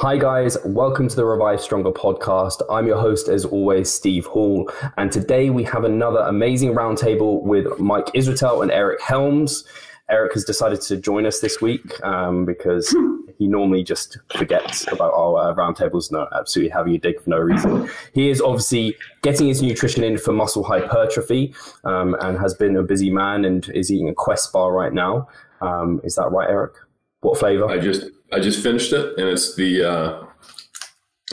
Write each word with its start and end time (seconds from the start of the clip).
Hi, 0.00 0.16
guys. 0.16 0.56
Welcome 0.64 1.08
to 1.08 1.16
the 1.16 1.24
Revive 1.24 1.60
Stronger 1.60 1.90
podcast. 1.90 2.62
I'm 2.70 2.86
your 2.86 3.00
host, 3.00 3.26
as 3.26 3.44
always, 3.44 3.90
Steve 3.90 4.26
Hall. 4.26 4.70
And 4.96 5.10
today 5.10 5.50
we 5.50 5.64
have 5.64 5.82
another 5.82 6.20
amazing 6.20 6.72
roundtable 6.72 7.42
with 7.42 7.80
Mike 7.80 8.06
Israetel 8.14 8.62
and 8.62 8.70
Eric 8.70 9.02
Helms. 9.02 9.64
Eric 10.08 10.34
has 10.34 10.44
decided 10.44 10.80
to 10.82 10.98
join 10.98 11.26
us 11.26 11.40
this 11.40 11.60
week 11.60 12.00
um, 12.04 12.44
because 12.44 12.94
he 13.38 13.48
normally 13.48 13.82
just 13.82 14.18
forgets 14.36 14.86
about 14.86 15.12
our 15.14 15.50
uh, 15.50 15.54
roundtables. 15.56 16.12
No, 16.12 16.28
absolutely 16.32 16.70
having 16.70 16.94
a 16.94 16.98
dig 16.98 17.20
for 17.20 17.30
no 17.30 17.38
reason. 17.38 17.90
He 18.14 18.30
is 18.30 18.40
obviously 18.40 18.94
getting 19.22 19.48
his 19.48 19.62
nutrition 19.62 20.04
in 20.04 20.16
for 20.16 20.32
muscle 20.32 20.62
hypertrophy 20.62 21.52
um, 21.82 22.14
and 22.20 22.38
has 22.38 22.54
been 22.54 22.76
a 22.76 22.84
busy 22.84 23.10
man 23.10 23.44
and 23.44 23.68
is 23.70 23.90
eating 23.90 24.08
a 24.08 24.14
Quest 24.14 24.52
bar 24.52 24.72
right 24.72 24.92
now. 24.92 25.26
Um, 25.60 26.00
is 26.04 26.14
that 26.14 26.30
right, 26.30 26.48
Eric? 26.48 26.74
What 27.20 27.38
flavor? 27.38 27.68
I 27.68 27.78
just 27.78 28.04
I 28.32 28.40
just 28.40 28.62
finished 28.62 28.92
it, 28.92 29.18
and 29.18 29.28
it's 29.28 29.54
the. 29.56 29.84
Uh, 29.84 30.24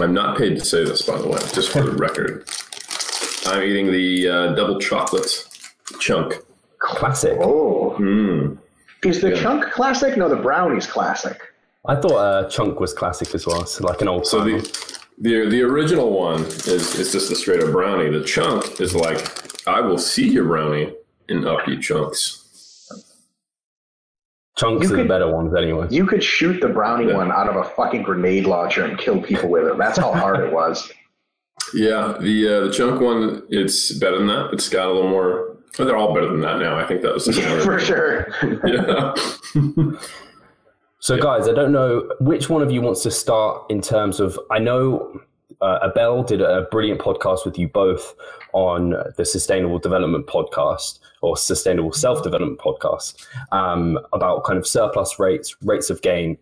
I'm 0.01 0.13
not 0.13 0.37
paid 0.37 0.57
to 0.59 0.65
say 0.65 0.83
this, 0.83 1.01
by 1.03 1.17
the 1.17 1.27
way, 1.27 1.39
just 1.53 1.71
for 1.71 1.81
the 1.83 1.91
record. 2.07 2.49
I'm 3.45 3.61
eating 3.63 3.91
the 3.91 4.27
uh, 4.29 4.55
double 4.55 4.79
chocolate 4.79 5.47
chunk. 5.99 6.35
Classic. 6.79 7.37
Oh, 7.41 7.95
Mm. 7.99 8.57
is 9.05 9.21
the 9.21 9.29
Yeah. 9.29 9.41
chunk 9.41 9.71
classic? 9.71 10.17
No, 10.17 10.27
the 10.27 10.35
brownie's 10.35 10.87
classic. 10.87 11.39
I 11.87 11.95
thought 11.95 12.15
uh, 12.17 12.49
Chunk 12.49 12.79
was 12.79 12.93
classic 12.93 13.33
as 13.35 13.45
well. 13.45 13.65
So 13.67 13.85
like 13.85 14.01
an 14.01 14.07
old 14.07 14.25
So 14.25 14.43
the 14.43 14.57
the 15.19 15.45
the 15.47 15.61
original 15.61 16.11
one 16.11 16.41
is 16.41 16.95
is 16.95 17.11
just 17.11 17.31
a 17.31 17.35
straight 17.35 17.61
up 17.63 17.71
brownie. 17.71 18.09
The 18.09 18.23
chunk 18.25 18.81
is 18.81 18.93
like 18.95 19.19
I 19.67 19.79
will 19.81 19.99
see 19.99 20.27
your 20.27 20.45
brownie 20.45 20.93
and 21.29 21.47
up 21.47 21.67
you 21.67 21.79
chunks. 21.79 22.44
Chunks 24.57 24.87
You 24.89 24.93
are 24.95 24.97
the 24.99 25.05
better 25.05 25.29
ones 25.29 25.53
anyway. 25.55 25.87
You 25.89 26.05
could 26.05 26.23
shoot 26.23 26.61
the 26.61 26.69
brownie 26.69 27.07
Yeah. 27.07 27.17
one 27.17 27.31
out 27.31 27.49
of 27.49 27.55
a 27.57 27.63
fucking 27.75 28.03
grenade 28.03 28.45
launcher 28.45 28.85
and 28.85 28.97
kill 28.97 29.21
people 29.21 29.49
with 29.49 29.67
it. 29.67 29.77
That's 29.77 29.97
how 29.97 30.13
hard 30.13 30.39
it 30.39 30.51
was. 30.53 30.91
Yeah, 31.73 32.15
the 32.21 32.47
uh, 32.47 32.59
the 32.67 32.71
chunk 32.71 33.01
one 33.01 33.41
it's 33.49 33.91
better 33.93 34.19
than 34.19 34.27
that. 34.27 34.49
It's 34.53 34.69
got 34.69 34.87
a 34.87 34.91
little 34.93 35.09
more. 35.09 35.57
Well, 35.79 35.87
they're 35.87 35.97
all 35.97 36.13
better 36.13 36.27
than 36.27 36.41
that 36.41 36.59
now. 36.59 36.77
I 36.77 36.85
think 36.85 37.01
that 37.01 37.11
was 37.13 37.27
Yeah, 37.35 37.59
for 37.63 37.79
sure. 37.79 38.27
yeah. 38.67 39.13
So, 40.99 41.17
guys, 41.17 41.47
I 41.47 41.53
don't 41.53 41.71
know 41.71 42.07
which 42.19 42.49
one 42.49 42.61
of 42.61 42.71
you 42.71 42.81
wants 42.81 43.01
to 43.03 43.11
start 43.11 43.63
in 43.69 43.81
terms 43.81 44.19
of. 44.19 44.39
I 44.51 44.59
know 44.59 45.21
uh, 45.61 45.79
Abel 45.83 46.21
did 46.23 46.41
a 46.41 46.67
brilliant 46.71 46.99
podcast 47.01 47.45
with 47.45 47.57
you 47.57 47.67
both 47.67 48.15
on 48.53 48.93
the 49.17 49.25
Sustainable 49.25 49.79
Development 49.79 50.27
podcast 50.27 50.99
or 51.25 51.37
Sustainable 51.37 51.91
Self 51.91 52.23
Development 52.23 52.59
podcast 52.59 53.25
um, 53.51 53.99
about 54.13 54.43
kind 54.43 54.57
of 54.57 54.67
surplus 54.67 55.19
rates, 55.19 55.55
rates 55.63 55.89
of 55.89 56.01
gain. 56.01 56.37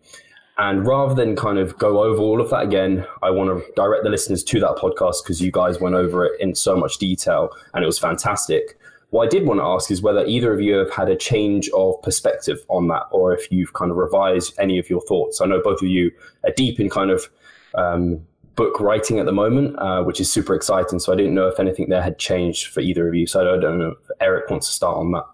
And 0.56 0.86
rather 0.86 1.14
than 1.14 1.34
kind 1.34 1.58
of 1.58 1.76
go 1.78 2.02
over 2.02 2.20
all 2.20 2.40
of 2.40 2.50
that 2.50 2.62
again, 2.62 3.04
I 3.22 3.30
want 3.30 3.50
to 3.50 3.72
direct 3.74 4.04
the 4.04 4.10
listeners 4.10 4.44
to 4.44 4.60
that 4.60 4.76
podcast 4.76 5.24
because 5.24 5.40
you 5.40 5.50
guys 5.50 5.80
went 5.80 5.96
over 5.96 6.26
it 6.26 6.40
in 6.40 6.54
so 6.54 6.76
much 6.76 6.98
detail 6.98 7.50
and 7.72 7.82
it 7.82 7.86
was 7.86 7.98
fantastic. 7.98 8.78
What 9.10 9.26
I 9.26 9.28
did 9.28 9.46
want 9.46 9.60
to 9.60 9.64
ask 9.64 9.90
is 9.90 10.02
whether 10.02 10.24
either 10.24 10.52
of 10.52 10.60
you 10.60 10.74
have 10.74 10.92
had 10.92 11.08
a 11.08 11.16
change 11.16 11.68
of 11.70 12.00
perspective 12.02 12.58
on 12.68 12.88
that, 12.88 13.04
or 13.10 13.32
if 13.32 13.50
you've 13.50 13.72
kind 13.72 13.90
of 13.90 13.96
revised 13.96 14.54
any 14.58 14.78
of 14.78 14.90
your 14.90 15.00
thoughts. 15.02 15.40
I 15.40 15.46
know 15.46 15.60
both 15.62 15.82
of 15.82 15.88
you 15.88 16.10
are 16.44 16.52
deep 16.52 16.80
in 16.80 16.90
kind 16.90 17.10
of 17.10 17.30
um, 17.74 18.26
book 18.54 18.80
writing 18.80 19.18
at 19.18 19.26
the 19.26 19.32
moment, 19.32 19.78
uh, 19.78 20.02
which 20.02 20.20
is 20.20 20.32
super 20.32 20.54
exciting. 20.54 20.98
So 20.98 21.12
I 21.12 21.16
didn't 21.16 21.34
know 21.34 21.48
if 21.48 21.58
anything 21.58 21.88
there 21.88 22.02
had 22.02 22.18
changed 22.18 22.68
for 22.68 22.80
either 22.80 23.08
of 23.08 23.14
you. 23.14 23.26
So 23.26 23.40
I 23.40 23.60
don't 23.60 23.78
know 23.78 23.90
if 23.90 24.10
Eric 24.20 24.50
wants 24.50 24.68
to 24.68 24.72
start 24.72 24.96
on 24.96 25.12
that. 25.12 25.26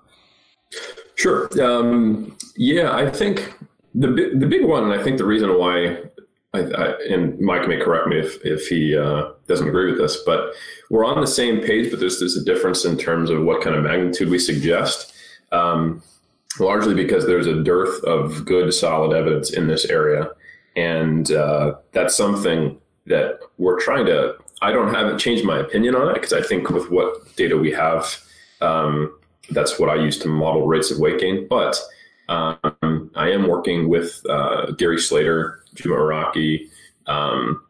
Sure. 1.16 1.48
Um, 1.62 2.36
yeah, 2.56 2.94
I 2.94 3.10
think 3.10 3.54
the 3.94 4.08
the 4.08 4.46
big 4.46 4.64
one, 4.64 4.84
and 4.84 4.92
I 4.92 5.02
think 5.02 5.18
the 5.18 5.26
reason 5.26 5.58
why, 5.58 5.98
I, 6.54 6.60
I, 6.60 6.92
and 7.10 7.38
Mike 7.40 7.68
may 7.68 7.78
correct 7.78 8.06
me 8.06 8.18
if 8.18 8.44
if 8.44 8.68
he 8.68 8.96
uh, 8.96 9.32
doesn't 9.46 9.68
agree 9.68 9.90
with 9.90 10.00
this, 10.00 10.16
but 10.24 10.54
we're 10.88 11.04
on 11.04 11.20
the 11.20 11.26
same 11.26 11.60
page, 11.60 11.90
but 11.90 12.00
there's 12.00 12.20
there's 12.20 12.36
a 12.36 12.44
difference 12.44 12.84
in 12.84 12.96
terms 12.96 13.30
of 13.30 13.42
what 13.42 13.62
kind 13.62 13.76
of 13.76 13.84
magnitude 13.84 14.30
we 14.30 14.38
suggest. 14.38 15.12
Um, 15.52 16.02
largely 16.58 16.94
because 16.94 17.26
there's 17.26 17.46
a 17.46 17.62
dearth 17.62 18.02
of 18.04 18.44
good, 18.44 18.72
solid 18.72 19.14
evidence 19.14 19.52
in 19.52 19.66
this 19.66 19.84
area, 19.84 20.30
and 20.76 21.32
uh, 21.32 21.74
that's 21.92 22.16
something 22.16 22.80
that 23.10 23.40
we're 23.58 23.80
trying 23.80 24.06
to. 24.06 24.36
I 24.62 24.72
don't 24.72 24.92
haven't 24.92 25.18
changed 25.18 25.44
my 25.44 25.58
opinion 25.58 25.94
on 25.94 26.08
it 26.08 26.14
because 26.14 26.32
I 26.32 26.42
think 26.42 26.70
with 26.70 26.90
what 26.90 27.36
data 27.36 27.56
we 27.56 27.70
have. 27.72 28.18
Um, 28.60 29.16
that's 29.50 29.78
what 29.78 29.90
I 29.90 29.96
use 29.96 30.18
to 30.20 30.28
model 30.28 30.66
rates 30.66 30.90
of 30.90 30.98
weight 30.98 31.20
gain. 31.20 31.46
But 31.48 31.78
um, 32.28 33.10
I 33.14 33.30
am 33.30 33.48
working 33.48 33.88
with 33.88 34.22
uh, 34.28 34.72
Gary 34.72 34.98
Slater, 34.98 35.62
Juma 35.74 35.96
Iraki, 35.96 36.70
um, 37.06 37.62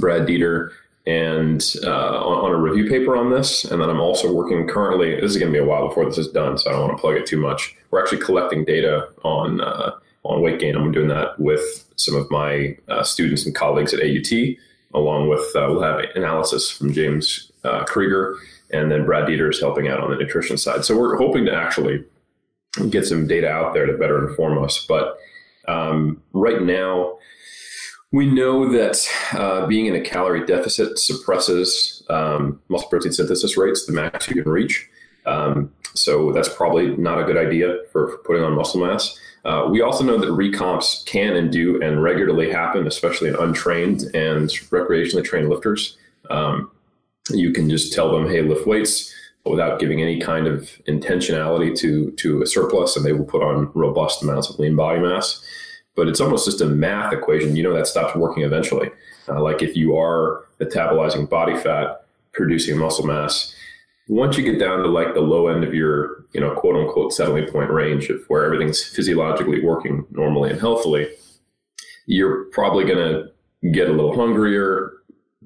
Brad 0.00 0.26
Dieter, 0.26 0.70
and 1.06 1.74
uh, 1.84 2.20
on, 2.22 2.44
on 2.44 2.50
a 2.50 2.56
review 2.56 2.88
paper 2.88 3.16
on 3.16 3.30
this. 3.30 3.64
And 3.64 3.80
then 3.80 3.88
I'm 3.88 4.00
also 4.00 4.32
working 4.32 4.68
currently. 4.68 5.14
This 5.14 5.30
is 5.30 5.38
going 5.38 5.52
to 5.52 5.58
be 5.58 5.64
a 5.64 5.66
while 5.66 5.88
before 5.88 6.04
this 6.04 6.18
is 6.18 6.28
done, 6.28 6.58
so 6.58 6.68
I 6.68 6.72
don't 6.74 6.82
want 6.82 6.96
to 6.96 7.00
plug 7.00 7.16
it 7.16 7.26
too 7.26 7.40
much. 7.40 7.74
We're 7.90 8.02
actually 8.02 8.20
collecting 8.20 8.64
data 8.64 9.08
on 9.24 9.62
uh, 9.62 9.92
on 10.28 10.42
weight 10.42 10.60
gain. 10.60 10.76
I'm 10.76 10.92
doing 10.92 11.08
that 11.08 11.38
with 11.40 11.86
some 11.96 12.14
of 12.14 12.30
my 12.30 12.76
uh, 12.88 13.02
students 13.02 13.44
and 13.44 13.54
colleagues 13.54 13.92
at 13.92 14.00
AUT, 14.00 14.56
along 14.94 15.28
with 15.28 15.40
uh, 15.56 15.66
we'll 15.68 15.82
have 15.82 16.04
analysis 16.14 16.70
from 16.70 16.92
James 16.92 17.50
uh, 17.64 17.84
Krieger 17.84 18.36
and 18.70 18.90
then 18.90 19.04
Brad 19.04 19.26
Dieter 19.26 19.50
is 19.50 19.60
helping 19.60 19.88
out 19.88 20.00
on 20.00 20.10
the 20.10 20.16
nutrition 20.16 20.56
side. 20.56 20.84
So 20.84 20.96
we're 20.96 21.16
hoping 21.16 21.44
to 21.46 21.54
actually 21.54 22.04
get 22.90 23.06
some 23.06 23.26
data 23.26 23.48
out 23.48 23.74
there 23.74 23.86
to 23.86 23.96
better 23.96 24.28
inform 24.28 24.62
us. 24.62 24.84
But 24.86 25.18
um, 25.66 26.22
right 26.32 26.62
now, 26.62 27.18
we 28.12 28.26
know 28.26 28.70
that 28.70 29.06
uh, 29.32 29.66
being 29.66 29.86
in 29.86 29.94
a 29.94 30.00
calorie 30.00 30.44
deficit 30.44 30.98
suppresses 30.98 32.02
um, 32.08 32.60
muscle 32.68 32.88
protein 32.88 33.12
synthesis 33.12 33.56
rates, 33.56 33.86
the 33.86 33.92
max 33.92 34.28
you 34.28 34.42
can 34.42 34.50
reach. 34.50 34.88
Um, 35.26 35.72
so 35.94 36.32
that's 36.32 36.48
probably 36.48 36.96
not 36.96 37.18
a 37.20 37.24
good 37.24 37.36
idea 37.36 37.78
for, 37.92 38.08
for 38.08 38.18
putting 38.18 38.42
on 38.42 38.54
muscle 38.54 38.84
mass. 38.84 39.18
Uh, 39.44 39.68
we 39.70 39.80
also 39.80 40.04
know 40.04 40.18
that 40.18 40.28
recomps 40.28 41.04
can 41.06 41.36
and 41.36 41.50
do 41.50 41.80
and 41.82 42.02
regularly 42.02 42.50
happen, 42.50 42.86
especially 42.86 43.28
in 43.28 43.36
untrained 43.36 44.02
and 44.14 44.48
recreationally 44.70 45.24
trained 45.24 45.48
lifters. 45.48 45.96
Um, 46.30 46.70
you 47.30 47.52
can 47.52 47.68
just 47.68 47.92
tell 47.92 48.12
them, 48.12 48.28
hey, 48.28 48.42
lift 48.42 48.66
weights 48.66 49.14
without 49.44 49.80
giving 49.80 50.02
any 50.02 50.20
kind 50.20 50.46
of 50.46 50.70
intentionality 50.86 51.76
to, 51.78 52.10
to 52.12 52.42
a 52.42 52.46
surplus, 52.46 52.96
and 52.96 53.04
they 53.04 53.12
will 53.12 53.24
put 53.24 53.42
on 53.42 53.70
robust 53.74 54.22
amounts 54.22 54.50
of 54.50 54.58
lean 54.58 54.76
body 54.76 55.00
mass. 55.00 55.42
But 55.94 56.08
it's 56.08 56.20
almost 56.20 56.44
just 56.44 56.60
a 56.60 56.66
math 56.66 57.12
equation. 57.12 57.56
You 57.56 57.62
know 57.62 57.74
that 57.74 57.86
stops 57.86 58.14
working 58.14 58.44
eventually. 58.44 58.90
Uh, 59.28 59.42
like 59.42 59.62
if 59.62 59.76
you 59.76 59.96
are 59.96 60.44
metabolizing 60.60 61.28
body 61.28 61.56
fat, 61.56 62.04
producing 62.32 62.78
muscle 62.78 63.06
mass, 63.06 63.54
once 64.08 64.36
you 64.36 64.42
get 64.42 64.58
down 64.58 64.82
to 64.82 64.88
like 64.88 65.14
the 65.14 65.20
low 65.20 65.48
end 65.48 65.62
of 65.62 65.74
your, 65.74 66.24
you 66.32 66.40
know, 66.40 66.54
quote 66.54 66.76
unquote 66.76 67.12
settling 67.12 67.46
point 67.46 67.70
range 67.70 68.08
of 68.08 68.22
where 68.28 68.44
everything's 68.44 68.82
physiologically 68.82 69.62
working 69.62 70.06
normally 70.10 70.50
and 70.50 70.60
healthily, 70.60 71.08
you're 72.06 72.44
probably 72.46 72.84
going 72.84 72.98
to 72.98 73.70
get 73.70 73.88
a 73.88 73.92
little 73.92 74.16
hungrier, 74.16 74.92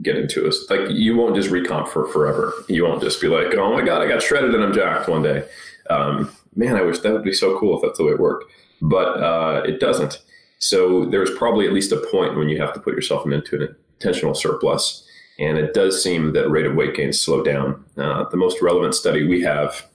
get 0.00 0.16
into 0.16 0.46
it. 0.46 0.54
Like 0.70 0.90
you 0.90 1.16
won't 1.16 1.34
just 1.34 1.50
recomp 1.50 1.88
for 1.88 2.06
forever. 2.08 2.52
You 2.68 2.84
won't 2.84 3.02
just 3.02 3.20
be 3.20 3.28
like, 3.28 3.54
oh 3.54 3.72
my 3.72 3.84
god, 3.84 4.00
I 4.00 4.06
got 4.06 4.22
shredded 4.22 4.54
and 4.54 4.62
I'm 4.62 4.72
jacked 4.72 5.08
one 5.08 5.22
day. 5.22 5.44
Um, 5.90 6.30
man, 6.54 6.76
I 6.76 6.82
wish 6.82 7.00
that 7.00 7.12
would 7.12 7.24
be 7.24 7.32
so 7.32 7.58
cool 7.58 7.76
if 7.76 7.82
that's 7.82 7.98
the 7.98 8.04
way 8.04 8.12
it 8.12 8.20
worked, 8.20 8.50
but 8.80 9.20
uh, 9.20 9.62
it 9.66 9.80
doesn't. 9.80 10.22
So 10.58 11.06
there's 11.06 11.30
probably 11.36 11.66
at 11.66 11.72
least 11.72 11.90
a 11.90 12.06
point 12.12 12.36
when 12.36 12.48
you 12.48 12.60
have 12.60 12.72
to 12.74 12.80
put 12.80 12.94
yourself 12.94 13.26
into 13.26 13.56
an 13.56 13.76
intentional 13.98 14.34
surplus, 14.34 15.04
and 15.42 15.58
it 15.58 15.74
does 15.74 16.02
seem 16.02 16.32
that 16.32 16.48
rate 16.48 16.66
of 16.66 16.74
weight 16.74 16.94
gain 16.94 17.12
slow 17.12 17.42
down. 17.42 17.84
Uh, 17.96 18.24
the 18.30 18.36
most 18.36 18.62
relevant 18.62 18.94
study 18.94 19.26
we 19.26 19.42
have 19.42 19.86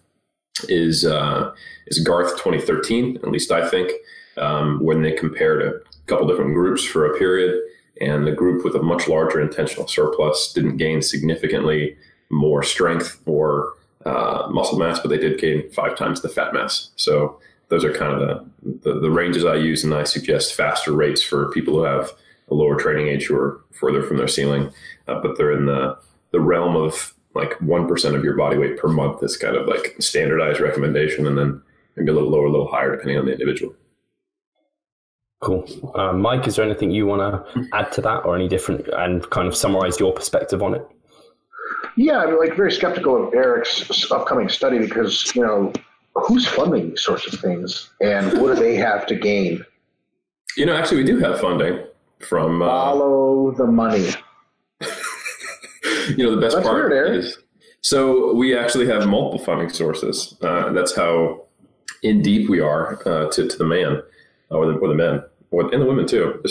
is 0.68 1.06
uh, 1.06 1.54
is 1.88 2.06
Garthe 2.06 2.32
2013, 2.32 3.18
at 3.18 3.32
least 3.32 3.52
I 3.52 3.68
think, 3.68 3.92
um, 4.38 4.84
when 4.84 5.02
they 5.02 5.14
compared 5.14 5.62
a 5.62 5.80
couple 6.08 6.28
different 6.28 6.54
groups 6.54 6.84
for 6.84 7.06
a 7.06 7.18
period 7.18 7.60
and 8.02 8.28
the 8.28 8.32
group 8.32 8.64
with 8.64 8.76
a 8.76 8.82
much 8.82 9.08
larger 9.08 9.42
intentional 9.42 9.88
surplus 9.88 10.52
didn't 10.54 10.78
gain 10.78 11.02
significantly 11.02 11.98
more 12.30 12.62
strength 12.62 13.22
or 13.26 13.74
uh, 14.06 14.48
muscle 14.52 14.78
mass, 14.78 15.00
but 15.00 15.10
they 15.10 15.18
did 15.18 15.40
gain 15.40 15.70
five 15.72 15.96
times 15.96 16.22
the 16.22 16.30
fat 16.30 16.54
mass. 16.54 16.92
So 16.96 17.40
those 17.70 17.84
are 17.84 17.94
kind 17.94 18.14
of 18.14 18.20
the, 18.20 18.92
the, 18.92 19.00
the 19.00 19.12
ranges 19.12 19.46
I 19.46 19.56
use, 19.56 19.84
and 19.84 19.94
I 19.94 20.04
suggest 20.04 20.54
faster 20.54 20.92
rates 20.92 21.22
for 21.22 21.52
people 21.52 21.76
who 21.76 21.84
have 21.84 22.12
a 22.50 22.54
lower 22.54 22.76
training 22.78 23.08
age 23.08 23.26
who 23.26 23.36
are 23.36 23.62
further 23.72 24.04
from 24.04 24.18
their 24.18 24.28
ceiling, 24.28 24.72
uh, 25.08 25.20
but 25.22 25.38
they're 25.38 25.52
in 25.52 25.66
the 25.66 25.98
the 26.32 26.40
realm 26.40 26.76
of 26.76 27.14
like 27.34 27.60
one 27.62 27.88
percent 27.88 28.16
of 28.16 28.24
your 28.24 28.36
body 28.36 28.58
weight 28.58 28.78
per 28.78 28.88
month 28.88 29.24
is 29.24 29.38
kind 29.38 29.56
of 29.56 29.68
like 29.68 29.96
standardized 30.00 30.60
recommendation, 30.60 31.28
and 31.28 31.38
then 31.38 31.62
maybe 31.96 32.12
a 32.12 32.14
little 32.14 32.30
lower, 32.30 32.46
a 32.46 32.52
little 32.52 32.68
higher 32.68 32.92
depending 32.92 33.18
on 33.18 33.26
the 33.26 33.32
individual. 33.32 33.74
Cool. 35.40 35.94
Uh, 35.94 36.14
Mike, 36.14 36.48
is 36.48 36.56
there 36.56 36.66
anything 36.66 36.90
you 36.90 37.06
want 37.06 37.22
to 37.22 37.68
add 37.74 37.92
to 37.92 38.02
that 38.02 38.26
or 38.26 38.36
any 38.36 38.48
different 38.48 38.88
and 38.88 39.30
kind 39.30 39.48
of 39.48 39.56
summarize 39.56 40.00
your 40.00 40.12
perspective 40.12 40.64
on 40.64 40.74
it? 40.74 40.88
Yeah, 41.96 42.20
I'm 42.20 42.38
like 42.40 42.56
very 42.56 42.72
skeptical 42.72 43.28
of 43.28 43.34
Eric's 43.34 44.12
upcoming 44.12 44.50
study 44.50 44.80
because 44.80 45.36
you 45.36 45.44
know 45.44 45.74
who's 46.16 46.48
funding 46.48 46.90
these 46.90 47.02
sorts 47.02 47.32
of 47.32 47.40
things 47.40 47.92
and 48.02 48.42
what 48.42 48.56
do 48.56 48.62
they 48.62 48.76
have 48.76 49.06
to 49.08 49.16
gain? 49.16 49.64
You 50.56 50.66
know, 50.66 50.76
actually, 50.76 50.98
we 50.98 51.04
do 51.04 51.20
have 51.20 51.40
funding. 51.40 51.86
From 52.20 52.62
uh, 52.62 52.68
follow 52.68 53.52
the 53.52 53.68
money. 53.68 54.10
you 54.82 56.24
know, 56.24 56.36
the 56.36 56.42
best 56.42 56.56
That's 56.56 56.68
part 56.68 56.90
weird, 56.90 57.16
is 57.16 57.38
so 57.82 58.34
we 58.34 58.58
actually 58.58 58.88
have 58.88 59.08
multiple 59.08 59.44
funding 59.44 59.70
sources. 59.70 60.36
Uh, 60.42 60.72
that's 60.74 60.96
how 60.96 61.46
in 62.04 62.22
deep 62.22 62.50
we 62.50 62.60
are 62.60 63.00
uh, 63.08 63.30
to, 63.32 63.48
to 63.48 63.58
the 63.58 63.64
man 63.64 64.02
or 64.50 64.66
the, 64.66 64.74
or 64.74 64.88
the 64.88 64.96
men 64.96 65.24
or, 65.52 65.74
and 65.74 65.82
the 65.82 65.86
women 65.86 66.06
too. 66.06 66.42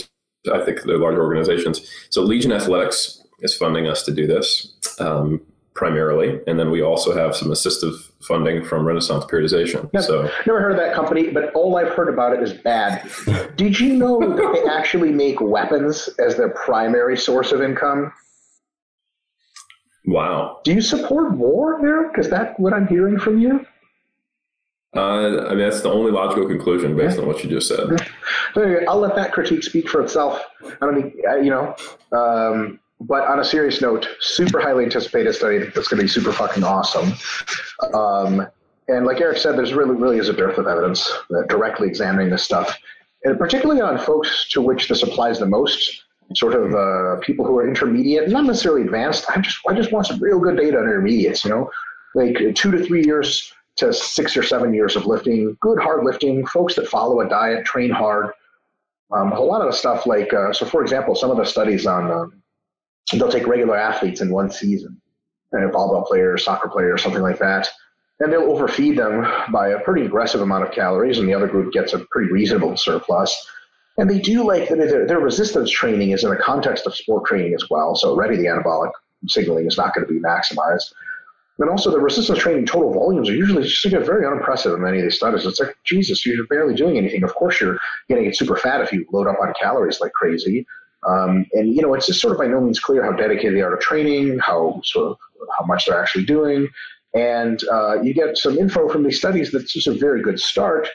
I 0.53 0.65
think 0.65 0.83
they're 0.83 0.99
large 0.99 1.17
organizations. 1.17 1.91
So 2.11 2.23
Legion 2.23 2.53
Athletics 2.53 3.23
is 3.41 3.55
funding 3.55 3.87
us 3.87 4.03
to 4.05 4.13
do 4.13 4.27
this 4.27 4.75
um, 5.01 5.41
primarily, 5.75 6.41
and 6.47 6.59
then 6.59 6.71
we 6.71 6.81
also 6.81 7.15
have 7.15 7.37
some 7.37 7.49
assistive 7.49 8.11
funding 8.27 8.65
from 8.65 8.85
Renaissance 8.87 9.25
Periodization. 9.25 9.89
Yep. 9.93 10.03
So 10.03 10.23
Never 10.47 10.61
heard 10.61 10.73
of 10.73 10.79
that 10.79 10.95
company, 10.95 11.31
but 11.31 11.53
all 11.55 11.77
I've 11.77 11.91
heard 11.93 12.09
about 12.09 12.33
it 12.33 12.43
is 12.43 12.53
bad. 12.53 13.09
Did 13.57 13.79
you 13.79 13.95
know 13.95 14.19
that 14.21 14.53
they 14.53 14.69
actually 14.71 15.13
make 15.13 15.41
weapons 15.41 16.09
as 16.19 16.37
their 16.37 16.51
primary 16.51 17.17
source 17.17 17.53
of 17.53 17.63
income? 17.63 18.13
wow, 20.07 20.61
Do 20.65 20.73
you 20.73 20.81
support 20.81 21.33
war, 21.37 21.85
Eric? 21.85 22.19
Is 22.19 22.31
that 22.31 22.59
what 22.61 22.73
I'm 22.73 22.87
hearing 22.87 23.19
from 23.19 23.39
you? 23.41 23.67
uh, 24.97 25.47
I 25.49 25.51
mean 25.51 25.59
that's 25.59 25.83
the 25.83 25.91
only 25.91 26.11
logical 26.11 26.47
conclusion 26.47 26.97
based 26.97 27.19
on 27.19 27.27
what 27.27 27.43
you 27.45 27.51
just 27.51 27.69
said. 27.69 27.87
I'll 28.89 28.99
let 29.01 29.15
that 29.17 29.33
critique 29.33 29.63
speak 29.63 29.89
for 29.89 30.01
itself. 30.01 30.41
I 30.65 30.87
don't 30.87 31.13
uh, 31.29 31.37
you 31.37 31.51
know. 31.51 31.75
Um, 32.13 32.81
but 33.01 33.29
on 33.29 33.41
a 33.41 33.45
serious 33.45 33.81
note, 33.81 34.09
super 34.21 34.61
highly 34.61 34.85
anticipated 34.85 35.35
study 35.35 35.59
that's 35.59 35.89
going 35.89 35.99
to 35.99 36.05
be 36.05 36.09
super 36.09 36.33
fucking 36.33 36.65
awesome. 36.65 37.13
Um, 37.95 38.47
and 38.89 39.05
like 39.05 39.21
Eric 39.21 39.39
said, 39.39 39.57
there's 39.57 39.75
really, 39.75 39.95
really 39.95 40.19
is 40.19 40.29
a 40.29 40.33
dearth 40.33 40.59
of 40.59 40.67
evidence 40.67 41.11
directly 41.49 41.89
examining 41.89 42.31
this 42.31 42.43
stuff, 42.43 42.79
and 43.25 43.39
particularly 43.39 43.81
on 43.81 43.99
folks 43.99 44.49
to 44.51 44.63
which 44.63 44.89
this 44.89 45.03
applies 45.03 45.39
the 45.39 45.47
most. 45.47 46.03
Sort 46.35 46.55
of 46.55 46.75
uh, 46.75 47.21
people 47.21 47.47
who 47.47 47.57
are 47.57 47.69
intermediate, 47.69 48.29
not 48.29 48.47
necessarily 48.47 48.83
advanced. 48.83 49.27
I 49.31 49.41
just, 49.41 49.59
I 49.69 49.75
just 49.75 49.93
want 49.93 50.09
some 50.09 50.19
real 50.21 50.41
good 50.41 50.57
data 50.57 50.77
on 50.77 50.83
intermediates. 50.83 51.45
You 51.45 51.51
know, 51.51 51.71
like 52.17 52.37
two 52.57 52.73
to 52.73 52.85
three 52.85 53.05
years 53.05 53.53
to 53.77 53.93
six 53.93 54.37
or 54.37 54.43
seven 54.43 54.75
years 54.75 54.97
of 54.97 55.07
lifting, 55.07 55.57
good 55.61 55.79
hard 55.79 56.05
lifting, 56.05 56.45
folks 56.47 56.75
that 56.75 56.89
follow 56.89 57.21
a 57.21 57.29
diet, 57.29 57.65
train 57.65 57.91
hard. 57.91 58.33
Um, 59.13 59.33
a 59.33 59.41
lot 59.41 59.61
of 59.61 59.69
the 59.71 59.77
stuff, 59.77 60.07
like, 60.07 60.33
uh, 60.33 60.53
so 60.53 60.67
for 60.67 60.83
example, 60.83 61.15
some 61.15 61.31
of 61.31 61.37
the 61.37 61.45
studies 61.45 61.87
on, 61.87 62.11
um, 62.11 62.43
they'll 63.13 63.31
take 63.31 63.47
regular 63.47 63.77
athletes 63.77 64.21
in 64.21 64.31
one 64.31 64.51
season, 64.51 65.01
a 65.53 65.57
volleyball 65.57 66.07
player, 66.07 66.37
soccer 66.39 66.69
player, 66.69 66.93
or 66.93 66.99
something 66.99 67.23
like 67.23 67.39
that, 67.39 67.69
and 68.21 68.33
they'll 68.33 68.51
overfeed 68.51 68.97
them 68.97 69.27
by 69.53 69.69
a 69.69 69.81
pretty 69.81 70.07
aggressive 70.07 70.41
amount 70.41 70.65
of 70.65 70.73
calories, 70.73 71.19
and 71.19 71.29
the 71.29 71.35
other 71.35 71.47
group 71.47 71.73
gets 71.73 71.93
a 71.93 72.01
pretty 72.11 72.33
reasonable 72.33 72.77
surplus. 72.77 73.49
And 73.99 74.11
they 74.11 74.19
do 74.19 74.47
like 74.47 74.69
their, 74.69 75.07
their 75.07 75.21
resistance 75.21 75.71
training 75.71 76.11
is 76.11 76.25
in 76.25 76.31
the 76.31 76.37
context 76.37 76.87
of 76.87 76.95
sport 76.95 77.25
training 77.27 77.55
as 77.55 77.65
well. 77.71 77.95
So 77.95 78.11
already 78.11 78.37
the 78.37 78.45
anabolic 78.45 78.91
signaling 79.27 79.67
is 79.67 79.79
not 79.79 79.95
going 79.95 80.07
to 80.07 80.13
be 80.13 80.21
maximized. 80.21 80.93
And 81.59 81.71
also 81.71 81.91
the 81.91 81.99
resistance 81.99 82.39
training 82.39 82.67
total 82.67 82.93
volumes 82.93 83.31
are 83.31 83.35
usually 83.35 83.63
just 83.63 83.85
like, 83.87 84.05
very 84.05 84.27
unimpressive 84.27 84.75
in 84.75 84.83
many 84.83 84.99
of 84.99 85.05
these 85.05 85.17
studies. 85.17 85.47
It's 85.47 85.59
like, 85.59 85.75
Jesus, 85.85 86.27
you're 86.27 86.47
barely 86.49 86.75
doing 86.75 86.99
anything. 86.99 87.23
Of 87.23 87.35
course 87.35 87.59
you're 87.59 87.79
going 88.11 88.23
to 88.23 88.29
get 88.29 88.37
super 88.37 88.57
fat 88.57 88.83
if 88.83 88.93
you 88.93 89.07
load 89.11 89.27
up 89.27 89.39
on 89.41 89.55
calories 89.59 90.01
like 90.01 90.13
crazy. 90.13 90.67
Um, 91.09 91.47
and 91.53 91.75
you 91.75 91.83
know, 91.83 91.95
it's 91.95 92.07
just 92.07 92.21
sort 92.21 92.33
of 92.33 92.39
by 92.39 92.47
no 92.47 92.61
means 92.61 92.81
clear 92.81 93.05
how 93.05 93.13
dedicated 93.13 93.57
they 93.57 93.63
are 93.63 93.75
to 93.75 93.81
training, 93.81 94.39
how 94.39 94.81
sort 94.85 95.13
of 95.13 95.19
how 95.59 95.65
much 95.65 95.87
they're 95.87 96.01
actually 96.01 96.25
doing. 96.25 96.69
And 97.15 97.63
uh, 97.73 98.03
you 98.03 98.13
get 98.13 98.37
some 98.37 98.59
info 98.59 98.89
from 98.89 99.05
these 99.05 99.19
studies 99.19 99.51
that's 99.51 99.73
just 99.73 99.87
a 99.87 99.95
very 99.95 100.21
good 100.21 100.39
start, 100.39 100.89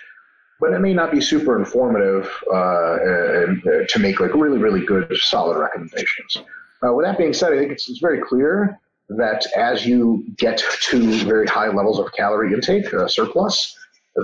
but 0.60 0.74
it 0.74 0.80
may 0.80 0.94
not 0.94 1.12
be 1.12 1.22
super 1.22 1.58
informative 1.58 2.30
uh, 2.54 2.98
and, 3.44 3.68
uh, 3.68 3.86
to 3.88 4.00
make 4.00 4.20
like 4.20 4.34
really, 4.34 4.60
really 4.60 4.86
good, 4.86 5.16
solid 5.18 5.58
recommendations. 5.58 6.38
Uh, 6.84 6.94
with 6.94 7.06
that 7.06 7.18
being 7.18 7.34
said, 7.34 7.54
I 7.54 7.58
think 7.58 7.72
it's, 7.72 7.90
it's 7.90 8.00
very 8.00 8.22
clear 8.22 8.80
that 9.10 9.46
as 9.58 9.86
you 9.86 10.24
get 10.38 10.62
to 10.84 11.24
very 11.24 11.48
high 11.48 11.68
levels 11.68 12.00
of 12.00 12.12
calorie 12.14 12.54
intake 12.54 12.94
uh, 12.94 13.08
surplus, 13.08 13.76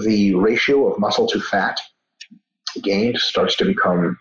the 0.04 0.36
ratio 0.36 0.92
of 0.92 1.00
muscle 1.00 1.28
to 1.28 1.40
fat 1.40 1.80
gained 2.84 3.18
starts 3.18 3.56
to 3.56 3.66
become 3.66 4.18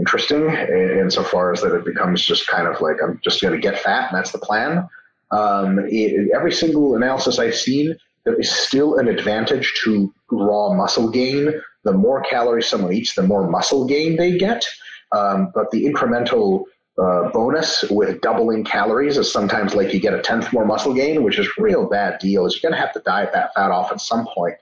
interesting 0.00 0.48
in- 0.48 0.98
insofar 0.98 1.52
as 1.52 1.60
that 1.62 1.74
it 1.74 1.84
becomes 1.84 2.24
just 2.24 2.48
kind 2.48 2.66
of 2.66 2.80
like 2.80 2.96
I'm 3.02 3.20
just 3.22 3.40
going 3.40 3.54
to 3.54 3.60
get 3.60 3.78
fat 3.78 4.10
and 4.10 4.18
that's 4.18 4.32
the 4.32 4.38
plan. 4.38 4.88
Um, 5.30 5.78
it, 5.86 6.30
every 6.34 6.52
single 6.52 6.96
analysis 6.96 7.38
I've 7.38 7.54
seen, 7.54 7.96
there 8.24 8.38
is 8.38 8.50
still 8.50 8.98
an 8.98 9.06
advantage 9.06 9.72
to 9.84 10.12
raw 10.30 10.74
muscle 10.74 11.08
gain. 11.08 11.52
The 11.84 11.92
more 11.92 12.22
calories 12.22 12.66
someone 12.66 12.92
eats, 12.92 13.14
the 13.14 13.22
more 13.22 13.48
muscle 13.48 13.86
gain 13.86 14.16
they 14.16 14.36
get. 14.36 14.66
Um, 15.12 15.52
but 15.54 15.70
the 15.70 15.84
incremental 15.84 16.64
uh, 17.00 17.30
bonus 17.30 17.84
with 17.90 18.20
doubling 18.20 18.64
calories 18.64 19.16
is 19.16 19.32
sometimes 19.32 19.74
like 19.74 19.94
you 19.94 20.00
get 20.00 20.14
a 20.14 20.20
tenth 20.20 20.52
more 20.52 20.66
muscle 20.66 20.92
gain, 20.92 21.22
which 21.22 21.38
is 21.38 21.48
real 21.56 21.88
bad 21.88 22.18
deal. 22.18 22.44
Is 22.46 22.54
you're 22.54 22.68
going 22.68 22.78
to 22.78 22.84
have 22.84 22.92
to 22.94 23.00
diet 23.00 23.30
that 23.32 23.54
fat 23.54 23.70
off 23.70 23.92
at 23.92 24.00
some 24.00 24.26
point. 24.26 24.56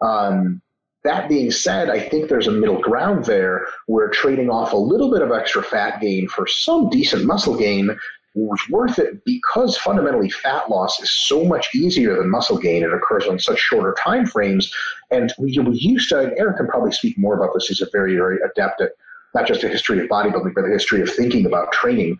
Um, 0.00 0.60
that 1.04 1.28
being 1.28 1.50
said, 1.50 1.90
I 1.90 2.00
think 2.00 2.28
there's 2.28 2.48
a 2.48 2.52
middle 2.52 2.80
ground 2.80 3.24
there 3.24 3.66
where 3.86 4.08
trading 4.08 4.50
off 4.50 4.72
a 4.72 4.76
little 4.76 5.10
bit 5.10 5.22
of 5.22 5.30
extra 5.30 5.62
fat 5.62 6.00
gain 6.00 6.28
for 6.28 6.46
some 6.46 6.90
decent 6.90 7.24
muscle 7.24 7.56
gain 7.56 7.96
was 8.34 8.60
worth 8.70 8.98
it 8.98 9.24
because 9.24 9.76
fundamentally 9.76 10.30
fat 10.30 10.70
loss 10.70 11.00
is 11.00 11.10
so 11.10 11.44
much 11.44 11.74
easier 11.74 12.16
than 12.16 12.30
muscle 12.30 12.58
gain. 12.58 12.82
It 12.82 12.92
occurs 12.92 13.26
on 13.26 13.38
such 13.38 13.58
shorter 13.58 13.96
time 14.02 14.26
frames. 14.26 14.72
And 15.10 15.32
we, 15.38 15.58
we 15.58 15.76
used 15.76 16.08
to, 16.10 16.20
and 16.20 16.32
Eric 16.38 16.58
can 16.58 16.68
probably 16.68 16.92
speak 16.92 17.18
more 17.18 17.36
about 17.36 17.54
this. 17.54 17.66
He's 17.66 17.80
a 17.80 17.88
very, 17.92 18.14
very 18.14 18.38
adept 18.44 18.80
at 18.80 18.92
not 19.34 19.46
just 19.46 19.64
a 19.64 19.68
history 19.68 20.00
of 20.00 20.08
bodybuilding, 20.08 20.54
but 20.54 20.62
the 20.62 20.70
history 20.70 21.00
of 21.00 21.10
thinking 21.10 21.46
about 21.46 21.72
training. 21.72 22.18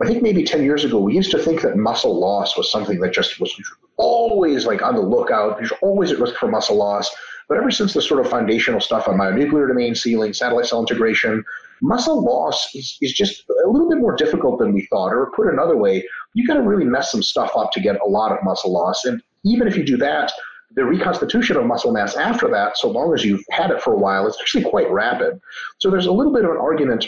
I 0.00 0.06
think 0.06 0.22
maybe 0.22 0.44
10 0.44 0.62
years 0.62 0.84
ago, 0.84 0.98
we 1.00 1.14
used 1.14 1.32
to 1.32 1.38
think 1.38 1.62
that 1.62 1.76
muscle 1.76 2.18
loss 2.18 2.56
was 2.56 2.70
something 2.70 3.00
that 3.00 3.12
just 3.12 3.40
was 3.40 3.52
always 3.96 4.64
like 4.64 4.80
on 4.80 4.94
the 4.94 5.00
lookout. 5.00 5.60
You're 5.60 5.70
always 5.82 6.12
at 6.12 6.20
risk 6.20 6.36
for 6.36 6.48
muscle 6.48 6.76
loss. 6.76 7.14
But 7.48 7.58
ever 7.58 7.70
since 7.70 7.94
the 7.94 8.02
sort 8.02 8.24
of 8.24 8.30
foundational 8.30 8.80
stuff 8.80 9.08
on 9.08 9.16
myonuclear 9.16 9.68
domain 9.68 9.94
ceiling, 9.94 10.32
satellite 10.32 10.66
cell 10.66 10.80
integration, 10.80 11.42
muscle 11.80 12.22
loss 12.22 12.74
is, 12.74 12.98
is 13.00 13.12
just 13.12 13.44
a 13.64 13.68
little 13.68 13.88
bit 13.88 13.98
more 13.98 14.14
difficult 14.14 14.58
than 14.58 14.74
we 14.74 14.86
thought. 14.86 15.12
Or 15.12 15.32
put 15.34 15.52
another 15.52 15.76
way, 15.76 16.06
you 16.34 16.46
got 16.46 16.54
to 16.54 16.62
really 16.62 16.84
mess 16.84 17.10
some 17.10 17.22
stuff 17.22 17.52
up 17.56 17.72
to 17.72 17.80
get 17.80 18.00
a 18.00 18.08
lot 18.08 18.32
of 18.32 18.38
muscle 18.44 18.72
loss. 18.72 19.04
And 19.04 19.22
even 19.44 19.66
if 19.66 19.76
you 19.76 19.84
do 19.84 19.96
that, 19.96 20.32
the 20.74 20.84
reconstitution 20.84 21.56
of 21.56 21.64
muscle 21.64 21.92
mass 21.92 22.16
after 22.16 22.48
that, 22.50 22.76
so 22.76 22.90
long 22.90 23.14
as 23.14 23.24
you've 23.24 23.44
had 23.50 23.70
it 23.70 23.80
for 23.80 23.94
a 23.94 23.98
while, 23.98 24.26
it's 24.26 24.38
actually 24.40 24.64
quite 24.64 24.90
rapid. 24.90 25.40
So 25.78 25.90
there's 25.90 26.06
a 26.06 26.12
little 26.12 26.32
bit 26.32 26.44
of 26.44 26.50
an 26.50 26.58
argument 26.58 27.06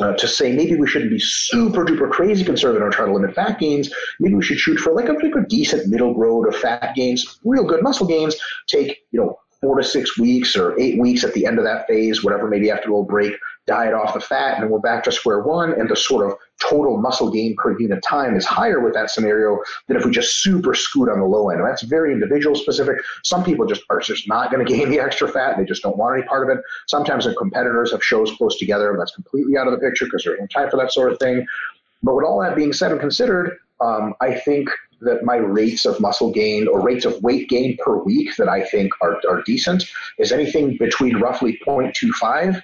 uh, 0.00 0.12
to 0.12 0.28
say 0.28 0.52
maybe 0.54 0.76
we 0.76 0.86
shouldn't 0.86 1.10
be 1.10 1.18
super 1.18 1.84
duper 1.84 2.10
crazy 2.10 2.44
conservative 2.44 2.84
and 2.84 2.92
try 2.92 3.06
to 3.06 3.12
limit 3.12 3.34
fat 3.34 3.58
gains. 3.58 3.90
Maybe 4.20 4.34
we 4.34 4.42
should 4.42 4.58
shoot 4.58 4.78
for 4.78 4.92
like 4.92 5.08
a, 5.08 5.12
like 5.12 5.34
a 5.34 5.46
decent 5.48 5.88
middle 5.88 6.14
road 6.14 6.46
of 6.46 6.56
fat 6.56 6.94
gains, 6.94 7.40
real 7.44 7.64
good 7.64 7.82
muscle 7.82 8.06
gains. 8.06 8.36
Take 8.68 8.98
you 9.10 9.20
know 9.20 9.38
four 9.60 9.78
to 9.78 9.84
six 9.84 10.18
weeks 10.18 10.56
or 10.56 10.78
eight 10.78 10.98
weeks 10.98 11.24
at 11.24 11.34
the 11.34 11.46
end 11.46 11.58
of 11.58 11.64
that 11.64 11.86
phase, 11.86 12.22
whatever. 12.22 12.48
Maybe 12.48 12.70
after 12.70 12.88
a 12.88 12.92
little 12.92 13.04
break, 13.04 13.34
diet 13.66 13.94
off 13.94 14.14
the 14.14 14.20
fat, 14.20 14.54
and 14.54 14.62
then 14.62 14.70
we're 14.70 14.78
back 14.78 15.02
to 15.04 15.12
square 15.12 15.40
one. 15.40 15.72
And 15.72 15.88
the 15.88 15.96
sort 15.96 16.30
of 16.30 16.36
total 16.60 16.98
muscle 16.98 17.30
gain 17.30 17.56
per 17.56 17.78
unit 17.78 18.02
time 18.02 18.36
is 18.36 18.44
higher 18.44 18.80
with 18.80 18.94
that 18.94 19.10
scenario 19.10 19.58
than 19.88 19.96
if 19.96 20.04
we 20.04 20.10
just 20.10 20.42
super 20.42 20.74
scoot 20.74 21.08
on 21.08 21.20
the 21.20 21.26
low 21.26 21.50
end. 21.50 21.60
And 21.60 21.68
that's 21.68 21.82
very 21.82 22.12
individual 22.12 22.54
specific. 22.54 22.96
Some 23.24 23.44
people 23.44 23.66
just 23.66 23.82
are 23.90 24.00
just 24.00 24.28
not 24.28 24.50
going 24.50 24.64
to 24.66 24.72
gain 24.72 24.90
the 24.90 25.00
extra 25.00 25.28
fat. 25.28 25.56
They 25.56 25.64
just 25.64 25.82
don't 25.82 25.96
want 25.96 26.18
any 26.18 26.26
part 26.26 26.48
of 26.48 26.56
it. 26.56 26.62
Sometimes 26.86 27.24
the 27.24 27.34
competitors 27.34 27.92
have 27.92 28.02
shows 28.02 28.32
close 28.36 28.58
together, 28.58 28.90
and 28.90 29.00
that's 29.00 29.14
completely 29.14 29.56
out 29.56 29.66
of 29.66 29.72
the 29.72 29.78
picture 29.78 30.04
because 30.04 30.24
there's 30.24 30.38
no 30.40 30.46
time 30.46 30.70
for 30.70 30.76
that 30.76 30.92
sort 30.92 31.12
of 31.12 31.18
thing. 31.18 31.46
But 32.02 32.14
with 32.14 32.24
all 32.24 32.40
that 32.42 32.56
being 32.56 32.72
said 32.72 32.92
and 32.92 33.00
considered, 33.00 33.58
um, 33.80 34.14
I 34.20 34.34
think 34.34 34.68
that 35.00 35.24
my 35.24 35.36
rates 35.36 35.84
of 35.84 36.00
muscle 36.00 36.30
gain 36.30 36.68
or 36.68 36.80
rates 36.80 37.04
of 37.04 37.22
weight 37.22 37.48
gain 37.48 37.76
per 37.84 37.96
week 37.96 38.36
that 38.36 38.48
I 38.48 38.64
think 38.64 38.92
are, 39.00 39.20
are 39.28 39.42
decent 39.42 39.84
is 40.18 40.32
anything 40.32 40.76
between 40.78 41.16
roughly 41.18 41.58
0.25% 41.66 42.62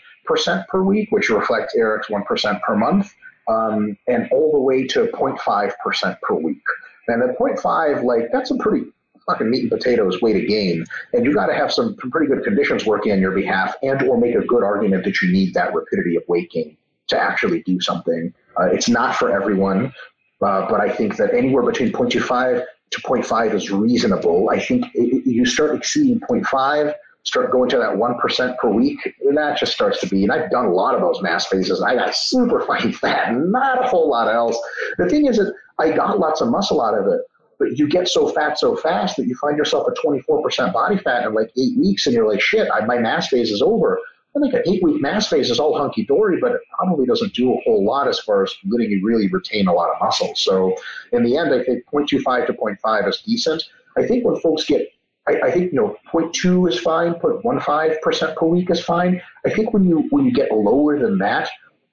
per 0.68 0.82
week, 0.82 1.08
which 1.10 1.28
reflects 1.28 1.74
Eric's 1.76 2.08
1% 2.08 2.62
per 2.62 2.76
month, 2.76 3.12
um, 3.48 3.96
and 4.08 4.28
all 4.32 4.52
the 4.52 4.60
way 4.60 4.86
to 4.86 5.06
0.5% 5.06 6.20
per 6.20 6.34
week. 6.34 6.62
And 7.08 7.22
at 7.22 7.38
0.5, 7.38 8.04
like, 8.04 8.30
that's 8.32 8.50
a 8.50 8.56
pretty 8.56 8.86
fucking 9.26 9.50
meat 9.50 9.62
and 9.62 9.70
potatoes 9.70 10.20
way 10.20 10.32
to 10.32 10.44
gain. 10.44 10.84
And 11.12 11.24
you 11.24 11.34
got 11.34 11.46
to 11.46 11.54
have 11.54 11.72
some 11.72 11.96
pretty 11.96 12.26
good 12.26 12.44
conditions 12.44 12.86
working 12.86 13.12
on 13.12 13.20
your 13.20 13.32
behalf 13.32 13.74
and 13.82 14.02
or 14.02 14.18
make 14.18 14.34
a 14.34 14.44
good 14.44 14.62
argument 14.62 15.04
that 15.04 15.20
you 15.20 15.32
need 15.32 15.54
that 15.54 15.74
rapidity 15.74 16.16
of 16.16 16.22
weight 16.28 16.50
gain 16.50 16.76
to 17.08 17.18
actually 17.18 17.62
do 17.62 17.80
something. 17.80 18.32
Uh, 18.58 18.66
it's 18.66 18.88
not 18.88 19.16
for 19.16 19.30
everyone, 19.30 19.92
uh, 20.42 20.66
but 20.68 20.80
I 20.80 20.90
think 20.90 21.16
that 21.16 21.34
anywhere 21.34 21.62
between 21.62 21.92
0.25 21.92 22.64
to 22.90 23.00
0.5 23.00 23.54
is 23.54 23.70
reasonable. 23.70 24.50
I 24.50 24.60
think 24.60 24.86
it, 24.94 25.26
you 25.26 25.46
start 25.46 25.76
exceeding 25.76 26.20
0.5, 26.20 26.94
start 27.24 27.52
going 27.52 27.70
to 27.70 27.78
that 27.78 27.90
1% 27.90 28.58
per 28.58 28.68
week, 28.68 28.98
and 29.24 29.36
that 29.36 29.58
just 29.58 29.72
starts 29.72 30.00
to 30.00 30.08
be, 30.08 30.24
and 30.24 30.32
I've 30.32 30.50
done 30.50 30.66
a 30.66 30.72
lot 30.72 30.94
of 30.94 31.00
those 31.00 31.22
mass 31.22 31.46
phases, 31.46 31.80
and 31.80 31.88
I 31.88 31.94
got 31.94 32.14
super 32.14 32.60
fucking 32.66 32.92
fat, 32.92 33.34
not 33.34 33.84
a 33.84 33.88
whole 33.88 34.10
lot 34.10 34.32
else. 34.32 34.58
The 34.98 35.08
thing 35.08 35.26
is 35.26 35.36
that 35.36 35.54
I 35.78 35.92
got 35.92 36.18
lots 36.18 36.40
of 36.40 36.48
muscle 36.48 36.82
out 36.82 36.98
of 36.98 37.06
it, 37.06 37.20
but 37.58 37.78
you 37.78 37.88
get 37.88 38.08
so 38.08 38.28
fat 38.28 38.58
so 38.58 38.74
fast 38.76 39.16
that 39.16 39.26
you 39.26 39.36
find 39.36 39.56
yourself 39.56 39.86
at 39.88 39.96
24% 40.04 40.72
body 40.72 40.98
fat 40.98 41.24
in 41.24 41.34
like 41.34 41.50
eight 41.56 41.78
weeks, 41.78 42.06
and 42.06 42.14
you're 42.14 42.28
like, 42.28 42.40
shit, 42.40 42.68
I, 42.72 42.84
my 42.84 42.98
mass 42.98 43.28
phase 43.28 43.50
is 43.50 43.62
over. 43.62 44.00
I 44.36 44.40
think 44.40 44.54
an 44.54 44.62
eight 44.66 44.82
week 44.82 45.00
mass 45.00 45.28
phase 45.28 45.50
is 45.50 45.58
all 45.58 45.76
hunky 45.76 46.04
dory, 46.04 46.38
but 46.40 46.52
it 46.52 46.60
probably 46.76 47.04
doesn't 47.06 47.34
do 47.34 47.52
a 47.52 47.60
whole 47.64 47.84
lot 47.84 48.08
as 48.08 48.18
far 48.20 48.42
as 48.42 48.54
letting 48.64 48.90
you 48.90 49.04
really 49.04 49.28
retain 49.28 49.66
a 49.66 49.72
lot 49.72 49.90
of 49.90 50.00
muscle. 50.00 50.34
So 50.36 50.74
in 51.12 51.22
the 51.22 51.36
end, 51.36 51.52
I 51.52 51.62
think 51.62 51.84
0.25 51.92 52.46
to 52.46 52.52
0.5 52.54 53.08
is 53.08 53.22
decent. 53.26 53.64
I 53.96 54.06
think 54.06 54.24
when 54.24 54.40
folks 54.40 54.64
get 54.64 54.88
I, 55.28 55.40
I, 55.44 55.50
think 55.52 55.72
you 55.72 55.78
know 55.78 55.96
0.2 56.12 56.68
is 56.68 56.80
fine, 56.80 57.14
0.15 57.14 58.00
percent 58.00 58.36
per 58.36 58.46
week 58.46 58.70
is 58.70 58.82
fine. 58.82 59.22
I 59.46 59.50
think 59.50 59.72
when 59.72 59.84
you 59.84 60.06
when 60.10 60.24
you 60.24 60.32
get 60.32 60.50
lower 60.50 60.98
than 60.98 61.18
that, 61.18 61.48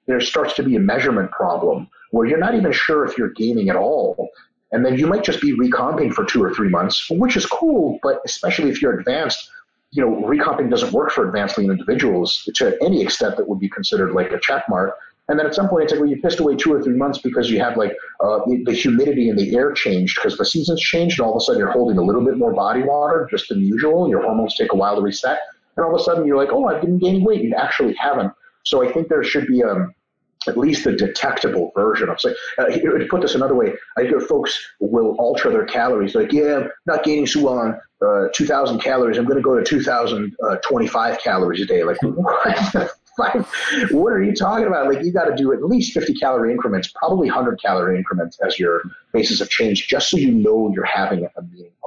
there 0.06 0.20
starts 0.20 0.54
to 0.54 0.62
be 0.62 0.76
a 0.76 0.80
measurement 0.80 1.30
problem 1.30 1.88
where 2.10 2.26
you're 2.26 2.38
not 2.38 2.54
even 2.54 2.72
sure 2.72 3.04
if 3.04 3.16
you're 3.16 3.30
gaining 3.30 3.68
at 3.68 3.76
all. 3.76 4.30
And 4.72 4.84
then 4.84 4.96
you 4.96 5.06
might 5.06 5.24
just 5.24 5.40
be 5.40 5.52
recomping 5.52 6.12
for 6.12 6.24
two 6.24 6.42
or 6.42 6.54
three 6.54 6.68
months, 6.68 7.08
which 7.10 7.36
is 7.36 7.44
cool, 7.44 7.98
but 8.02 8.20
especially 8.24 8.70
if 8.70 8.80
you're 8.80 8.98
advanced, 8.98 9.50
you 9.92 10.02
know, 10.02 10.24
recomping 10.24 10.68
doesn't 10.68 10.92
work 10.92 11.10
for 11.10 11.26
advanced 11.26 11.58
lean 11.58 11.70
individuals 11.70 12.48
to 12.54 12.78
any 12.82 13.02
extent 13.02 13.36
that 13.36 13.48
would 13.48 13.58
be 13.58 13.68
considered 13.68 14.12
like 14.12 14.30
a 14.30 14.38
check 14.38 14.64
mark. 14.68 14.96
And 15.28 15.38
then 15.38 15.46
at 15.46 15.54
some 15.54 15.68
point, 15.68 15.84
it's 15.84 15.92
like, 15.92 16.00
well, 16.00 16.10
you 16.10 16.20
pissed 16.20 16.40
away 16.40 16.56
two 16.56 16.72
or 16.72 16.82
three 16.82 16.96
months 16.96 17.18
because 17.18 17.50
you 17.50 17.60
had 17.60 17.76
like 17.76 17.92
uh, 18.20 18.40
the, 18.64 18.72
humidity 18.72 19.28
in 19.28 19.36
the 19.36 19.54
air 19.54 19.72
changed 19.72 20.16
because 20.16 20.36
the 20.36 20.44
seasons 20.44 20.80
changed, 20.80 21.20
and 21.20 21.26
all 21.26 21.34
of 21.34 21.36
a 21.36 21.40
sudden 21.40 21.60
you're 21.60 21.70
holding 21.70 21.98
a 21.98 22.02
little 22.02 22.24
bit 22.24 22.36
more 22.36 22.52
body 22.52 22.82
water 22.82 23.28
just 23.30 23.48
than 23.48 23.60
usual. 23.60 24.04
And 24.04 24.10
Your 24.10 24.22
hormones 24.22 24.56
take 24.56 24.72
a 24.72 24.76
while 24.76 24.96
to 24.96 25.02
reset, 25.02 25.38
and 25.76 25.86
all 25.86 25.94
of 25.94 26.00
a 26.00 26.02
sudden 26.02 26.26
you're 26.26 26.36
like, 26.36 26.50
oh, 26.50 26.66
I've 26.66 26.80
been 26.80 26.98
gaining 26.98 27.24
weight. 27.24 27.42
You 27.42 27.54
actually 27.54 27.94
haven't. 27.94 28.32
So 28.64 28.84
I 28.86 28.92
think 28.92 29.08
there 29.08 29.22
should 29.22 29.46
be 29.46 29.60
a 29.60 29.68
um, 29.68 29.94
at 30.48 30.56
least 30.56 30.86
a 30.86 30.96
detectable 30.96 31.70
version 31.76 32.08
of 32.08 32.18
say 32.18 32.34
uh, 32.58 32.64
to 32.64 33.06
put 33.10 33.20
this 33.20 33.34
another 33.34 33.54
way 33.54 33.74
i 33.98 34.02
hear 34.02 34.20
folks 34.20 34.58
will 34.80 35.14
alter 35.18 35.50
their 35.50 35.66
calories 35.66 36.14
like 36.14 36.32
yeah 36.32 36.60
i'm 36.60 36.70
not 36.86 37.04
gaining 37.04 37.26
so 37.26 37.44
well 37.44 37.58
on 37.58 37.78
uh, 38.06 38.28
2000 38.32 38.80
calories 38.80 39.18
i'm 39.18 39.24
going 39.24 39.36
to 39.36 39.42
go 39.42 39.56
to 39.56 39.64
2025 39.64 41.14
uh, 41.14 41.16
calories 41.18 41.60
a 41.60 41.66
day 41.66 41.84
like 41.84 41.98
what 42.02 42.56
what 43.90 44.12
are 44.12 44.22
you 44.22 44.34
talking 44.34 44.66
about 44.66 44.92
like 44.92 45.04
you 45.04 45.12
got 45.12 45.24
to 45.24 45.36
do 45.36 45.52
at 45.52 45.62
least 45.62 45.92
50 45.92 46.14
calorie 46.14 46.52
increments 46.52 46.92
probably 46.94 47.28
100 47.28 47.60
calorie 47.60 47.98
increments 47.98 48.38
as 48.40 48.58
your 48.58 48.82
basis 49.12 49.40
of 49.40 49.50
change 49.50 49.88
just 49.88 50.10
so 50.10 50.16
you 50.16 50.32
know 50.32 50.72
you're 50.74 50.84
having 50.84 51.28
a 51.36 51.42
meaningful 51.42 51.80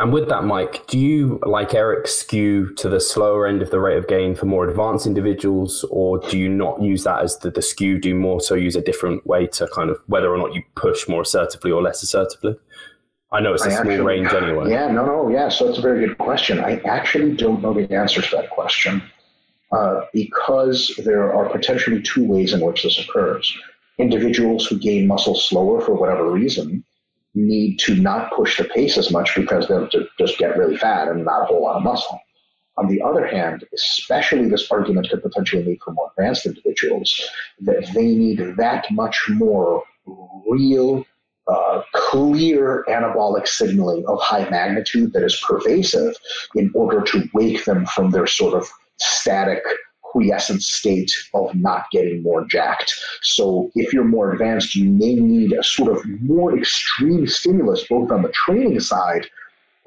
and 0.00 0.14
with 0.14 0.30
that, 0.30 0.44
Mike, 0.44 0.86
do 0.86 0.98
you, 0.98 1.38
like 1.44 1.74
Eric, 1.74 2.06
skew 2.06 2.74
to 2.76 2.88
the 2.88 3.00
slower 3.00 3.46
end 3.46 3.60
of 3.60 3.70
the 3.70 3.78
rate 3.78 3.98
of 3.98 4.08
gain 4.08 4.34
for 4.34 4.46
more 4.46 4.66
advanced 4.66 5.06
individuals, 5.06 5.84
or 5.90 6.18
do 6.18 6.38
you 6.38 6.48
not 6.48 6.80
use 6.80 7.04
that 7.04 7.20
as 7.22 7.36
the, 7.40 7.50
the 7.50 7.60
skew? 7.60 8.00
Do 8.00 8.14
more 8.14 8.40
so 8.40 8.54
use 8.54 8.76
a 8.76 8.80
different 8.80 9.26
way 9.26 9.46
to 9.48 9.68
kind 9.74 9.90
of 9.90 9.98
whether 10.06 10.32
or 10.32 10.38
not 10.38 10.54
you 10.54 10.62
push 10.74 11.06
more 11.06 11.20
assertively 11.20 11.70
or 11.70 11.82
less 11.82 12.02
assertively? 12.02 12.56
I 13.32 13.40
know 13.40 13.54
it's 13.54 13.64
a 13.64 13.68
I 13.68 13.70
small 13.70 13.92
actually, 13.92 14.00
range 14.00 14.32
anyway. 14.32 14.70
Yeah, 14.70 14.90
no, 14.90 15.06
no, 15.06 15.28
yeah. 15.28 15.48
So 15.48 15.68
it's 15.68 15.78
a 15.78 15.82
very 15.82 16.06
good 16.06 16.18
question. 16.18 16.58
I 16.58 16.80
actually 16.80 17.36
don't 17.36 17.62
know 17.62 17.72
the 17.72 17.92
answer 17.94 18.20
to 18.20 18.36
that 18.36 18.50
question 18.50 19.02
uh, 19.72 20.00
because 20.12 20.98
there 21.04 21.32
are 21.32 21.48
potentially 21.48 22.02
two 22.02 22.26
ways 22.26 22.52
in 22.52 22.60
which 22.60 22.82
this 22.82 22.98
occurs. 22.98 23.56
Individuals 23.98 24.66
who 24.66 24.78
gain 24.78 25.06
muscle 25.06 25.36
slower 25.36 25.80
for 25.80 25.94
whatever 25.94 26.30
reason 26.30 26.84
need 27.34 27.78
to 27.78 27.94
not 27.94 28.32
push 28.32 28.58
the 28.58 28.64
pace 28.64 28.98
as 28.98 29.12
much 29.12 29.34
because 29.36 29.68
they'll 29.68 29.88
just 30.18 30.38
get 30.38 30.56
really 30.56 30.76
fat 30.76 31.06
and 31.06 31.24
not 31.24 31.42
a 31.42 31.44
whole 31.44 31.62
lot 31.62 31.76
of 31.76 31.82
muscle. 31.84 32.20
On 32.76 32.88
the 32.88 33.00
other 33.02 33.26
hand, 33.26 33.64
especially 33.74 34.48
this 34.48 34.70
argument 34.70 35.08
could 35.10 35.22
potentially 35.22 35.62
make 35.62 35.84
for 35.84 35.92
more 35.92 36.10
advanced 36.16 36.46
individuals 36.46 37.28
that 37.60 37.86
they 37.94 38.06
need 38.06 38.56
that 38.56 38.90
much 38.90 39.28
more 39.28 39.84
real, 40.48 41.04
uh, 41.50 41.82
clear 41.94 42.84
anabolic 42.88 43.46
signaling 43.46 44.04
of 44.06 44.20
high 44.20 44.48
magnitude 44.48 45.12
that 45.12 45.22
is 45.22 45.42
pervasive 45.46 46.14
in 46.54 46.70
order 46.74 47.02
to 47.02 47.28
wake 47.34 47.64
them 47.64 47.86
from 47.86 48.10
their 48.10 48.26
sort 48.26 48.54
of 48.54 48.68
static 48.98 49.62
quiescent 50.02 50.62
state 50.62 51.12
of 51.34 51.54
not 51.54 51.86
getting 51.92 52.22
more 52.22 52.44
jacked. 52.46 52.92
So 53.22 53.70
if 53.74 53.92
you're 53.92 54.04
more 54.04 54.32
advanced, 54.32 54.74
you 54.74 54.88
may 54.88 55.14
need 55.14 55.52
a 55.52 55.62
sort 55.62 55.96
of 55.96 56.04
more 56.20 56.56
extreme 56.58 57.26
stimulus, 57.26 57.84
both 57.88 58.10
on 58.10 58.22
the 58.22 58.30
training 58.30 58.80
side 58.80 59.28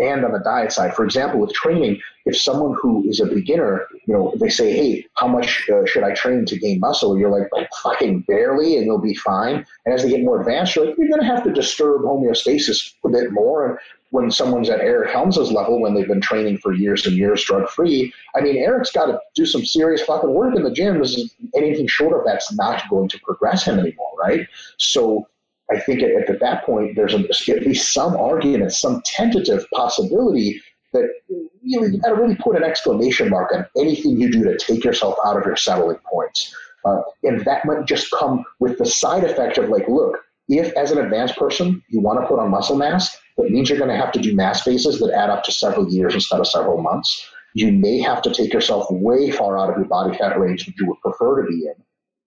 and 0.04 0.26
on 0.26 0.32
the 0.32 0.40
diet 0.40 0.72
side. 0.72 0.94
For 0.94 1.06
example, 1.06 1.40
with 1.40 1.54
training, 1.54 2.02
if 2.26 2.38
someone 2.38 2.76
who 2.82 3.04
is 3.08 3.20
a 3.20 3.26
beginner, 3.26 3.88
you 4.06 4.14
know, 4.14 4.34
they 4.40 4.50
say, 4.50 4.72
"Hey, 4.72 5.06
how 5.16 5.28
much 5.28 5.70
uh, 5.70 5.86
should 5.86 6.04
I 6.04 6.12
train 6.14 6.46
to 6.46 6.60
gain 6.60 6.80
muscle?" 6.80 7.18
You're 7.18 7.30
like, 7.30 7.50
like, 7.52 7.70
"Fucking 7.84 8.22
barely," 8.22 8.78
and 8.78 8.86
you'll 8.86 9.00
be 9.00 9.16
fine. 9.16 9.66
And 9.86 9.94
as 9.94 10.04
they 10.04 10.10
get 10.10 10.24
more 10.24 10.40
advanced, 10.40 10.76
you're 10.76 10.86
like, 10.86 10.98
"You're 10.98 11.10
going 11.10 11.22
to 11.22 11.28
have 11.28 11.44
to 11.44 11.52
disturb 11.52 12.02
homeostasis 12.02 12.94
a 13.06 13.10
bit 13.10 13.32
more." 13.32 13.70
And 13.70 13.80
when 14.12 14.30
someone's 14.30 14.70
at 14.70 14.80
Eric 14.80 15.12
Helms's 15.12 15.52
level, 15.52 15.82
when 15.82 15.96
they've 15.96 16.08
been 16.08 16.22
training 16.22 16.60
for 16.60 16.72
years 16.72 17.08
and 17.08 17.18
years 17.18 17.44
drug 17.44 17.68
free, 17.68 18.14
I 18.36 18.42
mean, 18.42 18.58
Eric's 18.58 18.92
got 18.92 19.08
to 19.08 19.20
do 19.36 19.46
some 19.46 19.66
serious 19.66 20.04
fucking 20.04 20.32
work 20.32 20.56
in 20.56 20.64
the 20.64 20.72
gym. 20.72 21.00
This 21.00 21.18
is 21.18 21.34
anything 21.56 21.88
short 21.88 22.18
of 22.18 22.24
that's 22.26 22.54
not 22.54 22.88
going 22.90 23.10
to 23.10 23.20
progress 23.22 23.66
him 23.66 23.80
anymore, 23.80 24.12
right? 24.20 24.48
So 24.78 25.28
I 25.74 25.80
think 25.80 26.02
at, 26.02 26.30
at 26.30 26.40
that 26.40 26.66
point, 26.66 26.96
there's 26.96 27.14
a, 27.14 27.20
at 27.20 27.66
least 27.66 27.94
some 27.94 28.16
argument, 28.16 28.72
some 28.74 29.02
tentative 29.06 29.66
possibility 29.74 30.62
that 30.94 31.10
really 31.30 31.92
you 31.92 32.00
got 32.00 32.10
to 32.10 32.16
really 32.16 32.36
put 32.36 32.56
an 32.56 32.64
exclamation 32.64 33.30
mark 33.30 33.52
on 33.54 33.66
anything 33.78 34.20
you 34.20 34.32
do 34.32 34.44
to 34.44 34.58
take 34.58 34.84
yourself 34.84 35.16
out 35.26 35.38
of 35.38 35.46
your 35.46 35.56
settling 35.56 35.98
points. 36.12 36.56
Uh, 36.86 37.02
and 37.24 37.44
that 37.46 37.66
might 37.66 37.86
just 37.86 38.12
come 38.12 38.44
with 38.60 38.78
the 38.78 38.86
side 38.86 39.24
effect 39.24 39.58
of 39.58 39.70
like, 39.70 39.88
look, 39.88 40.20
if 40.50 40.74
as 40.74 40.92
an 40.92 41.00
advanced 41.00 41.38
person 41.38 41.82
you 41.90 42.02
want 42.02 42.20
to 42.20 42.28
put 42.28 42.40
on 42.40 42.52
muscle 42.52 42.76
mass, 42.76 43.18
that 43.38 43.50
means 43.50 43.70
you're 43.70 43.78
going 43.78 43.90
to 43.90 43.98
have 43.98 44.12
to 44.12 44.20
do 44.20 44.36
mass 44.36 44.62
phases 44.64 45.00
that 45.00 45.14
add 45.14 45.30
up 45.30 45.44
to 45.46 45.52
several 45.52 45.90
years 45.90 46.14
instead 46.14 46.40
of 46.40 46.48
several 46.48 46.82
months. 46.82 47.30
You 47.54 47.72
may 47.72 48.00
have 48.02 48.22
to 48.24 48.34
take 48.34 48.52
yourself 48.52 48.88
way 48.90 49.32
far 49.32 49.58
out 49.58 49.70
of 49.70 49.78
your 49.78 49.86
body 49.86 50.18
fat 50.18 50.38
range 50.40 50.66
that 50.66 50.76
you 50.78 50.88
would 50.88 51.00
prefer 51.02 51.42
to 51.42 51.48
be 51.48 51.66
in. 51.66 51.76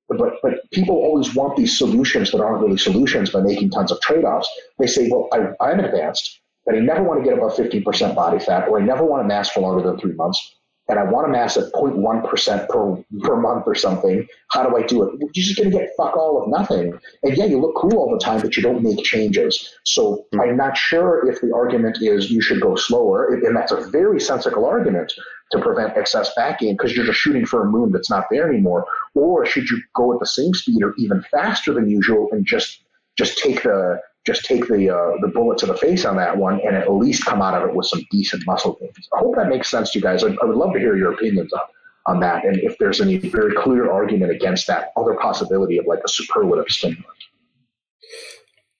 But, 0.09 0.19
but 0.43 0.71
people 0.73 0.97
always 0.97 1.35
want 1.35 1.57
these 1.57 1.77
solutions 1.77 2.31
that 2.31 2.41
aren't 2.41 2.63
really 2.63 2.79
solutions 2.79 3.31
by 3.31 3.41
making 3.41 3.71
tons 3.71 3.91
of 3.91 4.01
trade 4.01 4.25
offs. 4.25 4.49
They 4.79 4.87
say, 4.87 5.09
well, 5.11 5.29
I, 5.33 5.49
I'm 5.65 5.81
advanced, 5.81 6.41
but 6.65 6.77
I 6.77 6.79
never 6.79 7.03
want 7.03 7.23
to 7.23 7.29
get 7.29 7.39
above 7.39 7.57
15% 7.57 8.15
body 8.15 8.39
fat, 8.39 8.69
or 8.69 8.81
I 8.81 8.85
never 8.85 9.05
want 9.05 9.23
to 9.23 9.29
mass 9.29 9.51
for 9.51 9.61
longer 9.61 9.83
than 9.83 9.99
three 9.99 10.15
months 10.15 10.57
and 10.89 10.99
I 10.99 11.05
want 11.05 11.27
to 11.27 11.33
mass 11.33 11.57
at 11.57 11.73
0.1% 11.73 12.69
per, 12.69 13.05
per 13.21 13.37
month 13.37 13.65
or 13.67 13.75
something, 13.75 14.27
how 14.51 14.69
do 14.69 14.77
I 14.77 14.83
do 14.83 15.03
it? 15.03 15.15
You're 15.19 15.45
just 15.45 15.57
going 15.57 15.71
to 15.71 15.77
get 15.77 15.91
fuck 15.97 16.17
all 16.17 16.43
of 16.43 16.49
nothing. 16.49 16.99
And 17.23 17.37
yeah, 17.37 17.47
you 17.47 17.61
look 17.61 17.75
cool 17.77 17.97
all 17.97 18.11
the 18.13 18.25
time, 18.25 18.41
but 18.41 18.57
you 18.57 18.63
don't 18.63 18.83
make 18.83 19.05
changes. 19.05 19.75
So 19.85 20.27
mm-hmm. 20.33 20.41
I'm 20.41 20.57
not 20.57 20.77
sure 20.77 21.29
if 21.29 21.41
the 21.41 21.53
argument 21.53 21.99
is 22.01 22.31
you 22.31 22.41
should 22.41 22.61
go 22.61 22.77
slower, 22.77 23.35
and 23.35 23.57
that's 23.57 23.73
a 23.73 23.89
very 23.91 24.21
sensible 24.21 24.65
argument 24.65 25.13
to 25.53 25.61
prevent 25.61 25.97
excess 25.97 26.31
gain 26.59 26.75
because 26.77 26.97
you're 26.97 27.07
just 27.07 27.19
shooting 27.19 27.47
for 27.47 27.63
a 27.63 27.71
moon 27.71 27.93
that's 27.93 28.11
not 28.11 28.27
there 28.31 28.49
anymore. 28.51 28.87
Or 29.15 29.47
should 29.47 29.71
you 29.71 29.81
go 29.95 30.13
at 30.13 30.21
the 30.21 30.27
same 30.27 30.55
speed 30.55 30.83
or 30.83 30.95
even 30.99 31.25
faster 31.31 31.73
than 31.73 31.89
usual 31.89 32.29
and 32.33 32.45
just 32.45 32.83
just 33.17 33.39
take 33.39 33.63
the 33.63 34.01
just 34.27 34.45
take 34.45 34.67
the 34.67 34.91
uh, 34.91 35.13
the 35.21 35.29
bullet 35.29 35.59
to 35.59 35.67
the 35.67 35.77
face 35.77 36.05
on 36.05 36.17
that 36.17 36.37
one 36.37 36.61
and 36.67 36.75
at 36.75 36.93
least 36.93 37.25
come 37.25 37.41
out 37.41 37.55
of 37.55 37.69
it 37.69 37.75
with 37.75 37.87
some 37.87 38.05
decent 38.11 38.45
muscle 38.47 38.77
gains. 38.81 39.09
I 39.15 39.19
hope 39.19 39.37
that 39.37 39.49
makes 39.49 39.71
sense 39.71 39.93
to 39.93 39.99
you 39.99 40.03
guys. 40.03 40.25
I, 40.25 40.29
I 40.43 40.45
would 40.45 40.57
love 40.57 40.73
to 40.75 40.81
hear 40.81 40.97
your 40.97 41.13
opinions 41.13 41.53
on 41.53 41.61
on 42.07 42.21
that 42.21 42.45
and 42.45 42.57
if 42.59 42.79
there's 42.79 43.01
any 43.01 43.17
very 43.17 43.53
clear 43.55 43.91
argument 43.91 44.31
against 44.31 44.67
that 44.69 44.93
other 44.97 45.15
possibility 45.15 45.79
of 45.79 45.87
like 45.87 45.99
a 46.05 46.09
superlative 46.09 46.67
stimulant. 46.69 47.05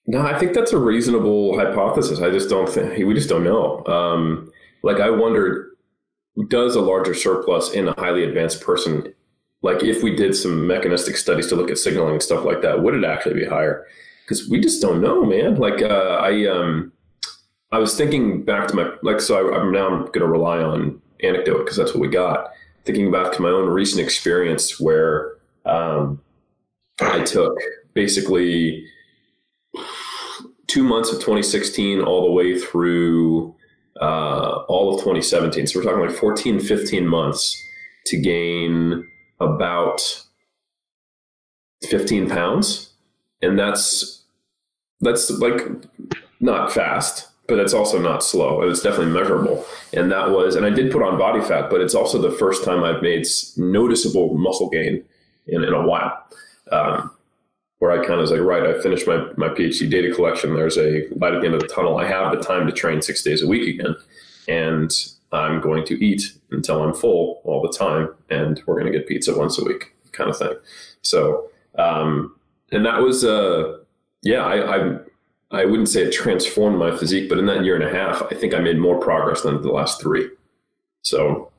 No, 0.07 0.21
I 0.21 0.39
think 0.39 0.55
that's 0.55 0.73
a 0.73 0.79
reasonable 0.79 1.59
hypothesis. 1.59 2.21
I 2.21 2.31
just 2.31 2.49
don't 2.49 2.69
think 2.69 2.97
we 3.05 3.15
just 3.15 3.29
don't 3.29 3.43
know. 3.43 3.85
Um, 3.87 4.53
like 4.85 5.01
I 5.01 5.11
wondered, 5.11 5.66
does 6.49 6.77
a 6.77 6.81
larger 6.81 7.15
surplus 7.15 7.73
in 7.73 7.89
a 7.89 8.01
highly 8.01 8.25
advanced 8.25 8.61
person, 8.61 9.13
like 9.63 9.83
if 9.83 10.03
we 10.03 10.15
did 10.15 10.35
some 10.37 10.67
mechanistic 10.67 11.17
studies 11.17 11.47
to 11.49 11.57
look 11.57 11.71
at 11.71 11.79
signaling 11.79 12.15
and 12.15 12.23
stuff 12.23 12.45
like 12.45 12.63
that, 12.63 12.83
would 12.83 12.95
it 12.95 13.05
actually 13.05 13.35
be 13.35 13.47
higher? 13.47 13.87
because 14.27 14.49
we 14.49 14.61
just 14.61 14.83
don't 14.83 15.01
know, 15.01 15.25
man. 15.25 15.55
Like 15.57 15.83
uh, 15.83 16.19
I 16.21 16.47
um 16.47 16.93
I 17.73 17.79
was 17.79 17.97
thinking 17.97 18.45
back 18.45 18.69
to 18.69 18.75
my 18.75 18.91
like 19.03 19.21
so 19.21 19.53
I, 19.53 19.61
am 19.61 19.73
now 19.73 19.87
I'm 19.87 20.07
going 20.07 20.21
to 20.21 20.27
rely 20.27 20.59
on 20.59 21.01
anecdote 21.23 21.59
because 21.59 21.77
that's 21.77 21.95
what 21.95 22.01
we 22.01 22.09
got. 22.09 22.51
Thinking 22.85 23.11
back 23.11 23.33
to 23.33 23.43
my 23.43 23.49
own 23.49 23.69
recent 23.69 24.03
experience 24.03 24.81
where 24.81 25.37
um, 25.65 26.21
I 27.01 27.25
took 27.25 27.59
basically 27.95 28.87
two 30.69 30.85
months 30.85 31.11
of 31.11 31.17
2016 31.17 32.01
all 32.01 32.27
the 32.27 32.31
way 32.31 32.59
through 32.59 33.56
uh, 34.01 34.65
all 34.69 34.95
of 34.95 35.01
2017. 35.01 35.67
So 35.67 35.79
we're 35.79 35.85
talking 35.85 36.07
like 36.07 36.17
14, 36.17 36.61
15 36.61 37.07
months 37.07 37.63
to 38.07 38.21
gain 38.21 39.07
about 39.41 40.25
15 41.89 42.29
pounds. 42.29 42.91
And 43.43 43.59
that's 43.59 44.23
that's 45.01 45.31
like 45.31 45.61
not 46.41 46.73
fast, 46.73 47.29
but 47.49 47.59
it's 47.59 47.75
also 47.75 48.01
not 48.01 48.23
slow. 48.23 48.63
It 48.63 48.67
was 48.67 48.83
definitely 48.83 49.13
measurable. 49.13 49.65
And 49.93 50.11
that 50.11 50.31
was, 50.31 50.57
and 50.57 50.65
I 50.65 50.71
did 50.71 50.91
put 50.91 51.03
on 51.03 51.19
body 51.19 51.41
fat, 51.43 51.71
but 51.71 51.81
it's 51.81 51.95
also 51.95 52.21
the 52.21 52.31
first 52.31 52.65
time 52.65 52.83
I've 52.83 53.03
made 53.03 53.27
noticeable 53.57 54.37
muscle 54.37 54.71
gain 54.71 55.05
in, 55.47 55.65
in 55.65 55.73
a 55.73 55.87
while. 55.87 56.25
Um, 56.73 57.11
where 57.79 57.91
I 57.91 57.99
kind 57.99 58.15
of 58.15 58.21
was 58.21 58.31
like, 58.31 58.41
right, 58.41 58.63
I 58.63 58.81
finished 58.81 59.07
my, 59.07 59.27
my 59.37 59.49
PhD 59.49 59.91
data 59.91 60.15
collection. 60.15 60.55
There's 60.55 60.79
a 60.79 61.07
light 61.17 61.35
at 61.35 61.41
the 61.41 61.47
end 61.47 61.55
of 61.55 61.61
the 61.61 61.69
tunnel. 61.69 61.99
I 61.99 62.07
have 62.07 62.33
the 62.33 62.43
time 62.43 62.67
to 62.67 62.73
train 62.73 63.03
six 63.03 63.23
days 63.23 63.43
a 63.43 63.47
week 63.47 63.79
again. 63.79 63.95
And 64.49 64.91
I'm 65.33 65.61
going 65.61 65.85
to 65.87 66.05
eat 66.05 66.33
until 66.51 66.83
I'm 66.83 66.95
full 66.95 67.41
all 67.45 67.61
the 67.61 67.77
time, 67.77 68.15
and 68.31 68.63
we're 68.67 68.79
going 68.81 68.91
to 68.91 68.97
get 68.97 69.09
pizza 69.09 69.37
once 69.37 69.59
a 69.59 69.65
week, 69.65 69.93
kind 70.13 70.31
of 70.31 70.39
thing. 70.39 70.55
So, 71.03 71.51
um, 71.79 72.35
and 72.73 72.87
that 72.87 73.03
was, 73.03 73.25
uh, 73.25 73.79
yeah, 74.23 74.45
I, 74.45 74.77
I, 74.77 74.99
I 75.51 75.65
wouldn't 75.65 75.89
say 75.89 76.03
it 76.03 76.13
transformed 76.13 76.79
my 76.79 76.97
physique, 76.97 77.29
but 77.29 77.39
in 77.39 77.47
that 77.47 77.65
year 77.65 77.75
and 77.75 77.85
a 77.85 77.91
half, 77.91 78.23
I 78.31 78.35
think 78.35 78.55
I 78.55 78.61
made 78.61 78.79
more 78.79 78.99
progress 78.99 79.43
than 79.43 79.61
the 79.63 79.71
last 79.71 80.01
three. 80.01 80.31
So, 81.03 81.51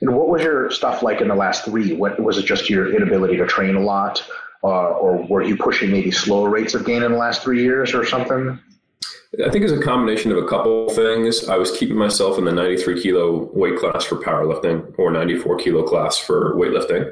and 0.00 0.14
what 0.14 0.28
was 0.28 0.42
your 0.42 0.70
stuff 0.70 1.02
like 1.02 1.20
in 1.20 1.28
the 1.28 1.34
last 1.34 1.64
three? 1.64 1.94
What 1.94 2.20
was 2.20 2.38
it? 2.38 2.44
Just 2.44 2.70
your 2.70 2.94
inability 2.94 3.36
to 3.38 3.46
train 3.46 3.74
a 3.74 3.80
lot, 3.80 4.22
uh, 4.62 4.90
or 4.92 5.26
were 5.26 5.42
you 5.42 5.56
pushing 5.56 5.90
maybe 5.90 6.10
slower 6.10 6.48
rates 6.48 6.74
of 6.74 6.84
gain 6.84 7.02
in 7.02 7.12
the 7.12 7.18
last 7.18 7.42
three 7.42 7.62
years, 7.62 7.94
or 7.94 8.04
something? 8.04 8.58
I 9.44 9.50
think 9.50 9.64
it's 9.64 9.72
a 9.72 9.80
combination 9.80 10.32
of 10.32 10.38
a 10.38 10.46
couple 10.46 10.88
things. 10.90 11.48
I 11.48 11.56
was 11.56 11.76
keeping 11.76 11.96
myself 11.96 12.38
in 12.38 12.44
the 12.44 12.52
93 12.52 13.02
kilo 13.02 13.50
weight 13.52 13.78
class 13.78 14.04
for 14.04 14.16
powerlifting 14.16 14.94
or 14.98 15.10
94 15.10 15.58
kilo 15.58 15.82
class 15.82 16.16
for 16.16 16.54
weightlifting. 16.54 17.10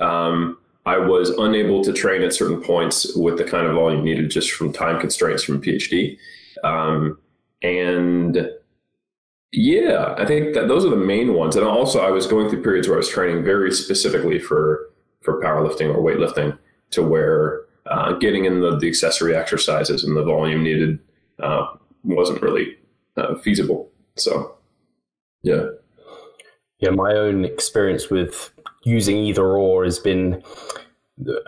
Um, 0.00 0.58
I 0.86 0.98
was 0.98 1.30
unable 1.30 1.82
to 1.82 1.92
train 1.92 2.22
at 2.22 2.32
certain 2.32 2.62
points 2.62 3.14
with 3.16 3.38
the 3.38 3.44
kind 3.44 3.66
of 3.66 3.74
volume 3.74 4.04
needed 4.04 4.30
just 4.30 4.52
from 4.52 4.72
time 4.72 5.00
constraints 5.00 5.42
from 5.42 5.60
PhD. 5.60 6.16
Um, 6.62 7.18
and 7.62 8.48
yeah, 9.52 10.14
I 10.16 10.24
think 10.24 10.54
that 10.54 10.68
those 10.68 10.84
are 10.84 10.90
the 10.90 10.96
main 10.96 11.34
ones. 11.34 11.56
And 11.56 11.66
also, 11.66 12.00
I 12.00 12.10
was 12.10 12.26
going 12.26 12.48
through 12.48 12.62
periods 12.62 12.88
where 12.88 12.96
I 12.96 12.98
was 12.98 13.08
training 13.08 13.44
very 13.44 13.72
specifically 13.72 14.38
for 14.38 14.90
for 15.22 15.40
powerlifting 15.40 15.92
or 15.92 15.98
weightlifting, 15.98 16.56
to 16.90 17.02
where 17.02 17.62
uh, 17.86 18.12
getting 18.14 18.44
in 18.44 18.60
the, 18.60 18.76
the 18.76 18.88
accessory 18.88 19.36
exercises 19.36 20.04
and 20.04 20.16
the 20.16 20.24
volume 20.24 20.62
needed 20.62 20.98
uh, 21.40 21.66
wasn't 22.04 22.42
really 22.42 22.76
uh, 23.16 23.34
feasible. 23.36 23.90
So, 24.16 24.56
yeah. 25.42 25.66
Yeah, 26.78 26.90
my 26.90 27.12
own 27.12 27.44
experience 27.44 28.10
with 28.10 28.50
using 28.84 29.16
either 29.16 29.44
or 29.44 29.84
has 29.84 29.98
been 29.98 30.42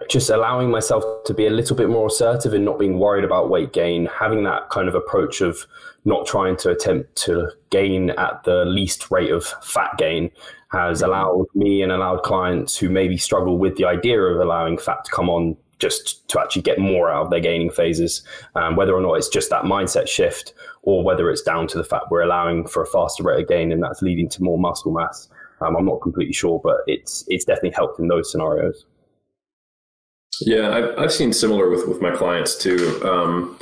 just 0.08 0.30
allowing 0.30 0.70
myself 0.70 1.04
to 1.24 1.34
be 1.34 1.46
a 1.46 1.50
little 1.50 1.76
bit 1.76 1.90
more 1.90 2.06
assertive 2.06 2.54
and 2.54 2.64
not 2.64 2.78
being 2.78 2.98
worried 2.98 3.24
about 3.24 3.50
weight 3.50 3.72
gain, 3.72 4.06
having 4.06 4.44
that 4.44 4.70
kind 4.70 4.88
of 4.88 4.94
approach 4.94 5.42
of 5.42 5.66
not 6.04 6.26
trying 6.26 6.56
to 6.56 6.70
attempt 6.70 7.14
to 7.16 7.50
gain 7.70 8.10
at 8.10 8.42
the 8.44 8.64
least 8.64 9.10
rate 9.10 9.30
of 9.30 9.44
fat 9.62 9.90
gain 9.98 10.30
has 10.72 11.02
allowed 11.02 11.46
me 11.54 11.82
and 11.82 11.92
allowed 11.92 12.22
clients 12.22 12.76
who 12.76 12.88
maybe 12.88 13.16
struggle 13.16 13.58
with 13.58 13.76
the 13.76 13.84
idea 13.84 14.20
of 14.20 14.40
allowing 14.40 14.76
fat 14.76 15.04
to 15.04 15.10
come 15.10 15.30
on 15.30 15.56
just 15.78 16.28
to 16.28 16.40
actually 16.40 16.62
get 16.62 16.78
more 16.78 17.10
out 17.10 17.26
of 17.26 17.30
their 17.30 17.40
gaining 17.40 17.70
phases, 17.70 18.22
um, 18.56 18.76
whether 18.76 18.94
or 18.94 19.00
not 19.00 19.14
it's 19.14 19.28
just 19.28 19.48
that 19.50 19.62
mindset 19.62 20.08
shift 20.08 20.52
or 20.82 21.04
whether 21.04 21.30
it's 21.30 21.42
down 21.42 21.66
to 21.68 21.78
the 21.78 21.84
fact 21.84 22.06
we're 22.10 22.22
allowing 22.22 22.66
for 22.66 22.82
a 22.82 22.86
faster 22.86 23.22
rate 23.22 23.40
of 23.40 23.48
gain 23.48 23.72
and 23.72 23.82
that's 23.82 24.02
leading 24.02 24.28
to 24.28 24.42
more 24.42 24.58
muscle 24.58 24.92
mass. 24.92 25.28
Um, 25.60 25.76
I'm 25.76 25.86
not 25.86 26.00
completely 26.00 26.32
sure, 26.32 26.60
but 26.62 26.78
it's 26.86 27.24
it's 27.28 27.44
definitely 27.44 27.70
helped 27.70 27.98
in 27.98 28.08
those 28.08 28.30
scenarios. 28.30 28.86
Yeah, 30.40 30.70
I've, 30.70 30.98
I've 30.98 31.12
seen 31.12 31.32
similar 31.32 31.68
with, 31.68 31.88
with 31.88 32.00
my 32.00 32.12
clients 32.12 32.56
too. 32.56 33.00
Um, 33.04 33.58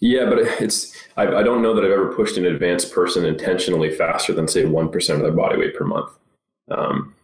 yeah, 0.00 0.26
but 0.26 0.38
it's 0.60 0.94
I, 1.16 1.26
I 1.26 1.42
don't 1.42 1.62
know 1.62 1.74
that 1.74 1.84
I've 1.84 1.90
ever 1.90 2.14
pushed 2.14 2.36
an 2.36 2.44
advanced 2.44 2.92
person 2.92 3.24
intentionally 3.24 3.90
faster 3.90 4.32
than 4.32 4.46
say 4.46 4.64
one 4.64 4.90
percent 4.90 5.20
of 5.20 5.24
their 5.24 5.32
body 5.32 5.56
weight 5.58 5.74
per 5.74 5.84
month. 5.84 6.10
Um, 6.70 7.14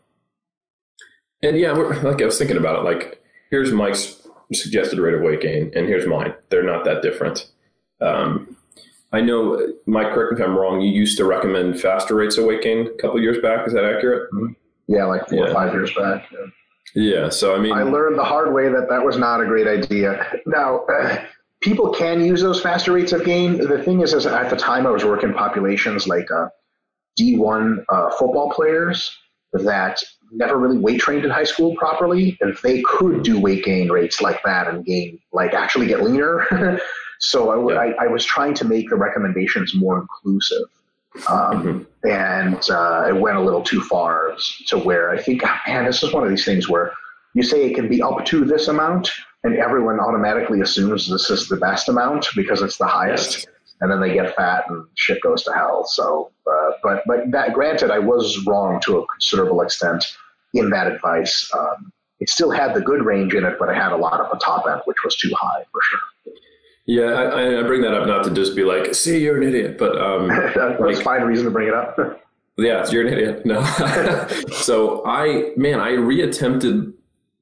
and 1.43 1.59
yeah, 1.59 1.73
like 1.73 2.21
I 2.21 2.27
was 2.27 2.39
thinking 2.39 2.57
about 2.57 2.81
it, 2.81 2.83
like 2.85 3.23
here's 3.51 3.73
Mike's 3.73 4.27
suggested 4.53 4.99
rate 4.99 5.15
of 5.15 5.23
weight 5.23 5.41
gain, 5.41 5.73
and 5.75 5.87
here's 5.87 6.07
mine. 6.07 6.35
They're 6.49 6.63
not 6.63 6.85
that 6.85 7.03
different. 7.03 7.51
Um, 8.01 8.57
I 9.13 9.21
know, 9.21 9.75
Mike, 9.87 10.13
correct 10.13 10.33
me 10.33 10.41
if 10.41 10.49
I'm 10.49 10.57
wrong. 10.57 10.81
You 10.81 10.91
used 10.91 11.17
to 11.19 11.25
recommend 11.25 11.81
faster 11.81 12.15
rates 12.15 12.39
of 12.39 12.45
weight 12.45 12.63
gain 12.63 12.87
a 12.87 13.03
couple 13.03 13.21
years 13.21 13.39
back. 13.43 13.67
Is 13.67 13.75
that 13.75 13.85
accurate? 13.85 14.31
Mm-hmm. 14.33 14.53
Yeah, 14.87 15.05
like 15.05 15.29
four 15.29 15.47
yeah. 15.47 15.51
or 15.51 15.55
five 15.55 15.73
years 15.73 15.93
back. 15.95 16.27
Yeah. 16.33 16.47
yeah. 16.95 17.29
So 17.29 17.55
I 17.55 17.59
mean, 17.59 17.73
I 17.73 17.83
learned 17.83 18.19
the 18.19 18.25
hard 18.25 18.53
way 18.53 18.69
that 18.69 18.89
that 18.89 19.05
was 19.05 19.17
not 19.17 19.41
a 19.41 19.47
great 19.47 19.67
idea. 19.67 20.33
Now, 20.47 20.85
uh, 20.87 21.25
people 21.61 21.93
can 21.93 22.25
use 22.25 22.41
those 22.41 22.61
faster 22.61 22.93
rates 22.93 23.13
of 23.13 23.25
gain. 23.25 23.59
The 23.59 23.83
thing 23.83 24.01
is, 24.01 24.13
is 24.13 24.27
at 24.27 24.51
the 24.51 24.57
time 24.57 24.87
I 24.87 24.91
was 24.91 25.05
working 25.05 25.33
populations 25.33 26.07
like 26.07 26.31
uh, 26.31 26.49
D1 27.19 27.85
uh, 27.89 28.11
football 28.11 28.51
players 28.51 29.17
that 29.53 30.03
never 30.33 30.57
really 30.57 30.79
weight 30.79 31.01
trained 31.01 31.25
in 31.25 31.31
high 31.31 31.45
school 31.45 31.75
properly, 31.77 32.37
and 32.41 32.57
they 32.63 32.83
could 32.83 33.23
do 33.23 33.41
weight 33.41 33.65
gain 33.65 33.91
rates 33.91 34.21
like 34.21 34.43
that 34.45 34.69
and 34.69 34.85
gain, 34.85 35.19
like 35.33 35.55
actually 35.55 35.87
get 35.87 36.03
leaner. 36.03 36.81
so 37.19 37.71
I, 37.71 37.73
yeah. 37.73 37.81
I, 37.81 38.05
I, 38.05 38.07
was 38.07 38.25
trying 38.25 38.55
to 38.55 38.65
make 38.65 38.89
the 38.91 38.97
recommendations 38.97 39.75
more 39.75 39.99
inclusive. 39.99 40.69
Um, 41.29 41.87
mm-hmm. 42.03 42.09
And 42.09 42.71
uh, 42.71 43.09
it 43.09 43.21
went 43.21 43.37
a 43.37 43.41
little 43.41 43.63
too 43.63 43.83
far 43.83 44.37
to 44.69 44.79
where 44.79 45.11
I 45.11 45.21
think, 45.21 45.43
man, 45.67 45.85
this 45.85 46.03
is 46.03 46.13
one 46.13 46.23
of 46.23 46.31
these 46.31 46.45
things 46.45 46.69
where 46.69 46.93
you 47.35 47.43
say 47.43 47.69
it 47.69 47.75
can 47.75 47.89
be 47.89 48.01
up 48.01 48.25
to 48.27 48.45
this 48.45 48.69
amount, 48.69 49.11
and 49.43 49.57
everyone 49.57 49.99
automatically 49.99 50.61
assumes 50.61 51.11
this 51.11 51.31
is 51.31 51.49
the 51.49 51.57
best 51.57 51.89
amount 51.89 52.29
because 52.37 52.63
it's 52.63 52.77
the 52.77 52.87
highest. 52.87 53.39
Yes 53.39 53.47
and 53.81 53.91
then 53.91 54.01
they 54.01 54.13
get 54.13 54.35
fat 54.37 54.65
and 54.69 54.87
shit 54.95 55.23
goes 55.23 55.43
to 55.45 55.53
hell. 55.53 55.85
So, 55.87 56.31
uh, 56.47 56.73
but 56.83 57.03
but 57.07 57.31
that 57.31 57.55
granted, 57.55 57.91
I 57.91 57.99
was 57.99 58.45
wrong 58.47 58.81
to 58.85 58.99
a 58.99 59.07
considerable 59.07 59.63
extent 59.63 60.05
in 60.55 60.71
that 60.71 60.87
advice. 60.87 61.51
Um, 61.57 61.93
it 62.21 62.29
still 62.29 62.51
had 62.51 62.75
the 62.75 62.81
good 62.81 63.05
range 63.05 63.35
in 63.35 63.45
it, 63.45 63.57
but 63.59 63.71
it 63.71 63.77
had 63.77 63.93
a 63.93 63.97
lot 63.97 64.21
of 64.21 64.31
the 64.31 64.39
top 64.45 64.67
end, 64.71 64.83
which 64.85 64.99
was 65.05 65.17
too 65.17 65.33
high 65.35 65.65
for 65.73 65.81
sure. 65.83 66.35
Yeah, 66.87 67.13
I, 67.13 67.61
I 67.61 67.63
bring 67.63 67.83
that 67.83 67.95
up 67.95 68.07
not 68.07 68.25
to 68.25 68.31
just 68.31 68.55
be 68.55 68.65
like, 68.65 68.95
"See, 68.95 69.23
you're 69.23 69.37
an 69.37 69.43
idiot," 69.43 69.79
but 69.79 69.97
um, 69.99 70.29
that's 70.55 70.81
like, 70.81 71.03
fine 71.03 71.23
reason 71.23 71.45
to 71.47 71.51
bring 71.51 71.69
it 71.69 71.75
up. 71.75 71.97
yeah, 72.59 72.87
you're 72.91 73.07
an 73.07 73.13
idiot. 73.13 73.47
No, 73.47 73.63
so 74.53 75.07
I 75.07 75.53
man, 75.57 75.81
I 75.81 75.93
reattempted 75.93 76.93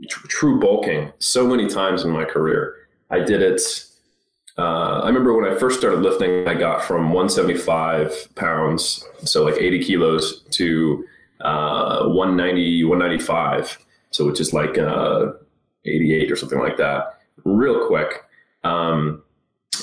tr- 0.08 0.26
true 0.28 0.60
bulking 0.60 1.12
so 1.18 1.46
many 1.46 1.66
times 1.66 2.04
in 2.04 2.10
my 2.10 2.24
career. 2.24 2.76
I 3.10 3.20
did 3.20 3.42
it 3.42 3.60
uh, 4.58 5.00
I 5.04 5.06
remember 5.06 5.32
when 5.34 5.50
I 5.50 5.56
first 5.56 5.78
started 5.78 6.00
lifting, 6.00 6.48
I 6.48 6.54
got 6.54 6.82
from 6.82 7.12
175 7.12 8.34
pounds, 8.34 9.04
so 9.24 9.44
like 9.44 9.54
80 9.54 9.84
kilos, 9.84 10.42
to 10.50 11.04
uh, 11.42 12.08
190, 12.08 12.84
195, 12.84 13.78
so 14.10 14.26
which 14.26 14.40
is 14.40 14.52
like 14.52 14.76
uh, 14.76 15.32
88 15.84 16.32
or 16.32 16.36
something 16.36 16.58
like 16.58 16.76
that, 16.76 17.20
real 17.44 17.86
quick. 17.86 18.24
Um, 18.64 19.22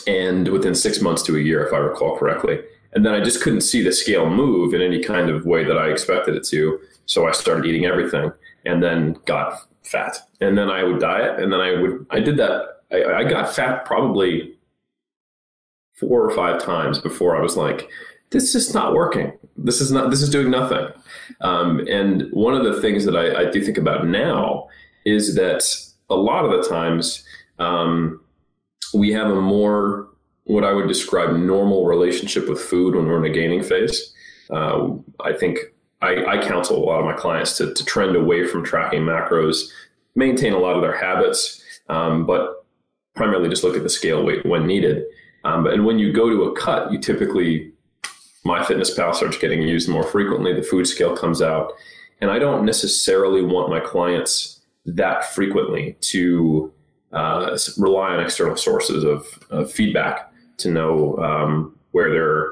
and 0.07 0.49
within 0.49 0.75
six 0.75 1.01
months 1.01 1.23
to 1.23 1.38
a 1.38 1.39
year, 1.39 1.65
if 1.65 1.73
I 1.73 1.77
recall 1.77 2.17
correctly. 2.17 2.59
And 2.91 3.05
then 3.05 3.13
I 3.13 3.21
just 3.21 3.41
couldn't 3.41 3.61
see 3.61 3.81
the 3.81 3.93
scale 3.93 4.29
move 4.29 4.73
in 4.73 4.81
any 4.81 5.01
kind 5.01 5.29
of 5.29 5.45
way 5.45 5.63
that 5.63 5.77
I 5.77 5.89
expected 5.89 6.35
it 6.35 6.43
to. 6.47 6.79
So 7.05 7.27
I 7.27 7.31
started 7.31 7.65
eating 7.65 7.85
everything 7.85 8.31
and 8.65 8.83
then 8.83 9.17
got 9.25 9.59
fat. 9.83 10.17
And 10.41 10.57
then 10.57 10.69
I 10.69 10.83
would 10.83 10.99
diet. 10.99 11.39
And 11.39 11.51
then 11.51 11.61
I 11.61 11.79
would, 11.79 12.05
I 12.09 12.19
did 12.19 12.38
that. 12.38 12.81
I, 12.91 13.03
I 13.03 13.23
got 13.23 13.53
fat 13.53 13.85
probably 13.85 14.54
four 15.95 16.29
or 16.29 16.36
five 16.36 16.62
times 16.62 16.99
before 16.99 17.36
I 17.36 17.41
was 17.41 17.55
like, 17.55 17.89
this 18.31 18.55
is 18.55 18.73
not 18.73 18.93
working. 18.93 19.31
This 19.55 19.79
is 19.79 19.91
not, 19.91 20.10
this 20.10 20.21
is 20.21 20.29
doing 20.29 20.51
nothing. 20.51 20.88
Um, 21.41 21.86
and 21.88 22.27
one 22.31 22.53
of 22.53 22.63
the 22.63 22.81
things 22.81 23.05
that 23.05 23.15
I, 23.15 23.43
I, 23.43 23.51
do 23.51 23.63
think 23.63 23.77
about 23.77 24.05
now 24.08 24.67
is 25.05 25.36
that 25.36 25.63
a 26.10 26.15
lot 26.15 26.45
of 26.45 26.51
the 26.51 26.67
times 26.67 27.23
um, 27.60 28.19
we 28.93 29.12
have 29.13 29.29
a 29.29 29.39
more, 29.39 30.10
what 30.43 30.63
I 30.63 30.73
would 30.73 30.88
describe 30.88 31.36
normal 31.36 31.86
relationship 31.86 32.49
with 32.49 32.60
food 32.60 32.95
when 32.95 33.05
we're 33.05 33.23
in 33.23 33.31
a 33.31 33.34
gaining 33.34 33.63
phase. 33.63 34.13
Uh, 34.49 34.89
I 35.23 35.34
think 35.34 35.60
I, 36.01 36.25
I, 36.25 36.38
counsel 36.45 36.77
a 36.77 36.86
lot 36.86 36.99
of 36.99 37.05
my 37.05 37.13
clients 37.13 37.58
to, 37.58 37.73
to, 37.73 37.86
trend 37.86 38.15
away 38.15 38.45
from 38.45 38.63
tracking 38.63 39.01
macros, 39.01 39.69
maintain 40.13 40.53
a 40.53 40.60
lot 40.60 40.75
of 40.75 40.84
their 40.84 40.95
habits, 40.95 41.63
um, 41.89 42.27
but 42.27 42.65
primarily 43.15 43.49
just 43.49 43.63
look 43.63 43.75
at 43.75 43.81
the 43.81 43.89
scale 43.89 44.23
weight 44.23 44.45
when 44.45 44.67
needed. 44.67 45.03
Um, 45.45 45.67
and 45.67 45.86
when 45.86 45.99
you 45.99 46.12
go 46.12 46.29
to 46.29 46.43
a 46.43 46.55
cut, 46.55 46.91
you 46.91 46.99
typically, 46.99 47.71
MyFitnessPal 48.45 49.15
starts 49.15 49.38
getting 49.38 49.62
used 49.62 49.88
more 49.88 50.03
frequently. 50.03 50.53
The 50.53 50.63
food 50.63 50.88
scale 50.88 51.15
comes 51.15 51.41
out. 51.41 51.71
And 52.21 52.31
I 52.31 52.39
don't 52.39 52.65
necessarily 52.65 53.41
want 53.41 53.69
my 53.69 53.79
clients 53.79 54.62
that 54.86 55.25
frequently 55.34 55.97
to 56.01 56.73
uh, 57.12 57.58
rely 57.77 58.12
on 58.13 58.19
external 58.19 58.55
sources 58.55 59.03
of, 59.03 59.27
of 59.49 59.71
feedback 59.71 60.31
to 60.58 60.71
know 60.71 61.17
um, 61.17 61.77
where 61.91 62.10
their 62.10 62.51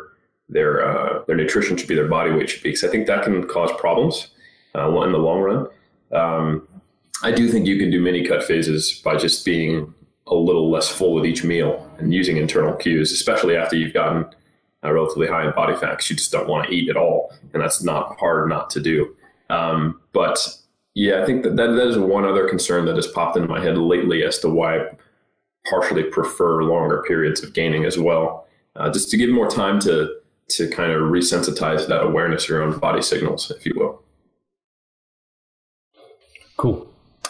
their 0.49 0.85
uh, 0.85 1.23
their 1.25 1.35
nutrition 1.35 1.77
should 1.77 1.87
be, 1.87 1.95
their 1.95 2.07
body 2.07 2.31
weight 2.31 2.49
should 2.49 2.61
be, 2.61 2.69
because 2.69 2.83
I 2.83 2.89
think 2.89 3.07
that 3.07 3.23
can 3.23 3.47
cause 3.47 3.71
problems 3.79 4.27
uh, 4.75 4.87
in 5.01 5.11
the 5.11 5.17
long 5.17 5.41
run. 5.41 5.67
Um, 6.11 6.67
I 7.23 7.31
do 7.31 7.47
think 7.49 7.65
you 7.65 7.79
can 7.79 7.89
do 7.89 8.01
mini 8.01 8.25
cut 8.27 8.43
phases 8.43 9.01
by 9.03 9.15
just 9.15 9.45
being 9.45 9.93
a 10.27 10.35
little 10.35 10.69
less 10.69 10.89
full 10.89 11.13
with 11.13 11.25
each 11.25 11.43
meal 11.43 11.89
and 11.97 12.13
using 12.13 12.37
internal 12.37 12.73
cues, 12.75 13.11
especially 13.11 13.55
after 13.55 13.75
you've 13.75 13.93
gotten 13.93 14.25
relatively 14.83 15.27
high 15.27 15.45
in 15.45 15.53
body 15.53 15.75
fat 15.75 15.91
because 15.91 16.09
you 16.09 16.15
just 16.15 16.31
don't 16.31 16.47
want 16.47 16.67
to 16.67 16.73
eat 16.73 16.89
at 16.89 16.97
all. 16.97 17.33
And 17.53 17.61
that's 17.61 17.83
not 17.83 18.17
hard 18.19 18.49
not 18.49 18.69
to 18.71 18.81
do. 18.81 19.15
Um, 19.49 20.01
but 20.11 20.39
yeah, 20.95 21.21
I 21.21 21.25
think 21.25 21.43
that, 21.43 21.55
that 21.55 21.67
that 21.67 21.87
is 21.87 21.97
one 21.97 22.25
other 22.25 22.47
concern 22.47 22.85
that 22.85 22.95
has 22.95 23.07
popped 23.07 23.37
into 23.37 23.47
my 23.47 23.61
head 23.61 23.77
lately 23.77 24.23
as 24.23 24.39
to 24.39 24.49
why 24.49 24.79
I 24.79 24.85
partially 25.69 26.03
prefer 26.03 26.63
longer 26.63 27.03
periods 27.07 27.43
of 27.43 27.53
gaining 27.53 27.85
as 27.85 27.97
well. 27.97 28.47
Uh, 28.75 28.91
just 28.91 29.09
to 29.11 29.17
give 29.17 29.29
more 29.29 29.49
time 29.49 29.79
to 29.81 30.09
to 30.49 30.67
kind 30.69 30.91
of 30.91 31.01
resensitize 31.03 31.87
that 31.87 32.03
awareness 32.03 32.43
of 32.43 32.49
your 32.49 32.61
own 32.61 32.77
body 32.77 33.01
signals, 33.01 33.49
if 33.49 33.65
you 33.65 33.73
will. 33.75 34.03
Cool. 36.57 36.87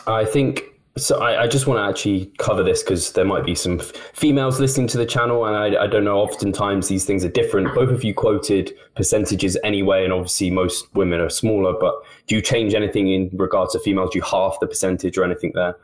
I 0.07 0.25
think 0.25 0.63
so. 0.97 1.19
I, 1.19 1.43
I 1.43 1.47
just 1.47 1.67
want 1.67 1.79
to 1.79 1.83
actually 1.83 2.31
cover 2.37 2.63
this 2.63 2.83
because 2.83 3.11
there 3.13 3.25
might 3.25 3.45
be 3.45 3.55
some 3.55 3.79
f- 3.79 3.91
females 4.13 4.59
listening 4.59 4.87
to 4.87 4.97
the 4.97 5.05
channel, 5.05 5.45
and 5.45 5.55
I, 5.55 5.83
I, 5.83 5.87
don't 5.87 6.03
know. 6.03 6.19
Oftentimes 6.19 6.87
these 6.87 7.05
things 7.05 7.25
are 7.25 7.29
different. 7.29 7.73
Both 7.73 7.89
of 7.89 8.03
you 8.03 8.13
quoted 8.13 8.73
percentages 8.95 9.57
anyway, 9.63 10.03
and 10.03 10.13
obviously 10.13 10.49
most 10.49 10.93
women 10.95 11.19
are 11.19 11.29
smaller. 11.29 11.73
But 11.79 11.95
do 12.27 12.35
you 12.35 12.41
change 12.41 12.73
anything 12.73 13.09
in 13.09 13.29
regards 13.33 13.73
to 13.73 13.79
females? 13.79 14.11
Do 14.11 14.19
you 14.19 14.23
half 14.23 14.59
the 14.59 14.67
percentage 14.67 15.17
or 15.17 15.23
anything 15.23 15.51
there? 15.55 15.75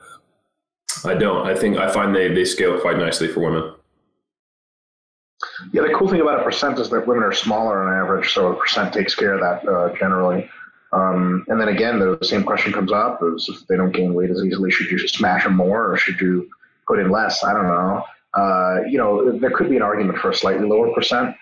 I 1.06 1.14
don't. 1.14 1.48
I 1.48 1.56
think 1.56 1.78
I 1.78 1.92
find 1.92 2.16
they 2.16 2.34
they 2.34 2.46
scale 2.46 2.80
quite 2.80 2.98
nicely 2.98 3.28
for 3.28 3.42
women. 3.42 3.74
Yeah, 5.72 5.84
the 5.84 5.94
cool 5.94 6.10
thing 6.10 6.22
about 6.22 6.40
a 6.40 6.44
percent 6.44 6.80
is 6.80 6.90
that 6.90 7.08
women 7.08 7.24
are 7.24 7.32
smaller 7.32 7.84
on 7.84 7.94
average, 7.94 8.34
so 8.34 8.52
a 8.52 8.56
percent 8.56 8.94
takes 8.94 9.16
care 9.16 9.34
of 9.34 9.42
that 9.42 9.68
uh, 9.68 9.96
generally. 9.98 10.50
Um, 10.92 11.46
and 11.48 11.62
then 11.62 11.68
again, 11.68 12.00
the 12.00 12.18
same 12.22 12.44
question 12.44 12.74
comes 12.74 12.92
up: 12.92 13.22
is 13.24 13.48
if 13.50 13.68
they 13.68 13.78
don't 13.78 13.92
gain 13.92 14.14
weight 14.14 14.32
as 14.32 14.44
easily, 14.44 14.72
should 14.72 14.90
you 14.90 14.98
just 14.98 15.16
smash 15.16 15.44
them 15.44 15.56
more, 15.56 15.92
or 15.92 15.98
should 15.98 16.20
you 16.20 16.50
put 16.88 17.00
in 17.00 17.12
less? 17.12 17.44
I 17.44 17.54
don't 17.54 17.68
know. 17.68 18.04
Uh, 18.34 18.82
you 18.88 18.98
know, 18.98 19.38
there 19.38 19.52
could 19.52 19.70
be 19.70 19.76
an 19.76 19.82
argument 19.82 20.20
for 20.20 20.30
a 20.30 20.36
slightly 20.36 20.68
lower 20.68 20.94
percent. 20.94 21.36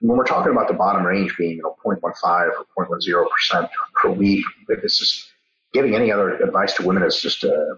When 0.00 0.18
we're 0.18 0.26
talking 0.26 0.52
about 0.52 0.68
the 0.68 0.74
bottom 0.74 1.04
range 1.04 1.34
being, 1.38 1.56
you 1.56 1.62
know, 1.62 1.76
0.15 1.84 2.50
or 2.76 2.86
0.10 2.86 3.30
percent 3.30 3.70
per 3.94 4.10
week, 4.10 4.44
it's 4.68 4.98
just 4.98 5.32
giving 5.72 5.94
any 5.94 6.12
other 6.12 6.36
advice 6.36 6.74
to 6.74 6.86
women 6.86 7.02
is 7.02 7.20
just 7.20 7.44
uh, 7.44 7.74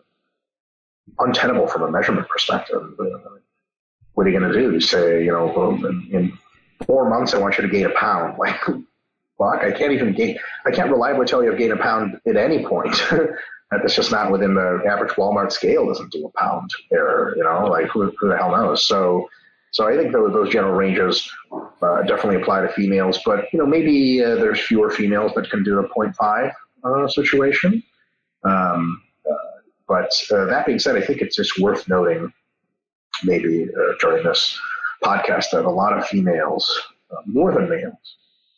untenable 1.19 1.67
from 1.67 1.83
a 1.83 1.91
measurement 1.91 2.29
perspective. 2.29 2.83
What 4.15 4.27
are 4.27 4.31
you 4.31 4.39
going 4.39 4.53
to 4.53 4.59
do? 4.59 4.73
You 4.73 4.81
say, 4.81 5.25
you 5.25 5.31
know, 5.31 5.77
in 6.11 6.37
four 6.87 7.09
months, 7.09 7.35
I 7.35 7.39
want 7.39 7.59
you 7.59 7.63
to 7.63 7.69
gain 7.69 7.87
a 7.87 7.91
pound. 7.91 8.37
Like, 8.47 8.61
I 9.41 9.71
can't 9.71 9.93
even 9.93 10.15
gain, 10.15 10.39
I 10.65 10.71
can't 10.71 10.91
reliably 10.91 11.27
tell 11.27 11.43
you 11.43 11.53
I've 11.53 11.59
gained 11.59 11.73
a 11.73 11.77
pound 11.77 12.19
at 12.27 12.37
any 12.37 12.65
point. 12.65 12.97
That's 13.71 13.97
just 13.97 14.13
not 14.13 14.31
within 14.31 14.55
the 14.55 14.83
average 14.89 15.13
Walmart 15.13 15.51
scale 15.51 15.87
doesn't 15.87 16.13
do 16.13 16.25
a 16.27 16.39
pound 16.39 16.71
error, 16.93 17.35
you 17.37 17.43
know, 17.43 17.67
like 17.67 17.87
who, 17.87 18.13
who 18.19 18.29
the 18.29 18.37
hell 18.37 18.53
knows? 18.53 18.87
So, 18.87 19.29
so 19.73 19.89
I 19.89 19.97
think 19.97 20.13
those, 20.13 20.33
those 20.33 20.51
general 20.51 20.75
ranges 20.75 21.29
uh, 21.83 22.03
definitely 22.03 22.41
apply 22.41 22.61
to 22.61 22.69
females, 22.69 23.21
but 23.27 23.53
you 23.53 23.59
know, 23.59 23.67
maybe 23.67 24.25
uh, 24.25 24.37
there's 24.37 24.61
fewer 24.61 24.91
females 24.91 25.33
that 25.35 25.51
can 25.51 25.65
do 25.65 25.81
a 25.81 25.89
0.5 25.89 26.53
uh, 26.85 27.09
situation. 27.09 27.83
Um, 28.45 29.03
uh, 29.29 29.35
but 29.89 30.13
uh, 30.31 30.45
that 30.47 30.65
being 30.67 30.79
said, 30.79 30.97
I 30.97 31.01
think 31.05 31.21
it's 31.21 31.37
just 31.37 31.59
worth 31.59 31.89
noting, 31.89 32.33
maybe 33.25 33.65
uh, 33.65 33.93
during 34.01 34.25
this 34.25 34.57
podcast, 35.05 35.51
that 35.53 35.65
a 35.65 35.71
lot 35.71 35.99
of 35.99 36.07
females, 36.07 36.71
more 37.27 37.53
than 37.53 37.69
males, 37.69 38.17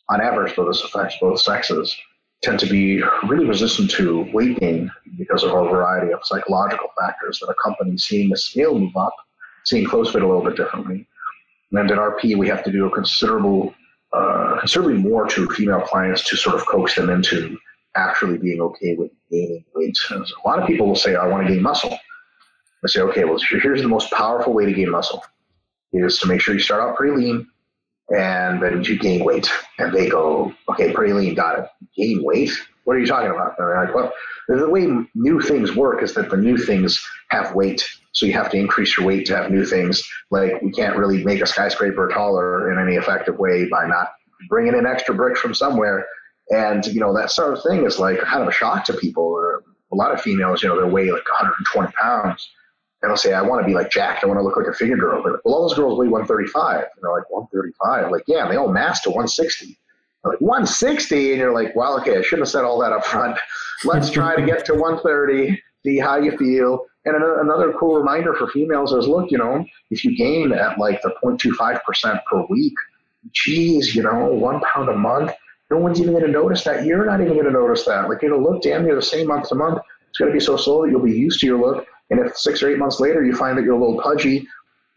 on 0.09 0.21
average, 0.21 0.55
though 0.55 0.67
this 0.67 0.83
affects 0.83 1.15
both 1.21 1.39
sexes, 1.39 1.95
tend 2.41 2.59
to 2.59 2.67
be 2.67 3.01
really 3.27 3.45
resistant 3.45 3.91
to 3.91 4.29
weight 4.33 4.59
gain 4.59 4.91
because 5.17 5.43
of 5.43 5.51
a 5.51 5.69
variety 5.69 6.11
of 6.11 6.19
psychological 6.23 6.87
factors 6.99 7.39
that 7.39 7.49
accompany 7.49 7.97
seeing 7.97 8.29
the 8.29 8.37
scale 8.37 8.77
move 8.77 8.95
up, 8.95 9.13
seeing 9.65 9.85
close 9.85 10.11
fit 10.11 10.23
a 10.23 10.27
little 10.27 10.43
bit 10.43 10.55
differently. 10.55 11.05
And 11.71 11.91
at 11.91 11.97
RP, 11.97 12.37
we 12.37 12.47
have 12.47 12.63
to 12.63 12.71
do 12.71 12.87
a 12.87 12.91
considerable, 12.91 13.73
uh, 14.13 14.57
considerably 14.59 14.97
more 14.97 15.27
to 15.27 15.47
female 15.49 15.81
clients 15.81 16.27
to 16.29 16.37
sort 16.37 16.55
of 16.55 16.65
coax 16.65 16.95
them 16.95 17.09
into 17.09 17.57
actually 17.95 18.37
being 18.37 18.61
okay 18.61 18.95
with 18.95 19.11
gaining 19.29 19.63
weight. 19.75 19.95
So 19.97 20.23
a 20.23 20.47
lot 20.47 20.59
of 20.59 20.67
people 20.67 20.87
will 20.87 20.95
say, 20.95 21.15
I 21.15 21.27
want 21.27 21.45
to 21.45 21.53
gain 21.53 21.61
muscle. 21.61 21.91
I 21.91 22.87
say, 22.87 23.01
okay, 23.01 23.25
well, 23.25 23.37
here's 23.49 23.81
the 23.81 23.87
most 23.87 24.11
powerful 24.11 24.53
way 24.53 24.65
to 24.65 24.73
gain 24.73 24.89
muscle 24.89 25.23
is 25.91 26.19
to 26.19 26.27
make 26.27 26.39
sure 26.39 26.53
you 26.53 26.59
start 26.61 26.81
out 26.81 26.95
pretty 26.95 27.15
lean, 27.15 27.47
and 28.09 28.61
then 28.61 28.83
you 28.83 28.97
gain 28.97 29.23
weight. 29.23 29.49
And 29.77 29.93
they 29.93 30.09
go, 30.09 30.53
okay, 30.69 30.91
pretty 30.91 31.13
lean, 31.13 31.35
got 31.35 31.59
it. 31.59 31.65
Gain 31.95 32.23
weight? 32.23 32.51
What 32.83 32.95
are 32.95 32.99
you 32.99 33.05
talking 33.05 33.29
about? 33.29 33.55
And 33.57 33.67
they're 33.67 33.85
like, 33.85 33.93
well, 33.93 34.11
the 34.47 34.69
way 34.69 34.87
new 35.13 35.41
things 35.41 35.75
work 35.75 36.01
is 36.01 36.15
that 36.15 36.29
the 36.29 36.37
new 36.37 36.57
things 36.57 37.05
have 37.29 37.53
weight. 37.53 37.87
So 38.13 38.25
you 38.25 38.33
have 38.33 38.49
to 38.51 38.57
increase 38.57 38.97
your 38.97 39.05
weight 39.05 39.27
to 39.27 39.35
have 39.35 39.51
new 39.51 39.65
things. 39.65 40.03
Like 40.31 40.61
we 40.61 40.71
can't 40.71 40.97
really 40.97 41.23
make 41.23 41.41
a 41.41 41.45
skyscraper 41.45 42.07
taller 42.07 42.71
in 42.71 42.79
any 42.79 42.95
effective 42.95 43.37
way 43.37 43.69
by 43.69 43.85
not 43.85 44.07
bringing 44.49 44.75
in 44.75 44.87
extra 44.87 45.13
bricks 45.13 45.39
from 45.39 45.53
somewhere. 45.53 46.07
And, 46.49 46.83
you 46.87 46.99
know, 46.99 47.15
that 47.15 47.29
sort 47.29 47.53
of 47.53 47.61
thing 47.61 47.85
is 47.85 47.99
like 47.99 48.19
kind 48.21 48.41
of 48.41 48.49
a 48.49 48.51
shock 48.51 48.85
to 48.85 48.93
people. 48.93 49.39
A 49.91 49.95
lot 49.95 50.11
of 50.11 50.21
females, 50.21 50.63
you 50.63 50.69
know, 50.69 50.81
they 50.81 50.91
weigh 50.91 51.11
like 51.11 51.29
120 51.29 51.91
pounds 51.93 52.49
and 53.01 53.09
they'll 53.09 53.17
say, 53.17 53.33
I 53.33 53.41
want 53.41 53.61
to 53.61 53.65
be 53.65 53.73
like 53.73 53.89
jacked. 53.89 54.23
I 54.23 54.27
want 54.27 54.39
to 54.39 54.43
look 54.43 54.57
like 54.57 54.67
a 54.67 54.73
figure 54.73 54.97
girl. 54.97 55.23
But 55.23 55.39
well, 55.45 55.55
all 55.55 55.67
those 55.67 55.77
girls 55.77 55.97
weigh 55.97 56.09
135. 56.09 56.75
And 56.79 56.85
they're 57.01 57.11
like, 57.11 57.29
135? 57.29 58.11
Like, 58.11 58.23
yeah, 58.27 58.43
and 58.43 58.51
they 58.51 58.57
all 58.57 58.71
mass 58.71 59.01
to 59.03 59.09
160. 59.09 59.77
They're 60.23 60.33
like, 60.33 60.41
160? 60.41 61.31
And 61.31 61.39
you're 61.39 61.53
like, 61.53 61.75
well, 61.75 61.97
okay, 62.01 62.17
I 62.17 62.21
shouldn't 62.21 62.41
have 62.41 62.49
said 62.49 62.65
all 62.65 62.79
that 62.81 62.91
up 62.91 63.05
front. 63.05 63.37
Let's 63.85 64.09
try 64.09 64.35
to 64.35 64.45
get 64.45 64.65
to 64.65 64.73
130, 64.73 65.61
see 65.83 65.97
how 65.97 66.17
you 66.17 66.37
feel. 66.37 66.85
And 67.05 67.15
another 67.15 67.73
cool 67.79 67.95
reminder 67.95 68.33
for 68.33 68.47
females 68.49 68.91
is, 68.91 69.07
look, 69.07 69.31
you 69.31 69.37
know, 69.37 69.63
if 69.91 70.03
you 70.03 70.17
gain 70.17 70.51
at 70.51 70.77
like 70.77 71.01
the 71.01 71.15
0.25% 71.23 72.19
per 72.29 72.45
week, 72.49 72.73
geez, 73.31 73.95
you 73.95 74.03
know, 74.03 74.25
one 74.25 74.59
pound 74.73 74.89
a 74.89 74.95
month, 74.95 75.31
no 75.71 75.77
one's 75.77 76.01
even 76.01 76.13
going 76.13 76.25
to 76.25 76.31
notice 76.31 76.65
that. 76.65 76.85
You're 76.85 77.05
not 77.05 77.21
even 77.21 77.33
going 77.33 77.45
to 77.45 77.51
notice 77.51 77.85
that. 77.85 78.09
Like, 78.09 78.23
it'll 78.23 78.43
look 78.43 78.61
damn 78.61 78.83
near 78.83 78.95
the 78.95 79.01
same 79.01 79.27
month 79.27 79.47
to 79.49 79.55
month. 79.55 79.79
It's 80.09 80.17
going 80.17 80.31
to 80.31 80.37
be 80.37 80.43
so 80.43 80.57
slow 80.57 80.83
that 80.83 80.91
you'll 80.91 81.01
be 81.01 81.17
used 81.17 81.39
to 81.39 81.45
your 81.45 81.59
look 81.59 81.87
and 82.09 82.19
if 82.19 82.37
six 82.37 82.61
or 82.63 82.69
eight 82.69 82.77
months 82.77 82.99
later 82.99 83.23
you 83.23 83.35
find 83.35 83.57
that 83.57 83.63
you're 83.63 83.75
a 83.75 83.79
little 83.79 84.01
pudgy, 84.01 84.47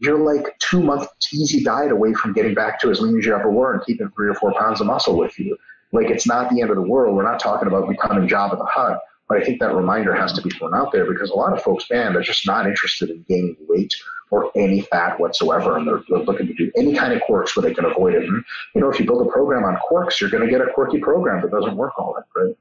you're 0.01 0.19
like 0.19 0.59
two 0.59 0.83
month 0.83 1.09
easy 1.33 1.63
diet 1.63 1.93
away 1.93 2.13
from 2.15 2.33
getting 2.33 2.55
back 2.55 2.81
to 2.81 2.91
as 2.91 3.01
lean 3.01 3.19
as 3.19 3.25
you 3.25 3.35
ever 3.35 3.51
were 3.51 3.75
and 3.75 3.85
keeping 3.85 4.11
three 4.11 4.29
or 4.29 4.35
four 4.35 4.53
pounds 4.55 4.81
of 4.81 4.87
muscle 4.87 5.17
with 5.17 5.39
you. 5.39 5.57
Like 5.93 6.11
it's 6.11 6.27
not 6.27 6.51
the 6.51 6.61
end 6.61 6.71
of 6.71 6.77
the 6.77 6.83
world. 6.83 7.15
We're 7.15 7.31
not 7.31 7.39
talking 7.39 7.69
about 7.69 7.89
becoming 7.89 8.29
Jabba 8.29 8.59
the 8.59 8.65
Hutt. 8.65 9.01
But 9.29 9.39
I 9.39 9.45
think 9.45 9.61
that 9.61 9.75
reminder 9.75 10.15
has 10.15 10.33
to 10.35 10.43
be 10.43 10.51
thrown 10.51 10.75
out 10.75 10.93
there 10.93 11.11
because 11.11 11.31
a 11.31 11.35
lot 11.35 11.53
of 11.53 11.63
folks, 11.63 11.89
man, 11.91 12.13
they're 12.13 12.23
just 12.23 12.47
not 12.47 12.67
interested 12.67 13.09
in 13.09 13.25
gaining 13.29 13.57
weight 13.69 13.95
or 14.31 14.51
any 14.57 14.81
fat 14.81 15.21
whatsoever. 15.21 15.77
And 15.77 15.87
they're, 15.87 16.03
they're 16.09 16.19
looking 16.19 16.49
to 16.49 16.55
do 16.55 16.73
any 16.77 16.95
kind 16.95 17.13
of 17.13 17.23
quirks 17.23 17.57
where 17.57 17.63
they 17.63 17.73
can 17.73 17.85
avoid 17.85 18.15
it. 18.15 18.25
And, 18.25 18.45
you 18.75 18.81
know, 18.81 18.91
if 18.91 18.99
you 18.99 19.07
build 19.07 19.27
a 19.27 19.31
program 19.31 19.65
on 19.65 19.77
quirks, 19.87 20.21
you're 20.21 20.31
going 20.31 20.45
to 20.45 20.51
get 20.51 20.61
a 20.61 20.71
quirky 20.73 20.99
program 20.99 21.41
that 21.43 21.51
doesn't 21.51 21.77
work 21.77 21.99
all 21.99 22.15
that 22.15 22.29
great. 22.31 22.57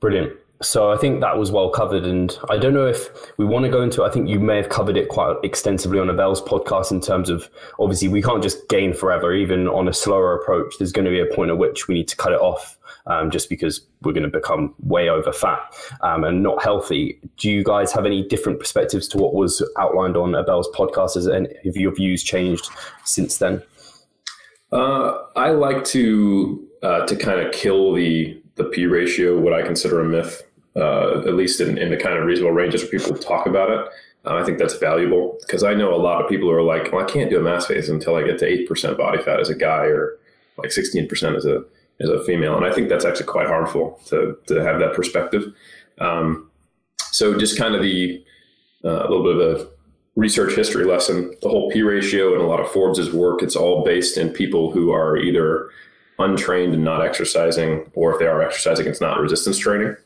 Brilliant 0.00 0.45
so 0.62 0.90
I 0.90 0.96
think 0.96 1.20
that 1.20 1.36
was 1.36 1.50
well 1.50 1.68
covered, 1.68 2.04
and 2.04 2.36
I 2.48 2.56
don't 2.56 2.72
know 2.72 2.86
if 2.86 3.08
we 3.36 3.44
want 3.44 3.64
to 3.64 3.70
go 3.70 3.82
into. 3.82 4.04
I 4.04 4.10
think 4.10 4.28
you 4.28 4.40
may 4.40 4.56
have 4.56 4.68
covered 4.68 4.96
it 4.96 5.08
quite 5.08 5.36
extensively 5.42 5.98
on 5.98 6.08
Abel's 6.08 6.40
podcast 6.40 6.90
in 6.90 7.00
terms 7.00 7.28
of 7.28 7.50
obviously 7.78 8.08
we 8.08 8.22
can't 8.22 8.42
just 8.42 8.68
gain 8.68 8.94
forever. 8.94 9.34
Even 9.34 9.68
on 9.68 9.86
a 9.86 9.92
slower 9.92 10.34
approach, 10.34 10.74
there's 10.78 10.92
going 10.92 11.04
to 11.04 11.10
be 11.10 11.20
a 11.20 11.34
point 11.34 11.50
at 11.50 11.58
which 11.58 11.88
we 11.88 11.94
need 11.94 12.08
to 12.08 12.16
cut 12.16 12.32
it 12.32 12.40
off, 12.40 12.78
um, 13.06 13.30
just 13.30 13.50
because 13.50 13.82
we're 14.02 14.12
going 14.12 14.22
to 14.22 14.30
become 14.30 14.74
way 14.80 15.08
over 15.08 15.32
fat 15.32 15.60
um, 16.00 16.24
and 16.24 16.42
not 16.42 16.62
healthy. 16.62 17.20
Do 17.36 17.50
you 17.50 17.62
guys 17.62 17.92
have 17.92 18.06
any 18.06 18.26
different 18.26 18.58
perspectives 18.58 19.08
to 19.08 19.18
what 19.18 19.34
was 19.34 19.62
outlined 19.78 20.16
on 20.16 20.34
Abel's 20.34 20.68
podcast? 20.74 21.14
Has 21.14 21.28
any, 21.28 21.48
have 21.64 21.76
your 21.76 21.94
views 21.94 22.22
changed 22.22 22.68
since 23.04 23.38
then? 23.38 23.62
Uh, 24.72 25.18
I 25.36 25.50
like 25.50 25.84
to 25.86 26.66
uh, 26.82 27.06
to 27.06 27.16
kind 27.16 27.40
of 27.40 27.52
kill 27.52 27.92
the 27.92 28.40
the 28.56 28.64
P 28.64 28.86
ratio, 28.86 29.38
what 29.38 29.52
I 29.52 29.62
consider 29.62 30.00
a 30.00 30.04
myth, 30.04 30.42
uh, 30.74 31.20
at 31.20 31.34
least 31.34 31.60
in, 31.60 31.78
in 31.78 31.90
the 31.90 31.96
kind 31.96 32.18
of 32.18 32.24
reasonable 32.24 32.52
ranges 32.52 32.82
where 32.82 32.90
people 32.90 33.16
talk 33.16 33.46
about 33.46 33.70
it. 33.70 33.88
Uh, 34.26 34.34
I 34.34 34.44
think 34.44 34.58
that's 34.58 34.76
valuable 34.76 35.38
because 35.46 35.62
I 35.62 35.74
know 35.74 35.94
a 35.94 35.96
lot 35.96 36.22
of 36.22 36.28
people 36.28 36.48
who 36.48 36.54
are 36.54 36.62
like, 36.62 36.92
well, 36.92 37.04
I 37.04 37.08
can't 37.08 37.30
do 37.30 37.38
a 37.38 37.42
mass 37.42 37.66
phase 37.66 37.88
until 37.88 38.16
I 38.16 38.24
get 38.24 38.38
to 38.40 38.66
8% 38.66 38.98
body 38.98 39.22
fat 39.22 39.40
as 39.40 39.48
a 39.48 39.54
guy 39.54 39.84
or 39.84 40.18
like 40.58 40.70
16% 40.70 41.36
as 41.36 41.46
a, 41.46 41.64
as 42.00 42.08
a 42.08 42.24
female. 42.24 42.56
And 42.56 42.66
I 42.66 42.72
think 42.72 42.88
that's 42.88 43.04
actually 43.04 43.26
quite 43.26 43.46
harmful 43.46 44.00
to, 44.06 44.36
to 44.48 44.64
have 44.64 44.80
that 44.80 44.94
perspective. 44.94 45.54
Um, 45.98 46.50
so 47.12 47.38
just 47.38 47.56
kind 47.56 47.74
of 47.74 47.82
the, 47.82 48.24
uh, 48.84 49.06
a 49.06 49.08
little 49.08 49.22
bit 49.22 49.36
of 49.36 49.60
a 49.60 49.68
research 50.16 50.54
history 50.54 50.84
lesson, 50.84 51.34
the 51.42 51.48
whole 51.48 51.70
P 51.70 51.82
ratio 51.82 52.32
and 52.32 52.42
a 52.42 52.46
lot 52.46 52.60
of 52.60 52.70
Forbes's 52.72 53.12
work, 53.12 53.42
it's 53.42 53.56
all 53.56 53.84
based 53.84 54.16
in 54.16 54.30
people 54.30 54.72
who 54.72 54.92
are 54.92 55.16
either 55.16 55.70
untrained 56.18 56.74
and 56.74 56.84
not 56.84 57.04
exercising, 57.04 57.90
or 57.94 58.12
if 58.12 58.18
they 58.18 58.26
are 58.26 58.42
exercising, 58.42 58.86
it's 58.86 59.00
not 59.00 59.20
resistance 59.20 59.58
training. 59.58 59.96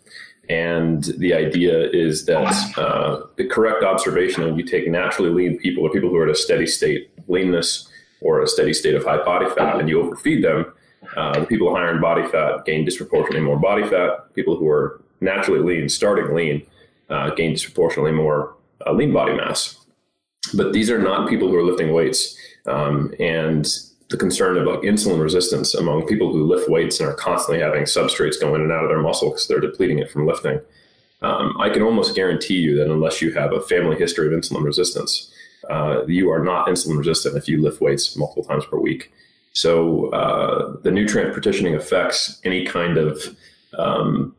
And 0.49 1.05
the 1.18 1.33
idea 1.33 1.88
is 1.90 2.25
that 2.27 2.77
uh, 2.77 3.23
the 3.37 3.46
correct 3.46 3.85
observation 3.85 4.42
of 4.42 4.59
you 4.59 4.64
take 4.64 4.88
naturally 4.88 5.31
lean 5.31 5.59
people 5.59 5.85
or 5.85 5.90
people 5.90 6.09
who 6.09 6.16
are 6.16 6.25
at 6.25 6.31
a 6.31 6.35
steady 6.35 6.66
state 6.66 7.11
of 7.16 7.29
leanness 7.29 7.88
or 8.20 8.42
a 8.42 8.49
steady 8.49 8.73
state 8.73 8.96
of 8.96 9.05
high 9.05 9.23
body 9.25 9.46
fat 9.57 9.79
and 9.79 9.88
you 9.88 10.01
overfeed 10.01 10.42
them, 10.42 10.66
uh, 11.16 11.38
the 11.38 11.46
people 11.46 11.75
higher 11.75 11.94
in 11.94 12.01
body 12.01 12.27
fat 12.29 12.64
gain 12.64 12.85
disproportionately 12.85 13.40
more 13.40 13.59
body 13.59 13.88
fat. 13.88 14.35
People 14.35 14.57
who 14.57 14.68
are 14.68 15.01
naturally 15.20 15.61
lean, 15.61 15.88
starting 15.88 16.35
lean, 16.35 16.66
uh, 17.09 17.31
gain 17.31 17.53
disproportionately 17.53 18.12
more 18.12 18.57
uh, 18.87 18.92
lean 18.92 19.12
body 19.12 19.35
mass. 19.35 19.77
But 20.55 20.73
these 20.73 20.90
are 20.90 20.99
not 20.99 21.29
people 21.29 21.49
who 21.49 21.57
are 21.57 21.62
lifting 21.62 21.92
weights. 21.92 22.37
Um, 22.66 23.14
and 23.20 23.68
the 24.11 24.16
concern 24.16 24.59
about 24.59 24.83
insulin 24.83 25.23
resistance 25.23 25.75
among 25.75 26.07
people 26.07 26.33
who 26.33 26.44
lift 26.44 26.68
weights 26.68 26.99
and 27.01 27.09
are 27.09 27.14
constantly 27.14 27.62
having 27.62 27.85
substrates 27.85 28.40
go 28.40 28.55
in 28.55 28.61
and 28.61 28.73
out 28.73 28.83
of 28.83 28.90
their 28.90 29.01
muscle 29.01 29.31
because 29.31 29.46
they're 29.46 29.61
depleting 29.61 30.01
it 30.01 30.11
from 30.11 30.27
lifting. 30.27 30.61
Um, 31.23 31.57
I 31.61 31.70
can 31.70 31.83
almost 31.83 32.14
guarantee 32.16 32.57
you 32.57 32.77
that 32.77 32.90
unless 32.90 33.23
you 33.23 33.33
have 33.33 33.53
a 33.53 33.61
family 33.61 33.96
history 33.96 34.27
of 34.27 34.33
insulin 34.33 34.64
resistance, 34.64 35.33
uh, 35.68 36.05
you 36.07 36.31
are 36.31 36.42
not 36.42 36.66
insulin 36.66 36.99
resistant 36.99 37.37
if 37.37 37.46
you 37.46 37.62
lift 37.62 37.81
weights 37.81 38.16
multiple 38.16 38.44
times 38.44 38.64
per 38.64 38.79
week. 38.79 39.12
So 39.53 40.11
uh, 40.11 40.77
the 40.83 40.90
nutrient 40.90 41.33
partitioning 41.33 41.75
affects 41.75 42.40
any 42.44 42.64
kind 42.64 42.96
of 42.96 43.37
um, 43.79 44.35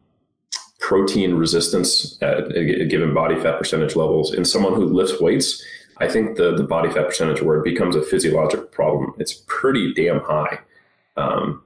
protein 0.80 1.36
resistance 1.36 2.18
at 2.22 2.56
a 2.58 2.86
given 2.86 3.14
body 3.14 3.40
fat 3.40 3.58
percentage 3.58 3.96
levels 3.96 4.34
in 4.34 4.44
someone 4.44 4.74
who 4.74 4.86
lifts 4.86 5.22
weights. 5.22 5.64
I 6.02 6.10
think 6.10 6.38
the 6.38 6.56
the 6.56 6.64
body 6.64 6.90
fat 6.90 7.08
percentage 7.08 7.42
where 7.42 7.58
it 7.58 7.64
becomes 7.64 7.96
a 7.96 8.02
physiological 8.02 8.66
problem, 8.68 9.14
it's 9.20 9.44
pretty 9.48 9.94
damn 9.94 10.22
high. 10.22 10.60
Um, 11.16 11.64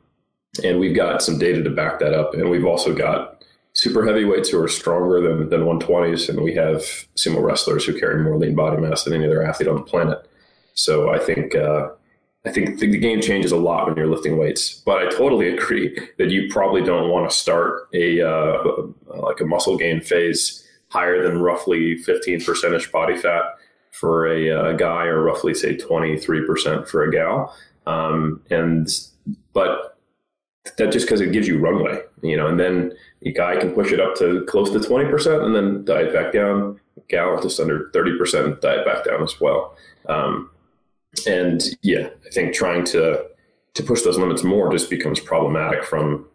and 0.63 0.79
we've 0.79 0.95
got 0.95 1.21
some 1.21 1.37
data 1.37 1.63
to 1.63 1.69
back 1.69 1.99
that 1.99 2.13
up. 2.13 2.33
And 2.33 2.49
we've 2.49 2.65
also 2.65 2.93
got 2.93 3.43
super 3.73 4.05
heavyweights 4.05 4.49
who 4.49 4.61
are 4.61 4.67
stronger 4.67 5.21
than, 5.21 5.49
than 5.49 5.61
120s. 5.61 6.29
And 6.29 6.41
we 6.41 6.53
have 6.55 6.79
sumo 7.15 7.41
wrestlers 7.41 7.85
who 7.85 7.99
carry 7.99 8.21
more 8.21 8.37
lean 8.37 8.55
body 8.55 8.77
mass 8.77 9.03
than 9.03 9.13
any 9.13 9.25
other 9.25 9.43
athlete 9.43 9.69
on 9.69 9.75
the 9.75 9.81
planet. 9.81 10.27
So 10.73 11.09
I 11.13 11.19
think, 11.19 11.55
uh, 11.55 11.89
I 12.45 12.51
think 12.51 12.79
the 12.79 12.87
game 12.87 13.21
changes 13.21 13.51
a 13.51 13.57
lot 13.57 13.87
when 13.87 13.95
you're 13.95 14.07
lifting 14.07 14.37
weights, 14.37 14.81
but 14.85 14.99
I 14.99 15.09
totally 15.09 15.49
agree 15.49 15.97
that 16.19 16.29
you 16.29 16.47
probably 16.51 16.83
don't 16.83 17.09
want 17.09 17.29
to 17.29 17.35
start 17.35 17.87
a 17.93 18.21
uh, 18.21 18.83
like 19.07 19.41
a 19.41 19.45
muscle 19.45 19.77
gain 19.77 19.99
phase 19.99 20.63
higher 20.89 21.23
than 21.23 21.41
roughly 21.41 21.97
15 21.97 22.43
percentage 22.43 22.91
body 22.91 23.17
fat 23.17 23.55
for 23.99 24.27
a, 24.27 24.47
a, 24.47 24.61
uh, 24.61 24.73
guy, 24.73 25.05
or 25.05 25.23
roughly 25.23 25.53
say 25.53 25.75
23 25.75 26.45
percent 26.45 26.87
for 26.87 27.03
a 27.03 27.11
gal. 27.11 27.55
Um, 27.87 28.41
and 28.49 28.89
but 29.53 29.97
that 30.77 30.91
just 30.91 31.05
because 31.05 31.21
it 31.21 31.31
gives 31.31 31.47
you 31.47 31.59
runway, 31.59 32.01
you 32.21 32.35
know, 32.35 32.47
and 32.47 32.59
then 32.59 32.93
a 33.23 33.31
guy 33.31 33.55
can 33.57 33.71
push 33.71 33.91
it 33.91 33.99
up 33.99 34.15
to 34.15 34.43
close 34.47 34.71
to 34.71 34.79
20% 34.79 35.45
and 35.45 35.55
then 35.55 35.85
diet 35.85 36.13
back 36.13 36.33
down. 36.33 36.79
Gal 37.07 37.41
just 37.41 37.59
under 37.59 37.91
30% 37.93 38.61
diet 38.61 38.85
back 38.85 39.05
down 39.05 39.21
as 39.21 39.39
well. 39.39 39.75
Um, 40.07 40.49
and 41.27 41.63
yeah, 41.81 42.09
I 42.25 42.29
think 42.31 42.53
trying 42.53 42.83
to 42.85 43.25
to 43.75 43.83
push 43.83 44.03
those 44.03 44.17
limits 44.17 44.43
more 44.43 44.71
just 44.71 44.89
becomes 44.89 45.19
problematic 45.19 45.83
from 45.83 46.25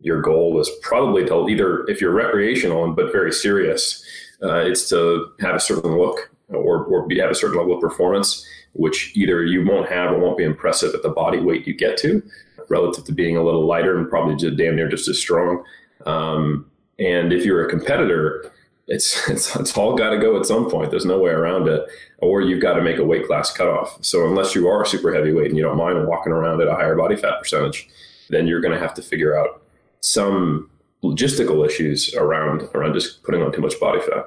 your 0.00 0.20
goal 0.20 0.58
is 0.60 0.68
probably 0.82 1.24
to 1.26 1.48
either 1.48 1.86
if 1.86 2.00
you're 2.00 2.12
recreational 2.12 2.84
and 2.84 2.96
but 2.96 3.12
very 3.12 3.32
serious, 3.32 4.04
uh, 4.42 4.56
it's 4.56 4.88
to 4.88 5.28
have 5.40 5.54
a 5.54 5.60
certain 5.60 5.96
look 5.96 6.29
or 6.50 6.84
or 6.84 7.06
be, 7.06 7.18
have 7.18 7.30
a 7.30 7.34
certain 7.34 7.58
level 7.58 7.74
of 7.74 7.80
performance, 7.80 8.46
which 8.72 9.12
either 9.14 9.44
you 9.44 9.64
won't 9.64 9.88
have 9.88 10.12
or 10.12 10.18
won't 10.18 10.38
be 10.38 10.44
impressive 10.44 10.94
at 10.94 11.02
the 11.02 11.08
body 11.08 11.40
weight 11.40 11.66
you 11.66 11.74
get 11.74 11.96
to, 11.98 12.22
relative 12.68 13.04
to 13.04 13.12
being 13.12 13.36
a 13.36 13.42
little 13.42 13.66
lighter 13.66 13.98
and 13.98 14.08
probably 14.08 14.36
just 14.36 14.56
damn 14.56 14.76
near 14.76 14.88
just 14.88 15.08
as 15.08 15.18
strong. 15.18 15.62
Um, 16.06 16.70
and 16.98 17.32
if 17.32 17.44
you're 17.44 17.66
a 17.66 17.70
competitor, 17.70 18.52
it's 18.86 19.28
it's, 19.28 19.54
it's 19.56 19.76
all 19.76 19.96
got 19.96 20.10
to 20.10 20.18
go 20.18 20.38
at 20.38 20.46
some 20.46 20.70
point. 20.70 20.90
There's 20.90 21.06
no 21.06 21.18
way 21.18 21.30
around 21.30 21.68
it. 21.68 21.82
Or 22.18 22.42
you've 22.42 22.60
got 22.60 22.74
to 22.74 22.82
make 22.82 22.98
a 22.98 23.04
weight 23.04 23.26
class 23.26 23.50
cutoff. 23.50 23.96
So 24.04 24.26
unless 24.28 24.54
you 24.54 24.68
are 24.68 24.84
super 24.84 25.14
heavyweight 25.14 25.46
and 25.46 25.56
you 25.56 25.62
don't 25.62 25.78
mind 25.78 26.06
walking 26.06 26.32
around 26.32 26.60
at 26.60 26.68
a 26.68 26.74
higher 26.74 26.94
body 26.94 27.16
fat 27.16 27.38
percentage, 27.38 27.88
then 28.28 28.46
you're 28.46 28.60
going 28.60 28.74
to 28.74 28.80
have 28.80 28.92
to 28.94 29.02
figure 29.02 29.38
out 29.38 29.62
some 30.00 30.70
logistical 31.02 31.66
issues 31.66 32.14
around 32.14 32.62
around 32.74 32.92
just 32.92 33.22
putting 33.22 33.42
on 33.42 33.52
too 33.52 33.62
much 33.62 33.78
body 33.80 34.00
fat. 34.00 34.26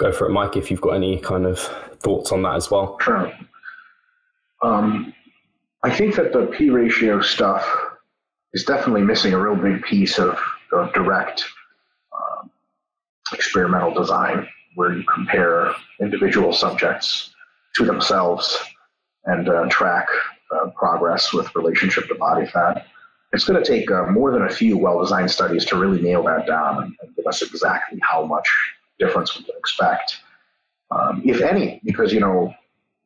Go 0.00 0.10
for 0.10 0.26
it, 0.26 0.30
Mike. 0.30 0.56
If 0.56 0.70
you've 0.70 0.80
got 0.80 0.92
any 0.92 1.18
kind 1.18 1.44
of 1.44 1.58
thoughts 1.58 2.32
on 2.32 2.40
that 2.44 2.56
as 2.56 2.70
well. 2.70 2.96
Sure. 3.02 3.30
Um, 4.62 5.12
I 5.82 5.90
think 5.94 6.16
that 6.16 6.32
the 6.32 6.46
P 6.46 6.70
ratio 6.70 7.20
stuff 7.20 7.68
is 8.54 8.64
definitely 8.64 9.02
missing 9.02 9.34
a 9.34 9.38
real 9.38 9.56
big 9.56 9.82
piece 9.82 10.18
of, 10.18 10.40
of 10.72 10.90
direct 10.94 11.44
um, 12.14 12.50
experimental 13.34 13.92
design 13.92 14.48
where 14.74 14.96
you 14.96 15.04
compare 15.04 15.74
individual 16.00 16.54
subjects 16.54 17.34
to 17.76 17.84
themselves 17.84 18.56
and 19.26 19.50
uh, 19.50 19.66
track 19.68 20.06
uh, 20.50 20.70
progress 20.70 21.34
with 21.34 21.54
relationship 21.54 22.08
to 22.08 22.14
body 22.14 22.46
fat. 22.46 22.86
It's 23.34 23.44
going 23.44 23.62
to 23.62 23.70
take 23.70 23.90
uh, 23.90 24.06
more 24.06 24.32
than 24.32 24.44
a 24.44 24.50
few 24.50 24.78
well 24.78 24.98
designed 25.02 25.30
studies 25.30 25.66
to 25.66 25.76
really 25.76 26.00
nail 26.00 26.22
that 26.22 26.46
down 26.46 26.84
and, 26.84 26.96
and, 27.02 27.14
give 27.14 27.26
us 27.26 27.42
exactly 27.42 28.00
how 28.02 28.24
much 28.24 28.48
difference 29.00 29.36
we 29.36 29.44
can 29.44 29.56
expect, 29.56 30.18
um, 30.90 31.22
if 31.24 31.40
any, 31.40 31.80
because, 31.84 32.12
you 32.12 32.20
know, 32.20 32.54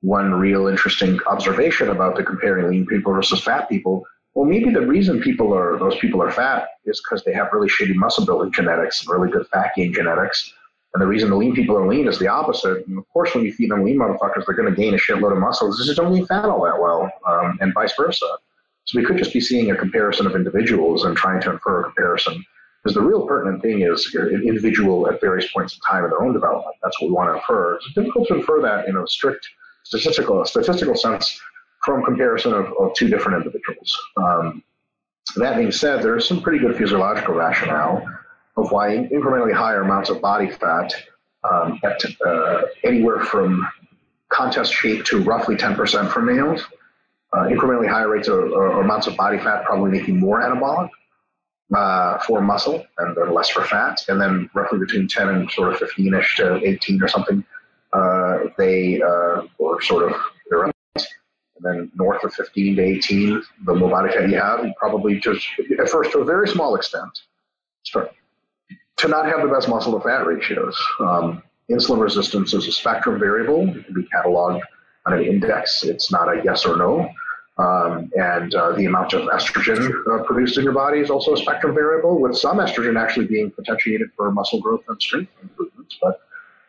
one 0.05 0.35
real 0.35 0.67
interesting 0.67 1.19
observation 1.27 1.89
about 1.89 2.15
the 2.17 2.23
comparing 2.23 2.69
lean 2.69 2.87
people 2.87 3.15
versus 3.15 3.43
fat 3.43 3.69
people. 3.71 4.05
Well, 4.35 4.45
maybe 4.45 4.71
the 4.71 4.87
reason 4.87 5.21
people 5.21 5.55
are 5.55 5.79
those 5.79 5.97
people 5.97 6.21
are 6.23 6.31
fat 6.31 6.69
is 6.85 7.01
because 7.01 7.25
they 7.25 7.33
have 7.33 7.49
really 7.53 7.69
shitty 7.69 7.95
muscle 7.95 8.27
building 8.27 8.53
genetics 8.53 9.01
and 9.01 9.11
really 9.11 9.31
good 9.31 9.47
fat 9.47 9.73
gain 9.75 9.95
genetics. 9.95 10.53
And 10.93 11.03
the 11.03 11.07
reason 11.07 11.31
the 11.31 11.37
lean 11.37 11.55
people 11.55 11.77
are 11.77 11.89
lean 11.89 12.07
is 12.07 12.19
the 12.19 12.29
opposite. 12.29 12.87
And 12.87 12.99
of 12.99 13.09
course, 13.09 13.35
when 13.35 13.45
you 13.45 13.53
feed 13.53 13.71
them 13.71 13.85
lean 13.85 13.99
motherfuckers, 13.99 14.45
they're 14.47 14.55
going 14.55 14.73
to 14.73 14.81
gain 14.81 14.95
a 14.95 14.99
shitload 14.99 15.33
of 15.33 15.39
muscle. 15.39 15.71
They 15.71 15.85
just 15.85 15.97
don't 15.97 16.13
lean 16.13 16.27
fat 16.27 16.45
all 16.45 16.65
that 16.65 16.81
well, 16.81 17.11
um, 17.27 17.59
and 17.61 17.73
vice 17.73 17.95
versa. 17.97 18.27
So 18.85 18.99
we 18.99 19.05
could 19.07 19.17
just 19.17 19.33
be 19.33 19.41
seeing 19.41 19.71
a 19.71 19.77
comparison 19.77 20.27
of 20.27 20.37
individuals 20.37 21.05
and 21.05 21.17
trying 21.17 21.41
to 21.43 21.53
infer 21.53 21.81
a 21.81 21.85
comparison. 21.85 22.45
Because 22.85 22.97
the 22.97 23.03
real 23.03 23.27
pertinent 23.27 23.63
thing 23.63 23.81
is 23.81 24.15
an 24.15 24.43
individual 24.47 25.09
at 25.09 25.19
various 25.19 25.51
points 25.51 25.75
in 25.75 25.81
time 25.81 26.05
in 26.05 26.11
their 26.11 26.23
own 26.23 26.35
development. 26.35 26.77
That's 26.83 27.01
what 27.01 27.09
we 27.09 27.15
want 27.15 27.31
to 27.31 27.37
infer. 27.37 27.77
It's 27.77 27.95
difficult 27.95 28.29
to 28.29 28.35
infer 28.35 28.61
that 28.61 28.87
in 28.89 28.97
a 28.99 29.07
strict 29.07 29.49
statistical 29.85 30.45
statistical 30.45 30.95
sense 30.95 31.41
from 31.83 32.05
comparison 32.05 32.53
of, 32.53 32.67
of 32.79 32.95
two 32.95 33.09
different 33.09 33.39
individuals. 33.39 33.99
Um, 34.19 34.63
that 35.37 35.57
being 35.57 35.73
said, 35.73 36.03
there 36.03 36.17
is 36.17 36.29
some 36.29 36.43
pretty 36.43 36.59
good 36.59 36.77
physiological 36.77 37.35
rationale 37.35 38.07
of 38.59 38.71
why 38.71 39.09
incrementally 39.11 39.55
higher 39.55 39.81
amounts 39.81 40.11
of 40.11 40.21
body 40.21 40.51
fat 40.51 40.95
um, 41.51 41.81
at 41.85 42.03
uh, 42.27 42.63
anywhere 42.85 43.21
from 43.21 43.67
contest 44.29 44.73
shape 44.73 45.05
to 45.07 45.23
roughly 45.23 45.57
10% 45.57 46.11
for 46.11 46.21
males, 46.21 46.63
uh, 47.33 47.45
incrementally 47.45 47.89
higher 47.89 48.11
rates 48.11 48.29
of, 48.29 48.39
or 48.53 48.83
amounts 48.83 49.07
of 49.07 49.17
body 49.17 49.39
fat 49.39 49.65
probably 49.65 49.91
making 49.91 50.21
more 50.21 50.43
anabolic 50.43 50.91
uh, 51.75 52.19
for 52.19 52.41
muscle 52.41 52.85
and 52.99 53.17
less 53.33 53.49
for 53.49 53.65
fat, 53.65 54.05
and 54.09 54.21
then 54.21 54.51
roughly 54.55 54.79
between 54.79 55.09
10 55.09 55.29
and 55.29 55.51
sort 55.51 55.73
of 55.73 55.81
15ish 55.81 56.37
to 56.37 56.61
18 56.65 57.03
or 57.03 57.09
something 57.09 57.45
uh, 57.95 58.39
they 58.59 59.01
uh, 59.01 59.43
were 59.59 59.81
sort 59.81 60.13
of 60.13 60.21
and 61.57 61.65
then 61.65 61.91
north 61.95 62.23
of 62.25 62.35
15 62.35 62.77
to 62.77 62.83
18, 62.83 63.43
the 63.65 63.75
more 63.75 63.89
body 63.89 64.13
fat 64.13 64.29
you 64.29 64.37
have, 64.37 64.65
you 64.65 64.73
probably 64.77 65.21
just, 65.21 65.47
at 65.81 65.89
first 65.89 66.11
to 66.13 66.19
a 66.19 66.25
very 66.25 66.49
small 66.49 66.75
extent, 66.75 67.11
start 67.85 68.13
to 68.97 69.09
not 69.09 69.27
have 69.27 69.43
the 69.43 69.49
best 69.49 69.69
muscle 69.69 69.93
to 69.93 70.01
fat 70.01 70.27
ratios. 70.27 70.77
Um, 71.01 71.43
insulin 71.71 72.01
resistance 72.01 72.53
is 72.55 72.67
a 72.67 72.73
spectrum 72.73 73.21
variable. 73.21 73.69
It 73.69 73.87
can 73.87 73.95
be 73.95 74.07
cataloged 74.15 74.61
on 75.07 75.15
an 75.15 75.23
index. 75.23 75.85
It's 75.85 76.11
not 76.11 76.29
a 76.29 76.43
yes 76.45 76.67
or 76.67 76.77
no. 76.77 77.09
Um, 77.57 78.11
and 78.17 78.53
uh, 78.55 78.73
the 78.73 78.87
amount 78.87 79.13
of 79.13 79.29
estrogen 79.29 79.93
uh, 80.11 80.25
produced 80.25 80.59
in 80.59 80.65
your 80.65 80.73
body 80.73 80.99
is 80.99 81.09
also 81.09 81.35
a 81.35 81.37
spectrum 81.37 81.75
variable, 81.75 82.21
with 82.21 82.37
some 82.37 82.59
estrogen 82.59 83.01
actually 83.01 83.27
being 83.27 83.51
potentiated 83.51 84.09
for 84.17 84.31
muscle 84.33 84.61
growth 84.61 84.83
and 84.89 85.01
strength 85.01 85.31
improvements. 85.41 85.97
But 86.03 86.21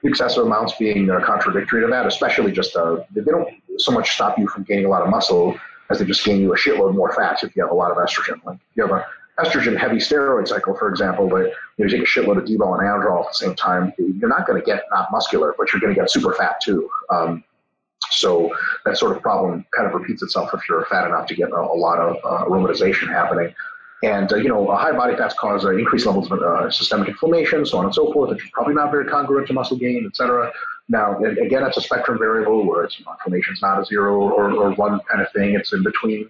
excessive 0.03 0.45
amounts 0.45 0.75
being 0.77 1.09
uh, 1.09 1.19
contradictory 1.25 1.81
to 1.81 1.87
that, 1.87 2.05
especially 2.05 2.51
just 2.51 2.75
uh, 2.75 2.97
they 3.15 3.21
don't 3.21 3.49
so 3.77 3.91
much 3.91 4.11
stop 4.11 4.37
you 4.37 4.47
from 4.47 4.63
gaining 4.63 4.85
a 4.85 4.89
lot 4.89 5.01
of 5.01 5.09
muscle 5.09 5.57
as 5.89 5.99
they 5.99 6.05
just 6.05 6.23
gain 6.23 6.39
you 6.41 6.53
a 6.53 6.57
shitload 6.57 6.95
more 6.95 7.13
fat 7.13 7.43
if 7.43 7.55
you 7.55 7.63
have 7.63 7.71
a 7.71 7.75
lot 7.75 7.91
of 7.91 7.97
estrogen. 7.97 8.43
Like 8.45 8.59
you 8.75 8.85
have 8.85 8.91
a 8.91 9.05
estrogen 9.39 9.77
heavy 9.77 9.97
steroid 9.97 10.47
cycle, 10.47 10.75
for 10.75 10.89
example, 10.89 11.27
but 11.27 11.51
you, 11.77 11.87
take 11.89 12.01
a 12.01 12.05
shitload 12.05 12.37
of 12.37 12.45
D-bol 12.45 12.73
and 12.75 12.83
Anadrol 12.83 13.25
at 13.25 13.31
the 13.31 13.33
same 13.33 13.55
time, 13.55 13.91
you're 13.97 14.29
not 14.29 14.47
going 14.47 14.59
to 14.59 14.65
get 14.65 14.83
not 14.91 15.11
muscular, 15.11 15.53
but 15.57 15.71
you're 15.71 15.79
going 15.81 15.93
to 15.93 15.99
get 15.99 16.09
super 16.09 16.33
fat 16.33 16.61
too. 16.61 16.89
Um, 17.09 17.43
so 18.11 18.55
that 18.85 18.97
sort 18.97 19.15
of 19.15 19.21
problem 19.21 19.65
kind 19.75 19.87
of 19.87 19.93
repeats 19.93 20.21
itself 20.23 20.49
if 20.53 20.61
you're 20.67 20.85
fat 20.85 21.07
enough 21.07 21.27
to 21.27 21.35
get 21.35 21.49
a, 21.51 21.55
a 21.55 21.77
lot 21.77 21.99
of 21.99 22.17
uh, 22.23 22.45
aromatization 22.45 23.07
happening. 23.07 23.53
And, 24.03 24.31
uh, 24.31 24.35
you 24.35 24.49
know, 24.49 24.67
a 24.69 24.75
high 24.75 24.91
body 24.91 25.15
fats 25.15 25.33
cause 25.39 25.65
uh, 25.65 25.71
increased 25.71 26.05
levels 26.05 26.29
of 26.29 26.39
uh, 26.39 26.69
systemic 26.69 27.07
inflammation, 27.07 27.65
so 27.65 27.79
on 27.79 27.85
and 27.85 27.95
so 27.95 28.11
forth, 28.13 28.35
is 28.37 28.49
probably 28.53 28.75
not 28.75 28.91
very 28.91 29.05
congruent 29.05 29.47
to 29.47 29.53
muscle 29.53 29.77
gain, 29.77 30.05
et 30.05 30.15
cetera. 30.15 30.51
Now, 30.89 31.17
again, 31.17 31.63
it's 31.63 31.77
a 31.77 31.81
spectrum 31.81 32.19
variable 32.19 32.67
where 32.67 32.83
it's, 32.83 32.99
you 32.99 33.05
know, 33.05 33.13
inflammation 33.13 33.53
is 33.53 33.61
not 33.61 33.81
a 33.81 33.85
zero 33.85 34.19
or, 34.19 34.51
or 34.51 34.73
one 34.73 34.99
kind 35.09 35.21
of 35.25 35.31
thing, 35.31 35.55
it's 35.55 35.73
in 35.73 35.81
between. 35.81 36.29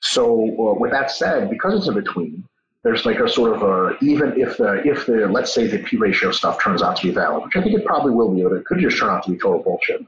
So, 0.00 0.24
uh, 0.24 0.74
with 0.80 0.90
that 0.90 1.10
said, 1.10 1.50
because 1.50 1.78
it's 1.78 1.88
in 1.88 1.94
between, 1.94 2.42
there's 2.82 3.04
like 3.04 3.20
a 3.20 3.28
sort 3.28 3.54
of 3.54 3.62
a, 3.62 3.96
even 4.02 4.40
if 4.40 4.56
the, 4.56 4.82
if 4.84 5.06
the, 5.06 5.28
let's 5.28 5.52
say 5.52 5.66
the 5.66 5.78
P 5.78 5.96
ratio 5.96 6.32
stuff 6.32 6.62
turns 6.62 6.82
out 6.82 6.96
to 6.96 7.06
be 7.06 7.12
valid, 7.12 7.44
which 7.44 7.54
I 7.54 7.62
think 7.62 7.78
it 7.78 7.84
probably 7.84 8.12
will 8.12 8.34
be, 8.34 8.42
but 8.42 8.52
it 8.52 8.64
could 8.64 8.78
just 8.78 8.98
turn 8.98 9.10
out 9.10 9.24
to 9.24 9.30
be 9.30 9.38
total 9.38 9.62
bullshit. 9.62 10.04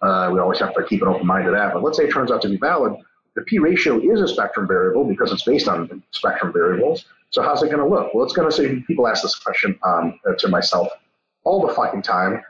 Uh, 0.00 0.30
we 0.32 0.38
always 0.38 0.58
have 0.60 0.74
to 0.74 0.84
keep 0.84 1.02
an 1.02 1.08
open 1.08 1.26
mind 1.26 1.44
to 1.46 1.50
that. 1.50 1.72
But 1.72 1.82
let's 1.82 1.96
say 1.98 2.04
it 2.04 2.12
turns 2.12 2.30
out 2.30 2.42
to 2.42 2.48
be 2.48 2.56
valid 2.56 2.94
the 3.38 3.44
p 3.44 3.58
ratio 3.58 4.00
is 4.00 4.20
a 4.20 4.26
spectrum 4.26 4.66
variable 4.66 5.04
because 5.04 5.32
it's 5.32 5.44
based 5.44 5.68
on 5.68 6.02
spectrum 6.10 6.52
variables. 6.52 7.04
So 7.30 7.40
how's 7.40 7.62
it 7.62 7.66
going 7.66 7.78
to 7.78 7.86
look? 7.86 8.12
Well, 8.12 8.24
it's 8.24 8.32
going 8.32 8.50
to 8.50 8.54
say 8.54 8.80
people 8.80 9.06
ask 9.06 9.22
this 9.22 9.36
question 9.36 9.78
um, 9.84 10.18
to 10.38 10.48
myself 10.48 10.88
all 11.44 11.64
the 11.64 11.72
fucking 11.72 12.02
time. 12.02 12.42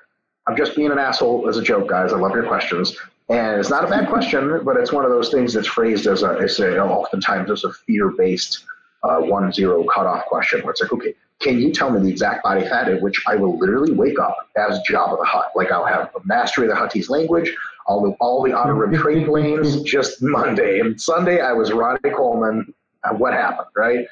I'm 0.46 0.56
just 0.56 0.74
being 0.74 0.90
an 0.90 0.98
asshole 0.98 1.46
as 1.46 1.58
a 1.58 1.62
joke, 1.62 1.88
guys. 1.88 2.12
I 2.12 2.16
love 2.16 2.32
your 2.32 2.46
questions. 2.46 2.96
And 3.28 3.60
it's 3.60 3.68
not 3.68 3.84
a 3.84 3.86
bad 3.86 4.08
question, 4.08 4.64
but 4.64 4.78
it's 4.78 4.90
one 4.90 5.04
of 5.04 5.10
those 5.10 5.28
things 5.28 5.52
that's 5.52 5.66
phrased 5.66 6.06
as 6.06 6.22
a, 6.22 6.38
as 6.40 6.58
a 6.58 6.78
oftentimes 6.78 7.50
as 7.50 7.64
a 7.64 7.72
fear-based 7.72 8.64
uh, 9.02 9.18
one 9.18 9.52
zero 9.52 9.84
cutoff 9.84 10.24
question 10.24 10.62
where 10.62 10.70
it's 10.70 10.80
like, 10.80 10.92
okay, 10.92 11.14
can 11.40 11.58
you 11.60 11.72
tell 11.72 11.90
me 11.90 12.00
the 12.00 12.08
exact 12.08 12.42
body 12.42 12.62
fat 12.62 12.88
at 12.88 13.00
which 13.00 13.22
I 13.26 13.36
will 13.36 13.56
literally 13.58 13.92
wake 13.92 14.18
up 14.18 14.36
as 14.56 14.80
Jabba 14.88 15.18
the 15.18 15.24
Hutt? 15.24 15.52
Like 15.54 15.70
I'll 15.70 15.86
have 15.86 16.10
a 16.16 16.20
mastery 16.24 16.68
of 16.68 16.74
the 16.74 16.80
Huttese 16.80 17.08
language. 17.08 17.54
all 17.86 18.02
the 18.02 18.10
all 18.20 18.42
the 18.42 18.56
Outer 18.56 18.74
Rim 18.74 18.94
trading 19.00 19.28
lanes 19.28 19.82
just 19.82 20.20
Monday 20.22 20.80
and 20.80 21.00
Sunday. 21.00 21.40
I 21.40 21.52
was 21.52 21.72
Ronnie 21.72 21.98
Coleman. 22.14 22.74
What 23.16 23.32
happened, 23.32 23.68
right? 23.76 24.06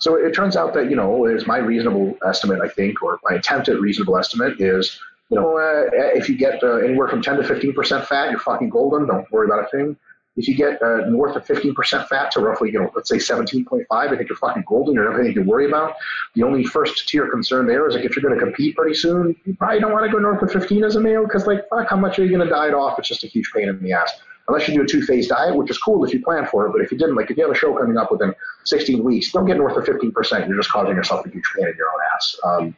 So 0.00 0.16
it 0.16 0.34
turns 0.34 0.56
out 0.56 0.74
that 0.74 0.90
you 0.90 0.96
know, 0.96 1.26
is 1.26 1.46
my 1.46 1.58
reasonable 1.58 2.18
estimate, 2.26 2.60
I 2.60 2.68
think, 2.68 3.02
or 3.02 3.18
my 3.24 3.36
attempt 3.36 3.68
at 3.68 3.80
reasonable 3.80 4.18
estimate 4.18 4.60
is, 4.60 5.00
you 5.30 5.40
know, 5.40 5.56
uh, 5.56 5.88
if 6.14 6.28
you 6.28 6.36
get 6.36 6.62
uh, 6.62 6.76
anywhere 6.76 7.08
from 7.08 7.22
10 7.22 7.36
to 7.36 7.44
15 7.44 7.72
percent 7.72 8.06
fat, 8.06 8.30
you're 8.30 8.40
fucking 8.40 8.68
golden. 8.68 9.06
Don't 9.06 9.30
worry 9.32 9.46
about 9.46 9.64
a 9.64 9.68
thing. 9.68 9.96
If 10.36 10.48
you 10.48 10.54
get 10.54 10.82
uh, 10.82 11.08
north 11.08 11.34
of 11.34 11.46
15% 11.46 12.08
fat 12.08 12.30
to 12.32 12.40
roughly, 12.40 12.70
you 12.70 12.78
know, 12.78 12.90
let's 12.94 13.08
say 13.08 13.16
17.5, 13.16 13.86
I 13.90 14.08
think 14.08 14.28
you're 14.28 14.36
fucking 14.36 14.64
golden. 14.66 14.94
You 14.94 15.02
don't 15.02 15.12
have 15.12 15.20
anything 15.20 15.42
to 15.44 15.48
worry 15.50 15.66
about. 15.66 15.94
The 16.34 16.42
only 16.42 16.64
first 16.64 17.08
tier 17.08 17.28
concern 17.30 17.66
there 17.66 17.88
is 17.88 17.94
like 17.94 18.04
if 18.04 18.14
you're 18.14 18.22
going 18.22 18.38
to 18.38 18.44
compete 18.44 18.76
pretty 18.76 18.94
soon, 18.94 19.34
you 19.44 19.54
probably 19.54 19.80
don't 19.80 19.92
want 19.92 20.04
to 20.04 20.12
go 20.12 20.18
north 20.18 20.42
of 20.42 20.52
15 20.52 20.84
as 20.84 20.96
a 20.96 21.00
male 21.00 21.24
because 21.24 21.46
like 21.46 21.68
fuck, 21.70 21.88
how 21.88 21.96
much 21.96 22.18
are 22.18 22.24
you 22.24 22.28
going 22.28 22.46
to 22.46 22.52
diet 22.52 22.74
off? 22.74 22.98
It's 22.98 23.08
just 23.08 23.24
a 23.24 23.28
huge 23.28 23.50
pain 23.54 23.68
in 23.68 23.82
the 23.82 23.92
ass. 23.92 24.12
Unless 24.48 24.68
you 24.68 24.74
do 24.74 24.82
a 24.82 24.86
two-phase 24.86 25.26
diet, 25.26 25.56
which 25.56 25.70
is 25.70 25.78
cool 25.78 26.04
if 26.04 26.12
you 26.12 26.22
plan 26.22 26.46
for 26.46 26.66
it, 26.66 26.72
but 26.72 26.80
if 26.80 26.92
you 26.92 26.98
didn't, 26.98 27.16
like 27.16 27.30
if 27.30 27.36
you 27.36 27.42
have 27.42 27.50
a 27.50 27.58
show 27.58 27.76
coming 27.76 27.96
up 27.96 28.12
within 28.12 28.32
16 28.64 29.02
weeks, 29.02 29.32
don't 29.32 29.44
get 29.44 29.56
north 29.56 29.76
of 29.76 29.84
15%. 29.84 30.46
You're 30.46 30.56
just 30.56 30.70
causing 30.70 30.94
yourself 30.94 31.26
a 31.26 31.30
huge 31.30 31.44
pain 31.56 31.66
in 31.66 31.74
your 31.76 31.88
own 31.88 32.00
ass. 32.14 32.40
Um, 32.44 32.76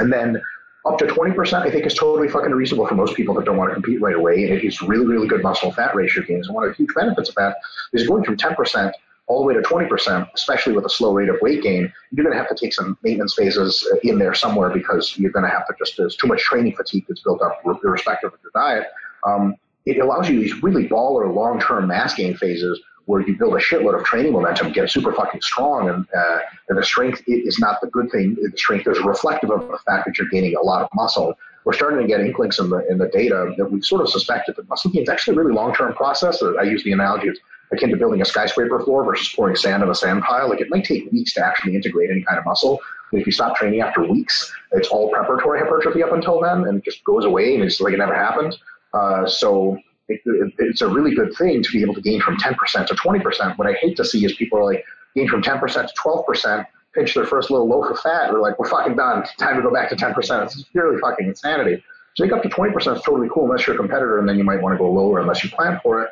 and 0.00 0.12
then 0.12 0.42
up 0.88 0.98
to 0.98 1.06
20%, 1.06 1.52
I 1.54 1.70
think 1.70 1.86
is 1.86 1.94
totally 1.94 2.28
fucking 2.28 2.52
reasonable 2.52 2.86
for 2.86 2.94
most 2.94 3.14
people 3.14 3.34
that 3.34 3.44
don't 3.44 3.56
want 3.56 3.70
to 3.70 3.74
compete 3.74 4.00
right 4.00 4.14
away. 4.14 4.44
And 4.44 4.52
it 4.52 4.62
gives 4.62 4.80
really, 4.82 5.06
really 5.06 5.28
good 5.28 5.42
muscle 5.42 5.72
fat 5.72 5.94
ratio 5.94 6.24
gains. 6.24 6.46
And 6.46 6.54
one 6.54 6.64
of 6.64 6.70
the 6.70 6.76
huge 6.76 6.94
benefits 6.94 7.28
of 7.28 7.34
that 7.36 7.56
is 7.92 8.06
going 8.06 8.24
from 8.24 8.36
10% 8.36 8.92
all 9.26 9.40
the 9.40 9.46
way 9.46 9.54
to 9.54 9.60
20%, 9.60 10.28
especially 10.34 10.72
with 10.72 10.86
a 10.86 10.90
slow 10.90 11.12
rate 11.12 11.28
of 11.28 11.36
weight 11.42 11.62
gain, 11.62 11.92
you're 12.10 12.24
going 12.24 12.34
to 12.34 12.38
have 12.38 12.48
to 12.48 12.54
take 12.54 12.72
some 12.72 12.96
maintenance 13.02 13.34
phases 13.34 13.86
in 14.02 14.18
there 14.18 14.34
somewhere 14.34 14.70
because 14.70 15.18
you're 15.18 15.30
going 15.30 15.44
to 15.44 15.50
have 15.50 15.66
to 15.66 15.74
just, 15.78 15.96
there's 15.98 16.16
too 16.16 16.26
much 16.26 16.40
training 16.40 16.74
fatigue 16.74 17.04
that's 17.08 17.22
built 17.22 17.42
up 17.42 17.60
irrespective 17.84 18.32
of 18.32 18.38
your 18.42 18.52
diet. 18.54 18.86
Um, 19.26 19.54
it 19.84 19.98
allows 19.98 20.28
you 20.28 20.40
these 20.40 20.62
really 20.62 20.88
baller 20.88 21.32
long-term 21.32 21.88
mass 21.88 22.14
gain 22.14 22.36
phases 22.36 22.80
where 23.08 23.22
you 23.22 23.34
build 23.38 23.54
a 23.54 23.58
shitload 23.58 23.98
of 23.98 24.04
training 24.04 24.34
momentum, 24.34 24.70
get 24.70 24.90
super 24.90 25.14
fucking 25.14 25.40
strong, 25.40 25.88
and, 25.88 26.06
uh, 26.14 26.38
and 26.68 26.76
the 26.76 26.82
strength 26.82 27.22
is 27.26 27.58
not 27.58 27.80
the 27.80 27.86
good 27.86 28.10
thing. 28.10 28.34
The 28.34 28.52
strength 28.54 28.86
is 28.86 29.00
reflective 29.02 29.50
of 29.50 29.66
the 29.66 29.78
fact 29.78 30.04
that 30.04 30.18
you're 30.18 30.28
gaining 30.28 30.54
a 30.56 30.60
lot 30.60 30.82
of 30.82 30.90
muscle. 30.94 31.32
We're 31.64 31.72
starting 31.72 32.00
to 32.00 32.06
get 32.06 32.20
inklings 32.20 32.58
in 32.58 32.68
the 32.68 32.86
in 32.90 32.98
the 32.98 33.08
data 33.08 33.54
that 33.56 33.72
we've 33.72 33.84
sort 33.84 34.02
of 34.02 34.10
suspected 34.10 34.56
that 34.56 34.68
muscle 34.68 34.90
gain 34.90 35.04
is 35.04 35.08
actually 35.08 35.36
a 35.36 35.38
really 35.40 35.54
long 35.54 35.74
term 35.74 35.94
process. 35.94 36.42
I 36.42 36.64
use 36.64 36.84
the 36.84 36.92
analogy 36.92 37.28
it's 37.28 37.40
akin 37.72 37.88
to 37.90 37.96
building 37.96 38.20
a 38.20 38.26
skyscraper 38.26 38.78
floor 38.80 39.04
versus 39.04 39.32
pouring 39.34 39.56
sand 39.56 39.82
on 39.82 39.88
a 39.88 39.94
sand 39.94 40.22
pile. 40.22 40.50
Like 40.50 40.60
it 40.60 40.68
might 40.68 40.84
take 40.84 41.10
weeks 41.10 41.32
to 41.34 41.44
actually 41.44 41.76
integrate 41.76 42.10
any 42.10 42.22
kind 42.22 42.38
of 42.38 42.44
muscle. 42.44 42.78
If 43.12 43.24
you 43.24 43.32
stop 43.32 43.56
training 43.56 43.80
after 43.80 44.04
weeks, 44.06 44.52
it's 44.72 44.88
all 44.88 45.10
preparatory 45.10 45.60
hypertrophy 45.60 46.02
up 46.02 46.12
until 46.12 46.42
then, 46.42 46.64
and 46.68 46.76
it 46.78 46.84
just 46.84 47.02
goes 47.04 47.24
away 47.24 47.54
and 47.54 47.64
it's 47.64 47.80
like 47.80 47.94
it 47.94 47.98
never 47.98 48.14
happened. 48.14 48.54
Uh, 48.92 49.26
so 49.26 49.78
it, 50.08 50.20
it, 50.24 50.54
it's 50.58 50.80
a 50.80 50.88
really 50.88 51.14
good 51.14 51.34
thing 51.36 51.62
to 51.62 51.70
be 51.70 51.82
able 51.82 51.94
to 51.94 52.00
gain 52.00 52.20
from 52.20 52.36
10% 52.36 52.86
to 52.86 52.94
20%. 52.94 53.58
What 53.58 53.68
I 53.68 53.72
hate 53.74 53.96
to 53.96 54.04
see 54.04 54.24
is 54.24 54.34
people 54.34 54.58
are 54.58 54.64
like 54.64 54.84
gain 55.14 55.28
from 55.28 55.42
10% 55.42 55.60
to 55.60 55.94
12%, 55.94 56.66
pinch 56.94 57.14
their 57.14 57.24
first 57.24 57.50
little 57.50 57.68
loaf 57.68 57.90
of 57.90 58.00
fat, 58.00 58.30
they're 58.30 58.40
like, 58.40 58.58
we're 58.58 58.68
fucking 58.68 58.96
done. 58.96 59.24
Time 59.38 59.56
to 59.56 59.62
go 59.62 59.72
back 59.72 59.88
to 59.90 59.96
10%. 59.96 60.42
It's 60.44 60.62
purely 60.64 61.00
fucking 61.00 61.26
insanity. 61.26 61.82
So 62.16 62.24
make 62.24 62.32
up 62.32 62.42
to 62.42 62.48
20% 62.48 62.96
is 62.96 63.02
totally 63.02 63.28
cool 63.32 63.44
unless 63.44 63.66
you're 63.66 63.76
a 63.76 63.78
competitor, 63.78 64.18
and 64.18 64.28
then 64.28 64.38
you 64.38 64.44
might 64.44 64.60
want 64.60 64.74
to 64.74 64.78
go 64.78 64.90
lower 64.90 65.20
unless 65.20 65.44
you 65.44 65.50
plan 65.50 65.78
for 65.82 66.02
it. 66.02 66.10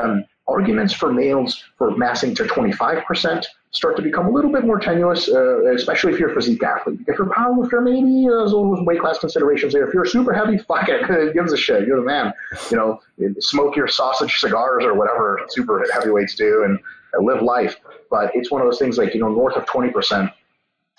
Um, 0.00 0.24
arguments 0.46 0.92
for 0.92 1.12
males 1.12 1.62
for 1.76 1.96
massing 1.96 2.34
to 2.36 2.44
25% 2.44 3.44
start 3.70 3.96
to 3.96 4.02
become 4.02 4.26
a 4.26 4.30
little 4.30 4.50
bit 4.50 4.64
more 4.64 4.78
tenuous, 4.78 5.28
uh, 5.28 5.72
especially 5.72 6.12
if 6.12 6.18
you're 6.18 6.30
a 6.30 6.34
physique 6.34 6.62
athlete. 6.62 7.00
If 7.06 7.18
you're 7.18 7.30
a 7.30 7.34
powerlifter, 7.34 7.82
maybe 7.82 8.26
uh, 8.26 8.48
those 8.48 8.84
weight 8.86 9.00
class 9.00 9.18
considerations 9.18 9.72
there. 9.72 9.86
If 9.86 9.94
you're 9.94 10.04
super 10.04 10.32
heavy, 10.32 10.58
fuck 10.68 10.88
it. 10.88 11.08
it 11.08 11.34
gives 11.34 11.52
a 11.52 11.56
shit. 11.56 11.86
You're 11.86 12.00
the 12.00 12.06
man. 12.06 12.32
You 12.70 12.76
know, 12.76 13.00
smoke 13.40 13.76
your 13.76 13.88
sausage 13.88 14.38
cigars 14.38 14.84
or 14.84 14.94
whatever 14.94 15.40
super 15.50 15.84
heavyweights 15.92 16.34
do 16.34 16.64
and 16.64 16.78
uh, 17.16 17.22
live 17.22 17.42
life. 17.42 17.76
But 18.10 18.30
it's 18.34 18.50
one 18.50 18.62
of 18.62 18.66
those 18.66 18.78
things 18.78 18.96
like, 18.96 19.14
you 19.14 19.20
know, 19.20 19.28
north 19.28 19.56
of 19.56 19.66
20%. 19.66 20.32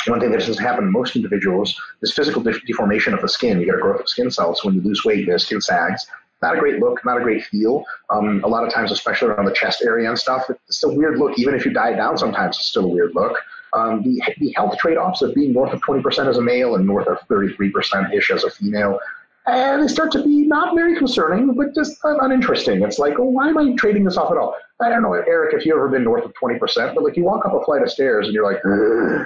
One 0.07 0.19
thing 0.19 0.31
that 0.31 0.39
doesn't 0.39 0.63
happen 0.63 0.85
in 0.85 0.91
most 0.91 1.15
individuals 1.15 1.75
is 2.01 2.13
physical 2.13 2.41
de- 2.41 2.59
deformation 2.61 3.13
of 3.13 3.21
the 3.21 3.27
skin. 3.27 3.59
You 3.59 3.65
get 3.65 3.75
a 3.75 3.79
growth 3.79 3.99
of 3.99 4.07
skin 4.07 4.31
cells. 4.31 4.63
When 4.63 4.75
you 4.75 4.81
lose 4.81 5.03
weight, 5.03 5.27
the 5.27 5.37
skin 5.37 5.59
sags 5.59 6.05
not 6.41 6.55
a 6.55 6.59
great 6.59 6.79
look, 6.79 7.03
not 7.05 7.17
a 7.17 7.21
great 7.21 7.43
feel. 7.43 7.83
Um, 8.09 8.43
a 8.43 8.47
lot 8.47 8.65
of 8.65 8.73
times, 8.73 8.91
especially 8.91 9.29
around 9.29 9.45
the 9.45 9.53
chest 9.53 9.83
area 9.83 10.09
and 10.09 10.17
stuff, 10.17 10.49
it's 10.67 10.83
a 10.83 10.89
weird 10.89 11.19
look. 11.19 11.37
Even 11.37 11.53
if 11.55 11.65
you 11.65 11.71
diet 11.71 11.97
down, 11.97 12.17
sometimes 12.17 12.57
it's 12.57 12.67
still 12.67 12.85
a 12.85 12.87
weird 12.87 13.13
look. 13.13 13.37
Um, 13.73 14.01
the, 14.01 14.21
the 14.39 14.51
health 14.55 14.77
trade-offs 14.77 15.21
of 15.21 15.35
being 15.35 15.53
north 15.53 15.73
of 15.73 15.81
20% 15.81 16.27
as 16.27 16.37
a 16.37 16.41
male 16.41 16.75
and 16.75 16.87
north 16.87 17.07
of 17.07 17.19
33%-ish 17.27 18.31
as 18.31 18.43
a 18.43 18.49
female, 18.49 18.99
and 19.45 19.83
they 19.83 19.87
start 19.87 20.11
to 20.11 20.23
be 20.23 20.45
not 20.47 20.75
very 20.75 20.97
concerning, 20.97 21.53
but 21.53 21.73
just 21.73 21.97
uninteresting. 22.03 22.83
It's 22.83 22.99
like, 22.99 23.19
oh, 23.19 23.25
why 23.25 23.49
am 23.49 23.57
I 23.57 23.73
trading 23.75 24.03
this 24.03 24.17
off 24.17 24.31
at 24.31 24.37
all? 24.37 24.55
I 24.79 24.89
don't 24.89 25.01
know, 25.01 25.13
Eric, 25.13 25.55
if 25.55 25.65
you've 25.65 25.75
ever 25.75 25.89
been 25.89 26.03
north 26.03 26.23
of 26.23 26.33
20%, 26.33 26.95
but 26.95 27.03
like 27.03 27.17
you 27.17 27.23
walk 27.23 27.45
up 27.45 27.53
a 27.53 27.63
flight 27.63 27.81
of 27.81 27.89
stairs 27.89 28.27
and 28.27 28.33
you're 28.33 28.45
like, 28.45 28.63
uh, 28.65 29.23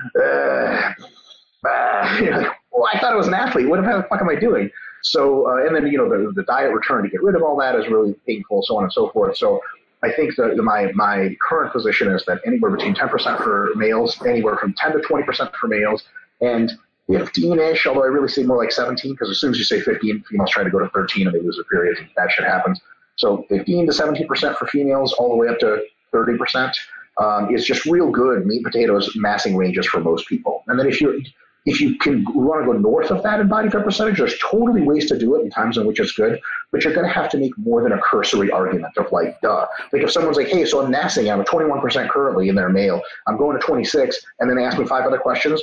uh, 1.69 2.19
you're 2.19 2.38
like 2.38 2.52
well, 2.73 2.88
I 2.91 2.99
thought 2.99 3.13
I 3.13 3.15
was 3.15 3.28
an 3.28 3.34
athlete. 3.34 3.69
What 3.69 3.82
the 3.82 4.06
fuck 4.10 4.19
am 4.19 4.30
I 4.30 4.36
doing? 4.36 4.69
So, 5.03 5.49
uh, 5.49 5.65
and 5.65 5.75
then, 5.75 5.87
you 5.87 5.97
know, 5.97 6.09
the, 6.09 6.31
the 6.31 6.43
diet 6.43 6.73
return 6.73 7.03
to 7.03 7.09
get 7.09 7.21
rid 7.21 7.35
of 7.35 7.43
all 7.43 7.57
that 7.59 7.75
is 7.75 7.87
really 7.87 8.15
painful, 8.25 8.63
so 8.63 8.77
on 8.77 8.83
and 8.83 8.91
so 8.91 9.09
forth. 9.09 9.37
So 9.37 9.61
I 10.01 10.11
think 10.11 10.35
that 10.37 10.55
my, 10.57 10.91
my 10.93 11.35
current 11.41 11.71
position 11.71 12.09
is 12.09 12.25
that 12.25 12.39
anywhere 12.45 12.71
between 12.71 12.95
10% 12.95 13.43
for 13.43 13.71
males, 13.75 14.21
anywhere 14.25 14.57
from 14.57 14.73
10 14.73 14.93
to 14.93 14.99
20% 14.99 15.55
for 15.55 15.67
males, 15.67 16.03
and 16.41 16.71
15-ish, 17.09 17.85
although 17.85 18.03
I 18.03 18.07
really 18.07 18.29
say 18.29 18.43
more 18.43 18.57
like 18.57 18.71
17, 18.71 19.11
because 19.11 19.29
as 19.29 19.39
soon 19.39 19.51
as 19.51 19.57
you 19.57 19.65
say 19.65 19.81
15, 19.81 20.23
females 20.29 20.49
try 20.49 20.63
to 20.63 20.69
go 20.69 20.79
to 20.79 20.89
13 20.89 21.27
and 21.27 21.35
they 21.35 21.41
lose 21.41 21.57
their 21.57 21.65
periods, 21.65 21.99
and 21.99 22.09
that 22.15 22.31
shit 22.31 22.45
happens. 22.45 22.79
So 23.17 23.45
15 23.49 23.87
to 23.87 23.91
17% 23.91 24.57
for 24.57 24.67
females, 24.67 25.13
all 25.13 25.29
the 25.29 25.35
way 25.35 25.47
up 25.47 25.59
to 25.59 25.83
30% 26.13 26.73
um, 27.21 27.53
is 27.53 27.65
just 27.65 27.85
real 27.85 28.09
good 28.09 28.45
meat 28.45 28.63
potatoes 28.63 29.11
massing 29.15 29.55
ranges 29.55 29.85
for 29.85 29.99
most 29.99 30.27
people. 30.27 30.63
And 30.67 30.79
then 30.79 30.87
if 30.87 31.01
you 31.01 31.21
if 31.65 31.80
you 31.80 31.97
can 31.97 32.26
want 32.34 32.62
to 32.62 32.65
go 32.65 32.78
north 32.78 33.10
of 33.12 33.23
that 33.23 33.39
in 33.39 33.47
body 33.47 33.69
fat 33.69 33.84
percentage, 33.84 34.17
there's 34.17 34.38
totally 34.39 34.82
ways 34.82 35.08
to 35.08 35.17
do 35.17 35.36
it 35.36 35.43
in 35.43 35.49
times 35.49 35.78
in 35.78 35.86
which 35.86 35.99
it's 35.99 36.12
good, 36.12 36.39
but 36.71 36.84
you're 36.84 36.93
going 36.93 37.08
to 37.08 37.13
have 37.13 37.30
to 37.30 37.38
make 37.38 37.58
more 37.58 37.82
than 37.84 37.93
a 37.93 38.02
cursory 38.02 38.52
argument 38.52 38.97
of 38.97 39.12
like, 39.12 39.39
duh. 39.41 39.65
Like 39.91 40.02
if 40.02 40.12
someone's 40.12 40.38
like, 40.38 40.47
hey, 40.47 40.65
so 40.65 40.84
I'm 40.84 40.91
massing, 40.91 41.30
I'm 41.30 41.39
a 41.39 41.45
21% 41.45 42.10
currently 42.10 42.49
in 42.49 42.56
their 42.56 42.69
male, 42.69 43.02
I'm 43.28 43.38
going 43.38 43.58
to 43.58 43.65
26, 43.65 44.19
and 44.39 44.49
then 44.49 44.58
they 44.58 44.65
ask 44.65 44.78
me 44.78 44.86
five 44.86 45.06
other 45.06 45.19
questions. 45.19 45.62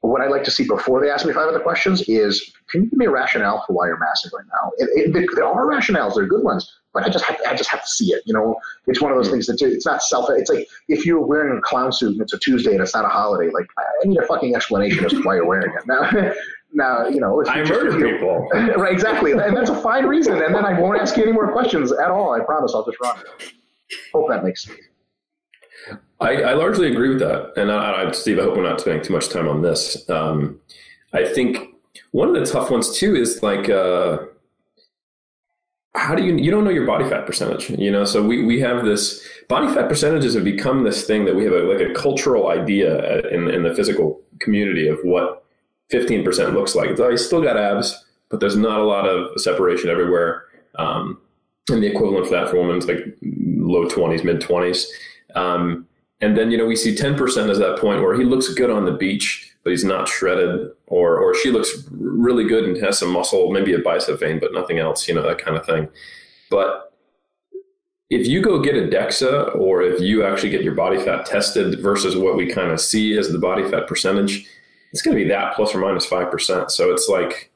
What 0.00 0.22
I 0.22 0.28
like 0.28 0.44
to 0.44 0.50
see 0.50 0.64
before 0.66 1.00
they 1.00 1.10
ask 1.10 1.26
me 1.26 1.32
five 1.32 1.48
other 1.48 1.58
questions 1.60 2.02
is, 2.02 2.52
can 2.70 2.84
you 2.84 2.90
give 2.90 2.98
me 2.98 3.06
a 3.06 3.10
rationale 3.10 3.64
for 3.66 3.72
why 3.72 3.86
you're 3.86 3.98
massing 3.98 4.30
right 4.34 4.46
now? 4.46 4.70
It, 4.78 5.14
it, 5.16 5.28
there 5.34 5.44
are 5.44 5.66
rationales, 5.66 6.14
they're 6.14 6.26
good 6.26 6.44
ones, 6.44 6.72
but 6.94 7.02
I 7.02 7.08
just 7.08 7.24
have 7.24 7.38
to, 7.38 7.48
I 7.48 7.54
just 7.54 7.68
have 7.70 7.82
to 7.82 7.88
see 7.88 8.12
it. 8.12 8.22
You 8.24 8.34
know, 8.34 8.56
it's 8.86 9.00
one 9.00 9.10
of 9.10 9.18
those 9.18 9.26
mm-hmm. 9.26 9.34
things 9.34 9.46
that 9.46 9.60
it's 9.60 9.86
not 9.86 10.02
self. 10.02 10.30
It's 10.30 10.50
like 10.50 10.66
if 10.88 11.04
you're 11.04 11.20
wearing 11.20 11.58
a 11.58 11.60
clown 11.60 11.92
suit 11.92 12.12
and 12.12 12.20
it's 12.20 12.32
a 12.32 12.38
Tuesday 12.38 12.72
and 12.72 12.80
it's 12.80 12.94
not 12.94 13.04
a 13.04 13.08
holiday. 13.08 13.50
Like 13.52 13.66
I 13.76 14.06
need 14.06 14.18
a 14.18 14.26
fucking 14.26 14.54
explanation 14.54 15.04
as 15.04 15.12
to 15.12 15.22
why 15.22 15.34
you're 15.34 15.46
wearing 15.46 15.72
it. 15.76 15.86
Now, 15.86 16.10
now 16.72 17.08
you 17.08 17.20
know. 17.20 17.44
I 17.46 17.62
murder 17.64 17.96
people. 17.96 18.48
right, 18.76 18.92
exactly, 18.92 19.32
and 19.32 19.56
that's 19.56 19.70
a 19.70 19.80
fine 19.80 20.06
reason. 20.06 20.40
And 20.42 20.54
then 20.54 20.64
I 20.64 20.80
won't 20.80 21.00
ask 21.00 21.16
you 21.16 21.24
any 21.24 21.32
more 21.32 21.50
questions 21.52 21.92
at 21.92 22.10
all. 22.10 22.34
I 22.34 22.44
promise. 22.44 22.72
I'll 22.74 22.84
just 22.84 22.98
run. 23.00 23.16
Hope 24.12 24.28
that 24.28 24.44
makes 24.44 24.64
sense. 24.64 24.78
I, 26.20 26.42
I 26.42 26.52
largely 26.54 26.90
agree 26.90 27.10
with 27.10 27.20
that, 27.20 27.52
and 27.56 27.70
I, 27.70 28.04
I, 28.04 28.10
Steve, 28.12 28.38
I 28.38 28.42
hope 28.42 28.56
we're 28.56 28.68
not 28.68 28.80
spending 28.80 29.04
too 29.04 29.12
much 29.12 29.28
time 29.28 29.48
on 29.48 29.62
this. 29.62 30.08
Um, 30.10 30.60
I 31.12 31.24
think 31.24 31.58
one 32.10 32.28
of 32.28 32.34
the 32.34 32.50
tough 32.50 32.70
ones 32.70 32.96
too 32.96 33.14
is 33.14 33.42
like. 33.42 33.68
Uh, 33.68 34.18
how 35.94 36.14
do 36.14 36.22
you 36.22 36.36
you 36.36 36.50
don't 36.50 36.64
know 36.64 36.70
your 36.70 36.86
body 36.86 37.08
fat 37.08 37.26
percentage 37.26 37.70
you 37.70 37.90
know 37.90 38.04
so 38.04 38.22
we, 38.22 38.44
we 38.44 38.60
have 38.60 38.84
this 38.84 39.26
body 39.48 39.66
fat 39.74 39.88
percentages 39.88 40.34
have 40.34 40.44
become 40.44 40.84
this 40.84 41.04
thing 41.04 41.24
that 41.24 41.34
we 41.34 41.44
have 41.44 41.52
a, 41.52 41.62
like 41.62 41.80
a 41.80 41.92
cultural 41.92 42.48
idea 42.48 43.20
in, 43.28 43.50
in 43.50 43.62
the 43.64 43.74
physical 43.74 44.20
community 44.38 44.86
of 44.86 44.98
what 45.02 45.44
15% 45.92 46.54
looks 46.54 46.74
like 46.74 46.90
it's, 46.90 47.00
you 47.00 47.16
still 47.18 47.42
got 47.42 47.56
abs 47.56 48.04
but 48.28 48.38
there's 48.38 48.56
not 48.56 48.78
a 48.78 48.84
lot 48.84 49.08
of 49.08 49.40
separation 49.40 49.90
everywhere 49.90 50.44
um, 50.78 51.18
and 51.70 51.82
the 51.82 51.86
equivalent 51.86 52.26
for 52.26 52.32
that 52.32 52.48
for 52.48 52.60
women 52.60 52.76
is 52.76 52.86
like 52.86 53.16
low 53.22 53.86
20s 53.88 54.24
mid 54.24 54.40
20s 54.40 54.86
um, 55.34 55.86
and 56.20 56.36
then 56.36 56.50
you 56.50 56.58
know 56.58 56.66
we 56.66 56.76
see 56.76 56.94
10% 56.94 57.50
as 57.50 57.58
that 57.58 57.78
point 57.78 58.02
where 58.02 58.16
he 58.18 58.24
looks 58.24 58.52
good 58.54 58.70
on 58.70 58.84
the 58.84 58.92
beach 58.92 59.48
but 59.68 59.72
he's 59.72 59.84
not 59.84 60.08
shredded, 60.08 60.70
or 60.86 61.18
or 61.18 61.34
she 61.34 61.50
looks 61.50 61.86
really 61.90 62.44
good 62.44 62.64
and 62.64 62.76
has 62.78 62.98
some 62.98 63.12
muscle, 63.12 63.50
maybe 63.50 63.74
a 63.74 63.78
bicep 63.78 64.18
vein, 64.18 64.38
but 64.38 64.54
nothing 64.54 64.78
else, 64.78 65.06
you 65.06 65.14
know, 65.14 65.22
that 65.22 65.36
kind 65.36 65.58
of 65.58 65.66
thing. 65.66 65.88
But 66.48 66.90
if 68.08 68.26
you 68.26 68.40
go 68.40 68.62
get 68.62 68.76
a 68.76 68.88
DEXA, 68.88 69.54
or 69.56 69.82
if 69.82 70.00
you 70.00 70.24
actually 70.24 70.48
get 70.48 70.62
your 70.62 70.74
body 70.74 70.98
fat 70.98 71.26
tested 71.26 71.80
versus 71.80 72.16
what 72.16 72.34
we 72.34 72.46
kind 72.46 72.70
of 72.70 72.80
see 72.80 73.18
as 73.18 73.30
the 73.30 73.38
body 73.38 73.68
fat 73.68 73.86
percentage, 73.86 74.46
it's 74.92 75.02
going 75.02 75.14
to 75.14 75.22
be 75.22 75.28
that 75.28 75.54
plus 75.54 75.74
or 75.74 75.80
minus 75.80 76.06
five 76.06 76.30
percent. 76.30 76.70
So 76.70 76.90
it's 76.90 77.06
like 77.06 77.50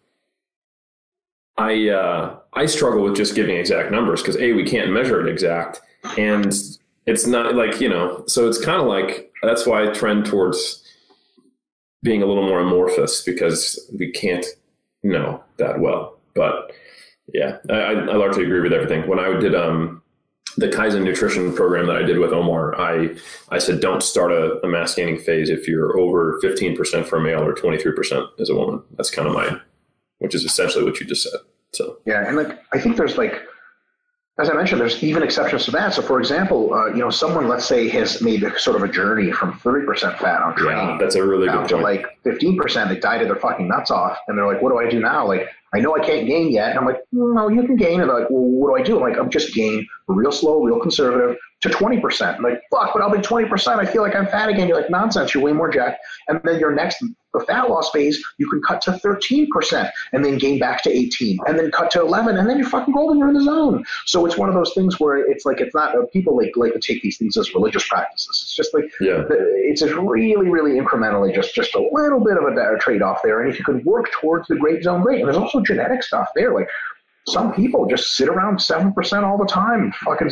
I 1.57 1.89
uh, 1.89 2.37
I 2.53 2.67
struggle 2.67 3.03
with 3.05 3.17
just 3.17 3.35
giving 3.35 3.57
exact 3.57 3.91
numbers 3.91 4.21
because 4.21 4.37
a 4.37 4.53
we 4.53 4.65
can't 4.65 4.93
measure 4.93 5.27
it 5.27 5.31
exact, 5.31 5.81
and 6.19 6.53
it's 7.07 7.27
not 7.27 7.55
like 7.55 7.81
you 7.81 7.89
know. 7.89 8.25
So 8.27 8.49
it's 8.49 8.63
kind 8.63 8.81
of 8.81 8.87
like 8.87 9.33
that's 9.43 9.67
why 9.67 9.83
I 9.83 9.93
trend 9.93 10.27
towards 10.27 10.83
being 12.03 12.23
a 12.23 12.27
little 12.27 12.47
more 12.47 12.61
amorphous 12.61 13.23
because 13.23 13.79
we 13.99 14.11
can't 14.11 14.45
know 15.03 15.43
that 15.59 15.81
well. 15.81 16.19
But 16.35 16.73
Yeah, 17.33 17.59
I, 17.71 17.75
I 17.75 18.17
largely 18.17 18.45
agree 18.45 18.61
with 18.61 18.73
everything. 18.73 19.09
When 19.09 19.19
I 19.19 19.39
did 19.39 19.55
um, 19.55 20.03
the 20.57 20.69
Kaizen 20.69 21.05
nutrition 21.05 21.55
program 21.55 21.87
that 21.87 21.97
I 21.97 22.03
did 22.03 22.19
with 22.19 22.33
Omar, 22.33 22.79
I 22.81 23.17
I 23.51 23.59
said 23.59 23.81
don't 23.81 24.03
start 24.03 24.33
a, 24.33 24.65
a 24.65 24.69
mass 24.69 24.95
gaining 24.95 25.19
phase 25.19 25.49
if 25.49 25.69
you're 25.69 25.99
over 25.99 26.39
15% 26.43 27.07
for 27.07 27.19
a 27.19 27.21
male 27.21 27.43
or 27.43 27.55
23% 27.55 28.41
as 28.41 28.51
a 28.51 28.55
woman. 28.55 28.83
That's 28.97 29.11
kind 29.11 29.29
of 29.29 29.35
my, 29.35 29.59
which 30.19 30.35
is 30.35 30.45
essentially 30.45 30.85
what 30.85 31.01
you 31.01 31.07
just 31.07 31.23
said. 31.23 31.41
So 31.73 31.99
yeah, 32.05 32.27
and 32.27 32.37
like 32.37 32.59
I 32.73 32.79
think 32.79 32.97
there's 32.97 33.17
like 33.17 33.41
as 34.39 34.49
I 34.49 34.55
mentioned, 34.55 34.81
there's 34.81 35.03
even 35.05 35.23
exceptions 35.23 35.67
to 35.67 35.71
that. 35.73 35.93
So, 35.93 36.01
for 36.01 36.19
example, 36.19 36.73
uh, 36.73 36.87
you 36.87 36.97
know, 36.97 37.11
someone 37.11 37.49
let's 37.49 37.67
say 37.67 37.89
has 37.89 38.23
made 38.23 38.43
sort 38.57 38.77
of 38.77 38.83
a 38.83 38.89
journey 38.89 39.31
from 39.31 39.53
30% 39.53 40.19
fat 40.19 40.41
on 40.41 40.57
training 40.57 40.89
yeah, 40.89 40.97
that's 40.99 41.17
a 41.17 41.25
really 41.25 41.49
good 41.49 41.69
to 41.69 41.77
like 41.77 42.07
15%. 42.25 42.89
They 42.89 42.99
dieted 42.99 43.29
their 43.29 43.37
fucking 43.37 43.69
nuts 43.69 43.91
off, 43.91 44.19
and 44.29 44.39
they're 44.39 44.47
like, 44.47 44.63
"What 44.63 44.71
do 44.71 44.79
I 44.79 44.89
do 44.89 45.01
now?" 45.01 45.27
Like, 45.27 45.49
I 45.75 45.81
know 45.81 45.97
I 45.97 46.01
can't 46.05 46.27
gain 46.27 46.51
yet. 46.51 46.71
And 46.71 46.79
I'm 46.79 46.85
like, 46.87 47.01
"No, 47.13 47.49
you 47.49 47.65
can 47.65 47.77
gain." 47.77 48.01
And 48.01 48.11
they're 48.11 48.21
like, 48.21 48.31
"Well, 48.31 48.43
what 48.43 48.77
do 48.77 48.83
I 48.83 48.87
do?" 48.87 48.97
I'm 48.97 49.11
like, 49.11 49.19
"I'm 49.19 49.31
just 49.31 49.55
gain 49.55 49.87
real 50.07 50.33
slow, 50.33 50.63
real 50.63 50.81
conservative 50.81 51.37
to 51.63 51.69
20%." 51.69 52.37
I'm 52.37 52.43
like, 52.43 52.61
"Fuck, 52.71 52.93
but 52.93 53.03
I'll 53.03 53.11
be 53.11 53.19
20%. 53.19 53.79
I 53.79 53.87
feel 53.87 54.03
like 54.03 54.15
I'm 54.15 54.27
fat 54.27 54.49
again." 54.49 54.69
You're 54.69 54.81
like, 54.81 54.91
"Nonsense. 54.91 55.35
You're 55.35 55.43
way 55.43 55.53
more 55.53 55.71
jacked." 55.71 55.99
And 56.29 56.41
then 56.45 56.59
your 56.61 56.73
next 56.73 57.03
the 57.33 57.41
fat 57.41 57.69
loss 57.71 57.91
phase, 57.91 58.23
you 58.39 58.49
can 58.49 58.61
cut 58.63 58.81
to 58.83 58.93
13% 58.93 59.91
and 60.13 60.25
then 60.25 60.39
gain 60.39 60.59
back 60.59 60.83
to 60.83 60.91
18 60.91 61.39
and 61.47 61.59
then 61.59 61.71
cut 61.71 61.91
to 61.93 62.01
11 62.01 62.37
and 62.37 62.49
then 62.49 62.59
you're 62.59 62.69
fucking 62.69 62.93
golden. 62.93 63.19
You're 63.19 63.29
in 63.29 63.35
the 63.35 63.43
zone. 63.43 63.85
So 64.05 64.27
it's 64.27 64.37
one 64.37 64.49
of 64.49 64.55
those 64.55 64.75
things 64.75 65.01
where 65.01 65.17
it's 65.17 65.45
like, 65.45 65.61
it's 65.61 65.75
not, 65.75 65.97
uh, 65.97 66.03
people 66.13 66.37
like, 66.37 66.53
like 66.57 66.75
to 66.75 66.79
take 66.79 67.03
these 67.03 67.17
things 67.17 67.37
as 67.37 67.55
religious 67.55 67.87
practices. 67.89 68.29
It's 68.43 68.55
just 68.55 68.75
like, 68.75 68.85
Yeah. 69.01 69.25
it's 69.31 69.81
just 69.81 69.95
really, 69.95 70.49
really 70.51 70.79
incrementally 70.79 71.35
just, 71.35 71.55
just 71.55 71.75
a 71.75 71.81
little 71.93 72.21
bit 72.21 72.37
of 72.37 72.45
a 72.45 72.55
better 72.55 72.77
trade 72.79 73.03
off 73.03 73.23
there. 73.23 73.41
And 73.41 73.51
if 73.51 73.59
you 73.59 73.65
could 73.65 73.85
work 73.85 74.11
towards 74.13 74.47
the 74.49 74.57
great 74.57 74.83
zone, 74.83 75.03
great. 75.03 75.21
And 75.21 75.29
there's 75.29 75.39
also 75.39 75.61
genetic 75.65 76.03
stuff 76.03 76.29
there. 76.35 76.55
Like 76.55 76.69
some 77.29 77.53
people 77.55 77.87
just 77.87 78.17
sit 78.17 78.29
around 78.29 78.57
7% 78.59 79.23
all 79.23 79.39
the 79.39 79.47
time, 79.47 79.93
fucking 80.05 80.31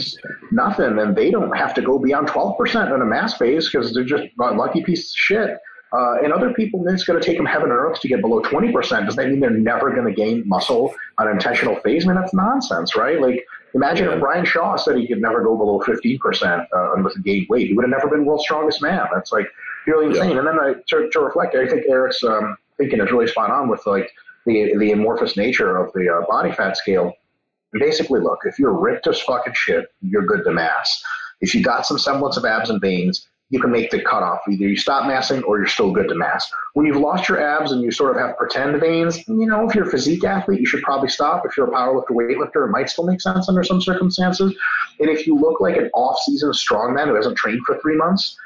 nothing. 0.51 0.99
And 0.99 1.14
they 1.14 1.31
don't 1.31 1.57
have 1.57 1.72
to 1.74 1.83
go 1.83 1.99
beyond 1.99 2.28
12% 2.28 2.95
in 2.95 3.01
a 3.01 3.05
mass 3.05 3.37
phase 3.39 3.70
because 3.70 3.95
they're 3.95 4.05
just 4.05 4.24
a 4.41 4.51
lucky 4.55 4.83
piece 4.83 5.11
of 5.12 5.16
shit. 5.16 5.59
Uh, 5.93 6.22
and 6.22 6.33
other 6.33 6.53
people, 6.55 6.85
it's 6.89 7.03
going 7.05 7.20
to 7.20 7.24
take 7.24 7.37
them 7.37 7.47
heaven 7.47 7.70
and 7.70 7.78
earth 7.78 7.99
to 8.01 8.07
get 8.09 8.20
below 8.20 8.41
20%. 8.43 9.07
Does 9.07 9.16
that 9.16 9.28
mean 9.28 9.41
they're 9.41 9.51
never 9.51 9.91
going 9.93 10.07
to 10.07 10.12
gain 10.12 10.43
muscle 10.47 10.95
on 11.18 11.26
an 11.26 11.33
intentional 11.35 11.76
phase? 11.81 12.05
I 12.07 12.12
mean, 12.12 12.20
that's 12.20 12.33
nonsense, 12.33 12.95
right? 12.97 13.20
Like, 13.20 13.45
imagine 13.74 14.07
Yeah. 14.07 14.14
if 14.14 14.20
Brian 14.20 14.45
Shaw 14.45 14.76
said 14.76 14.97
he 14.97 15.09
could 15.09 15.20
never 15.20 15.43
go 15.43 15.57
below 15.57 15.81
15% 15.81 16.66
uh, 16.72 17.03
with 17.03 17.16
a 17.16 17.20
gain 17.20 17.45
weight. 17.49 17.68
He 17.68 17.72
would 17.74 17.85
have 17.85 17.91
never 17.91 18.09
been 18.09 18.24
world's 18.24 18.45
strongest 18.45 18.81
man. 18.83 19.05
That's 19.12 19.33
like 19.33 19.47
really 19.87 20.07
insane. 20.07 20.39
And 20.39 20.47
then 20.47 20.61
I, 20.61 20.74
to, 20.89 21.09
to 21.11 21.20
reflect, 21.20 21.57
I 21.57 21.66
think 21.66 21.85
Eric's 21.89 22.22
um, 22.22 22.57
thinking 22.78 23.01
is 23.01 23.11
really 23.11 23.26
spot 23.26 23.51
on 23.51 23.68
with 23.68 23.85
like 23.87 24.11
the, 24.47 24.76
the 24.78 24.93
amorphous 24.93 25.36
nature 25.36 25.76
of 25.76 25.93
the 25.93 26.09
uh, 26.09 26.26
body 26.26 26.53
fat 26.53 26.76
scale. 26.76 27.12
Basically, 27.72 28.20
look, 28.20 28.41
if 28.45 28.59
you're 28.59 28.78
ripped 28.78 29.07
as 29.07 29.20
fucking 29.20 29.55
shit, 29.55 29.86
you're 30.01 30.26
good 30.26 30.45
to 30.45 30.53
mass. 30.53 31.03
If 31.41 31.55
you 31.55 31.62
got 31.62 31.86
some 31.86 31.99
semblance 31.99 32.36
of 32.36 32.45
abs 32.45 32.70
and 32.70 32.80
veins, 32.80 33.28
you 33.51 33.61
can 33.61 33.70
make 33.70 33.91
the 33.91 34.01
cutoff. 34.01 34.41
Either 34.49 34.68
you 34.68 34.76
stop 34.76 35.07
massing 35.07 35.43
or 35.43 35.59
you're 35.59 35.66
still 35.66 35.93
good 35.93 36.09
to 36.09 36.14
mass. 36.14 36.51
When 36.74 36.86
you've 36.86 36.97
lost 36.97 37.28
your 37.28 37.41
abs 37.41 37.72
and 37.72 37.82
you 37.82 37.91
sort 37.91 38.14
of 38.16 38.22
have 38.22 38.36
pretend 38.36 38.80
veins, 38.80 39.26
you 39.26 39.47
know, 39.47 39.68
if 39.68 39.74
you're 39.74 39.88
a 39.88 39.91
physique 39.91 40.24
athlete, 40.24 40.61
you 40.61 40.66
should 40.66 40.82
probably 40.82 41.09
stop. 41.09 41.45
If 41.45 41.57
you're 41.57 41.66
a 41.66 41.70
powerlifter, 41.70 42.11
weightlifter, 42.11 42.66
it 42.66 42.70
might 42.70 42.88
still 42.88 43.05
make 43.05 43.20
sense 43.20 43.49
under 43.49 43.64
some 43.64 43.80
circumstances. 43.80 44.55
And 45.01 45.11
if 45.11 45.26
you 45.26 45.36
look 45.36 45.61
like 45.61 45.76
an 45.76 45.91
off-season 45.95 46.53
strongman 46.53 47.09
who 47.09 47.14
hasn't 47.14 47.36
trained 47.36 47.62
for 47.66 47.78
three 47.80 47.97
months, 47.97 48.36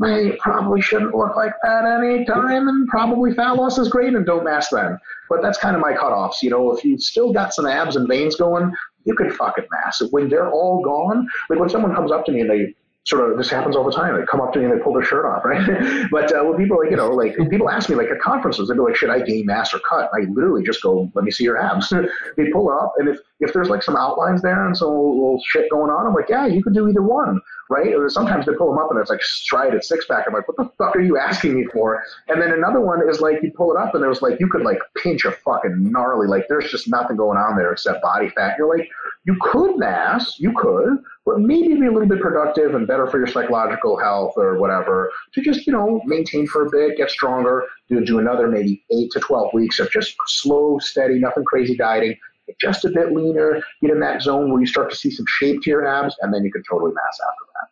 they 0.00 0.32
probably 0.40 0.80
shouldn't 0.80 1.14
look 1.14 1.36
like 1.36 1.52
that 1.62 1.84
any 1.84 2.24
time, 2.24 2.68
and 2.68 2.88
probably 2.88 3.34
fat 3.34 3.52
loss 3.52 3.78
is 3.78 3.88
great, 3.88 4.14
and 4.14 4.24
don't 4.24 4.44
mass 4.44 4.68
then. 4.70 4.98
But 5.28 5.42
that's 5.42 5.58
kind 5.58 5.76
of 5.76 5.82
my 5.82 5.92
cutoffs. 5.92 6.42
You 6.42 6.50
know, 6.50 6.74
if 6.74 6.84
you've 6.84 7.02
still 7.02 7.32
got 7.32 7.52
some 7.52 7.66
abs 7.66 7.96
and 7.96 8.08
veins 8.08 8.36
going, 8.36 8.72
you 9.04 9.14
could 9.14 9.34
fucking 9.34 9.66
mass. 9.70 10.02
When 10.10 10.28
they're 10.28 10.50
all 10.50 10.82
gone, 10.82 11.28
like 11.48 11.58
when 11.58 11.68
someone 11.68 11.94
comes 11.94 12.10
up 12.12 12.24
to 12.26 12.32
me 12.32 12.40
and 12.40 12.50
they 12.50 12.74
sort 13.04 13.30
of 13.30 13.38
this 13.38 13.50
happens 13.50 13.76
all 13.76 13.84
the 13.84 13.92
time. 13.92 14.18
They 14.18 14.26
come 14.26 14.40
up 14.40 14.52
to 14.52 14.58
me 14.58 14.66
and 14.66 14.78
they 14.78 14.82
pull 14.82 14.92
their 14.92 15.02
shirt 15.02 15.24
off, 15.24 15.44
right? 15.44 16.08
but 16.10 16.34
uh, 16.34 16.44
when 16.44 16.56
people 16.56 16.78
like 16.78 16.90
you 16.90 16.96
know 16.96 17.08
like 17.08 17.36
people 17.50 17.68
ask 17.68 17.88
me 17.88 17.96
like 17.96 18.08
at 18.08 18.20
conferences, 18.20 18.68
they'd 18.68 18.74
be 18.74 18.80
like, 18.80 18.96
"Should 18.96 19.10
I 19.10 19.20
gain 19.20 19.46
mass 19.46 19.74
or 19.74 19.80
cut?" 19.80 20.10
I 20.14 20.20
literally 20.30 20.62
just 20.62 20.82
go, 20.82 21.10
"Let 21.14 21.24
me 21.24 21.30
see 21.30 21.44
your 21.44 21.58
abs." 21.58 21.90
they 22.36 22.50
pull 22.50 22.70
it 22.70 22.74
up, 22.82 22.94
and 22.98 23.08
if 23.08 23.18
if 23.40 23.52
there's 23.52 23.68
like 23.68 23.82
some 23.82 23.96
outlines 23.96 24.42
there 24.42 24.66
and 24.66 24.76
some 24.76 24.88
little 24.88 25.40
shit 25.46 25.70
going 25.70 25.90
on, 25.90 26.06
I'm 26.06 26.14
like, 26.14 26.28
"Yeah, 26.28 26.46
you 26.46 26.62
could 26.62 26.74
do 26.74 26.88
either 26.88 27.02
one." 27.02 27.40
Right? 27.70 27.94
Or 27.94 28.10
sometimes 28.10 28.46
they 28.46 28.52
pull 28.52 28.68
them 28.68 28.78
up 28.78 28.90
and 28.90 28.98
it's 28.98 29.10
like 29.10 29.22
striated 29.22 29.84
six 29.84 30.04
pack. 30.04 30.24
I'm 30.26 30.34
like, 30.34 30.48
what 30.48 30.56
the 30.56 30.68
fuck 30.76 30.96
are 30.96 31.00
you 31.00 31.16
asking 31.16 31.54
me 31.54 31.66
for? 31.72 32.02
And 32.28 32.42
then 32.42 32.52
another 32.52 32.80
one 32.80 33.08
is 33.08 33.20
like 33.20 33.36
you 33.44 33.52
pull 33.56 33.70
it 33.70 33.78
up 33.78 33.94
and 33.94 34.02
there's 34.02 34.22
like 34.22 34.40
you 34.40 34.48
could 34.48 34.62
like 34.62 34.80
pinch 34.96 35.24
a 35.24 35.30
fucking 35.30 35.90
gnarly 35.92 36.26
like 36.26 36.46
there's 36.48 36.68
just 36.68 36.88
nothing 36.88 37.16
going 37.16 37.38
on 37.38 37.56
there 37.56 37.70
except 37.70 38.02
body 38.02 38.28
fat. 38.30 38.56
You're 38.58 38.76
like, 38.76 38.88
you 39.24 39.36
could 39.40 39.78
mass, 39.78 40.34
you 40.40 40.52
could, 40.56 40.98
but 41.24 41.38
maybe 41.38 41.74
be 41.74 41.86
a 41.86 41.92
little 41.92 42.08
bit 42.08 42.20
productive 42.20 42.74
and 42.74 42.88
better 42.88 43.06
for 43.06 43.18
your 43.18 43.28
psychological 43.28 43.98
health 43.98 44.32
or 44.36 44.58
whatever 44.58 45.12
to 45.34 45.40
just 45.40 45.66
you 45.66 45.72
know 45.72 46.00
maintain 46.06 46.48
for 46.48 46.66
a 46.66 46.70
bit, 46.70 46.96
get 46.96 47.10
stronger, 47.10 47.64
do 47.88 48.04
do 48.04 48.18
another 48.18 48.48
maybe 48.48 48.84
eight 48.90 49.10
to 49.12 49.20
twelve 49.20 49.52
weeks 49.54 49.78
of 49.78 49.90
just 49.92 50.16
slow, 50.26 50.78
steady, 50.80 51.20
nothing 51.20 51.44
crazy 51.44 51.76
dieting. 51.76 52.16
Get 52.50 52.58
just 52.60 52.84
a 52.84 52.90
bit 52.90 53.12
leaner, 53.12 53.62
get 53.80 53.90
in 53.90 54.00
that 54.00 54.22
zone 54.22 54.50
where 54.50 54.60
you 54.60 54.66
start 54.66 54.90
to 54.90 54.96
see 54.96 55.10
some 55.10 55.26
shape 55.28 55.62
to 55.62 55.70
your 55.70 55.86
abs, 55.86 56.14
and 56.22 56.32
then 56.32 56.44
you 56.44 56.52
can 56.52 56.62
totally 56.68 56.92
mass 56.92 57.18
after 57.22 57.44
that. 57.54 57.68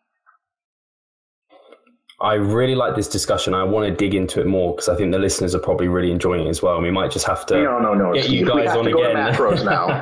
I 2.21 2.35
really 2.35 2.75
like 2.75 2.97
this 2.97 3.07
discussion. 3.07 3.55
I 3.55 3.63
want 3.63 3.87
to 3.89 3.95
dig 3.95 4.13
into 4.13 4.41
it 4.41 4.47
more 4.49 4.75
because 4.75 4.89
I 4.89 4.97
think 4.97 5.13
the 5.13 5.21
listeners 5.21 5.55
are 5.55 5.61
probably 5.61 5.87
really 5.87 6.11
enjoying 6.11 6.47
it 6.47 6.51
as 6.51 6.61
well. 6.61 6.75
And 6.75 6.83
we 6.83 6.91
might 6.91 7.13
just 7.13 7.25
have 7.29 7.47
to 7.47 7.63
No, 7.63 7.79
no, 7.79 7.95
no. 7.95 8.13
get 8.13 8.29
you 8.29 8.45
we 8.45 8.49
guys 8.51 8.71
have 8.71 8.79
on 8.79 8.85
to 8.87 8.91
go 8.91 9.03
to 9.05 9.11
again. 9.11 9.35
macros 9.35 9.65
now. 9.65 10.01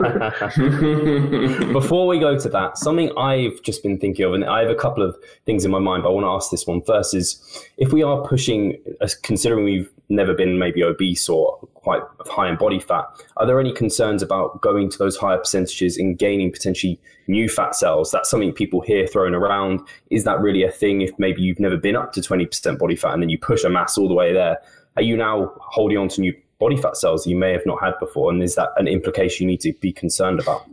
Before 1.74 2.06
we 2.06 2.18
go 2.18 2.38
to 2.38 2.48
that, 2.48 2.78
something 2.78 3.12
I've 3.18 3.60
just 3.62 3.82
been 3.82 3.98
thinking 3.98 4.24
of, 4.24 4.32
and 4.32 4.46
I 4.46 4.60
have 4.62 4.70
a 4.70 4.74
couple 4.74 5.02
of 5.02 5.14
things 5.44 5.66
in 5.66 5.70
my 5.70 5.78
mind, 5.78 6.04
but 6.04 6.08
I 6.08 6.12
want 6.12 6.24
to 6.24 6.30
ask 6.30 6.50
this 6.50 6.66
one 6.66 6.80
first: 6.80 7.12
is 7.12 7.38
if 7.76 7.92
we 7.92 8.02
are 8.02 8.26
pushing, 8.26 8.78
considering 9.22 9.64
we've 9.66 9.90
never 10.08 10.34
been 10.34 10.58
maybe 10.58 10.82
obese 10.82 11.28
or 11.28 11.56
quite 11.74 12.02
high 12.26 12.48
in 12.48 12.56
body 12.56 12.78
fat, 12.78 13.04
are 13.36 13.46
there 13.46 13.60
any 13.60 13.72
concerns 13.72 14.22
about 14.22 14.60
going 14.60 14.88
to 14.90 14.98
those 14.98 15.16
higher 15.16 15.38
percentages 15.38 15.96
and 15.96 16.18
gaining 16.18 16.52
potentially 16.52 17.00
new 17.26 17.48
fat 17.48 17.74
cells? 17.74 18.10
That's 18.10 18.30
something 18.30 18.52
people 18.52 18.80
hear 18.80 19.06
thrown 19.06 19.34
around. 19.34 19.80
Is 20.10 20.24
that 20.24 20.40
really 20.40 20.62
a 20.62 20.70
thing? 20.70 21.00
If 21.00 21.10
maybe 21.18 21.42
you've 21.42 21.60
never 21.60 21.76
been 21.76 21.96
up 21.96 22.12
to 22.12 22.22
twenty 22.22 22.46
percent 22.46 22.78
body 22.78 22.96
fat 22.96 23.12
and 23.12 23.22
then 23.22 23.28
you 23.28 23.38
push 23.38 23.64
a 23.64 23.68
mass 23.68 23.98
all 23.98 24.08
the 24.08 24.14
way 24.14 24.32
there, 24.32 24.58
are 24.96 25.02
you 25.02 25.16
now 25.16 25.52
holding 25.58 25.98
on 25.98 26.08
to 26.08 26.20
new 26.20 26.34
body 26.58 26.76
fat 26.76 26.96
cells 26.96 27.26
you 27.26 27.36
may 27.36 27.52
have 27.52 27.66
not 27.66 27.82
had 27.82 27.94
before? 28.00 28.30
And 28.30 28.42
is 28.42 28.54
that 28.54 28.70
an 28.76 28.88
implication 28.88 29.44
you 29.44 29.52
need 29.52 29.60
to 29.60 29.72
be 29.74 29.92
concerned 29.92 30.40
about? 30.40 30.68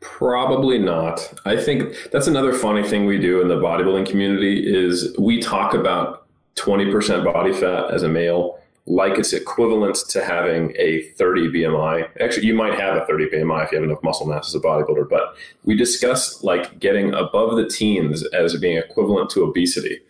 Probably 0.00 0.78
not. 0.78 1.32
I 1.44 1.56
think 1.56 2.10
that's 2.12 2.28
another 2.28 2.52
funny 2.52 2.82
thing 2.82 3.04
we 3.04 3.18
do 3.18 3.40
in 3.40 3.48
the 3.48 3.56
bodybuilding 3.56 4.08
community 4.08 4.64
is 4.64 5.14
we 5.18 5.40
talk 5.40 5.74
about 5.74 6.23
20% 6.56 7.24
body 7.24 7.52
fat 7.52 7.90
as 7.90 8.02
a 8.02 8.08
male 8.08 8.58
like 8.86 9.18
it's 9.18 9.32
equivalent 9.32 9.96
to 10.08 10.22
having 10.22 10.74
a 10.78 11.02
30 11.02 11.48
BMI. 11.48 12.06
Actually, 12.20 12.46
you 12.46 12.54
might 12.54 12.78
have 12.78 12.96
a 12.96 13.06
30 13.06 13.30
BMI 13.30 13.64
if 13.64 13.72
you 13.72 13.78
have 13.78 13.88
enough 13.88 14.02
muscle 14.02 14.26
mass 14.26 14.48
as 14.48 14.54
a 14.54 14.60
bodybuilder, 14.60 15.08
but 15.08 15.34
we 15.64 15.74
discuss 15.74 16.42
like 16.42 16.78
getting 16.80 17.14
above 17.14 17.56
the 17.56 17.66
teens 17.66 18.24
as 18.26 18.54
being 18.58 18.76
equivalent 18.76 19.30
to 19.30 19.42
obesity. 19.42 20.00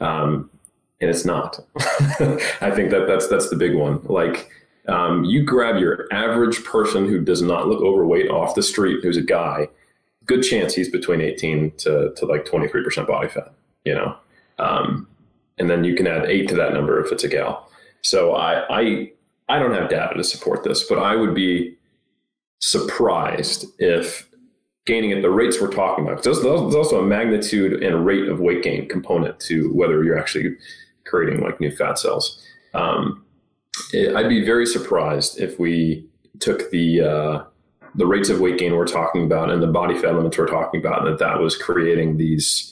Um, 0.00 0.48
and 1.00 1.10
it's 1.10 1.26
not. 1.26 1.60
I 2.60 2.70
think 2.70 2.90
that 2.90 3.04
that's 3.06 3.28
that's 3.28 3.50
the 3.50 3.56
big 3.56 3.74
one. 3.74 4.00
Like 4.04 4.50
um, 4.88 5.24
you 5.24 5.44
grab 5.44 5.80
your 5.80 6.06
average 6.10 6.64
person 6.64 7.06
who 7.06 7.20
does 7.20 7.42
not 7.42 7.68
look 7.68 7.82
overweight 7.82 8.30
off 8.30 8.54
the 8.54 8.62
street, 8.62 9.00
who's 9.02 9.16
a 9.16 9.22
guy, 9.22 9.68
good 10.24 10.42
chance 10.42 10.74
he's 10.74 10.88
between 10.88 11.20
18 11.20 11.72
to, 11.78 12.12
to 12.16 12.26
like 12.26 12.44
23% 12.44 13.06
body 13.06 13.28
fat, 13.28 13.52
you 13.84 13.94
know? 13.94 14.16
Um, 14.58 15.08
and 15.58 15.68
then 15.68 15.84
you 15.84 15.94
can 15.94 16.06
add 16.06 16.26
eight 16.26 16.48
to 16.48 16.54
that 16.56 16.72
number 16.72 17.00
if 17.04 17.12
it's 17.12 17.24
a 17.24 17.28
gal. 17.28 17.68
So 18.02 18.34
I, 18.34 18.80
I, 18.80 19.12
I 19.48 19.58
don't 19.58 19.74
have 19.74 19.88
data 19.88 20.14
to 20.14 20.24
support 20.24 20.64
this, 20.64 20.84
but 20.84 20.98
I 20.98 21.14
would 21.16 21.34
be 21.34 21.76
surprised 22.60 23.66
if 23.78 24.28
gaining 24.86 25.12
at 25.12 25.22
the 25.22 25.30
rates 25.30 25.60
we're 25.60 25.68
talking 25.68 26.06
about, 26.06 26.22
there's 26.22 26.44
also 26.44 27.00
a 27.00 27.06
magnitude 27.06 27.82
and 27.82 28.04
rate 28.04 28.28
of 28.28 28.40
weight 28.40 28.62
gain 28.62 28.88
component 28.88 29.38
to 29.40 29.72
whether 29.72 30.02
you're 30.02 30.18
actually 30.18 30.56
creating 31.06 31.42
like 31.42 31.60
new 31.60 31.70
fat 31.70 31.98
cells. 31.98 32.42
Um, 32.74 33.24
it, 33.92 34.14
I'd 34.16 34.28
be 34.28 34.44
very 34.44 34.66
surprised 34.66 35.40
if 35.40 35.58
we 35.58 36.06
took 36.40 36.70
the 36.70 37.00
uh, 37.00 37.44
the 37.94 38.06
rates 38.06 38.30
of 38.30 38.40
weight 38.40 38.58
gain 38.58 38.74
we're 38.74 38.86
talking 38.86 39.24
about 39.24 39.50
and 39.50 39.62
the 39.62 39.66
body 39.66 39.96
fat 39.98 40.14
limits 40.14 40.38
we're 40.38 40.46
talking 40.46 40.80
about, 40.80 41.06
and 41.06 41.12
that 41.12 41.18
that 41.18 41.38
was 41.38 41.56
creating 41.56 42.16
these 42.16 42.68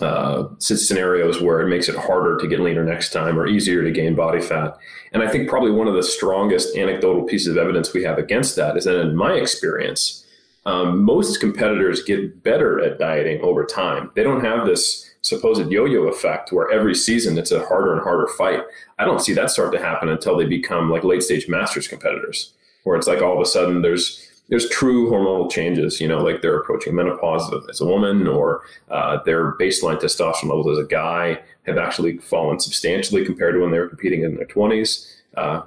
uh, 0.00 0.48
scenarios 0.58 1.40
where 1.40 1.60
it 1.60 1.68
makes 1.68 1.88
it 1.88 1.96
harder 1.96 2.36
to 2.36 2.46
get 2.46 2.60
leaner 2.60 2.84
next 2.84 3.12
time 3.12 3.38
or 3.38 3.46
easier 3.46 3.82
to 3.82 3.90
gain 3.90 4.14
body 4.14 4.40
fat. 4.40 4.76
And 5.12 5.22
I 5.22 5.28
think 5.28 5.48
probably 5.48 5.72
one 5.72 5.88
of 5.88 5.94
the 5.94 6.02
strongest 6.02 6.76
anecdotal 6.76 7.24
pieces 7.24 7.48
of 7.48 7.58
evidence 7.58 7.92
we 7.92 8.04
have 8.04 8.18
against 8.18 8.56
that 8.56 8.76
is 8.76 8.84
that 8.84 9.00
in 9.00 9.16
my 9.16 9.34
experience, 9.34 10.24
um, 10.66 11.02
most 11.02 11.40
competitors 11.40 12.02
get 12.02 12.42
better 12.42 12.80
at 12.80 12.98
dieting 12.98 13.40
over 13.40 13.64
time. 13.64 14.10
They 14.14 14.22
don't 14.22 14.44
have 14.44 14.66
this 14.66 15.04
supposed 15.22 15.70
yo-yo 15.70 16.04
effect 16.04 16.52
where 16.52 16.70
every 16.70 16.94
season 16.94 17.36
it's 17.38 17.50
a 17.50 17.66
harder 17.66 17.92
and 17.92 18.02
harder 18.02 18.28
fight. 18.38 18.60
I 18.98 19.04
don't 19.04 19.20
see 19.20 19.32
that 19.34 19.50
start 19.50 19.72
to 19.72 19.80
happen 19.80 20.08
until 20.08 20.36
they 20.36 20.44
become 20.46 20.90
like 20.90 21.04
late 21.04 21.22
stage 21.22 21.48
masters 21.48 21.88
competitors. 21.88 22.52
where 22.84 22.96
it's 22.96 23.06
like 23.06 23.20
all 23.20 23.34
of 23.34 23.40
a 23.40 23.46
sudden 23.46 23.82
there's 23.82 24.27
there's 24.48 24.68
true 24.70 25.10
hormonal 25.10 25.50
changes, 25.50 26.00
you 26.00 26.08
know, 26.08 26.22
like 26.22 26.40
they're 26.40 26.56
approaching 26.56 26.94
menopause 26.94 27.52
as 27.68 27.80
a 27.80 27.86
woman 27.86 28.26
or 28.26 28.62
uh, 28.90 29.22
their 29.24 29.52
baseline 29.58 30.00
testosterone 30.00 30.44
levels 30.44 30.78
as 30.78 30.84
a 30.84 30.88
guy 30.88 31.38
have 31.66 31.76
actually 31.76 32.18
fallen 32.18 32.58
substantially 32.58 33.24
compared 33.24 33.54
to 33.54 33.60
when 33.60 33.70
they 33.70 33.78
were 33.78 33.88
competing 33.88 34.22
in 34.22 34.36
their 34.36 34.46
20s. 34.46 35.14
Uh, 35.36 35.62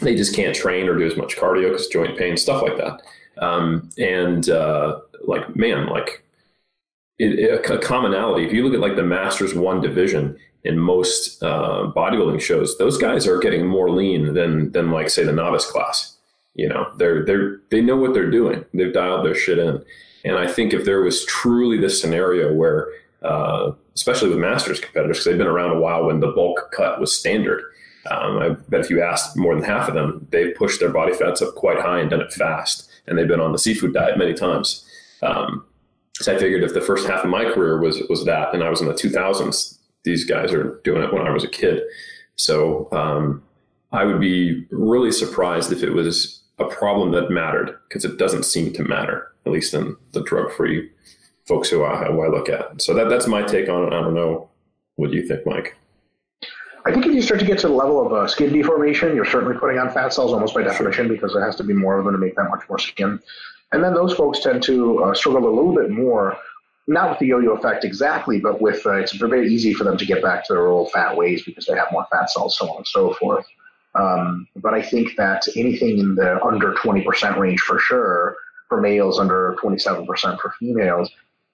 they 0.00 0.14
just 0.14 0.34
can't 0.34 0.54
train 0.54 0.88
or 0.88 0.96
do 0.96 1.06
as 1.06 1.16
much 1.16 1.36
cardio 1.36 1.70
because 1.70 1.88
joint 1.88 2.16
pain, 2.16 2.36
stuff 2.36 2.62
like 2.62 2.76
that. 2.76 3.02
Um, 3.38 3.90
and 3.98 4.48
uh, 4.48 5.00
like, 5.24 5.56
man, 5.56 5.86
like 5.86 6.22
it, 7.18 7.38
it, 7.38 7.70
a 7.70 7.78
commonality. 7.78 8.46
If 8.46 8.52
you 8.52 8.64
look 8.64 8.74
at 8.74 8.80
like 8.80 8.96
the 8.96 9.02
Masters 9.02 9.54
One 9.54 9.80
division 9.80 10.36
in 10.64 10.78
most 10.78 11.42
uh, 11.42 11.92
bodybuilding 11.94 12.40
shows, 12.40 12.78
those 12.78 12.98
guys 12.98 13.26
are 13.26 13.38
getting 13.38 13.66
more 13.66 13.90
lean 13.90 14.34
than 14.34 14.72
than 14.72 14.90
like 14.90 15.10
say 15.10 15.24
the 15.24 15.32
novice 15.32 15.70
class. 15.70 16.16
You 16.54 16.68
know, 16.68 16.92
they're 16.96 17.24
they're 17.24 17.60
they 17.70 17.80
know 17.80 17.96
what 17.96 18.14
they're 18.14 18.30
doing. 18.30 18.64
They've 18.74 18.92
dialed 18.92 19.24
their 19.24 19.34
shit 19.34 19.58
in. 19.58 19.82
And 20.24 20.36
I 20.36 20.46
think 20.46 20.72
if 20.72 20.84
there 20.84 21.00
was 21.00 21.24
truly 21.24 21.78
this 21.78 22.00
scenario 22.00 22.52
where, 22.52 22.88
uh, 23.22 23.72
especially 23.94 24.28
with 24.28 24.38
Masters 24.38 24.78
competitors, 24.78 25.18
because 25.18 25.24
they've 25.24 25.38
been 25.38 25.46
around 25.46 25.76
a 25.76 25.80
while 25.80 26.06
when 26.06 26.20
the 26.20 26.28
bulk 26.28 26.72
cut 26.72 27.00
was 27.00 27.16
standard. 27.16 27.62
Um, 28.10 28.38
I 28.38 28.48
bet 28.68 28.80
if 28.80 28.90
you 28.90 29.00
asked 29.02 29.36
more 29.36 29.54
than 29.54 29.64
half 29.64 29.88
of 29.88 29.94
them, 29.94 30.26
they've 30.30 30.54
pushed 30.54 30.80
their 30.80 30.90
body 30.90 31.12
fats 31.12 31.40
up 31.40 31.54
quite 31.54 31.78
high 31.78 32.00
and 32.00 32.10
done 32.10 32.20
it 32.20 32.32
fast, 32.32 32.90
and 33.06 33.16
they've 33.16 33.28
been 33.28 33.40
on 33.40 33.52
the 33.52 33.58
seafood 33.58 33.94
diet 33.94 34.18
many 34.18 34.34
times. 34.34 34.84
Um, 35.22 35.64
so 36.14 36.34
I 36.34 36.38
figured 36.38 36.64
if 36.64 36.74
the 36.74 36.80
first 36.80 37.06
half 37.08 37.24
of 37.24 37.30
my 37.30 37.44
career 37.44 37.80
was 37.80 38.02
was 38.08 38.24
that, 38.24 38.52
and 38.54 38.62
I 38.62 38.70
was 38.70 38.80
in 38.80 38.88
the 38.88 38.94
2000s, 38.94 39.78
these 40.04 40.24
guys 40.24 40.52
are 40.52 40.80
doing 40.84 41.02
it 41.02 41.12
when 41.12 41.26
I 41.26 41.30
was 41.30 41.44
a 41.44 41.48
kid. 41.48 41.82
So 42.36 42.88
um, 42.92 43.42
I 43.92 44.04
would 44.04 44.20
be 44.20 44.66
really 44.70 45.12
surprised 45.12 45.72
if 45.72 45.82
it 45.82 45.90
was 45.90 46.41
a 46.58 46.64
problem 46.66 47.12
that 47.12 47.30
mattered 47.30 47.78
because 47.88 48.04
it 48.04 48.18
doesn't 48.18 48.44
seem 48.44 48.72
to 48.74 48.84
matter, 48.84 49.32
at 49.46 49.52
least 49.52 49.74
in 49.74 49.96
the 50.12 50.22
drug 50.22 50.52
free 50.52 50.90
folks 51.46 51.68
who 51.68 51.84
I, 51.84 52.04
who 52.04 52.22
I 52.22 52.28
look 52.28 52.48
at. 52.48 52.80
So 52.80 52.94
that 52.94 53.08
that's 53.08 53.26
my 53.26 53.42
take 53.42 53.68
on 53.68 53.84
it. 53.84 53.92
I 53.92 54.00
don't 54.00 54.14
know. 54.14 54.48
What 54.96 55.10
do 55.10 55.16
you 55.16 55.26
think, 55.26 55.46
Mike? 55.46 55.76
I 56.84 56.92
think 56.92 57.06
if 57.06 57.12
you 57.12 57.22
start 57.22 57.40
to 57.40 57.46
get 57.46 57.58
to 57.60 57.68
the 57.68 57.74
level 57.74 58.04
of 58.04 58.12
uh, 58.12 58.26
skin 58.26 58.52
deformation, 58.52 59.14
you're 59.14 59.24
certainly 59.24 59.56
putting 59.56 59.78
on 59.78 59.90
fat 59.90 60.12
cells 60.12 60.32
almost 60.32 60.54
by 60.54 60.62
definition 60.62 61.08
because 61.08 61.32
there 61.32 61.44
has 61.44 61.54
to 61.56 61.64
be 61.64 61.72
more 61.72 61.98
of 61.98 62.04
them 62.04 62.14
to 62.14 62.18
make 62.18 62.34
that 62.34 62.50
much 62.50 62.68
more 62.68 62.78
skin. 62.78 63.20
And 63.70 63.82
then 63.82 63.94
those 63.94 64.14
folks 64.14 64.40
tend 64.40 64.62
to 64.64 65.04
uh, 65.04 65.14
struggle 65.14 65.48
a 65.48 65.54
little 65.54 65.74
bit 65.74 65.90
more, 65.90 66.36
not 66.88 67.10
with 67.10 67.18
the 67.20 67.26
yo-yo 67.26 67.52
effect 67.52 67.84
exactly, 67.84 68.40
but 68.40 68.60
with 68.60 68.84
uh, 68.84 68.94
it's 68.94 69.12
very 69.12 69.52
easy 69.52 69.72
for 69.72 69.84
them 69.84 69.96
to 69.96 70.04
get 70.04 70.22
back 70.22 70.44
to 70.46 70.54
their 70.54 70.66
old 70.66 70.90
fat 70.90 71.16
ways 71.16 71.44
because 71.44 71.66
they 71.66 71.76
have 71.76 71.92
more 71.92 72.06
fat 72.10 72.28
cells, 72.30 72.58
so 72.58 72.68
on 72.68 72.78
and 72.78 72.86
so 72.86 73.14
forth. 73.14 73.46
Um, 73.94 74.48
but 74.56 74.74
I 74.74 74.82
think 74.82 75.16
that 75.16 75.46
anything 75.56 75.98
in 75.98 76.14
the 76.14 76.42
under 76.44 76.74
20% 76.74 77.38
range 77.38 77.60
for 77.60 77.78
sure 77.78 78.36
for 78.68 78.80
males, 78.80 79.18
under 79.18 79.56
27% 79.62 80.06
for 80.40 80.54
females, 80.58 81.10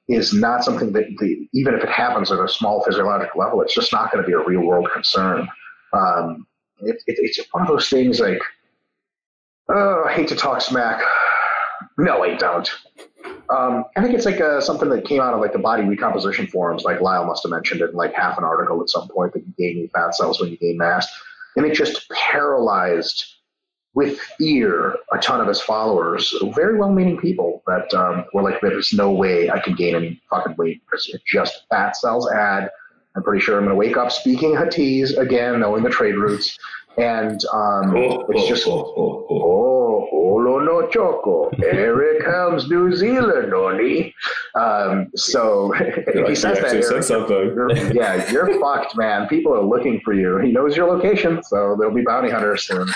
is 0.08 0.32
not 0.32 0.64
something 0.64 0.92
that 0.92 1.04
the, 1.18 1.48
even 1.52 1.74
if 1.74 1.82
it 1.82 1.90
happens 1.90 2.30
at 2.30 2.38
a 2.38 2.48
small 2.48 2.82
physiological 2.84 3.40
level, 3.40 3.60
it's 3.60 3.74
just 3.74 3.92
not 3.92 4.10
going 4.10 4.22
to 4.22 4.26
be 4.26 4.32
a 4.32 4.38
real 4.38 4.62
world 4.62 4.88
concern. 4.92 5.46
Um, 5.92 6.46
it, 6.80 6.96
it, 7.06 7.18
it's 7.18 7.40
one 7.52 7.62
of 7.62 7.68
those 7.68 7.88
things 7.88 8.20
like, 8.20 8.40
oh, 9.68 10.04
I 10.06 10.12
hate 10.12 10.28
to 10.28 10.36
talk 10.36 10.60
smack. 10.60 11.02
No, 11.98 12.22
I 12.22 12.36
don't. 12.36 12.70
Um, 13.50 13.84
I 13.96 14.02
think 14.02 14.14
it's 14.14 14.26
like 14.26 14.40
uh, 14.40 14.60
something 14.60 14.88
that 14.90 15.04
came 15.04 15.20
out 15.20 15.34
of 15.34 15.40
like 15.40 15.52
the 15.52 15.58
body 15.58 15.82
recomposition 15.82 16.46
forums, 16.46 16.84
like 16.84 17.00
Lyle 17.00 17.24
must 17.24 17.42
have 17.44 17.50
mentioned 17.50 17.80
it 17.80 17.90
in 17.90 17.96
like 17.96 18.14
half 18.14 18.38
an 18.38 18.44
article 18.44 18.80
at 18.82 18.90
some 18.90 19.08
point 19.08 19.32
that 19.32 19.40
you 19.40 19.52
gain 19.58 19.76
new 19.76 19.88
fat 19.88 20.14
cells 20.14 20.40
when 20.40 20.50
you 20.50 20.56
gain 20.56 20.76
mass. 20.78 21.08
And 21.58 21.66
it 21.66 21.74
just 21.74 22.08
paralyzed 22.10 23.34
with 23.92 24.16
fear 24.38 24.94
a 25.12 25.18
ton 25.18 25.40
of 25.40 25.48
his 25.48 25.60
followers, 25.60 26.32
very 26.54 26.78
well 26.78 26.92
meaning 26.92 27.18
people 27.18 27.64
that 27.66 27.92
um, 27.94 28.26
were 28.32 28.42
like, 28.42 28.60
there's 28.60 28.92
no 28.92 29.10
way 29.10 29.50
I 29.50 29.58
can 29.58 29.74
gain 29.74 29.96
any 29.96 30.22
fucking 30.30 30.54
weight 30.56 30.80
it's 30.92 31.08
just 31.26 31.64
fat 31.68 31.96
cells 31.96 32.30
add. 32.30 32.70
I'm 33.16 33.24
pretty 33.24 33.42
sure 33.42 33.56
I'm 33.56 33.64
going 33.64 33.70
to 33.70 33.74
wake 33.74 33.96
up 33.96 34.12
speaking 34.12 34.52
Huttese 34.52 35.18
again, 35.18 35.58
knowing 35.58 35.82
the 35.82 35.90
trade 35.90 36.14
routes. 36.14 36.56
And 36.98 37.40
um, 37.52 37.96
oh, 37.96 38.26
it's 38.30 38.48
just, 38.48 38.66
oh, 38.66 38.92
oh, 38.96 39.26
oh, 39.30 40.08
oh, 40.12 40.58
no 40.58 40.88
choco. 40.88 41.50
Here 41.56 42.20
comes 42.24 42.68
New 42.68 42.94
Zealand, 42.94 43.50
Noni. 43.50 44.14
Um, 44.54 45.10
so 45.14 45.72
if 45.78 46.28
he 46.28 46.34
says 46.34 46.58
that, 46.60 47.04
something. 47.04 47.36
You're, 47.36 47.72
yeah, 47.92 48.30
you're 48.30 48.58
fucked, 48.60 48.96
man. 48.96 49.28
People 49.28 49.54
are 49.54 49.62
looking 49.62 50.00
for 50.04 50.12
you. 50.12 50.38
He 50.38 50.50
knows 50.50 50.76
your 50.76 50.88
location, 50.88 51.42
so 51.42 51.76
there'll 51.78 51.94
be 51.94 52.02
bounty 52.02 52.30
hunters 52.30 52.64
soon. 52.64 52.88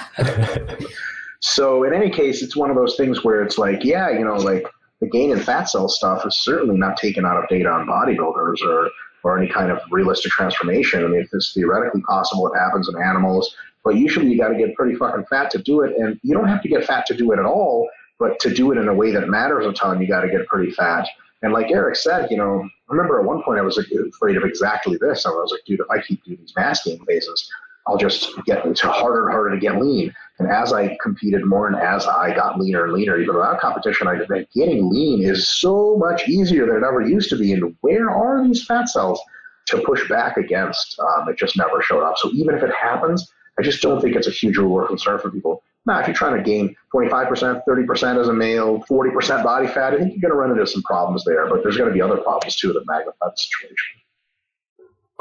so 1.40 1.84
in 1.84 1.94
any 1.94 2.10
case, 2.10 2.42
it's 2.42 2.56
one 2.56 2.70
of 2.70 2.76
those 2.76 2.96
things 2.96 3.24
where 3.24 3.42
it's 3.42 3.58
like, 3.58 3.84
yeah, 3.84 4.10
you 4.10 4.24
know, 4.24 4.36
like 4.36 4.66
the 5.00 5.08
gain 5.08 5.30
in 5.30 5.38
fat 5.38 5.64
cell 5.64 5.88
stuff 5.88 6.26
is 6.26 6.36
certainly 6.38 6.76
not 6.76 6.96
taken 6.96 7.24
out 7.24 7.36
of 7.36 7.48
data 7.48 7.68
on 7.68 7.86
bodybuilders 7.86 8.62
or 8.66 8.90
or 9.24 9.38
any 9.38 9.48
kind 9.48 9.70
of 9.70 9.78
realistic 9.90 10.32
transformation. 10.32 11.04
I 11.04 11.08
mean, 11.08 11.20
if 11.20 11.28
it's 11.32 11.52
theoretically 11.52 12.02
possible, 12.02 12.52
it 12.52 12.58
happens 12.58 12.88
in 12.88 13.00
animals. 13.00 13.54
But 13.84 13.96
usually 13.96 14.28
you 14.28 14.38
got 14.38 14.48
to 14.48 14.56
get 14.56 14.74
pretty 14.74 14.94
fucking 14.94 15.26
fat 15.26 15.50
to 15.52 15.58
do 15.58 15.80
it. 15.80 15.96
And 15.96 16.18
you 16.22 16.34
don't 16.34 16.48
have 16.48 16.62
to 16.62 16.68
get 16.68 16.84
fat 16.84 17.06
to 17.06 17.14
do 17.14 17.32
it 17.32 17.38
at 17.38 17.44
all, 17.44 17.88
but 18.18 18.38
to 18.40 18.52
do 18.52 18.72
it 18.72 18.78
in 18.78 18.88
a 18.88 18.94
way 18.94 19.10
that 19.10 19.28
matters 19.28 19.66
a 19.66 19.72
ton, 19.72 20.00
you 20.00 20.06
got 20.06 20.20
to 20.20 20.28
get 20.28 20.46
pretty 20.46 20.70
fat. 20.72 21.06
And 21.42 21.52
like 21.52 21.70
Eric 21.70 21.96
said, 21.96 22.30
you 22.30 22.36
know, 22.36 22.62
I 22.88 22.92
remember 22.94 23.18
at 23.18 23.26
one 23.26 23.42
point 23.42 23.58
I 23.58 23.62
was 23.62 23.78
afraid 23.78 24.36
of 24.36 24.44
exactly 24.44 24.96
this. 25.00 25.26
I 25.26 25.30
was 25.30 25.50
like, 25.50 25.64
dude, 25.66 25.80
if 25.80 25.90
I 25.90 26.00
keep 26.00 26.22
doing 26.24 26.38
these 26.40 26.54
mass 26.56 26.84
gain 26.84 27.04
phases, 27.04 27.50
I'll 27.86 27.96
just 27.96 28.30
get 28.44 28.62
to 28.62 28.88
harder 28.88 29.24
and 29.24 29.32
harder 29.32 29.50
to 29.50 29.58
get 29.58 29.80
lean. 29.80 30.14
And 30.38 30.48
as 30.48 30.72
I 30.72 30.96
competed 31.02 31.44
more 31.44 31.66
and 31.66 31.76
as 31.76 32.06
I 32.06 32.32
got 32.34 32.60
leaner 32.60 32.84
and 32.84 32.92
leaner, 32.92 33.18
even 33.18 33.34
without 33.34 33.60
competition, 33.60 34.06
I 34.06 34.18
that 34.18 34.46
getting 34.54 34.88
lean 34.88 35.24
is 35.24 35.48
so 35.48 35.96
much 35.96 36.28
easier 36.28 36.66
than 36.66 36.76
it 36.76 36.86
ever 36.86 37.00
used 37.00 37.28
to 37.30 37.36
be. 37.36 37.52
And 37.52 37.76
where 37.80 38.08
are 38.08 38.46
these 38.46 38.64
fat 38.64 38.88
cells 38.88 39.20
to 39.66 39.78
push 39.78 40.08
back 40.08 40.36
against? 40.36 40.96
Um, 41.00 41.28
it 41.28 41.36
just 41.36 41.56
never 41.56 41.82
showed 41.82 42.04
up. 42.04 42.18
So 42.18 42.30
even 42.30 42.54
if 42.54 42.62
it 42.62 42.72
happens, 42.72 43.32
I 43.58 43.62
just 43.62 43.82
don't 43.82 44.00
think 44.00 44.16
it's 44.16 44.26
a 44.26 44.30
huge 44.30 44.56
reward 44.56 44.88
concern 44.88 45.18
for 45.18 45.30
people. 45.30 45.62
Now, 45.84 45.98
if 45.98 46.06
you're 46.06 46.14
trying 46.14 46.36
to 46.36 46.42
gain 46.42 46.76
25%, 46.94 47.62
30% 47.68 48.20
as 48.20 48.28
a 48.28 48.32
male, 48.32 48.84
40% 48.88 49.42
body 49.42 49.66
fat, 49.66 49.94
I 49.94 49.98
think 49.98 50.12
you're 50.12 50.20
going 50.20 50.30
to 50.30 50.34
run 50.34 50.50
into 50.52 50.66
some 50.66 50.82
problems 50.82 51.24
there, 51.24 51.48
but 51.48 51.62
there's 51.62 51.76
going 51.76 51.88
to 51.88 51.94
be 51.94 52.00
other 52.00 52.18
problems 52.18 52.56
too 52.56 52.72
that 52.72 52.84
magnify 52.86 53.26
the 53.26 53.36
situation. 53.36 54.02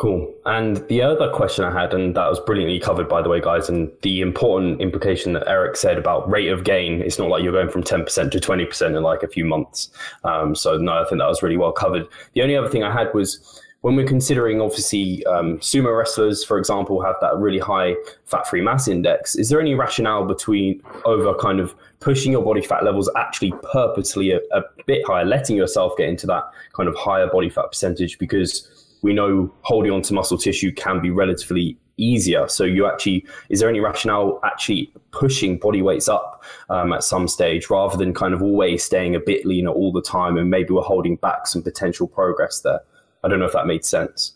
Cool. 0.02 0.34
And 0.46 0.78
the 0.88 1.04
other 1.04 1.30
question 1.30 1.64
I 1.64 1.80
had, 1.80 1.94
and 1.94 2.16
that 2.16 2.28
was 2.28 2.40
brilliantly 2.40 2.80
covered, 2.80 3.08
by 3.08 3.22
the 3.22 3.30
way, 3.30 3.40
guys, 3.40 3.70
and 3.70 3.92
the 4.02 4.22
important 4.22 4.82
implication 4.82 5.34
that 5.34 5.48
Eric 5.48 5.76
said 5.76 5.98
about 5.98 6.28
rate 6.28 6.48
of 6.48 6.64
gain. 6.64 7.02
It's 7.02 7.20
not 7.20 7.30
like 7.30 7.44
you're 7.44 7.52
going 7.52 7.70
from 7.70 7.84
10% 7.84 8.32
to 8.32 8.40
20% 8.40 8.98
in 8.98 9.04
like 9.04 9.22
a 9.22 9.28
few 9.28 9.46
months. 9.46 9.92
Um, 10.24 10.56
so, 10.56 10.78
no, 10.78 10.94
I 10.94 11.06
think 11.06 11.20
that 11.20 11.28
was 11.28 11.44
really 11.44 11.58
well 11.58 11.72
covered. 11.72 12.08
The 12.34 12.42
only 12.42 12.56
other 12.56 12.70
thing 12.70 12.84
I 12.84 12.92
had 12.92 13.14
was 13.14 13.61
when 13.82 13.96
we're 13.96 14.08
considering 14.08 14.62
obviously 14.62 15.26
um, 15.26 15.58
sumo 15.58 15.98
wrestlers, 15.98 16.44
for 16.44 16.58
example, 16.58 17.02
have 17.02 17.16
that 17.20 17.36
really 17.38 17.60
high 17.60 17.96
fat-free 18.26 18.62
mass 18.62 18.88
index. 18.88 19.36
Is 19.36 19.50
there 19.50 19.60
any 19.60 19.74
rationale 19.74 20.26
between 20.26 20.82
over 21.04 21.34
kind 21.34 21.60
of 21.60 21.76
pushing 22.00 22.32
your 22.32 22.44
body 22.44 22.62
fat 22.62 22.84
levels 22.84 23.10
actually 23.18 23.54
purposely 23.74 24.32
a, 24.32 24.40
a 24.54 24.62
bit 24.86 25.06
higher, 25.06 25.26
letting 25.26 25.56
yourself 25.56 25.94
get 25.98 26.10
into 26.10 26.28
that 26.28 26.44
kind 26.74 26.88
of 26.88 26.96
higher 26.96 27.28
body 27.28 27.50
fat 27.50 27.70
percentage? 27.70 28.20
Because 28.20 28.68
we 29.02 29.14
know 29.14 29.52
holding 29.62 29.92
onto 29.92 30.14
muscle 30.14 30.38
tissue 30.38 30.72
can 30.72 31.02
be 31.02 31.10
relatively 31.10 31.76
easier. 31.98 32.48
So 32.48 32.64
you 32.64 32.86
actually, 32.86 33.26
is 33.50 33.60
there 33.60 33.70
any 33.70 33.80
rationale 33.80 34.40
actually 34.44 34.94
pushing 35.10 35.58
body 35.58 35.82
weights 35.82 36.08
up 36.08 36.44
um, 36.70 36.94
at 36.94 37.04
some 37.04 37.28
stage 37.28 37.70
rather 37.72 37.98
than 37.98 38.14
kind 38.14 38.36
of 38.36 38.44
always 38.44 38.84
staying 38.84 39.16
a 39.16 39.20
bit 39.20 39.44
leaner 39.44 39.72
all 39.72 39.92
the 39.92 40.02
time 40.04 40.38
and 40.38 40.52
maybe 40.52 40.72
we're 40.72 40.82
holding 40.82 41.16
back 41.16 41.48
some 41.48 41.64
potential 41.64 42.08
progress 42.08 42.60
there? 42.60 42.82
I 43.24 43.28
don't 43.28 43.40
know 43.40 43.46
if 43.46 43.54
that 43.54 43.68
made 43.68 43.86
sense. 43.86 44.34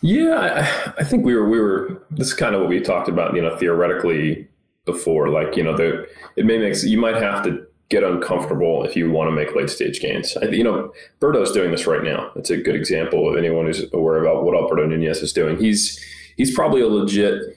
Yeah, 0.00 0.92
I, 0.98 1.04
think 1.04 1.24
we 1.24 1.34
were 1.34 1.48
we 1.48 1.60
were. 1.60 2.02
This 2.10 2.28
is 2.28 2.34
kind 2.34 2.54
of 2.54 2.60
what 2.60 2.68
we 2.68 2.80
talked 2.80 3.08
about, 3.08 3.34
you 3.34 3.42
know, 3.42 3.56
theoretically 3.56 4.48
before. 4.84 5.28
Like, 5.28 5.56
you 5.56 5.62
know, 5.62 5.76
the 5.76 6.08
it 6.36 6.44
may 6.44 6.58
make 6.58 6.82
you 6.82 6.98
might 6.98 7.16
have 7.16 7.44
to 7.44 7.64
get 7.88 8.02
uncomfortable 8.02 8.84
if 8.84 8.96
you 8.96 9.10
want 9.10 9.28
to 9.28 9.36
make 9.36 9.54
late 9.54 9.70
stage 9.70 10.00
gains. 10.00 10.36
I, 10.38 10.46
you 10.46 10.64
know, 10.64 10.92
Berto's 11.20 11.52
doing 11.52 11.70
this 11.70 11.86
right 11.86 12.02
now. 12.02 12.32
It's 12.34 12.50
a 12.50 12.56
good 12.56 12.74
example 12.74 13.28
of 13.28 13.36
anyone 13.36 13.66
who's 13.66 13.84
aware 13.92 14.24
about 14.24 14.44
what 14.44 14.56
Alberto 14.56 14.86
Nunez 14.86 15.22
is 15.22 15.32
doing. 15.32 15.58
He's 15.58 16.02
he's 16.36 16.54
probably 16.54 16.80
a 16.80 16.88
legit 16.88 17.56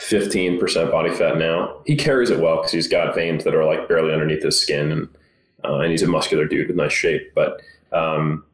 15% 0.00 0.90
body 0.90 1.10
fat 1.10 1.38
now. 1.38 1.80
He 1.86 1.94
carries 1.94 2.30
it 2.30 2.40
well 2.40 2.56
because 2.56 2.72
he's 2.72 2.88
got 2.88 3.14
veins 3.14 3.44
that 3.44 3.54
are 3.54 3.64
like 3.64 3.88
barely 3.88 4.12
underneath 4.12 4.42
his 4.42 4.60
skin, 4.60 4.90
and 4.90 5.08
uh, 5.64 5.78
and 5.78 5.90
he's 5.92 6.02
a 6.02 6.08
muscular 6.08 6.46
dude 6.46 6.68
with 6.68 6.76
nice 6.76 6.92
shape. 6.92 7.32
But 7.34 7.60
um, 7.92 8.44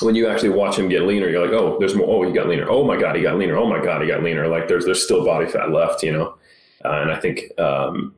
when 0.00 0.14
you 0.14 0.28
actually 0.28 0.50
watch 0.50 0.78
him 0.78 0.88
get 0.88 1.02
leaner, 1.02 1.28
you're 1.28 1.44
like, 1.44 1.54
oh, 1.54 1.76
there's 1.78 1.94
more. 1.94 2.08
Oh, 2.08 2.26
he 2.26 2.32
got 2.32 2.48
leaner. 2.48 2.68
Oh 2.68 2.84
my 2.84 2.96
god, 2.96 3.16
he 3.16 3.22
got 3.22 3.36
leaner. 3.36 3.56
Oh 3.56 3.68
my 3.68 3.82
god, 3.82 4.02
he 4.02 4.08
got 4.08 4.22
leaner. 4.22 4.48
Like 4.48 4.68
there's 4.68 4.84
there's 4.84 5.02
still 5.02 5.24
body 5.24 5.46
fat 5.46 5.70
left, 5.70 6.02
you 6.02 6.12
know. 6.12 6.34
Uh, 6.84 7.00
and 7.02 7.10
I 7.10 7.18
think 7.18 7.58
um, 7.58 8.14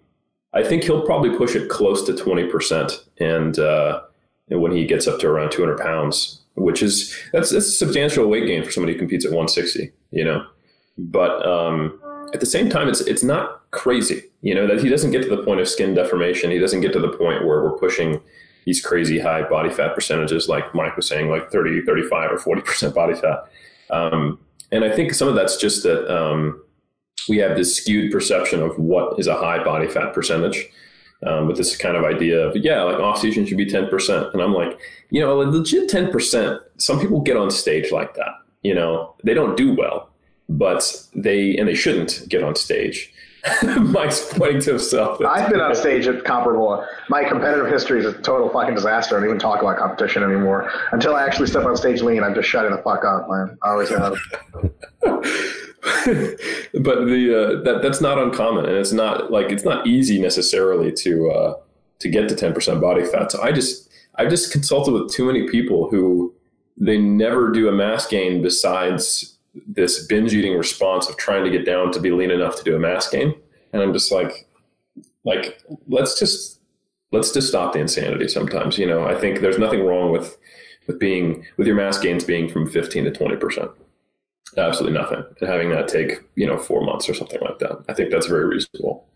I 0.53 0.63
think 0.63 0.85
he'll 0.85 1.05
probably 1.05 1.37
push 1.37 1.55
it 1.55 1.69
close 1.69 2.05
to 2.07 2.17
twenty 2.17 2.47
percent, 2.47 3.05
and 3.19 3.59
uh, 3.59 4.03
when 4.49 4.73
he 4.73 4.87
gets 4.87 5.07
up 5.07 5.21
to 5.21 5.29
around 5.29 5.53
two 5.53 5.63
hundred 5.63 5.79
pounds, 5.79 6.43
which 6.57 6.83
is 6.83 7.17
that's 7.33 7.51
that's 7.51 7.67
a 7.67 7.73
substantial 7.73 8.27
weight 8.27 8.47
gain 8.47 8.65
for 8.65 8.71
somebody 8.71 8.95
who 8.95 8.99
competes 8.99 9.25
at 9.25 9.33
one 9.33 9.49
sixty, 9.49 9.93
you 10.11 10.25
know. 10.25 10.47
But 10.97 11.47
um, 11.47 12.01
at 12.35 12.41
the 12.41 12.47
same 12.47 12.69
time, 12.69 12.89
it's 12.89 13.01
it's 13.03 13.23
not 13.23 13.71
crazy. 13.71 14.25
You 14.43 14.55
know 14.55 14.67
that 14.67 14.83
he 14.83 14.89
doesn't 14.89 15.11
get 15.11 15.23
to 15.23 15.29
the 15.29 15.43
point 15.43 15.61
of 15.61 15.69
skin 15.69 15.95
deformation. 15.95 16.51
He 16.51 16.59
doesn't 16.59 16.81
get 16.81 16.93
to 16.93 17.01
the 17.01 17.09
point 17.09 17.47
where 17.47 17.63
we're 17.63 17.79
pushing 17.79 18.21
these 18.69 18.85
crazy 18.85 19.19
high 19.19 19.49
body 19.49 19.71
fat 19.71 19.95
percentages, 19.95 20.47
like 20.47 20.75
Mike 20.75 20.95
was 20.95 21.09
saying, 21.09 21.31
like 21.31 21.51
30, 21.51 21.87
35, 21.87 22.33
or 22.33 22.37
40% 22.37 22.95
body 22.95 23.15
fat. 23.15 23.49
Um, 23.89 24.39
and 24.71 24.85
I 24.85 24.95
think 24.95 25.15
some 25.15 25.27
of 25.27 25.35
that's 25.35 25.57
just 25.57 25.85
that 25.85 26.07
um, 26.15 26.63
we 27.31 27.39
have 27.39 27.57
this 27.57 27.75
skewed 27.75 28.13
perception 28.13 28.61
of 28.63 28.79
what 28.79 29.19
is 29.19 29.27
a 29.27 29.35
high 29.35 29.65
body 29.65 29.89
fat 29.89 30.13
percentage. 30.13 30.69
Um, 31.27 31.49
with 31.49 31.57
this 31.57 31.77
kind 31.77 31.97
of 31.97 32.05
idea 32.05 32.47
of 32.47 32.57
yeah, 32.57 32.81
like 32.83 33.01
off 33.01 33.19
season 33.19 33.45
should 33.45 33.57
be 33.57 33.69
ten 33.69 33.89
percent, 33.89 34.29
and 34.33 34.41
I'm 34.41 34.55
like, 34.55 34.79
you 35.11 35.21
know, 35.21 35.43
a 35.43 35.51
legit 35.51 35.89
ten 35.89 36.13
percent. 36.13 36.61
Some 36.77 37.01
people 37.01 37.21
get 37.21 37.37
on 37.37 37.51
stage 37.51 37.91
like 37.91 38.15
that. 38.15 38.35
You 38.63 38.73
know, 38.73 39.17
they 39.25 39.35
don't 39.35 39.57
do 39.57 39.75
well, 39.75 40.11
but 40.49 41.09
they 41.17 41.57
and 41.57 41.67
they 41.67 41.75
shouldn't 41.75 42.29
get 42.29 42.45
on 42.45 42.55
stage. 42.55 43.13
Mike's 43.81 44.33
pointing 44.35 44.61
to 44.63 44.71
himself. 44.71 45.21
I've 45.25 45.51
been 45.51 45.61
on 45.61 45.75
stage 45.75 46.07
at 46.07 46.25
comparable. 46.25 46.85
My 47.09 47.25
competitive 47.25 47.69
history 47.69 48.01
is 48.01 48.07
a 48.07 48.13
total 48.23 48.49
fucking 48.51 48.75
disaster. 48.75 49.17
I 49.17 49.21
don't 49.21 49.29
even 49.29 49.39
talk 49.39 49.61
about 49.61 49.79
competition 49.79 50.23
anymore. 50.23 50.71
Until 50.93 51.15
I 51.15 51.25
actually 51.25 51.47
step 51.47 51.65
on 51.65 51.77
stage 51.77 52.03
lean, 52.03 52.23
I'm 52.23 52.35
just 52.35 52.49
shutting 52.49 52.73
the 52.73 52.83
fuck 52.83 53.05
up, 53.05 53.29
man. 53.31 53.57
I 53.63 53.71
always 53.71 53.91
have. 53.91 54.17
but 56.83 57.07
the 57.07 57.61
uh, 57.61 57.63
that 57.63 57.81
that's 57.83 58.01
not 58.01 58.19
uncommon, 58.19 58.67
and 58.67 58.77
it's 58.77 58.93
not 58.93 59.31
like 59.31 59.51
it's 59.51 59.65
not 59.65 59.87
easy 59.87 60.19
necessarily 60.19 60.93
to 60.93 61.31
uh, 61.31 61.55
to 62.01 62.09
get 62.09 62.29
to 62.29 62.35
ten 62.35 62.53
percent 62.53 62.81
body 62.81 63.05
fat. 63.05 63.31
So 63.31 63.41
I 63.43 63.53
just 63.53 63.89
I've 64.17 64.31
just 64.31 64.53
consulted 64.53 64.93
with 64.93 65.13
too 65.13 65.25
many 65.25 65.49
people 65.49 65.89
who 65.89 66.35
they 66.77 66.99
never 66.99 67.51
do 67.51 67.69
a 67.69 67.73
mass 67.73 68.07
gain 68.07 68.43
besides 68.43 69.38
this 69.67 70.07
binge 70.07 70.35
eating 70.35 70.57
response 70.57 71.09
of 71.09 71.17
trying 71.17 71.45
to 71.45 71.51
get 71.51 71.65
down 71.65 71.93
to 71.93 72.01
be 72.01 72.11
lean 72.11 72.31
enough 72.31 72.57
to 72.57 72.65
do 72.65 72.77
a 72.77 72.79
mass 72.79 73.09
gain. 73.09 73.35
And 73.73 73.83
I'm 73.83 73.93
just 73.93 74.13
like, 74.13 74.47
like, 75.25 75.63
let's 75.89 76.19
just, 76.19 76.61
let's 77.13 77.33
just 77.33 77.49
stop 77.49 77.73
the 77.73 77.81
insanity 77.81 78.29
sometimes. 78.29 78.79
You 78.79 78.87
know, 78.87 79.07
I 79.07 79.15
think 79.15 79.41
there's 79.41 79.59
nothing 79.59 79.85
wrong 79.85 80.13
with, 80.13 80.39
with 80.87 80.99
being, 80.99 81.45
with 81.57 81.67
your 81.67 81.77
mass 81.77 81.99
gains 81.99 82.25
being 82.25 82.49
from 82.49 82.69
15 82.69 83.05
to 83.05 83.11
20%. 83.11 83.71
Absolutely 84.57 84.99
nothing. 84.99 85.23
And 85.41 85.49
having 85.49 85.71
that 85.71 85.89
take, 85.89 86.23
you 86.35 86.47
know, 86.47 86.57
four 86.57 86.83
months 86.83 87.09
or 87.09 87.15
something 87.15 87.41
like 87.41 87.59
that. 87.59 87.85
I 87.89 87.95
think 87.95 88.11
that's 88.11 88.27
very 88.27 88.47
reasonable. 88.47 89.07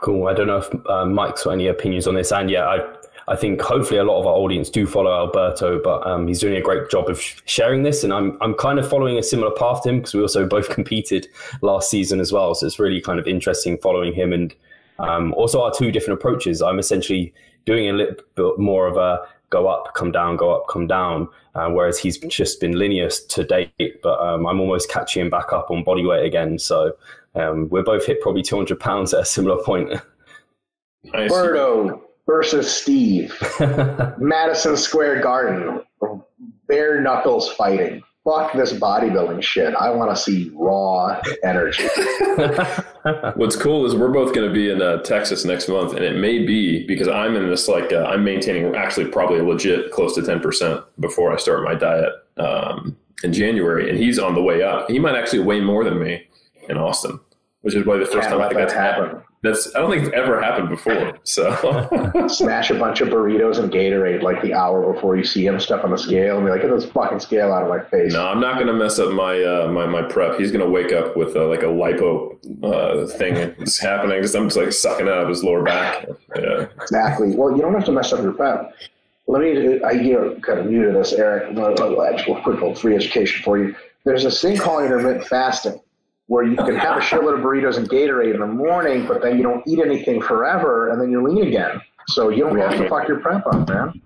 Cool. 0.00 0.28
I 0.28 0.34
don't 0.34 0.46
know 0.46 0.58
if 0.58 0.68
uh, 0.88 1.06
Mike's 1.06 1.44
got 1.44 1.52
any 1.52 1.68
opinions 1.68 2.06
on 2.06 2.14
this. 2.14 2.30
And 2.30 2.50
yeah, 2.50 2.66
I 2.66 2.96
I 3.28 3.34
think 3.36 3.60
hopefully 3.60 3.98
a 3.98 4.04
lot 4.04 4.20
of 4.20 4.26
our 4.26 4.34
audience 4.34 4.70
do 4.70 4.86
follow 4.86 5.12
Alberto, 5.12 5.80
but 5.82 6.06
um, 6.06 6.28
he's 6.28 6.38
doing 6.38 6.56
a 6.56 6.60
great 6.60 6.88
job 6.90 7.08
of 7.08 7.20
sharing 7.44 7.82
this, 7.82 8.04
and 8.04 8.12
I'm 8.12 8.38
I'm 8.40 8.54
kind 8.54 8.78
of 8.78 8.88
following 8.88 9.18
a 9.18 9.22
similar 9.22 9.50
path 9.50 9.82
to 9.82 9.88
him 9.88 9.98
because 9.98 10.14
we 10.14 10.22
also 10.22 10.46
both 10.56 10.68
competed 10.68 11.26
last 11.60 11.90
season 11.90 12.20
as 12.20 12.32
well. 12.32 12.54
So 12.54 12.66
it's 12.66 12.78
really 12.78 13.00
kind 13.00 13.18
of 13.18 13.26
interesting 13.26 13.78
following 13.78 14.14
him 14.14 14.32
and 14.32 14.54
um, 14.98 15.34
also 15.34 15.62
our 15.62 15.72
two 15.72 15.90
different 15.90 16.20
approaches. 16.20 16.62
I'm 16.62 16.78
essentially 16.78 17.34
doing 17.64 17.90
a 17.90 17.92
little 17.92 18.14
bit 18.34 18.58
more 18.58 18.86
of 18.86 18.96
a 18.96 19.26
go 19.50 19.66
up, 19.68 19.94
come 19.94 20.12
down, 20.12 20.36
go 20.36 20.54
up, 20.54 20.66
come 20.68 20.86
down, 20.86 21.28
uh, 21.54 21.68
whereas 21.68 21.98
he's 21.98 22.18
just 22.18 22.60
been 22.60 22.78
linear 22.78 23.10
to 23.10 23.44
date. 23.44 24.02
But 24.02 24.20
um, 24.20 24.46
I'm 24.46 24.60
almost 24.60 24.90
catching 24.90 25.22
him 25.22 25.30
back 25.30 25.52
up 25.52 25.70
on 25.70 25.84
body 25.84 26.04
weight 26.04 26.24
again. 26.24 26.58
So 26.58 26.96
um, 27.34 27.68
we're 27.68 27.82
both 27.82 28.06
hit 28.06 28.20
probably 28.20 28.42
200 28.42 28.78
pounds 28.78 29.12
at 29.14 29.20
a 29.20 29.24
similar 29.24 29.62
point. 29.62 29.92
Nice. 31.12 31.30
Berto, 31.30 32.00
versus 32.26 32.70
Steve. 32.70 33.34
Madison 34.18 34.76
Square 34.76 35.22
Garden. 35.22 35.82
Bare 36.68 37.00
knuckles 37.00 37.50
fighting. 37.52 38.02
Fuck 38.24 38.54
this 38.54 38.72
bodybuilding 38.72 39.40
shit. 39.40 39.72
I 39.76 39.90
want 39.90 40.10
to 40.10 40.20
see 40.20 40.50
raw 40.52 41.20
energy. 41.44 41.84
What's 43.36 43.54
cool 43.54 43.86
is 43.86 43.94
we're 43.94 44.10
both 44.10 44.34
going 44.34 44.48
to 44.48 44.52
be 44.52 44.68
in 44.68 44.82
uh, 44.82 45.00
Texas 45.02 45.44
next 45.44 45.68
month, 45.68 45.92
and 45.92 46.04
it 46.04 46.16
may 46.16 46.44
be 46.44 46.84
because 46.86 47.06
I'm 47.06 47.36
in 47.36 47.48
this 47.48 47.68
like 47.68 47.92
uh, 47.92 48.02
I'm 48.02 48.24
maintaining 48.24 48.74
actually 48.74 49.06
probably 49.12 49.40
legit 49.40 49.92
close 49.92 50.16
to 50.16 50.22
ten 50.22 50.40
percent 50.40 50.82
before 50.98 51.32
I 51.32 51.36
start 51.36 51.62
my 51.62 51.76
diet 51.76 52.12
um, 52.36 52.96
in 53.22 53.32
January, 53.32 53.88
and 53.88 53.96
he's 53.96 54.18
on 54.18 54.34
the 54.34 54.42
way 54.42 54.60
up. 54.60 54.90
He 54.90 54.98
might 54.98 55.14
actually 55.14 55.44
weigh 55.44 55.60
more 55.60 55.84
than 55.84 56.00
me 56.00 56.26
in 56.68 56.76
Austin, 56.76 57.20
which 57.60 57.74
is 57.74 57.84
probably 57.84 58.04
the 58.04 58.10
1st 58.10 58.22
time 58.22 58.40
I 58.40 58.48
think 58.48 58.58
that's 58.58 58.72
happened. 58.72 59.22
That's 59.46 59.74
I 59.74 59.80
don't 59.80 59.90
think 59.90 60.04
it's 60.04 60.14
ever 60.14 60.42
happened 60.42 60.68
before. 60.68 61.18
So 61.24 61.50
smash 62.28 62.70
a 62.70 62.74
bunch 62.74 63.00
of 63.00 63.08
burritos 63.08 63.58
and 63.58 63.72
Gatorade 63.72 64.22
like 64.22 64.42
the 64.42 64.52
hour 64.54 64.92
before 64.92 65.16
you 65.16 65.24
see 65.24 65.46
him 65.46 65.58
step 65.60 65.84
on 65.84 65.90
the 65.90 65.98
scale 65.98 66.36
and 66.36 66.46
be 66.46 66.50
like, 66.50 66.62
get 66.62 66.70
this 66.70 66.84
fucking 66.86 67.20
scale 67.20 67.52
out 67.52 67.62
of 67.62 67.68
my 67.68 67.80
face. 67.88 68.12
No, 68.12 68.26
I'm 68.26 68.40
not 68.40 68.58
gonna 68.58 68.72
mess 68.72 68.98
up 68.98 69.12
my 69.12 69.42
uh, 69.42 69.68
my 69.70 69.86
my 69.86 70.02
prep. 70.02 70.38
He's 70.38 70.50
gonna 70.50 70.68
wake 70.68 70.92
up 70.92 71.16
with 71.16 71.36
a, 71.36 71.44
like 71.44 71.62
a 71.62 71.66
lipo 71.66 72.36
uh, 72.62 73.06
thing 73.16 73.34
that's 73.58 73.78
happening 73.78 74.18
because 74.18 74.34
I'm 74.34 74.46
just 74.46 74.56
like 74.56 74.72
sucking 74.72 75.08
out 75.08 75.18
of 75.18 75.28
his 75.28 75.44
lower 75.44 75.62
back. 75.62 76.06
Yeah. 76.36 76.66
Exactly. 76.82 77.34
Well, 77.34 77.54
you 77.56 77.62
don't 77.62 77.74
have 77.74 77.84
to 77.84 77.92
mess 77.92 78.12
up 78.12 78.22
your 78.22 78.32
prep. 78.32 78.74
Let 79.28 79.42
me. 79.42 79.82
I 79.82 79.94
hear 79.94 80.34
kind 80.40 80.60
of 80.60 80.66
new 80.66 80.86
to 80.86 80.92
this, 80.92 81.12
Eric. 81.12 81.56
Actual 81.56 82.36
quick 82.42 82.54
little 82.54 82.74
free 82.74 82.94
education 82.94 83.42
for 83.42 83.58
you. 83.58 83.74
There's 84.04 84.22
this 84.22 84.40
thing 84.40 84.56
called 84.56 84.84
intermittent 84.84 85.26
fasting 85.26 85.80
where 86.26 86.44
you 86.44 86.56
can 86.56 86.74
have 86.74 86.96
a 86.96 87.00
shitload 87.00 87.34
of 87.34 87.40
burritos 87.40 87.76
and 87.76 87.88
Gatorade 87.88 88.34
in 88.34 88.40
the 88.40 88.46
morning, 88.46 89.06
but 89.06 89.22
then 89.22 89.36
you 89.36 89.42
don't 89.42 89.66
eat 89.66 89.78
anything 89.78 90.20
forever, 90.20 90.90
and 90.90 91.00
then 91.00 91.10
you're 91.10 91.22
lean 91.22 91.46
again. 91.46 91.80
So 92.08 92.28
you 92.30 92.44
don't 92.44 92.58
have 92.58 92.72
to 92.72 92.88
fuck 92.88 93.08
your 93.08 93.20
prep 93.20 93.46
up, 93.46 93.68
man. 93.68 94.00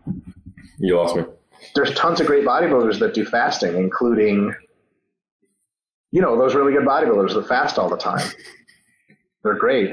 You 0.79 0.97
lost 0.97 1.17
me. 1.17 1.25
There's 1.75 1.95
tons 1.95 2.21
of 2.21 2.27
great 2.27 2.45
bodybuilders 2.45 2.99
that 3.01 3.15
do 3.15 3.25
fasting, 3.25 3.77
including, 3.77 4.55
you 6.11 6.23
know, 6.23 6.39
those 6.39 6.55
really 6.55 6.73
good 6.73 6.87
bodybuilders 6.87 7.35
that 7.35 7.47
fast 7.47 7.79
all 7.79 7.89
the 7.89 7.97
time. 7.97 8.27
They're 9.43 9.59
great. 9.59 9.93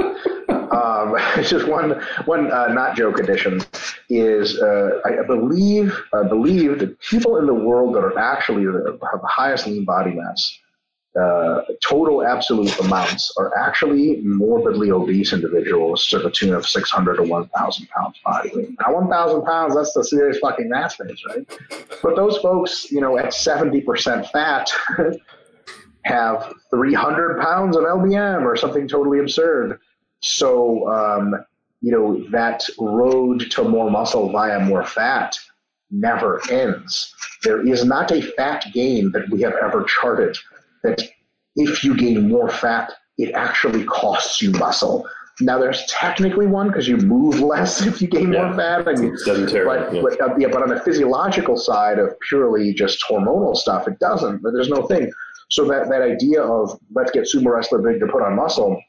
um, 0.49 1.15
just 1.43 1.67
one 1.67 2.01
one 2.25 2.51
uh, 2.51 2.67
not 2.67 2.97
joke 2.97 3.19
addition 3.19 3.61
is 4.09 4.59
uh, 4.61 4.99
I 5.05 5.25
believe 5.25 5.97
I 6.13 6.23
believe 6.23 6.80
the 6.80 6.88
people 7.09 7.38
in 7.38 7.45
the 7.45 7.53
world 7.53 7.95
that 7.95 7.99
are 7.99 8.17
actually 8.17 8.65
the, 8.65 8.97
have 9.11 9.21
the 9.21 9.28
highest 9.28 9.67
lean 9.67 9.86
body 9.86 10.11
mass 10.11 10.59
uh, 11.20 11.61
total 11.82 12.26
absolute 12.26 12.78
amounts 12.80 13.34
are 13.38 13.57
actually 13.57 14.22
morbidly 14.22 14.91
obese 14.91 15.34
individuals 15.34 16.05
to 16.07 16.20
the 16.20 16.30
tune 16.30 16.53
of 16.53 16.68
600 16.68 17.15
to 17.15 17.24
1,000 17.24 17.89
pounds 17.89 18.20
body 18.24 18.51
weight. 18.53 18.70
Now, 18.80 18.93
1,000 18.93 19.43
pounds, 19.43 19.76
that's 19.76 19.93
the 19.93 20.03
serious 20.03 20.38
fucking 20.39 20.70
mass 20.70 20.97
base, 20.97 21.22
right? 21.28 21.59
But 22.03 22.15
those 22.15 22.38
folks, 22.38 22.91
you 22.91 23.01
know, 23.01 23.18
at 23.18 23.28
70% 23.28 24.30
fat 24.30 24.70
have 26.03 26.53
300 26.70 27.41
pounds 27.41 27.76
of 27.76 27.84
LBM 27.84 28.43
or 28.43 28.55
something 28.55 28.88
totally 28.88 29.20
absurd. 29.20 29.80
So, 30.22 30.88
um, 30.91 31.36
you 31.82 31.91
know, 31.91 32.24
that 32.30 32.63
road 32.78 33.49
to 33.51 33.63
more 33.63 33.89
muscle 33.89 34.32
via 34.32 34.59
more 34.59 34.84
fat 34.84 35.38
never 35.89 36.41
ends. 36.51 37.13
There 37.43 37.65
is 37.65 37.86
not 37.86 38.11
a 38.11 38.22
fat 38.22 38.65
gain 38.74 39.11
that 39.13 39.30
we 39.30 39.41
have 39.41 39.53
ever 39.61 39.84
charted 39.84 40.38
that 40.88 41.09
if 41.55 41.83
you 41.83 41.95
gain 41.95 42.29
more 42.29 42.49
fat, 42.49 42.91
it 43.17 43.33
actually 43.33 43.83
costs 43.85 44.41
you 44.41 44.51
muscle. 44.51 45.07
Now 45.39 45.59
there's 45.59 45.85
technically 45.85 46.47
one 46.47 46.67
because 46.67 46.88
you 46.88 46.97
move 46.97 47.39
less 47.39 47.81
if 47.85 48.01
you 48.01 48.07
gain 48.07 48.33
yeah. 48.33 48.45
more 48.45 48.55
fat. 48.55 48.88
And 48.88 49.03
you, 49.03 49.17
but, 49.25 49.93
yeah. 49.93 50.01
But, 50.01 50.21
uh, 50.21 50.35
yeah, 50.38 50.47
but 50.47 50.63
on 50.63 50.69
the 50.69 50.79
physiological 50.81 51.57
side 51.57 51.99
of 51.99 52.19
purely 52.21 52.73
just 52.73 53.03
hormonal 53.09 53.55
stuff, 53.55 53.88
it 53.88 53.99
doesn't. 53.99 54.41
But 54.41 54.53
there's 54.53 54.69
no 54.69 54.88
thing. 54.88 55.11
So 55.49 55.65
that, 55.65 55.89
that 55.89 56.01
idea 56.01 56.41
of 56.41 56.77
let's 56.93 57.11
get 57.11 57.23
sumo 57.23 57.53
wrestler 57.53 57.79
big 57.79 57.99
to 58.01 58.07
put 58.07 58.21
on 58.21 58.35
muscle 58.35 58.81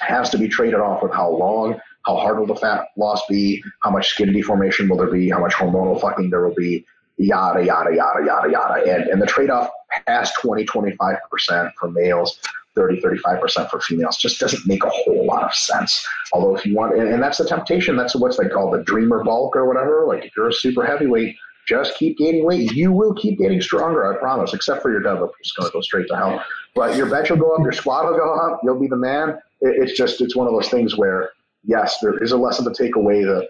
has 0.00 0.30
to 0.30 0.38
be 0.38 0.48
traded 0.48 0.80
off 0.80 1.02
with 1.02 1.12
how 1.12 1.28
long, 1.28 1.78
how 2.06 2.16
hard 2.16 2.38
will 2.38 2.46
the 2.46 2.56
fat 2.56 2.86
loss 2.96 3.26
be, 3.26 3.62
how 3.82 3.90
much 3.90 4.08
skin 4.08 4.32
deformation 4.32 4.88
will 4.88 4.96
there 4.96 5.10
be, 5.10 5.28
how 5.28 5.40
much 5.40 5.54
hormonal 5.54 6.00
fucking 6.00 6.30
there 6.30 6.46
will 6.46 6.54
be, 6.54 6.84
yada, 7.18 7.64
yada, 7.64 7.94
yada, 7.94 8.24
yada, 8.24 8.50
yada. 8.50 8.94
And, 8.94 9.04
and 9.08 9.20
the 9.20 9.26
trade 9.26 9.50
off 9.50 9.70
past 10.06 10.34
20, 10.40 10.64
25% 10.64 11.72
for 11.78 11.90
males, 11.90 12.38
30, 12.74 13.00
35% 13.00 13.70
for 13.70 13.80
females 13.80 14.16
just 14.16 14.38
doesn't 14.38 14.66
make 14.66 14.84
a 14.84 14.90
whole 14.90 15.26
lot 15.26 15.42
of 15.42 15.52
sense. 15.52 16.06
Although 16.32 16.56
if 16.56 16.64
you 16.64 16.74
want, 16.74 16.96
and, 16.96 17.08
and 17.08 17.22
that's 17.22 17.38
the 17.38 17.44
temptation, 17.44 17.96
that's 17.96 18.14
what's 18.14 18.36
they 18.36 18.48
call 18.48 18.70
the 18.70 18.82
dreamer 18.84 19.24
bulk 19.24 19.56
or 19.56 19.66
whatever. 19.66 20.04
Like 20.06 20.24
if 20.24 20.36
you're 20.36 20.48
a 20.48 20.52
super 20.52 20.84
heavyweight, 20.84 21.36
just 21.66 21.96
keep 21.96 22.16
gaining 22.16 22.44
weight. 22.44 22.72
You 22.72 22.92
will 22.92 23.12
keep 23.14 23.38
getting 23.38 23.60
stronger, 23.60 24.14
I 24.14 24.18
promise, 24.18 24.54
except 24.54 24.80
for 24.80 24.90
your 24.90 25.02
deadlift, 25.02 25.32
is 25.42 25.52
going 25.52 25.68
to 25.68 25.72
go 25.72 25.80
straight 25.82 26.08
to 26.08 26.16
hell. 26.16 26.42
But 26.74 26.96
your 26.96 27.10
bench 27.10 27.30
will 27.30 27.36
go 27.36 27.54
up, 27.54 27.62
your 27.62 27.72
squat 27.72 28.06
will 28.06 28.16
go 28.16 28.34
up, 28.34 28.60
you'll 28.62 28.80
be 28.80 28.86
the 28.86 28.96
man. 28.96 29.30
It, 29.60 29.82
it's 29.82 29.92
just, 29.92 30.20
it's 30.20 30.36
one 30.36 30.46
of 30.46 30.54
those 30.54 30.70
things 30.70 30.96
where, 30.96 31.30
yes, 31.64 31.98
there 32.00 32.16
is 32.22 32.32
a 32.32 32.38
lesson 32.38 32.64
to 32.64 32.82
take 32.82 32.96
away 32.96 33.24
that 33.24 33.48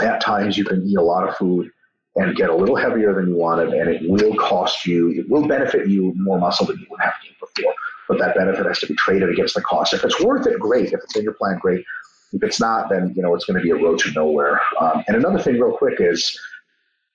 at 0.00 0.20
times 0.20 0.56
you 0.56 0.64
can 0.64 0.86
eat 0.86 0.96
a 0.96 1.02
lot 1.02 1.28
of 1.28 1.36
food 1.36 1.70
and 2.16 2.36
get 2.36 2.50
a 2.50 2.54
little 2.54 2.76
heavier 2.76 3.14
than 3.14 3.28
you 3.28 3.36
wanted, 3.36 3.68
and 3.72 3.88
it 3.88 4.02
will 4.08 4.34
cost 4.34 4.84
you, 4.86 5.10
it 5.10 5.28
will 5.28 5.46
benefit 5.46 5.88
you 5.88 6.12
more 6.16 6.38
muscle 6.38 6.66
than 6.66 6.78
you 6.78 6.86
would 6.90 7.00
have 7.00 7.14
gained 7.22 7.36
before. 7.38 7.74
But 8.08 8.18
that 8.18 8.34
benefit 8.34 8.66
has 8.66 8.80
to 8.80 8.86
be 8.86 8.94
traded 8.94 9.30
against 9.30 9.54
the 9.54 9.62
cost. 9.62 9.94
If 9.94 10.02
it's 10.02 10.20
worth 10.20 10.46
it, 10.46 10.58
great. 10.58 10.92
If 10.92 11.00
it's 11.04 11.16
in 11.16 11.22
your 11.22 11.34
plan, 11.34 11.58
great. 11.60 11.84
If 12.32 12.42
it's 12.42 12.60
not, 12.60 12.88
then 12.90 13.12
you 13.14 13.22
know 13.22 13.34
it's 13.34 13.44
going 13.44 13.56
to 13.56 13.62
be 13.62 13.70
a 13.70 13.76
road 13.76 13.98
to 14.00 14.12
nowhere. 14.12 14.60
Um, 14.80 15.04
and 15.06 15.16
another 15.16 15.38
thing, 15.38 15.54
real 15.54 15.76
quick, 15.76 16.00
is 16.00 16.38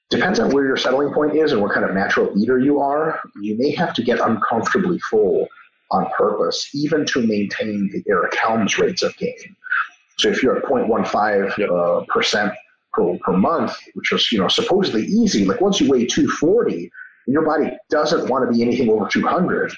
depends 0.10 0.40
on 0.40 0.52
where 0.52 0.66
your 0.66 0.78
settling 0.78 1.14
point 1.14 1.36
is 1.36 1.52
and 1.52 1.62
what 1.62 1.74
kind 1.74 1.86
of 1.86 1.94
natural 1.94 2.32
eater 2.38 2.60
you 2.60 2.80
are. 2.80 3.20
You 3.42 3.58
may 3.58 3.72
have 3.76 3.94
to 3.96 4.04
get 4.04 4.20
uncomfortably 4.20 5.00
full 5.00 5.48
on 5.92 6.08
purpose, 6.18 6.70
even 6.74 7.06
to 7.08 7.26
maintain 7.26 7.90
the 7.92 8.04
Eric 8.10 8.36
Helms 8.36 8.78
rates 8.78 9.04
of 9.04 9.16
gain. 9.18 9.56
So 10.18 10.30
if 10.30 10.42
you're 10.42 10.58
at 10.58 10.64
0.15 10.64 12.02
uh, 12.02 12.06
percent 12.06 12.54
per, 12.96 13.18
per 13.20 13.34
month, 13.34 13.76
which 13.94 14.12
is 14.12 14.32
you 14.32 14.40
know 14.40 14.48
supposedly 14.48 15.04
easy, 15.04 15.46
like 15.46 15.62
once 15.62 15.80
you 15.80 15.90
weigh 15.90 16.06
240, 16.06 16.92
your 17.28 17.46
body 17.46 17.72
doesn't 17.90 18.30
want 18.30 18.46
to 18.46 18.56
be 18.56 18.62
anything 18.62 18.90
over 18.90 19.08
200. 19.08 19.74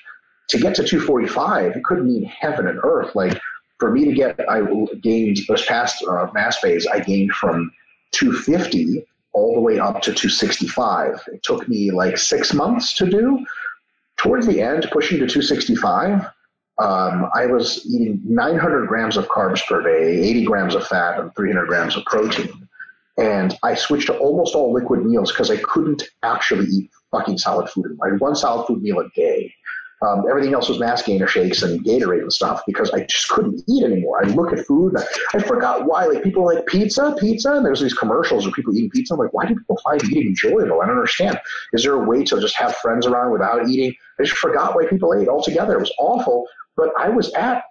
To 0.50 0.58
get 0.58 0.76
to 0.76 0.84
245, 0.84 1.76
it 1.76 1.84
could 1.84 2.06
mean 2.06 2.24
heaven 2.24 2.68
and 2.68 2.80
earth. 2.84 3.16
Like 3.16 3.38
for 3.80 3.92
me 3.92 4.06
to 4.06 4.14
get, 4.14 4.40
I 4.50 4.62
gained 5.02 5.38
this 5.48 5.66
past 5.66 6.04
uh, 6.04 6.28
mass 6.34 6.60
phase, 6.60 6.88
I 6.88 7.00
gained 7.00 7.34
from 7.34 7.72
250 8.12 9.06
all 9.34 9.54
the 9.56 9.62
way 9.62 9.78
up 9.78 10.02
to 10.02 10.14
265. 10.14 11.22
It 11.34 11.44
took 11.44 11.68
me 11.68 11.92
like 11.92 12.18
six 12.18 12.54
months 12.54 12.96
to 12.96 13.06
do. 13.06 13.46
Towards 14.18 14.48
the 14.48 14.62
end, 14.62 14.88
pushing 14.92 15.20
to 15.20 15.28
265, 15.28 16.26
um, 16.80 17.30
I 17.36 17.46
was 17.46 17.86
eating 17.86 18.22
900 18.24 18.88
grams 18.88 19.18
of 19.18 19.28
carbs 19.28 19.66
per 19.68 19.82
day, 19.82 20.22
80 20.30 20.44
grams 20.46 20.76
of 20.76 20.88
fat, 20.88 21.20
and 21.20 21.36
300 21.36 21.68
grams 21.68 21.96
of 21.96 22.06
protein. 22.06 22.67
And 23.18 23.58
I 23.64 23.74
switched 23.76 24.08
to 24.08 24.18
almost 24.18 24.54
all 24.56 24.72
liquid 24.72 25.06
meals 25.06 25.32
because 25.32 25.50
I 25.50 25.58
couldn't 25.58 26.04
actually 26.24 26.66
eat 26.68 26.92
fucking 27.12 27.38
solid 27.38 27.70
food. 27.70 27.98
I 28.04 28.12
had 28.12 28.20
one 28.20 28.36
solid 28.36 28.68
food 28.68 28.82
meal 28.82 29.00
a 29.00 29.10
day. 29.16 29.54
Um, 30.06 30.26
everything 30.30 30.54
else 30.54 30.70
was 30.70 30.78
mass 30.78 31.02
gainer 31.02 31.26
shakes 31.26 31.64
and 31.64 31.84
Gatorade 31.84 32.22
and 32.22 32.32
stuff 32.32 32.62
because 32.68 32.92
I 32.92 33.06
just 33.06 33.30
couldn't 33.30 33.64
eat 33.68 33.84
anymore. 33.84 34.24
I 34.24 34.28
look 34.28 34.54
at 34.54 34.64
food, 34.68 34.94
I, 34.96 35.04
I, 35.34 35.42
forgot 35.42 35.86
why. 35.88 36.06
Like 36.06 36.24
people 36.24 36.46
like 36.46 36.68
pizza, 36.68 37.16
pizza, 37.20 37.54
and 37.54 37.66
there's 37.66 37.82
these 37.82 37.96
commercials 37.96 38.46
of 38.46 38.54
people 38.54 38.76
eating 38.76 38.92
pizza. 38.92 39.16
I'm 39.16 39.20
like, 39.20 39.34
why 39.34 39.48
do 39.48 39.56
people 39.56 39.80
find 39.84 40.04
eating 40.04 40.28
enjoyable? 40.28 40.82
I 40.82 40.86
don't 40.86 40.98
understand. 40.98 41.40
Is 41.74 41.82
there 41.82 41.96
a 41.96 42.04
way 42.04 42.24
to 42.26 42.40
just 42.40 42.56
have 42.58 42.76
friends 42.76 43.08
around 43.08 43.32
without 43.32 43.68
eating? 43.68 43.96
I 44.20 44.24
just 44.24 44.38
forgot 44.38 44.76
why 44.76 44.86
people 44.86 45.16
ate 45.16 45.28
altogether. 45.28 45.74
It 45.74 45.80
was 45.80 45.94
awful, 45.98 46.46
but 46.76 46.90
I 47.00 47.10
was 47.10 47.34
at 47.34 47.64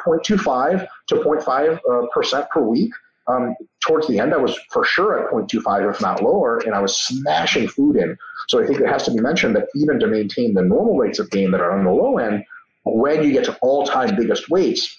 0.25 0.00 0.84
to 1.08 1.14
0.5 1.14 1.78
uh, 1.88 2.06
percent 2.12 2.50
per 2.50 2.60
week. 2.60 2.92
Um, 3.28 3.54
towards 3.80 4.08
the 4.08 4.18
end, 4.18 4.32
I 4.32 4.38
was 4.38 4.58
for 4.72 4.84
sure 4.84 5.26
at 5.26 5.32
0.25, 5.32 5.94
if 5.94 6.00
not 6.00 6.22
lower, 6.22 6.58
and 6.58 6.74
I 6.74 6.80
was 6.80 6.98
smashing 6.98 7.68
food 7.68 7.96
in. 7.96 8.16
So 8.48 8.62
I 8.62 8.66
think 8.66 8.80
it 8.80 8.88
has 8.88 9.04
to 9.04 9.12
be 9.12 9.20
mentioned 9.20 9.54
that 9.56 9.68
even 9.74 10.00
to 10.00 10.06
maintain 10.06 10.54
the 10.54 10.62
normal 10.62 10.96
rates 10.96 11.18
of 11.18 11.30
gain 11.30 11.50
that 11.50 11.60
are 11.60 11.78
on 11.78 11.84
the 11.84 11.90
low 11.90 12.16
end, 12.16 12.44
when 12.84 13.22
you 13.22 13.32
get 13.32 13.44
to 13.44 13.56
all 13.60 13.86
time 13.86 14.16
biggest 14.16 14.48
weights, 14.48 14.96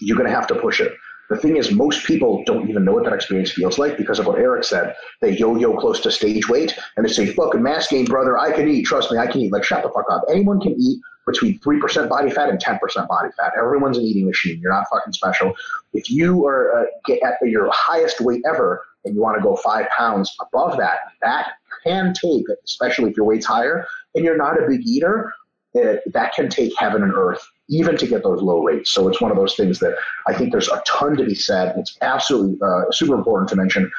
you're 0.00 0.16
going 0.16 0.28
to 0.28 0.34
have 0.34 0.46
to 0.46 0.54
push 0.54 0.80
it. 0.80 0.92
The 1.28 1.36
thing 1.36 1.56
is, 1.56 1.70
most 1.70 2.04
people 2.06 2.42
don't 2.44 2.68
even 2.68 2.84
know 2.84 2.92
what 2.92 3.04
that 3.04 3.12
experience 3.12 3.52
feels 3.52 3.78
like 3.78 3.96
because 3.96 4.18
of 4.18 4.26
what 4.26 4.38
Eric 4.38 4.64
said. 4.64 4.96
They 5.20 5.36
yo-yo 5.36 5.76
close 5.76 6.00
to 6.00 6.10
stage 6.10 6.48
weight 6.48 6.76
and 6.96 7.06
they 7.06 7.12
say, 7.12 7.26
fucking 7.26 7.62
mass 7.62 7.86
gain, 7.86 8.06
brother, 8.06 8.36
I 8.36 8.50
can 8.50 8.66
eat. 8.68 8.86
Trust 8.86 9.12
me, 9.12 9.18
I 9.18 9.28
can 9.28 9.42
eat. 9.42 9.52
Like, 9.52 9.62
shut 9.62 9.84
the 9.84 9.90
fuck 9.90 10.06
up. 10.10 10.24
Anyone 10.28 10.60
can 10.60 10.72
eat 10.72 10.98
between 11.26 11.58
3% 11.60 12.08
body 12.08 12.30
fat 12.30 12.48
and 12.48 12.58
10% 12.58 12.80
body 13.08 13.28
fat. 13.38 13.52
Everyone's 13.58 13.98
an 13.98 14.04
eating 14.04 14.26
machine. 14.26 14.60
You're 14.60 14.72
not 14.72 14.86
fucking 14.90 15.12
special. 15.12 15.54
If 15.92 16.10
you 16.10 16.46
are 16.46 16.86
uh, 17.08 17.14
at 17.24 17.34
your 17.42 17.68
highest 17.72 18.20
weight 18.20 18.42
ever 18.46 18.84
and 19.04 19.14
you 19.14 19.20
want 19.20 19.36
to 19.36 19.42
go 19.42 19.56
five 19.56 19.86
pounds 19.96 20.34
above 20.40 20.78
that, 20.78 21.00
that 21.22 21.52
can 21.84 22.12
take, 22.14 22.44
especially 22.64 23.10
if 23.10 23.16
your 23.16 23.26
weight's 23.26 23.46
higher 23.46 23.86
and 24.14 24.24
you're 24.24 24.36
not 24.36 24.62
a 24.62 24.66
big 24.66 24.80
eater, 24.86 25.32
it, 25.74 26.02
that 26.12 26.34
can 26.34 26.48
take 26.48 26.72
heaven 26.78 27.02
and 27.02 27.12
earth 27.12 27.46
even 27.68 27.96
to 27.96 28.06
get 28.06 28.24
those 28.24 28.42
low 28.42 28.62
rates. 28.62 28.90
So 28.90 29.08
it's 29.08 29.20
one 29.20 29.30
of 29.30 29.36
those 29.36 29.54
things 29.54 29.78
that 29.78 29.96
I 30.26 30.34
think 30.34 30.50
there's 30.50 30.68
a 30.68 30.82
ton 30.86 31.16
to 31.16 31.24
be 31.24 31.36
said. 31.36 31.76
It's 31.78 31.96
absolutely 32.02 32.58
uh, 32.60 32.90
super 32.90 33.14
important 33.14 33.48
to 33.50 33.56
mention 33.56 33.90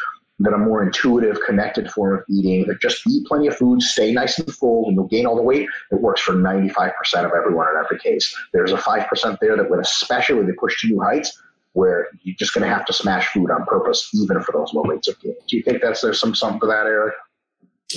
that 0.44 0.54
a 0.54 0.58
more 0.58 0.84
intuitive, 0.84 1.40
connected 1.46 1.92
form 1.92 2.18
of 2.18 2.24
eating 2.30 2.66
that 2.68 2.82
just 2.82 3.06
eat 3.08 3.26
plenty 3.26 3.48
of 3.48 3.56
food, 3.56 3.82
stay 3.82 4.12
nice 4.12 4.40
and 4.40 4.54
full, 4.54 4.88
and 4.88 4.96
you'll 4.96 5.08
gain 5.08 5.26
all 5.26 5.36
the 5.36 5.42
weight. 5.42 5.68
It 5.92 6.02
works 6.02 6.22
for 6.22 6.34
95% 6.34 6.92
of 7.26 7.32
everyone 7.36 7.68
in 7.68 7.84
every 7.84 8.00
case. 8.00 8.36
There's 8.54 8.72
a 8.72 8.78
5% 8.78 9.38
there 9.40 9.58
that 9.58 9.70
would 9.70 9.80
especially 9.80 10.46
they 10.46 10.54
push 10.54 10.82
to 10.82 10.88
new 10.88 11.02
heights 11.02 11.40
where 11.74 12.08
you're 12.24 12.36
just 12.38 12.54
going 12.54 12.68
to 12.68 12.74
have 12.74 12.86
to 12.86 12.94
smash 12.94 13.28
food 13.28 13.50
on 13.50 13.66
purpose, 13.66 14.10
even 14.14 14.42
for 14.42 14.52
those 14.52 14.74
low 14.74 14.84
rates 14.84 15.08
of 15.08 15.20
gain. 15.22 15.36
Do 15.48 15.58
you 15.58 15.64
think 15.64 15.82
that's 15.82 16.02
there's 16.02 16.20
some 16.20 16.36
something 16.36 16.60
to 16.62 16.68
that, 16.68 16.86
Eric? 16.86 17.14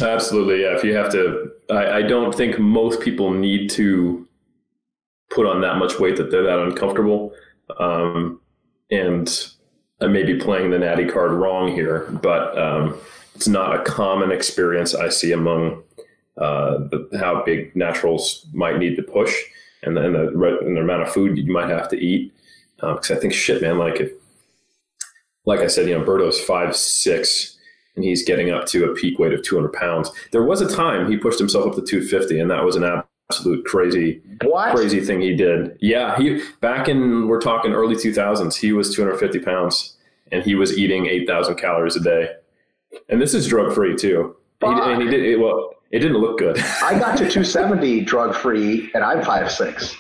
Absolutely, 0.01 0.63
yeah. 0.63 0.77
If 0.77 0.85
you 0.85 0.95
have 0.95 1.11
to, 1.13 1.51
I, 1.71 1.99
I 1.99 2.03
don't 2.03 2.35
think 2.35 2.59
most 2.59 3.01
people 3.01 3.33
need 3.33 3.71
to 3.71 4.29
put 5.31 5.47
on 5.47 5.61
that 5.63 5.77
much 5.77 5.99
weight 5.99 6.17
that 6.17 6.31
they're 6.31 6.45
that 6.45 6.59
uncomfortable. 6.59 7.33
Um, 7.79 8.41
and 8.91 9.29
I 10.01 10.07
may 10.09 10.23
be 10.25 10.39
playing 10.39 10.71
the 10.71 10.79
natty 10.79 11.07
card 11.07 11.33
wrong 11.33 11.73
here, 11.73 12.09
but 12.23 12.57
um, 12.59 12.99
it's 13.35 13.49
not 13.49 13.75
a 13.75 13.83
common 13.85 14.33
experience 14.33 14.95
I 14.95 15.09
see 15.09 15.33
among 15.33 15.83
uh, 16.37 16.79
the, 16.91 17.09
how 17.19 17.43
big 17.45 17.75
naturals 17.77 18.47
might 18.53 18.79
need 18.79 18.97
to 18.97 19.03
push 19.03 19.35
and, 19.83 19.97
and, 19.97 20.15
the, 20.15 20.29
and 20.63 20.77
the 20.77 20.81
amount 20.81 21.03
of 21.03 21.13
food 21.13 21.39
you 21.39 21.53
might 21.53 21.69
have 21.69 21.89
to 21.91 21.97
eat. 21.97 22.33
Because 22.77 23.11
uh, 23.11 23.15
I 23.15 23.19
think 23.19 23.33
shit, 23.33 23.63
man, 23.63 23.79
like 23.79 24.01
if, 24.01 24.13
like 25.47 25.61
I 25.61 25.69
said, 25.69 25.89
you 25.89 25.97
know, 25.97 26.05
Berto's 26.05 26.41
five 26.41 26.75
six, 26.75 27.57
and 27.97 28.05
he's 28.05 28.25
getting 28.25 28.51
up 28.51 28.67
to 28.67 28.91
a 28.91 28.95
peak 28.95 29.19
weight 29.19 29.33
of 29.33 29.43
200 29.43 29.73
pounds. 29.73 30.11
There 30.33 30.43
was 30.43 30.61
a 30.61 30.75
time 30.75 31.09
he 31.09 31.17
pushed 31.17 31.39
himself 31.39 31.67
up 31.67 31.75
to 31.77 31.83
250, 31.83 32.41
and 32.41 32.51
that 32.51 32.65
was 32.65 32.75
an 32.77 32.83
absolute 33.31 33.65
crazy 33.65 34.21
what? 34.43 34.75
crazy 34.75 35.01
thing 35.01 35.21
he 35.21 35.35
did. 35.35 35.77
Yeah, 35.81 36.17
he 36.17 36.43
back 36.61 36.89
in 36.89 37.27
we're 37.27 37.41
talking 37.41 37.73
early 37.73 37.97
2000s, 37.97 38.57
he 38.57 38.73
was 38.73 38.95
250 38.95 39.39
pounds 39.41 39.97
and 40.31 40.43
he 40.43 40.55
was 40.55 40.77
eating 40.77 41.07
8,000 41.07 41.57
calories 41.57 41.97
a 41.97 42.01
day. 42.01 42.31
And 43.09 43.21
this 43.21 43.35
is 43.35 43.47
drug 43.47 43.73
free 43.75 43.97
too. 43.97 44.37
He, 44.61 44.67
and 44.67 45.03
he 45.03 45.09
did 45.09 45.23
it, 45.23 45.37
well. 45.39 45.71
It 45.91 46.01
didn't 46.01 46.19
look 46.19 46.39
good. 46.39 46.59
I 46.83 46.99
got 46.99 47.17
to 47.19 47.31
270 47.31 48.01
drug 48.01 48.35
free, 48.35 48.91
and 48.95 49.05
I'm 49.05 49.23
five 49.23 49.49
six. 49.49 49.97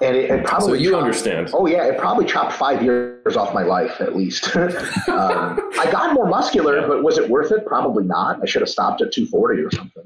And 0.00 0.16
it, 0.16 0.30
it 0.30 0.44
probably 0.44 0.78
so 0.78 0.82
you 0.84 0.90
chopped, 0.90 1.02
understand. 1.02 1.50
Oh 1.52 1.66
yeah, 1.66 1.84
it 1.84 1.98
probably 1.98 2.26
chopped 2.26 2.52
five 2.52 2.80
years 2.80 3.36
off 3.36 3.52
my 3.52 3.64
life 3.64 4.00
at 4.00 4.14
least. 4.14 4.54
um, 4.56 4.72
I 5.08 5.88
got 5.90 6.14
more 6.14 6.26
muscular, 6.26 6.80
yeah. 6.80 6.86
but 6.86 7.02
was 7.02 7.18
it 7.18 7.28
worth 7.28 7.50
it? 7.50 7.66
Probably 7.66 8.04
not. 8.04 8.40
I 8.40 8.46
should 8.46 8.62
have 8.62 8.68
stopped 8.68 9.00
at 9.02 9.10
240 9.10 9.62
or 9.62 9.70
something. 9.72 10.04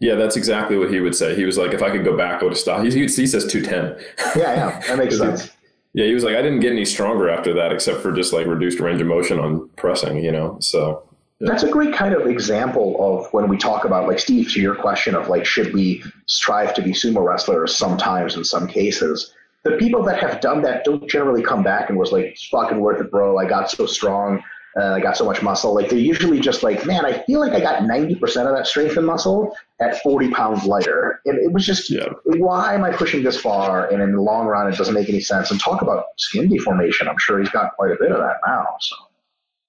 Yeah, 0.00 0.14
that's 0.14 0.36
exactly 0.36 0.78
what 0.78 0.90
he 0.90 1.00
would 1.00 1.14
say. 1.14 1.36
He 1.36 1.44
was 1.44 1.58
like, 1.58 1.72
if 1.72 1.82
I 1.82 1.90
could 1.90 2.04
go 2.04 2.16
back, 2.16 2.40
I 2.40 2.44
would 2.44 2.52
have 2.52 2.58
stopped. 2.58 2.84
He, 2.84 2.90
he 3.00 3.26
says 3.26 3.46
210. 3.46 4.02
Yeah, 4.34 4.54
yeah, 4.54 4.80
that 4.88 4.98
makes 4.98 5.18
sense. 5.18 5.50
Yeah, 5.92 6.06
he 6.06 6.14
was 6.14 6.24
like, 6.24 6.36
I 6.36 6.42
didn't 6.42 6.60
get 6.60 6.72
any 6.72 6.86
stronger 6.86 7.28
after 7.28 7.52
that, 7.54 7.70
except 7.70 8.00
for 8.00 8.10
just 8.10 8.32
like 8.32 8.46
reduced 8.46 8.80
range 8.80 9.00
of 9.00 9.06
motion 9.06 9.38
on 9.38 9.68
pressing, 9.76 10.24
you 10.24 10.32
know. 10.32 10.56
So 10.60 11.02
yeah. 11.38 11.50
that's 11.50 11.64
a 11.64 11.68
great 11.68 11.92
kind 11.92 12.14
of 12.14 12.26
example 12.26 12.96
of 12.98 13.30
when 13.34 13.48
we 13.48 13.58
talk 13.58 13.84
about 13.84 14.08
like 14.08 14.18
Steve 14.18 14.50
to 14.52 14.60
your 14.60 14.74
question 14.74 15.14
of 15.14 15.28
like 15.28 15.44
should 15.44 15.74
we 15.74 16.02
strive 16.26 16.72
to 16.74 16.82
be 16.82 16.92
sumo 16.92 17.22
wrestlers 17.26 17.76
sometimes 17.76 18.36
in 18.36 18.44
some 18.44 18.68
cases. 18.68 19.34
The 19.64 19.72
people 19.72 20.02
that 20.04 20.18
have 20.20 20.40
done 20.40 20.62
that 20.62 20.84
don't 20.84 21.06
generally 21.10 21.42
come 21.42 21.62
back 21.62 21.90
and 21.90 21.98
was 21.98 22.12
like, 22.12 22.24
it's 22.24 22.46
fucking 22.46 22.80
worth 22.80 23.00
it, 23.02 23.10
bro. 23.10 23.36
I 23.36 23.46
got 23.46 23.70
so 23.70 23.84
strong 23.84 24.42
uh, 24.78 24.94
I 24.94 25.00
got 25.00 25.16
so 25.16 25.24
much 25.24 25.42
muscle. 25.42 25.74
Like 25.74 25.88
they're 25.88 25.98
usually 25.98 26.40
just 26.40 26.62
like, 26.62 26.86
man, 26.86 27.04
I 27.04 27.22
feel 27.24 27.40
like 27.40 27.52
I 27.52 27.60
got 27.60 27.82
90% 27.82 28.14
of 28.46 28.56
that 28.56 28.66
strength 28.66 28.96
and 28.96 29.06
muscle 29.06 29.56
at 29.80 30.00
40 30.02 30.30
pounds 30.30 30.64
lighter. 30.64 31.20
And 31.24 31.38
it 31.38 31.52
was 31.52 31.64
just, 31.64 31.90
yeah. 31.90 32.08
why 32.24 32.74
am 32.74 32.84
I 32.84 32.92
pushing 32.92 33.22
this 33.22 33.40
far? 33.40 33.88
And 33.88 34.02
in 34.02 34.12
the 34.12 34.20
long 34.20 34.46
run, 34.46 34.70
it 34.72 34.76
doesn't 34.76 34.94
make 34.94 35.08
any 35.08 35.20
sense. 35.20 35.50
And 35.50 35.60
talk 35.60 35.82
about 35.82 36.04
skin 36.18 36.48
deformation. 36.48 37.08
I'm 37.08 37.18
sure 37.18 37.38
he's 37.38 37.50
got 37.50 37.74
quite 37.76 37.90
a 37.90 37.96
bit 37.98 38.12
of 38.12 38.18
that 38.18 38.36
now. 38.46 38.66
So. 38.80 38.96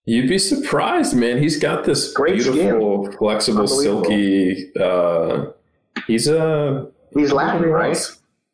You'd 0.06 0.30
be 0.30 0.40
surprised, 0.40 1.16
man. 1.16 1.38
He's 1.38 1.60
got 1.60 1.86
this 1.86 2.12
Great 2.14 2.44
beautiful, 2.44 3.06
skin. 3.06 3.18
flexible, 3.18 3.68
silky. 3.68 4.72
Uh, 4.76 5.46
he's 6.08 6.28
a. 6.28 6.88
He's 7.14 7.32
Latin, 7.32 7.70
right? 7.70 7.98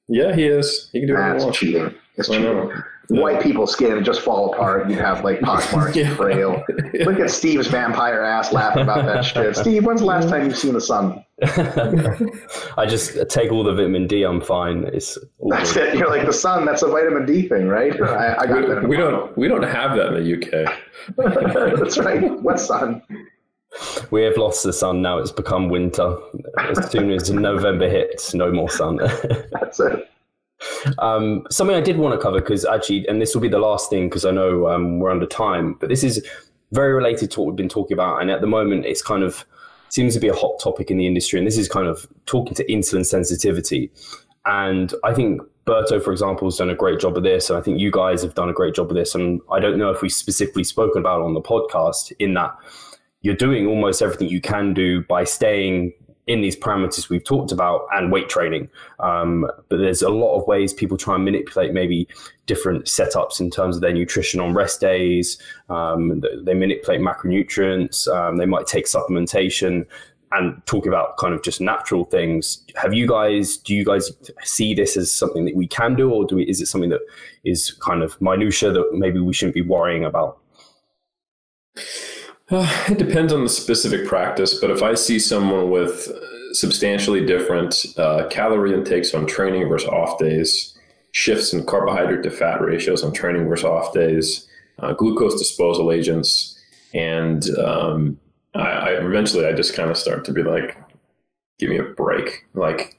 Yeah, 0.08 0.36
he 0.36 0.46
is. 0.46 0.90
He 0.92 1.00
can 1.00 1.08
do 1.08 1.14
That's 1.16 1.58
cheating. 1.58 1.94
It's 2.16 2.28
cheating 2.28 2.72
white 3.10 3.42
people's 3.42 3.72
skin 3.72 4.04
just 4.04 4.22
fall 4.22 4.54
apart. 4.54 4.90
You 4.90 4.98
have 4.98 5.24
like 5.24 5.42
pockmarks 5.42 5.96
yeah. 5.96 6.08
and 6.08 6.18
frail. 6.18 6.64
Look 7.06 7.20
at 7.20 7.32
Steve's 7.32 7.68
vampire 7.68 8.24
ass 8.24 8.52
laughing 8.52 8.84
about 8.84 9.06
that 9.06 9.22
shit. 9.26 9.56
Steve, 9.56 9.86
when's 9.86 10.02
the 10.02 10.08
last 10.08 10.30
time 10.30 10.46
you've 10.46 10.58
seen 10.58 10.74
the 10.74 10.82
sun? 10.82 11.24
I 12.78 12.86
just 12.88 13.30
take 13.30 13.52
all 13.52 13.64
the 13.64 13.74
vitamin 13.74 14.08
D. 14.08 14.24
I'm 14.24 14.42
fine. 14.42 14.86
It's 14.86 15.18
that's 15.50 15.74
good. 15.74 15.90
it. 15.90 16.00
You're 16.00 16.10
like 16.10 16.26
the 16.26 16.34
sun. 16.34 16.66
That's 16.66 16.82
a 16.82 16.88
vitamin 16.88 17.26
D 17.26 17.48
thing, 17.48 17.68
right? 17.68 18.00
I, 18.02 18.36
I 18.40 18.46
got 18.48 18.68
we, 18.68 18.74
that. 18.74 18.88
we 18.88 18.98
don't. 18.98 19.38
We 19.38 19.48
don't 19.48 19.64
have 19.64 19.96
that 19.96 20.14
in 20.14 20.24
the 20.24 20.36
UK. 20.36 20.74
that's 21.84 21.98
right. 22.00 22.32
What 22.42 22.60
sun? 22.60 23.02
We 24.10 24.24
have 24.24 24.38
lost 24.38 24.64
the 24.64 24.74
sun 24.74 25.02
now. 25.02 25.20
It's 25.20 25.32
become 25.32 25.70
winter. 25.70 26.18
As 26.58 26.90
soon 26.90 27.12
as 27.12 27.30
November 27.30 27.88
hits, 27.88 28.34
no 28.34 28.52
more 28.52 28.70
sun. 28.70 28.98
that's 29.52 29.80
it. 29.80 30.10
Um, 31.00 31.46
something 31.50 31.76
I 31.76 31.82
did 31.82 31.98
want 31.98 32.14
to 32.14 32.22
cover 32.22 32.40
because 32.40 32.66
actually, 32.66 33.08
and 33.08 33.22
this 33.22 33.36
will 33.36 33.42
be 33.42 33.50
the 33.50 33.60
last 33.60 33.90
thing 33.90 34.10
because 34.10 34.26
I 34.26 34.32
know 34.32 34.68
um, 34.68 35.00
we're 35.00 35.12
under 35.12 35.26
time, 35.26 35.74
but 35.80 35.90
this 35.90 36.04
is 36.04 36.26
very 36.72 36.94
related 36.94 37.32
to 37.32 37.40
what 37.40 37.48
we've 37.48 37.56
been 37.56 37.70
talking 37.70 37.94
about. 37.96 38.22
And 38.22 38.30
at 38.32 38.42
the 38.42 38.48
moment, 38.48 38.86
it's 38.86 39.02
kind 39.02 39.24
of 39.24 39.46
seems 39.90 40.14
to 40.14 40.20
be 40.20 40.28
a 40.28 40.34
hot 40.34 40.60
topic 40.62 40.92
in 40.92 40.98
the 40.98 41.08
industry. 41.08 41.40
And 41.40 41.48
this 41.48 41.58
is 41.58 41.70
kind 41.70 41.88
of 41.88 42.08
talking 42.26 42.54
to 42.56 42.66
insulin 42.66 43.06
sensitivity. 43.06 43.92
And 44.46 44.94
I 45.04 45.14
think 45.14 45.42
Berto, 45.66 46.02
for 46.02 46.12
example, 46.12 46.48
has 46.48 46.58
done 46.58 46.70
a 46.70 46.76
great 46.76 47.00
job 47.00 47.18
of 47.18 47.24
this. 47.24 47.50
And 47.50 47.58
I 47.58 47.62
think 47.62 47.80
you 47.80 47.92
guys 47.92 48.22
have 48.22 48.36
done 48.36 48.50
a 48.50 48.54
great 48.54 48.74
job 48.74 48.90
of 48.90 48.96
this. 48.96 49.16
And 49.16 49.42
I 49.52 49.60
don't 49.60 49.78
know 49.78 49.90
if 49.92 50.02
we've 50.02 50.12
specifically 50.12 50.64
spoken 50.64 51.00
about 51.00 51.22
on 51.22 51.34
the 51.34 51.42
podcast 51.42 52.12
in 52.20 52.34
that 52.34 52.56
you're 53.22 53.36
doing 53.36 53.68
almost 53.68 54.02
everything 54.02 54.30
you 54.30 54.42
can 54.42 54.74
do 54.74 55.04
by 55.04 55.24
staying 55.24 55.92
in 56.28 56.42
these 56.42 56.56
parameters 56.56 57.10
we've 57.10 57.24
talked 57.24 57.52
about 57.52 57.88
and 57.94 58.12
weight 58.12 58.30
training. 58.30 58.70
Um, 59.00 59.50
but 59.70 59.78
there's 59.78 60.02
a 60.02 60.10
lot 60.10 60.38
of 60.38 60.46
ways 60.46 60.74
people 60.74 60.98
try 60.98 61.16
and 61.16 61.26
manipulate 61.26 61.74
maybe 61.74 62.08
different 62.46 62.86
setups 62.86 63.40
in 63.40 63.50
terms 63.50 63.78
of 63.78 63.82
their 63.82 63.94
nutrition 63.94 64.40
on 64.40 64.54
rest 64.54 64.82
days. 64.82 65.38
Um, 65.70 66.22
they 66.44 66.54
manipulate 66.54 67.02
macronutrients. 67.02 68.08
Um, 68.08 68.38
they 68.38 68.46
might 68.46 68.68
take 68.68 68.86
supplementation 68.86 69.86
and 70.34 70.62
talk 70.66 70.86
about 70.86 71.18
kind 71.18 71.34
of 71.34 71.42
just 71.42 71.62
natural 71.62 72.04
things. 72.04 72.66
Have 72.76 72.94
you 72.94 73.08
guys, 73.08 73.56
do 73.56 73.74
you 73.74 73.86
guys 73.86 74.12
see 74.44 74.74
this 74.74 74.98
as 74.98 75.12
something 75.12 75.46
that 75.46 75.56
we 75.56 75.68
can 75.68 75.96
do, 75.96 76.12
or 76.12 76.26
do 76.26 76.36
we, 76.36 76.44
is 76.44 76.60
it 76.60 76.66
something 76.66 76.90
that 76.90 77.00
is 77.46 77.72
kind 77.80 78.04
of 78.04 78.22
minutia 78.22 78.72
that 78.74 78.90
maybe 78.92 79.22
we 79.22 79.32
shouldn't 79.32 79.56
be 79.56 79.62
worrying 79.62 80.04
about? 80.04 80.40
Uh, 82.50 82.86
it 82.90 82.98
depends 82.98 83.34
on 83.34 83.44
the 83.44 83.50
specific 83.50 84.08
practice, 84.08 84.60
but 84.60 84.72
if 84.72 84.84
I 84.84 84.94
see 84.94 85.20
someone 85.20 85.70
with 85.70 86.12
substantially 86.54 87.26
different 87.26 87.86
uh, 87.98 88.28
calorie 88.30 88.74
intakes 88.74 89.14
on 89.14 89.26
training 89.26 89.68
versus 89.68 89.90
off 89.90 90.18
days, 90.18 90.78
shifts 91.12 91.54
in 91.54 91.66
carbohydrate 91.66 92.24
to 92.24 92.32
fat 92.32 92.62
ratios 92.62 93.04
on 93.04 93.14
training 93.14 93.48
versus 93.48 93.66
off 93.66 93.94
days, 93.94 94.48
uh, 94.80 94.94
glucose 94.94 95.38
disposal 95.38 95.92
agents, 95.92 96.60
and 96.94 97.50
um, 97.58 98.20
I, 98.56 98.60
I, 98.60 98.90
eventually 99.06 99.46
I 99.46 99.54
just 99.54 99.74
kind 99.74 99.90
of 99.90 99.98
start 99.98 100.26
to 100.26 100.34
be 100.34 100.44
like, 100.44 100.78
give 101.60 101.70
me 101.70 101.78
a 101.78 101.84
break. 101.84 102.46
Like 102.54 102.98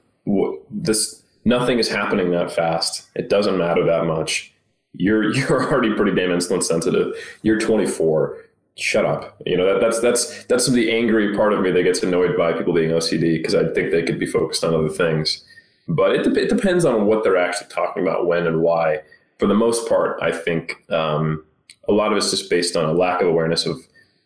this, 0.70 1.22
nothing 1.44 1.78
is 1.78 1.88
happening 1.88 2.30
that 2.32 2.50
fast. 2.50 3.08
It 3.14 3.28
doesn't 3.28 3.56
matter 3.56 3.84
that 3.84 4.04
much. 4.04 4.52
You're 4.94 5.32
you're 5.34 5.72
already 5.72 5.94
pretty 5.94 6.14
damn 6.14 6.30
insulin 6.30 6.62
sensitive. 6.62 7.14
You're 7.42 7.58
24 7.58 8.47
shut 8.78 9.04
up. 9.04 9.40
You 9.44 9.56
know, 9.56 9.66
that, 9.66 9.80
that's 9.80 10.00
that's 10.00 10.44
that's 10.44 10.68
the 10.68 10.90
angry 10.90 11.34
part 11.36 11.52
of 11.52 11.60
me 11.60 11.70
that 11.70 11.82
gets 11.82 12.02
annoyed 12.02 12.36
by 12.36 12.52
people 12.52 12.72
being 12.72 12.90
OCD 12.90 13.38
because 13.38 13.54
I 13.54 13.64
think 13.72 13.90
they 13.90 14.02
could 14.02 14.18
be 14.18 14.26
focused 14.26 14.64
on 14.64 14.74
other 14.74 14.88
things. 14.88 15.44
But 15.88 16.14
it, 16.14 16.26
it 16.36 16.48
depends 16.48 16.84
on 16.84 17.06
what 17.06 17.24
they're 17.24 17.36
actually 17.36 17.68
talking 17.68 18.02
about, 18.02 18.26
when 18.26 18.46
and 18.46 18.60
why. 18.60 19.00
For 19.38 19.46
the 19.46 19.54
most 19.54 19.88
part, 19.88 20.20
I 20.22 20.32
think 20.32 20.84
um, 20.90 21.44
a 21.88 21.92
lot 21.92 22.12
of 22.12 22.18
it's 22.18 22.30
just 22.30 22.50
based 22.50 22.76
on 22.76 22.84
a 22.84 22.92
lack 22.92 23.20
of 23.20 23.28
awareness 23.28 23.66
of 23.66 23.78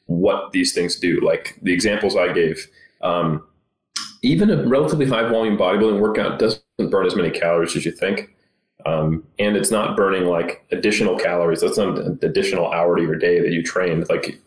what 0.07 0.53
these 0.53 0.73
things 0.73 0.97
do. 0.97 1.21
Like 1.21 1.59
the 1.63 1.73
examples 1.73 2.17
I 2.17 2.33
gave, 2.33 2.67
um, 3.01 3.47
even 4.23 4.51
a 4.51 4.67
relatively 4.67 5.07
high 5.07 5.29
volume 5.29 5.57
bodybuilding 5.57 6.01
workout 6.01 6.39
doesn't 6.39 6.63
burn 6.91 7.07
as 7.07 7.15
many 7.15 7.31
calories 7.31 7.77
as 7.77 7.85
you 7.85 7.93
think. 7.93 8.35
Um, 8.87 9.25
and 9.39 9.57
it's 9.57 9.71
not 9.71 9.97
burning 9.97 10.27
like 10.27 10.65
additional 10.73 11.19
calories. 11.19 11.61
That's 11.61 11.79
not 11.79 11.99
an 11.99 12.19
additional 12.23 12.73
hour 12.73 12.97
to 12.97 13.03
your 13.03 13.17
day 13.17 13.41
that 13.41 13.53
you 13.53 13.63
trained. 13.63 14.09
Like 14.09 14.41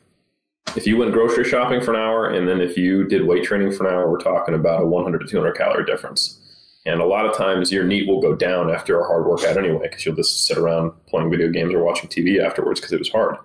if 0.75 0.85
you 0.85 0.97
went 0.97 1.13
grocery 1.13 1.45
shopping 1.45 1.81
for 1.81 1.93
an 1.93 1.99
hour 1.99 2.27
and 2.27 2.47
then 2.47 2.59
if 2.59 2.77
you 2.77 3.07
did 3.07 3.25
weight 3.25 3.43
training 3.43 3.71
for 3.71 3.87
an 3.87 3.93
hour, 3.93 4.11
we're 4.11 4.19
talking 4.19 4.55
about 4.55 4.83
a 4.83 4.85
100 4.85 5.19
to 5.19 5.27
200 5.27 5.55
calorie 5.55 5.85
difference. 5.85 6.39
And 6.85 7.01
a 7.01 7.05
lot 7.05 7.25
of 7.25 7.35
times 7.35 7.71
your 7.71 7.83
NEAT 7.83 8.07
will 8.07 8.21
go 8.21 8.35
down 8.35 8.69
after 8.69 8.99
a 8.99 9.07
hard 9.07 9.25
workout 9.25 9.57
anyway, 9.57 9.87
because 9.89 10.05
you'll 10.05 10.15
just 10.15 10.45
sit 10.45 10.57
around 10.57 10.91
playing 11.07 11.31
video 11.31 11.49
games 11.49 11.73
or 11.73 11.83
watching 11.83 12.09
TV 12.09 12.43
afterwards 12.43 12.79
because 12.79 12.93
it 12.93 12.99
was 12.99 13.09
hard. 13.09 13.37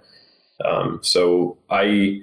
Um, 0.65 1.01
so 1.03 1.57
I, 1.71 2.21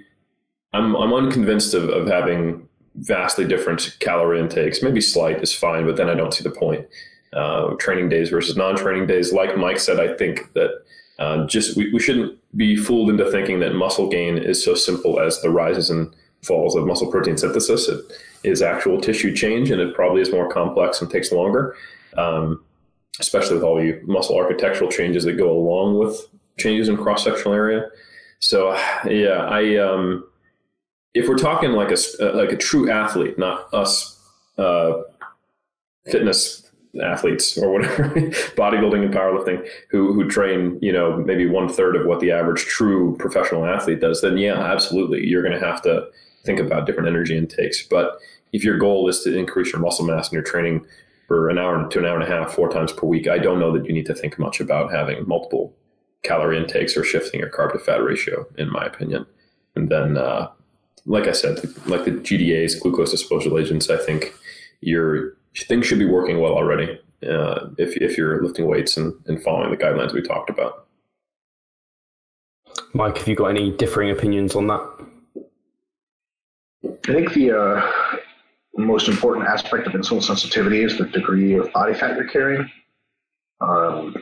I'm, 0.74 0.96
I'm 0.96 1.14
unconvinced 1.14 1.74
of, 1.74 1.90
of 1.90 2.08
having 2.08 2.68
vastly 2.96 3.46
different 3.46 3.98
calorie 4.00 4.40
intakes. 4.40 4.84
Maybe 4.84 5.02
slight 5.02 5.42
is 5.42 5.54
fine, 5.54 5.88
but 5.88 5.96
then 5.96 6.10
I 6.10 6.14
don't 6.14 6.34
see 6.34 6.44
the 6.44 6.52
point 6.52 6.86
uh, 7.34 7.76
training 7.76 8.10
days 8.10 8.30
versus 8.30 8.56
non-training 8.56 9.08
days. 9.08 9.34
Like 9.34 9.58
Mike 9.58 9.80
said, 9.80 10.00
I 10.00 10.16
think 10.16 10.54
that 10.54 10.72
uh, 11.20 11.46
just 11.48 11.76
we, 11.76 11.92
we 11.92 12.00
shouldn't 12.00 12.38
be 12.56 12.76
fooled 12.76 13.10
into 13.10 13.30
thinking 13.32 13.60
that 13.60 13.76
muscle 13.76 14.10
gain 14.10 14.38
is 14.38 14.64
so 14.64 14.76
simple 14.76 15.20
as 15.20 15.42
the 15.42 15.50
rises 15.50 15.90
and 15.90 16.14
falls 16.44 16.76
of 16.76 16.86
muscle 16.86 17.12
protein 17.12 17.38
synthesis. 17.38 17.90
It 17.90 18.00
is 18.44 18.62
actual 18.62 19.02
tissue 19.02 19.36
change, 19.36 19.72
and 19.72 19.82
it 19.82 19.96
probably 19.96 20.22
is 20.22 20.32
more 20.32 20.50
complex 20.50 21.02
and 21.02 21.10
takes 21.10 21.32
longer, 21.32 21.76
um, 22.18 22.64
especially 23.20 23.56
with 23.56 23.64
all 23.64 23.78
the 23.78 24.00
muscle 24.06 24.38
architectural 24.38 24.90
changes 24.90 25.24
that 25.24 25.34
go 25.34 25.52
along 25.52 25.98
with 25.98 26.28
changes 26.58 26.88
in 26.88 26.98
cross-sectional 26.98 27.54
area. 27.54 27.90
So, 28.40 28.74
yeah, 29.10 29.48
I 29.50 29.78
um, 29.78 30.24
if 31.14 31.28
we're 31.28 31.38
talking 31.38 31.72
like 31.72 31.92
a 31.92 32.24
like 32.34 32.52
a 32.52 32.58
true 32.58 32.92
athlete, 32.92 33.40
not 33.40 33.74
us 33.74 34.20
uh, 34.58 35.02
fitness 36.06 36.67
athletes 37.02 37.58
or 37.58 37.72
whatever, 37.72 38.04
bodybuilding 38.56 39.06
and 39.06 39.14
powerlifting, 39.14 39.68
who 39.90 40.14
who 40.14 40.28
train, 40.30 40.78
you 40.82 40.92
know, 40.92 41.18
maybe 41.18 41.46
one 41.46 41.70
third 41.70 41.96
of 41.96 42.06
what 42.06 42.20
the 42.20 42.32
average 42.32 42.66
true 42.66 43.16
professional 43.18 43.66
athlete 43.66 44.00
does, 44.00 44.22
then 44.22 44.38
yeah, 44.38 44.60
absolutely, 44.60 45.26
you're 45.26 45.44
going 45.44 45.58
to 45.58 45.66
have 45.66 45.82
to 45.84 46.08
think 46.46 46.60
about 46.60 46.86
different 46.86 47.10
energy 47.10 47.38
intakes. 47.38 47.84
But 47.84 48.18
if 48.54 48.64
your 48.64 48.78
goal 48.78 49.08
is 49.10 49.22
to 49.22 49.38
increase 49.38 49.72
your 49.72 49.82
muscle 49.82 50.06
mass 50.06 50.28
and 50.28 50.34
you're 50.34 50.44
training 50.44 50.86
for 51.28 51.50
an 51.50 51.58
hour 51.58 51.88
to 51.88 52.00
an 52.00 52.06
hour 52.06 52.20
and 52.20 52.24
a 52.24 52.28
half, 52.28 52.54
four 52.54 52.70
times 52.70 52.94
per 52.94 53.06
week, 53.06 53.28
I 53.28 53.38
don't 53.38 53.60
know 53.60 53.72
that 53.74 53.86
you 53.86 53.94
need 53.94 54.06
to 54.06 54.16
think 54.16 54.40
much 54.40 54.60
about 54.60 54.92
having 54.92 55.28
multiple 55.28 55.76
calorie 56.24 56.58
intakes 56.58 56.96
or 56.98 57.04
shifting 57.04 57.40
your 57.40 57.50
carb 57.50 57.74
to 57.74 57.80
fat 57.80 58.04
ratio, 58.04 58.46
in 58.58 58.72
my 58.72 58.86
opinion. 58.86 59.26
And 59.76 59.90
then, 59.90 60.18
uh, 60.18 60.50
like 61.06 61.28
I 61.28 61.34
said, 61.34 61.60
like 61.86 62.06
the 62.06 62.12
GDAs, 62.12 62.82
glucose 62.82 63.12
disposal 63.12 63.60
agents, 63.60 63.90
I 63.90 63.98
think 63.98 64.34
you're 64.82 65.34
things 65.66 65.86
should 65.86 66.00
be 66.00 66.06
working 66.06 66.40
well 66.40 66.54
already 66.54 67.00
uh, 67.28 67.70
if, 67.78 67.98
if 67.98 68.18
you're 68.18 68.44
lifting 68.44 68.68
weights 68.68 68.98
and, 68.98 69.14
and 69.26 69.42
following 69.42 69.72
the 69.72 69.78
guidelines 69.78 70.14
we 70.14 70.22
talked 70.22 70.50
about. 70.50 70.88
Mike, 72.94 73.18
have 73.18 73.28
you 73.28 73.36
got 73.36 73.48
any 73.48 73.72
differing 73.72 74.12
opinions 74.12 74.56
on 74.56 74.68
that? 74.68 75.08
I 76.86 77.14
think 77.14 77.34
the 77.34 77.52
uh, 77.52 77.92
most 78.76 79.08
important 79.08 79.48
aspect 79.48 79.88
of 79.88 79.94
insulin 79.94 80.24
sensitivity 80.24 80.84
is 80.84 80.98
the 80.98 81.06
degree 81.06 81.54
of 81.54 81.72
body 81.74 81.94
fat 81.94 82.16
you're 82.16 82.28
carrying. 82.28 82.70
Um, 83.62 84.16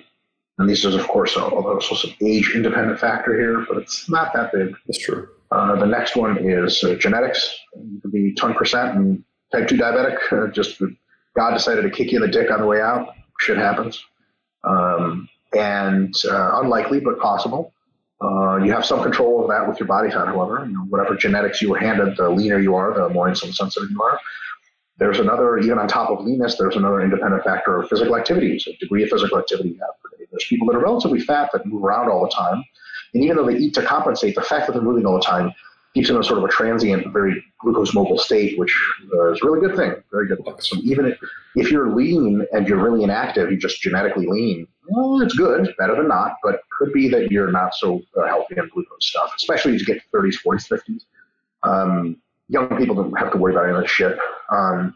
and 0.58 0.70
this 0.70 0.86
is, 0.86 0.96
of 0.96 1.08
course, 1.08 1.36
although 1.36 1.76
it's 1.76 1.90
also 1.90 2.08
some 2.08 2.18
age 2.26 2.54
independent 2.56 3.00
factor 3.00 3.36
here, 3.38 3.66
but 3.68 3.78
it's 3.78 4.10
not 4.10 4.34
that 4.34 4.54
big. 4.54 4.74
That's 4.88 5.00
true. 5.00 5.28
Uh, 5.52 5.76
the 5.76 5.86
next 5.86 6.16
one 6.16 6.38
is 6.38 6.84
uh, 6.84 6.96
genetics. 6.96 7.54
You 7.76 8.00
could 8.02 8.12
be 8.12 8.34
20% 8.36 8.96
and 8.96 9.24
type 9.52 9.68
2 9.68 9.76
diabetic, 9.76 10.18
uh, 10.32 10.52
just 10.52 10.82
God 11.36 11.54
decided 11.54 11.82
to 11.84 11.90
kick 11.90 12.12
you 12.12 12.24
in 12.24 12.30
the 12.30 12.32
dick 12.32 12.52
on 12.52 12.62
the 12.62 12.66
way 12.66 12.82
out. 12.82 13.10
Shit 13.40 13.58
happens. 13.58 14.04
Um, 14.64 15.30
and 15.54 16.16
uh, 16.30 16.62
unlikely, 16.62 17.00
but 17.00 17.20
possible. 17.20 17.74
Uh, 18.22 18.58
you 18.58 18.72
have 18.72 18.86
some 18.86 19.04
control 19.04 19.42
of 19.42 19.50
that 19.50 19.68
with 19.68 19.80
your 19.80 19.88
body 19.88 20.10
fat, 20.10 20.28
however. 20.28 20.66
You 20.66 20.74
know, 20.74 20.86
whatever 20.90 21.16
genetics 21.16 21.62
you 21.62 21.70
were 21.70 21.78
handed, 21.78 22.16
the 22.18 22.30
leaner 22.30 22.60
you 22.60 22.76
are, 22.76 22.94
the 22.94 23.10
more 23.10 23.28
insulin 23.28 23.54
sensitive 23.54 23.92
you 23.92 24.02
are. 24.02 24.20
There's 24.98 25.20
another, 25.20 25.58
even 25.58 25.78
on 25.78 25.90
top 25.90 26.10
of 26.10 26.26
leanness, 26.26 26.56
there's 26.58 26.78
another 26.78 27.02
independent 27.02 27.44
factor 27.44 27.82
of 27.82 27.90
physical 27.90 28.16
activity, 28.16 28.58
so 28.58 28.72
degree 28.80 29.04
of 29.04 29.10
physical 29.10 29.38
activity 29.38 29.70
you 29.70 29.80
have 29.80 30.02
per 30.02 30.18
day. 30.18 30.26
There's 30.32 30.46
people 30.46 30.68
that 30.68 30.76
are 30.76 30.82
relatively 30.82 31.20
fat 31.20 31.50
that 31.52 31.66
move 31.66 31.84
around 31.84 32.10
all 32.10 32.24
the 32.24 32.32
time. 32.32 32.64
And 33.14 33.24
even 33.24 33.36
though 33.36 33.46
they 33.46 33.58
eat 33.58 33.74
to 33.74 33.82
compensate, 33.82 34.36
the 34.36 34.42
fact 34.42 34.68
that 34.68 34.74
they're 34.74 34.82
moving 34.82 35.06
all 35.06 35.16
the 35.16 35.26
time 35.26 35.52
keeps 35.96 36.10
them 36.10 36.18
in 36.18 36.22
a 36.22 36.26
sort 36.26 36.38
of 36.38 36.44
a 36.44 36.50
transient, 36.50 37.12
very 37.14 37.42
glucose 37.60 37.94
mobile 37.94 38.20
state, 38.20 38.60
which 38.60 38.78
uh, 39.14 39.32
is 39.32 39.40
a 39.42 39.46
really 39.46 39.66
good 39.66 39.78
thing. 39.78 39.96
Very 40.12 40.28
good. 40.28 40.40
So 40.60 40.78
even 40.84 41.06
if, 41.06 41.18
if 41.56 41.72
you're 41.72 41.96
lean 41.96 42.46
and 42.52 42.68
you're 42.68 42.84
really 42.84 43.04
inactive, 43.04 43.50
you're 43.50 43.60
just 43.60 43.82
genetically 43.82 44.28
lean, 44.28 44.68
well, 44.90 45.22
it's 45.22 45.34
good, 45.34 45.74
better 45.78 45.96
than 45.96 46.10
not, 46.10 46.34
but 46.44 46.62
could 46.78 46.92
be 46.92 47.08
that 47.10 47.32
you're 47.32 47.50
not 47.50 47.74
so 47.74 48.02
uh, 48.18 48.28
healthy 48.28 48.60
on 48.60 48.70
glucose 48.74 49.08
stuff, 49.08 49.32
especially 49.38 49.74
as 49.74 49.82
you 49.82 49.88
get 49.88 50.02
to 50.02 50.18
30s, 50.18 50.36
40s, 50.46 50.68
50s. 50.68 51.06
Um, 51.64 52.18
young 52.50 52.68
people 52.78 52.96
don't 52.96 53.18
have 53.18 53.32
to 53.32 53.38
worry 53.38 53.54
about 53.54 53.66
any 53.66 53.76
of 53.76 53.82
that 53.82 53.90
shit. 53.90 54.18
Um, 54.52 54.96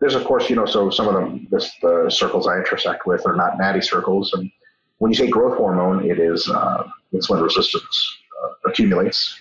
there's, 0.00 0.16
of 0.16 0.24
course, 0.24 0.50
you 0.50 0.56
know, 0.56 0.66
so 0.66 0.90
some 0.90 1.06
of 1.06 1.14
them, 1.14 1.46
this, 1.52 1.72
the 1.80 2.10
circles 2.10 2.48
I 2.48 2.56
intersect 2.56 3.06
with 3.06 3.24
are 3.26 3.36
not 3.36 3.58
natty 3.58 3.80
circles. 3.80 4.32
And 4.32 4.50
when 4.98 5.12
you 5.12 5.16
say 5.16 5.28
growth 5.28 5.56
hormone, 5.56 6.10
it 6.10 6.18
is 6.18 6.48
uh, 6.48 6.88
insulin 7.14 7.42
resistance 7.42 8.18
uh, 8.42 8.68
accumulates 8.68 9.40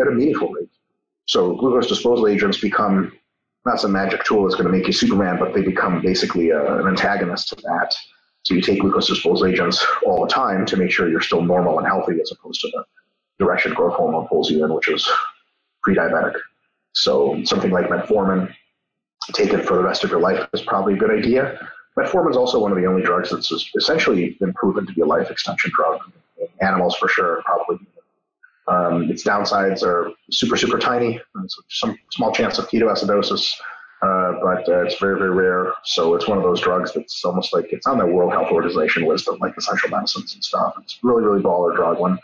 at 0.00 0.08
a 0.08 0.10
meaningful 0.10 0.52
rate. 0.52 0.68
So 1.26 1.54
glucose 1.56 1.86
disposal 1.86 2.26
agents 2.26 2.58
become 2.58 3.12
not 3.66 3.80
some 3.80 3.92
magic 3.92 4.24
tool 4.24 4.44
that's 4.44 4.54
going 4.54 4.70
to 4.70 4.76
make 4.76 4.86
you 4.86 4.92
Superman, 4.92 5.38
but 5.38 5.52
they 5.52 5.62
become 5.62 6.00
basically 6.00 6.50
a, 6.50 6.62
uh, 6.62 6.78
an 6.78 6.86
antagonist 6.86 7.50
to 7.50 7.56
that. 7.56 7.94
So 8.44 8.54
you 8.54 8.62
take 8.62 8.80
glucose 8.80 9.08
disposal 9.08 9.46
agents 9.46 9.84
all 10.06 10.24
the 10.24 10.32
time 10.32 10.64
to 10.66 10.76
make 10.76 10.90
sure 10.90 11.08
you're 11.08 11.20
still 11.20 11.42
normal 11.42 11.78
and 11.78 11.86
healthy, 11.86 12.18
as 12.20 12.32
opposed 12.32 12.60
to 12.62 12.68
the 12.72 12.84
direction 13.44 13.74
growth 13.74 13.94
hormone 13.94 14.26
pulls 14.26 14.50
you 14.50 14.64
in, 14.64 14.72
which 14.72 14.88
is 14.88 15.06
pre-diabetic. 15.82 16.34
So 16.92 17.42
something 17.44 17.70
like 17.70 17.88
metformin, 17.88 18.52
taken 19.34 19.62
for 19.62 19.76
the 19.76 19.82
rest 19.82 20.04
of 20.04 20.10
your 20.10 20.20
life, 20.20 20.48
is 20.54 20.62
probably 20.62 20.94
a 20.94 20.96
good 20.96 21.10
idea. 21.10 21.68
Metformin 21.98 22.30
is 22.30 22.36
also 22.36 22.58
one 22.60 22.72
of 22.72 22.78
the 22.78 22.86
only 22.86 23.02
drugs 23.02 23.30
that's 23.30 23.52
essentially 23.76 24.36
been 24.40 24.54
proven 24.54 24.86
to 24.86 24.92
be 24.94 25.02
a 25.02 25.06
life 25.06 25.30
extension 25.30 25.70
drug. 25.74 26.00
Animals, 26.62 26.96
for 26.96 27.08
sure, 27.08 27.42
probably 27.44 27.84
um, 28.70 29.10
its 29.10 29.24
downsides 29.24 29.82
are 29.82 30.10
super, 30.30 30.56
super 30.56 30.78
tiny. 30.78 31.20
So 31.46 31.62
some 31.68 31.98
small 32.10 32.32
chance 32.32 32.58
of 32.58 32.68
ketoacidosis, 32.68 33.52
uh, 34.02 34.32
but 34.42 34.68
uh, 34.68 34.84
it's 34.84 34.98
very, 34.98 35.18
very 35.18 35.30
rare. 35.30 35.72
So 35.84 36.14
it's 36.14 36.28
one 36.28 36.38
of 36.38 36.44
those 36.44 36.60
drugs 36.60 36.92
that's 36.92 37.24
almost 37.24 37.52
like 37.52 37.72
it's 37.72 37.86
on 37.86 37.98
the 37.98 38.06
World 38.06 38.32
Health 38.32 38.50
Organization 38.52 39.04
list 39.06 39.28
of 39.28 39.40
like 39.40 39.56
essential 39.56 39.90
medicines 39.90 40.34
and 40.34 40.44
stuff. 40.44 40.74
It's 40.82 40.98
really, 41.02 41.24
really 41.24 41.42
baller 41.42 41.74
drug 41.74 41.98
one. 41.98 42.18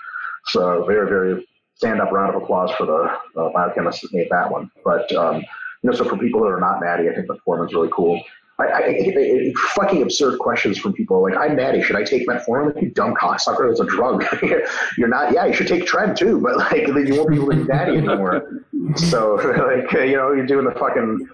So 0.47 0.85
very, 0.87 1.09
very 1.09 1.47
stand 1.77 2.01
up 2.01 2.13
round 2.13 2.35
of 2.35 2.43
applause 2.43 2.71
for 2.73 2.87
the 2.87 3.41
uh, 3.41 3.51
biochemist 3.53 4.03
that 4.03 4.13
made 4.13 4.29
that 4.31 4.51
one. 4.51 4.71
But 4.85 5.11
um, 5.15 5.43
You 5.83 5.91
know, 5.91 5.97
so 5.97 6.05
for 6.09 6.17
people 6.17 6.41
that 6.41 6.47
are 6.47 6.61
not 6.61 6.81
natty, 6.81 7.11
I 7.11 7.15
think 7.15 7.27
the 7.27 7.37
form 7.45 7.67
is 7.67 7.75
really 7.75 7.91
cool. 7.93 8.23
I, 8.59 8.65
I, 8.65 8.79
I, 8.79 9.53
fucking 9.75 10.03
absurd 10.03 10.39
questions 10.39 10.79
from 10.79 10.93
people 10.93 11.21
like, 11.23 11.37
I'm 11.37 11.57
natty. 11.57 11.83
Should 11.83 11.97
I 11.97 12.05
take 12.05 12.29
metformin? 12.29 12.81
You 12.81 12.91
dumb 12.91 13.15
cocksucker. 13.15 13.71
It's 13.71 13.81
a 13.81 13.85
drug. 13.85 14.25
You're 14.99 15.09
not. 15.09 15.33
Yeah, 15.33 15.47
you 15.47 15.53
should 15.53 15.67
take 15.67 15.87
tren 15.87 16.17
too, 16.17 16.41
but 16.41 16.57
like 16.57 16.87
then 16.87 17.07
you 17.07 17.17
won't 17.17 17.31
be 17.31 17.37
able 17.37 17.51
to 17.51 17.57
be 17.57 17.65
natty 17.65 17.97
anymore. 17.97 18.63
so 18.95 19.35
like 19.67 19.93
you 19.93 20.17
know, 20.17 20.33
you're 20.33 20.47
doing 20.47 20.65
the 20.67 20.73
fucking 20.79 21.29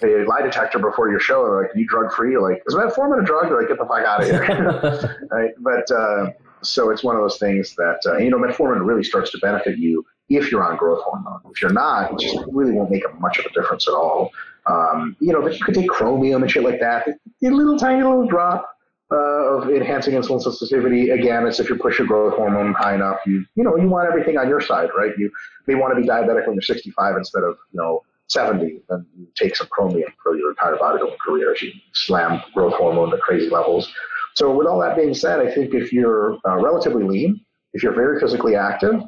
the 0.00 0.24
lie 0.28 0.42
detector 0.42 0.78
before 0.78 1.10
your 1.10 1.20
show. 1.20 1.42
Like, 1.42 1.70
you 1.74 1.86
drug 1.86 2.12
free? 2.12 2.36
Like, 2.38 2.62
is 2.66 2.74
metformin 2.74 3.22
a 3.22 3.24
drug? 3.24 3.52
Like, 3.52 3.68
get 3.68 3.78
the 3.78 3.86
fuck 3.86 4.04
out 4.04 4.22
of 4.22 4.28
here. 4.28 5.26
right? 5.30 5.50
But 5.58 5.90
uh, 5.90 6.32
so 6.62 6.90
it's 6.90 7.02
one 7.02 7.16
of 7.16 7.22
those 7.22 7.38
things 7.38 7.74
that 7.76 8.00
uh, 8.06 8.18
you 8.18 8.30
know, 8.30 8.38
metformin 8.38 8.86
really 8.86 9.04
starts 9.04 9.30
to 9.32 9.38
benefit 9.38 9.78
you 9.78 10.04
if 10.28 10.50
you're 10.50 10.64
on 10.64 10.76
growth 10.76 11.02
hormone. 11.04 11.40
If 11.50 11.62
you're 11.62 11.72
not, 11.72 12.12
it 12.12 12.18
just 12.18 12.38
really 12.52 12.72
won't 12.72 12.90
make 12.90 13.02
much 13.20 13.38
of 13.38 13.46
a 13.46 13.50
difference 13.50 13.88
at 13.88 13.94
all. 13.94 14.30
Um, 14.68 15.16
you 15.20 15.32
know, 15.32 15.42
but 15.42 15.58
you 15.58 15.64
could 15.64 15.74
take 15.74 15.88
chromium 15.88 16.42
and 16.42 16.50
shit 16.50 16.64
like 16.64 16.80
that. 16.80 17.06
A 17.08 17.48
little 17.48 17.78
tiny 17.78 18.02
little 18.02 18.26
drop 18.26 18.68
uh, 19.12 19.16
of 19.16 19.70
enhancing 19.70 20.14
insulin 20.14 20.42
sensitivity. 20.42 21.10
Again, 21.10 21.46
it's 21.46 21.60
if 21.60 21.68
you 21.68 21.76
push 21.76 21.98
your 21.98 22.08
growth 22.08 22.34
hormone 22.34 22.74
high 22.74 22.94
enough, 22.94 23.18
you 23.26 23.44
you 23.54 23.62
know 23.62 23.76
you 23.76 23.88
want 23.88 24.08
everything 24.08 24.38
on 24.38 24.48
your 24.48 24.60
side, 24.60 24.88
right? 24.96 25.12
You 25.16 25.30
may 25.66 25.76
want 25.76 25.94
to 25.94 26.00
be 26.00 26.06
diabetic 26.06 26.46
when 26.46 26.54
you're 26.54 26.62
65 26.62 27.16
instead 27.16 27.44
of 27.44 27.56
you 27.72 27.80
know 27.80 28.02
70, 28.28 28.82
then 28.88 29.06
you 29.16 29.28
take 29.36 29.54
some 29.54 29.68
chromium 29.68 30.12
for 30.22 30.36
your 30.36 30.50
entire 30.50 30.76
bodybuilding 30.76 31.18
career 31.18 31.52
as 31.52 31.62
you 31.62 31.72
slam 31.92 32.42
growth 32.54 32.74
hormone 32.74 33.10
to 33.10 33.18
crazy 33.18 33.48
levels. 33.48 33.92
So 34.34 34.54
with 34.54 34.66
all 34.66 34.80
that 34.80 34.96
being 34.96 35.14
said, 35.14 35.40
I 35.40 35.50
think 35.50 35.74
if 35.74 35.92
you're 35.92 36.38
uh, 36.46 36.56
relatively 36.56 37.04
lean, 37.04 37.40
if 37.72 37.82
you're 37.82 37.94
very 37.94 38.18
physically 38.20 38.56
active, 38.56 39.00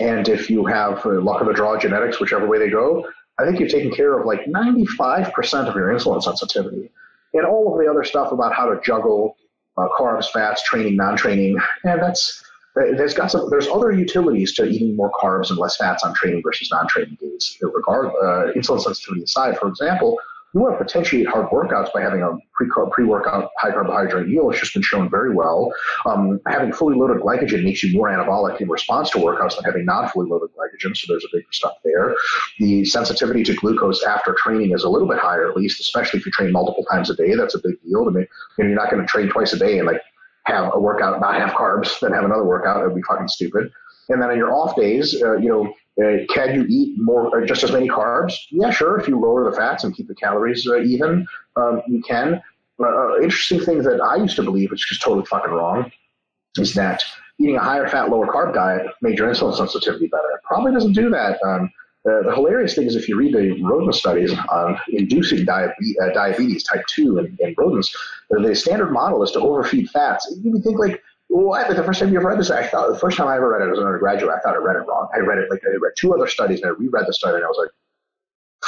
and 0.00 0.28
if 0.28 0.48
you 0.48 0.64
have 0.66 1.04
uh, 1.04 1.20
luck 1.20 1.40
of 1.40 1.48
the 1.48 1.52
draw 1.52 1.76
genetics, 1.76 2.20
whichever 2.20 2.46
way 2.46 2.58
they 2.58 2.70
go, 2.70 3.04
I 3.38 3.44
think 3.44 3.60
you've 3.60 3.70
taken 3.70 3.92
care 3.92 4.18
of 4.18 4.26
like 4.26 4.44
95% 4.46 5.68
of 5.68 5.76
your 5.76 5.88
insulin 5.88 6.22
sensitivity. 6.22 6.90
And 7.34 7.46
all 7.46 7.72
of 7.72 7.78
the 7.78 7.90
other 7.90 8.04
stuff 8.04 8.32
about 8.32 8.54
how 8.54 8.72
to 8.72 8.80
juggle 8.80 9.36
uh, 9.76 9.86
carbs, 9.98 10.28
fats, 10.30 10.62
training, 10.62 10.96
non-training, 10.96 11.58
and 11.84 12.02
that's 12.02 12.42
there's 12.74 13.14
got 13.14 13.30
some 13.30 13.50
there's 13.50 13.66
other 13.66 13.90
utilities 13.90 14.54
to 14.54 14.64
eating 14.64 14.94
more 14.94 15.10
carbs 15.10 15.50
and 15.50 15.58
less 15.58 15.76
fats 15.76 16.04
on 16.04 16.14
training 16.14 16.42
versus 16.44 16.70
non-training 16.70 17.16
days. 17.20 17.58
Regard 17.60 18.06
uh, 18.06 18.52
insulin 18.56 18.80
sensitivity 18.80 19.24
aside, 19.24 19.58
for 19.58 19.68
example, 19.68 20.18
you 20.58 20.64
want 20.64 20.78
to 20.78 20.84
potentiate 20.84 21.26
hard 21.28 21.48
workouts 21.50 21.92
by 21.92 22.00
having 22.00 22.22
a 22.22 22.36
pre 22.90 23.04
workout 23.04 23.50
high 23.58 23.70
carbohydrate 23.70 24.26
meal. 24.26 24.50
It's 24.50 24.58
just 24.58 24.74
been 24.74 24.82
shown 24.82 25.08
very 25.08 25.32
well. 25.32 25.72
Um, 26.04 26.40
having 26.48 26.72
fully 26.72 26.96
loaded 26.96 27.18
glycogen 27.18 27.62
makes 27.62 27.82
you 27.82 27.96
more 27.96 28.08
anabolic 28.08 28.60
in 28.60 28.68
response 28.68 29.10
to 29.10 29.18
workouts 29.18 29.54
than 29.56 29.64
having 29.64 29.84
non 29.84 30.08
fully 30.08 30.28
loaded 30.28 30.50
glycogen. 30.50 30.96
So 30.96 31.06
there's 31.08 31.24
a 31.24 31.28
big 31.32 31.44
stuff 31.52 31.74
there. 31.84 32.16
The 32.58 32.84
sensitivity 32.84 33.44
to 33.44 33.54
glucose 33.54 34.02
after 34.02 34.34
training 34.42 34.72
is 34.72 34.82
a 34.82 34.88
little 34.88 35.08
bit 35.08 35.18
higher, 35.18 35.48
at 35.48 35.56
least, 35.56 35.80
especially 35.80 36.18
if 36.18 36.26
you 36.26 36.32
train 36.32 36.50
multiple 36.50 36.84
times 36.90 37.08
a 37.10 37.14
day. 37.14 37.34
That's 37.36 37.54
a 37.54 37.60
big 37.62 37.80
deal. 37.82 38.06
I 38.08 38.10
mean, 38.10 38.26
you 38.58 38.64
know, 38.64 38.70
you're 38.70 38.76
not 38.76 38.90
going 38.90 39.02
to 39.02 39.08
train 39.08 39.28
twice 39.28 39.52
a 39.52 39.58
day 39.58 39.78
and 39.78 39.86
like 39.86 40.00
have 40.46 40.72
a 40.74 40.80
workout 40.80 41.20
not 41.20 41.36
have 41.36 41.50
carbs, 41.50 42.00
then 42.00 42.12
have 42.12 42.24
another 42.24 42.44
workout. 42.44 42.82
It 42.82 42.86
would 42.86 42.96
be 42.96 43.02
fucking 43.02 43.28
stupid. 43.28 43.70
And 44.08 44.22
then 44.22 44.30
on 44.30 44.38
your 44.38 44.52
off 44.52 44.74
days, 44.74 45.22
uh, 45.22 45.36
you 45.36 45.48
know, 45.48 45.72
uh, 46.02 46.24
can 46.32 46.54
you 46.54 46.66
eat 46.68 46.96
more, 46.98 47.44
just 47.44 47.64
as 47.64 47.72
many 47.72 47.88
carbs? 47.88 48.32
Yeah, 48.50 48.70
sure. 48.70 48.98
If 48.98 49.08
you 49.08 49.18
lower 49.18 49.50
the 49.50 49.56
fats 49.56 49.84
and 49.84 49.94
keep 49.94 50.06
the 50.06 50.14
calories 50.14 50.66
uh, 50.66 50.80
even, 50.80 51.26
um, 51.56 51.82
you 51.88 52.02
can. 52.02 52.40
Uh, 52.80 52.86
uh, 52.86 53.16
interesting 53.16 53.60
thing 53.60 53.82
that 53.82 54.00
I 54.00 54.16
used 54.16 54.36
to 54.36 54.42
believe, 54.42 54.70
which 54.70 54.90
is 54.92 54.98
totally 55.00 55.26
fucking 55.26 55.52
wrong, 55.52 55.90
is 56.56 56.74
that 56.74 57.02
eating 57.40 57.56
a 57.56 57.60
higher 57.60 57.88
fat, 57.88 58.10
lower 58.10 58.26
carb 58.26 58.54
diet 58.54 58.86
made 59.02 59.18
your 59.18 59.28
insulin 59.28 59.56
sensitivity 59.56 60.06
better. 60.06 60.28
It 60.34 60.42
probably 60.44 60.72
doesn't 60.72 60.92
do 60.92 61.10
that. 61.10 61.40
Um, 61.44 61.70
uh, 62.08 62.22
the 62.22 62.34
hilarious 62.34 62.74
thing 62.74 62.86
is 62.86 62.94
if 62.94 63.08
you 63.08 63.16
read 63.16 63.34
the 63.34 63.60
rodent 63.62 63.94
studies 63.94 64.32
on 64.50 64.78
inducing 64.88 65.44
diabetes, 65.44 65.96
uh, 66.02 66.10
diabetes 66.12 66.62
type 66.62 66.84
2 66.86 67.18
in, 67.18 67.36
in 67.40 67.54
rodents, 67.58 67.94
the 68.30 68.54
standard 68.54 68.92
model 68.92 69.22
is 69.24 69.32
to 69.32 69.40
overfeed 69.40 69.90
fats. 69.90 70.32
You 70.42 70.52
would 70.52 70.62
think 70.62 70.78
like, 70.78 71.02
what? 71.28 71.68
The 71.68 71.82
first 71.84 72.00
time 72.00 72.10
you 72.10 72.18
ever 72.18 72.28
read 72.28 72.38
this, 72.38 72.50
I 72.50 72.66
thought 72.66 72.92
the 72.92 72.98
first 72.98 73.16
time 73.16 73.28
I 73.28 73.36
ever 73.36 73.50
read 73.50 73.66
it 73.66 73.70
as 73.70 73.78
an 73.78 73.84
undergraduate, 73.84 74.34
I 74.34 74.40
thought 74.40 74.54
I 74.54 74.58
read 74.58 74.76
it 74.76 74.86
wrong. 74.88 75.08
I 75.14 75.18
read 75.18 75.38
it 75.38 75.50
like 75.50 75.62
I 75.64 75.76
read 75.80 75.92
two 75.96 76.14
other 76.14 76.26
studies 76.26 76.60
and 76.62 76.70
I 76.70 76.74
reread 76.74 77.06
the 77.06 77.12
study 77.12 77.36
and 77.36 77.44
I 77.44 77.48
was 77.48 77.58
like, 77.58 77.70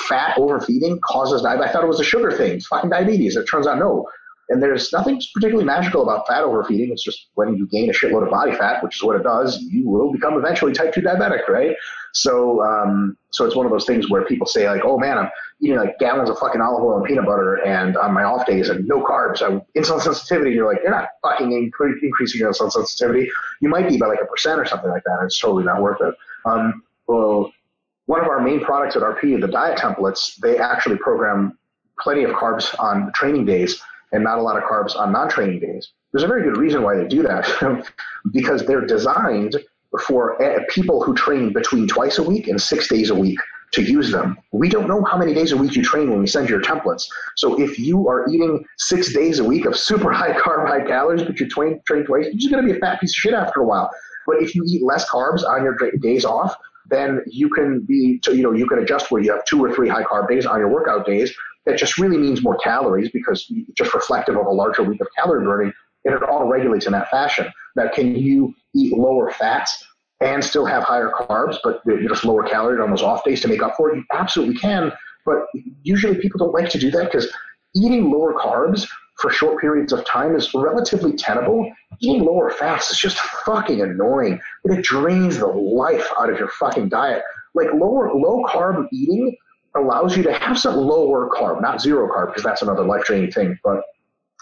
fat 0.08 0.38
overfeeding 0.38 1.00
causes 1.04 1.42
diabetes. 1.42 1.68
I 1.68 1.72
thought 1.72 1.84
it 1.84 1.88
was 1.88 2.00
a 2.00 2.04
sugar 2.04 2.30
thing. 2.30 2.52
It's 2.52 2.66
fucking 2.66 2.90
diabetes. 2.90 3.36
It 3.36 3.44
turns 3.46 3.66
out 3.66 3.78
no. 3.78 4.06
And 4.50 4.62
there's 4.62 4.92
nothing 4.92 5.20
particularly 5.32 5.64
magical 5.64 6.02
about 6.02 6.26
fat 6.26 6.42
overfeeding. 6.42 6.90
It's 6.90 7.04
just 7.04 7.28
when 7.34 7.56
you 7.56 7.68
gain 7.68 7.88
a 7.88 7.92
shitload 7.92 8.24
of 8.24 8.30
body 8.30 8.52
fat, 8.52 8.82
which 8.82 8.96
is 8.96 9.02
what 9.02 9.16
it 9.16 9.22
does, 9.22 9.60
you 9.62 9.88
will 9.88 10.12
become 10.12 10.36
eventually 10.36 10.72
type 10.72 10.92
2 10.92 11.00
diabetic, 11.02 11.48
right? 11.48 11.76
So, 12.12 12.62
um, 12.62 13.16
so 13.30 13.44
it's 13.44 13.54
one 13.54 13.66
of 13.66 13.72
those 13.72 13.86
things 13.86 14.10
where 14.10 14.24
people 14.24 14.46
say 14.46 14.68
like, 14.68 14.82
oh 14.84 14.98
man, 14.98 15.18
I'm 15.18 15.30
eating 15.60 15.76
like 15.76 15.98
gallons 15.98 16.30
of 16.30 16.38
fucking 16.38 16.60
olive 16.60 16.82
oil 16.82 16.96
and 16.96 17.04
peanut 17.04 17.26
butter 17.26 17.56
and 17.64 17.96
on 17.96 18.12
my 18.12 18.24
off 18.24 18.46
days 18.46 18.68
and 18.68 18.86
no 18.86 19.02
carbs, 19.04 19.42
I'm 19.42 19.62
insulin 19.76 20.00
sensitivity. 20.00 20.52
You're 20.52 20.72
like, 20.72 20.82
you're 20.82 20.90
not 20.90 21.08
fucking 21.22 21.52
increasing 21.52 22.40
your 22.40 22.52
insulin 22.52 22.72
sensitivity. 22.72 23.30
You 23.60 23.68
might 23.68 23.88
be 23.88 23.96
by 23.96 24.06
like 24.06 24.20
a 24.22 24.26
percent 24.26 24.60
or 24.60 24.64
something 24.64 24.90
like 24.90 25.04
that. 25.04 25.18
And 25.18 25.26
it's 25.26 25.38
totally 25.38 25.64
not 25.64 25.82
worth 25.82 26.00
it. 26.00 26.14
Um, 26.44 26.82
well, 27.06 27.52
one 28.06 28.20
of 28.20 28.26
our 28.26 28.40
main 28.40 28.60
products 28.60 28.96
at 28.96 29.02
RP, 29.02 29.40
the 29.40 29.46
diet 29.46 29.78
templates, 29.78 30.36
they 30.36 30.58
actually 30.58 30.96
program 30.96 31.56
plenty 32.00 32.24
of 32.24 32.30
carbs 32.32 32.74
on 32.80 33.12
training 33.14 33.44
days 33.44 33.80
and 34.12 34.24
not 34.24 34.38
a 34.38 34.42
lot 34.42 34.56
of 34.56 34.64
carbs 34.64 34.96
on 34.96 35.12
non-training 35.12 35.60
days. 35.60 35.92
There's 36.12 36.24
a 36.24 36.26
very 36.26 36.42
good 36.42 36.56
reason 36.56 36.82
why 36.82 36.96
they 36.96 37.06
do 37.06 37.22
that 37.22 37.86
because 38.32 38.66
they're 38.66 38.84
designed 38.84 39.56
for 40.06 40.40
eh, 40.42 40.60
people 40.68 41.02
who 41.02 41.14
train 41.14 41.52
between 41.52 41.88
twice 41.88 42.18
a 42.18 42.22
week 42.22 42.48
and 42.48 42.60
six 42.60 42.88
days 42.88 43.10
a 43.10 43.14
week 43.14 43.38
to 43.72 43.82
use 43.82 44.10
them. 44.10 44.36
We 44.52 44.68
don't 44.68 44.88
know 44.88 45.04
how 45.04 45.16
many 45.16 45.32
days 45.32 45.52
a 45.52 45.56
week 45.56 45.76
you 45.76 45.82
train 45.82 46.10
when 46.10 46.20
we 46.20 46.26
send 46.26 46.48
your 46.48 46.60
templates. 46.60 47.04
So 47.36 47.60
if 47.60 47.78
you 47.78 48.08
are 48.08 48.28
eating 48.28 48.64
six 48.78 49.12
days 49.12 49.38
a 49.38 49.44
week 49.44 49.64
of 49.64 49.76
super 49.76 50.12
high 50.20 50.32
carb, 50.32 50.68
high 50.68 50.84
calories, 50.84 51.22
but 51.22 51.38
you 51.38 51.48
train, 51.48 51.80
train 51.86 52.04
twice, 52.04 52.26
you're 52.26 52.34
just 52.34 52.50
going 52.50 52.66
to 52.66 52.72
be 52.72 52.76
a 52.76 52.80
fat 52.80 53.00
piece 53.00 53.10
of 53.10 53.16
shit 53.16 53.34
after 53.34 53.60
a 53.60 53.64
while. 53.64 53.90
But 54.26 54.42
if 54.42 54.54
you 54.54 54.64
eat 54.66 54.82
less 54.82 55.08
carbs 55.08 55.44
on 55.44 55.62
your 55.62 55.76
days 56.00 56.24
off, 56.24 56.54
then 56.88 57.22
you 57.26 57.48
can 57.50 57.80
be, 57.80 58.20
you 58.26 58.42
know, 58.42 58.52
you 58.52 58.66
can 58.66 58.80
adjust 58.80 59.10
where 59.10 59.22
you 59.22 59.32
have 59.32 59.44
two 59.44 59.64
or 59.64 59.72
three 59.74 59.88
high 59.88 60.02
carb 60.02 60.28
days 60.28 60.46
on 60.46 60.58
your 60.58 60.68
workout 60.68 61.06
days. 61.06 61.32
That 61.66 61.78
just 61.78 61.98
really 61.98 62.18
means 62.18 62.42
more 62.42 62.56
calories 62.56 63.10
because 63.10 63.52
just 63.74 63.94
reflective 63.94 64.36
of 64.36 64.46
a 64.46 64.50
larger 64.50 64.82
week 64.82 65.00
of 65.00 65.06
calorie 65.16 65.44
burning, 65.44 65.72
and 66.04 66.14
it 66.14 66.22
all 66.22 66.48
regulates 66.48 66.86
in 66.86 66.92
that 66.92 67.10
fashion. 67.10 67.52
Now, 67.76 67.88
can 67.88 68.16
you 68.16 68.54
eat 68.74 68.96
lower 68.96 69.30
fats 69.30 69.84
and 70.20 70.44
still 70.44 70.66
have 70.66 70.82
higher 70.82 71.10
carbs, 71.10 71.56
but 71.64 71.80
just 72.06 72.24
lower 72.24 72.42
calorie 72.42 72.80
on 72.80 72.90
those 72.90 73.02
off 73.02 73.24
days 73.24 73.40
to 73.40 73.48
make 73.48 73.62
up 73.62 73.76
for 73.76 73.90
it? 73.90 73.96
You 73.96 74.04
absolutely 74.12 74.56
can. 74.56 74.92
But 75.24 75.46
usually 75.82 76.18
people 76.18 76.38
don't 76.38 76.52
like 76.52 76.70
to 76.70 76.78
do 76.78 76.90
that 76.90 77.04
because 77.04 77.32
eating 77.74 78.10
lower 78.10 78.34
carbs 78.34 78.86
for 79.20 79.30
short 79.30 79.60
periods 79.60 79.92
of 79.92 80.04
time 80.06 80.34
is 80.34 80.52
relatively 80.54 81.12
tenable. 81.12 81.70
Eating 82.00 82.24
lower 82.24 82.50
fats 82.50 82.90
is 82.90 82.98
just 82.98 83.18
fucking 83.18 83.80
annoying. 83.80 84.40
It 84.64 84.82
drains 84.82 85.38
the 85.38 85.46
life 85.46 86.06
out 86.18 86.30
of 86.30 86.38
your 86.38 86.48
fucking 86.48 86.88
diet. 86.88 87.22
Like 87.54 87.68
lower 87.74 88.12
low 88.14 88.44
carb 88.46 88.86
eating 88.92 89.36
allows 89.76 90.16
you 90.16 90.22
to 90.22 90.32
have 90.32 90.58
some 90.58 90.76
lower 90.76 91.28
carb, 91.30 91.60
not 91.60 91.80
zero 91.80 92.08
carb, 92.08 92.28
because 92.28 92.42
that's 92.42 92.62
another 92.62 92.84
life 92.84 93.04
draining 93.04 93.30
thing, 93.30 93.58
but 93.62 93.82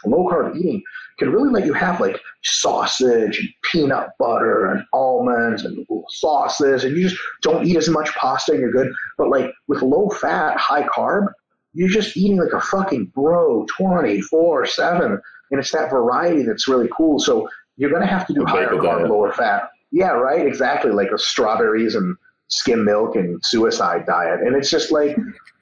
low 0.05 0.29
carb 0.29 0.57
eating 0.57 0.83
can 1.19 1.31
really 1.31 1.51
let 1.51 1.67
you 1.67 1.73
have 1.73 2.01
like 2.01 2.21
sausage 2.45 3.39
and 3.39 3.49
peanut 3.63 4.11
butter 4.19 4.67
and 4.67 4.85
almonds 4.93 5.65
and 5.65 5.87
sauces 6.09 6.85
and 6.85 6.97
you 6.97 7.09
just 7.09 7.21
don't 7.43 7.67
eat 7.67 7.77
as 7.77 7.89
much 7.89 8.09
pasta 8.15 8.53
and 8.53 8.61
you're 8.61 8.71
good. 8.71 8.93
But 9.17 9.29
like 9.31 9.51
with 9.67 9.83
low 9.83 10.09
fat, 10.11 10.57
high 10.57 10.85
carb, 10.85 11.33
you're 11.73 11.89
just 11.89 12.17
eating 12.17 12.39
like 12.39 12.53
a 12.53 12.61
fucking 12.61 13.07
bro 13.15 13.67
24 13.77 14.67
7. 14.67 15.21
And 15.51 15.61
it's 15.61 15.73
that 15.73 15.91
variety 15.91 16.43
that's 16.43 16.69
really 16.69 16.89
cool. 16.97 17.19
So 17.19 17.49
you're 17.77 17.91
going 17.91 18.03
to 18.03 18.09
have 18.09 18.27
to 18.27 18.35
do 18.35 18.45
higher 18.45 18.69
carb, 18.69 19.09
lower 19.09 19.33
fat. 19.33 19.71
Yeah, 19.91 20.11
right. 20.11 20.47
Exactly. 20.47 20.91
Like 20.91 21.09
strawberries 21.17 21.95
and 21.95 22.17
skim 22.49 22.85
milk 22.85 23.17
and 23.17 23.45
suicide 23.45 24.07
diet. 24.07 24.41
And 24.41 24.57
it's 24.57 24.71
just 24.71 24.91
like, 24.91 25.17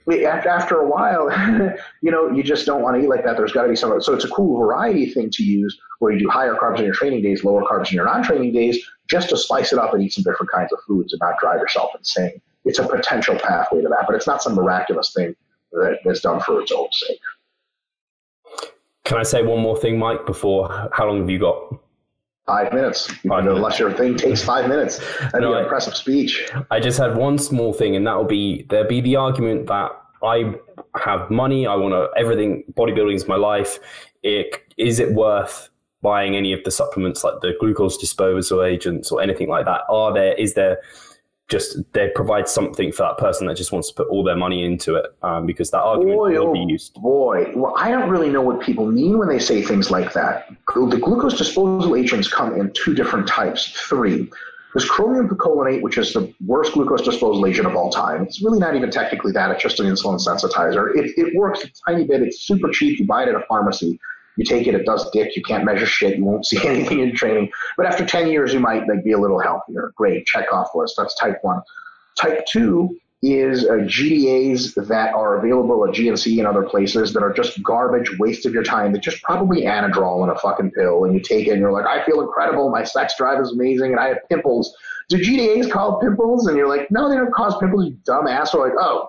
after 0.09 0.77
a 0.77 0.89
while, 0.89 1.31
you 2.03 2.11
know, 2.11 2.31
you 2.31 2.43
just 2.43 2.67
don't 2.67 2.83
want 2.83 2.97
to 2.97 3.03
eat 3.03 3.09
like 3.09 3.25
that. 3.25 3.37
There's 3.37 3.53
got 3.53 3.63
to 3.63 3.69
be 3.69 3.77
some. 3.77 4.01
So 4.01 4.15
it's 4.15 4.25
a 4.25 4.29
cool 4.29 4.59
variety 4.59 5.13
thing 5.13 5.31
to 5.31 5.43
use 5.43 5.79
where 5.99 6.13
you 6.13 6.19
do 6.19 6.29
higher 6.29 6.55
carbs 6.55 6.79
in 6.79 6.85
your 6.85 6.95
training 6.95 7.23
days, 7.23 7.45
lower 7.45 7.63
carbs 7.63 7.89
in 7.89 7.95
your 7.95 8.05
non-training 8.05 8.53
days, 8.53 8.79
just 9.09 9.31
to 9.31 9.37
spice 9.37 9.73
it 9.73 9.79
up 9.79 9.95
and 9.95 10.03
eat 10.03 10.13
some 10.13 10.25
different 10.25 10.51
kinds 10.53 10.73
of 10.73 10.79
foods 10.87 11.13
and 11.13 11.21
not 11.21 11.39
drive 11.41 11.61
yourself 11.61 11.91
insane. 11.97 12.41
It's 12.65 12.79
a 12.79 12.87
potential 12.87 13.39
pathway 13.39 13.83
to 13.83 13.89
that, 13.89 14.05
but 14.07 14.15
it's 14.17 14.27
not 14.27 14.43
some 14.43 14.55
miraculous 14.55 15.13
thing 15.13 15.35
that 15.73 15.99
is 16.05 16.21
done 16.21 16.41
for 16.41 16.61
its 16.61 16.73
own 16.73 16.89
sake. 16.93 17.21
Can 19.05 19.19
I 19.19 19.23
say 19.23 19.43
one 19.43 19.61
more 19.61 19.77
thing, 19.77 19.99
Mike? 19.99 20.27
Before 20.27 20.69
how 20.93 21.07
long 21.07 21.21
have 21.21 21.31
you 21.31 21.39
got? 21.39 21.81
Five 22.47 22.73
minutes. 22.73 23.07
Five. 23.29 23.47
Unless 23.47 23.79
your 23.79 23.93
thing 23.93 24.17
takes 24.17 24.45
five 24.45 24.69
minutes. 24.69 24.99
That'd 25.19 25.41
no, 25.41 25.53
be 25.53 25.59
an 25.59 25.63
impressive 25.65 25.97
speech. 25.97 26.49
I 26.71 26.79
just 26.79 26.97
had 26.97 27.17
one 27.17 27.39
small 27.39 27.73
thing, 27.73 27.97
and 27.97 28.07
that 28.07 28.17
will 28.17 28.25
be 28.25 28.67
there'll 28.71 28.89
be 28.89 29.01
the 29.01 29.17
argument 29.17 29.67
that 29.67 29.91
I 30.23 30.55
have 30.97 31.31
money, 31.31 31.67
I 31.67 31.75
want 31.75 31.93
to 31.93 32.09
everything. 32.19 32.65
Bodybuilding 32.75 33.15
is 33.15 33.27
my 33.27 33.37
life. 33.37 33.79
It, 34.23 34.63
is 34.77 34.99
it 34.99 35.13
worth 35.13 35.71
buying 36.03 36.37
any 36.37 36.53
of 36.53 36.63
the 36.65 36.71
supplements 36.71 37.25
like 37.25 37.41
the 37.41 37.55
glucose 37.59 37.97
disposal 37.97 38.63
agents 38.63 39.11
or 39.11 39.21
anything 39.21 39.49
like 39.49 39.65
that? 39.67 39.83
Are 39.89 40.13
there 40.13 40.35
is 40.35 40.55
there 40.55 40.79
just 41.49 41.79
they 41.93 42.09
provide 42.15 42.49
something 42.49 42.91
for 42.91 43.05
that 43.05 43.19
person 43.19 43.47
that 43.47 43.57
just 43.57 43.71
wants 43.71 43.89
to 43.89 43.95
put 43.95 44.09
all 44.09 44.25
their 44.25 44.37
money 44.37 44.65
into 44.65 44.97
it 44.97 45.07
um, 45.23 45.47
because 45.47 45.71
that 45.71 45.81
argument 45.81 46.17
Boy, 46.17 46.33
will 46.33 46.49
oh 46.49 46.53
be 46.53 46.73
used. 46.73 46.95
boy. 46.95 47.53
Well, 47.55 47.75
I 47.77 47.91
don't 47.91 48.09
really 48.09 48.31
know 48.31 48.43
what 48.43 48.61
people 48.61 48.87
mean 48.87 49.19
when 49.19 49.29
they 49.29 49.39
say 49.39 49.63
things 49.63 49.91
like 49.91 50.13
that. 50.15 50.51
The 50.85 50.99
glucose 50.99 51.39
disposal 51.39 51.97
agents 51.97 52.29
come 52.29 52.61
in 52.61 52.71
two 52.75 52.95
different 52.95 53.27
types, 53.27 53.71
three. 53.89 54.31
There's 54.75 54.89
chromium 54.89 55.27
picolinate, 55.27 55.81
which 55.81 55.97
is 55.97 56.13
the 56.13 56.35
worst 56.45 56.75
glucose 56.75 57.01
disposal 57.01 57.47
agent 57.47 57.67
of 57.67 57.75
all 57.75 57.91
time. 57.91 58.25
It's 58.25 58.43
really 58.43 58.59
not 58.59 58.77
even 58.77 58.91
technically 58.91 59.33
that. 59.33 59.51
It's 59.53 59.63
just 59.63 59.81
an 59.81 59.87
insulin 59.87 60.21
sensitizer. 60.21 60.95
It, 60.95 61.17
it 61.17 61.35
works 61.35 61.65
a 61.65 61.71
tiny 61.89 62.05
bit. 62.05 62.21
It's 62.21 62.43
super 62.43 62.69
cheap. 62.71 62.99
You 62.99 63.07
buy 63.07 63.23
it 63.23 63.31
at 63.31 63.35
a 63.37 63.45
pharmacy. 63.49 63.99
You 64.37 64.45
take 64.45 64.67
it, 64.67 64.75
it 64.75 64.85
does 64.85 65.11
dick. 65.13 65.35
You 65.35 65.43
can't 65.43 65.65
measure 65.65 65.87
shit. 65.87 66.19
You 66.19 66.25
won't 66.27 66.45
see 66.51 66.65
anything 66.67 67.01
in 67.01 67.17
training. 67.17 67.51
But 67.79 67.87
after 67.87 68.05
10 68.05 68.29
years, 68.29 68.53
you 68.53 68.61
might 68.61 68.87
like 68.87 69.03
be 69.03 69.13
a 69.13 69.19
little 69.19 69.41
healthier. 69.41 69.95
Great, 69.97 70.27
check 70.27 70.53
off 70.53 70.75
list. 70.75 70.97
That's 70.99 71.15
type 71.15 71.39
one. 71.41 71.63
Type 72.17 72.45
two 72.45 72.99
is 73.23 73.65
uh, 73.65 73.73
GDAs 73.73 74.75
that 74.87 75.15
are 75.15 75.39
available 75.39 75.87
at 75.87 75.95
GNC 75.95 76.39
and 76.39 76.47
other 76.47 76.63
places 76.63 77.13
that 77.15 77.23
are 77.23 77.33
just 77.33 77.63
garbage, 77.63 78.19
waste 78.19 78.45
of 78.45 78.53
your 78.53 78.63
time. 78.63 78.93
They're 78.93 79.01
just 79.01 79.23
probably 79.23 79.63
Anadrol 79.63 80.23
in 80.25 80.31
a 80.31 80.39
fucking 80.39 80.73
pill, 80.73 81.05
and 81.05 81.15
you 81.15 81.21
take 81.21 81.47
it 81.47 81.53
and 81.53 81.61
you're 81.61 81.73
like, 81.73 81.87
I 81.87 82.05
feel 82.05 82.21
incredible, 82.21 82.71
my 82.71 82.85
sex 82.85 83.15
drive 83.17 83.41
is 83.41 83.53
amazing, 83.53 83.93
and 83.93 84.01
I 84.01 84.09
have 84.09 84.19
pimples. 84.29 84.77
Do 85.09 85.19
GDAs 85.19 85.71
cause 85.71 85.99
pimples? 86.03 86.47
And 86.47 86.57
you're 86.57 86.69
like, 86.69 86.91
no, 86.91 87.09
they 87.09 87.17
don't 87.17 87.33
cause 87.33 87.57
pimples, 87.59 87.87
you 87.87 87.99
dumb 88.05 88.27
asshole. 88.27 88.63
Like, 88.63 88.73
oh, 88.79 89.09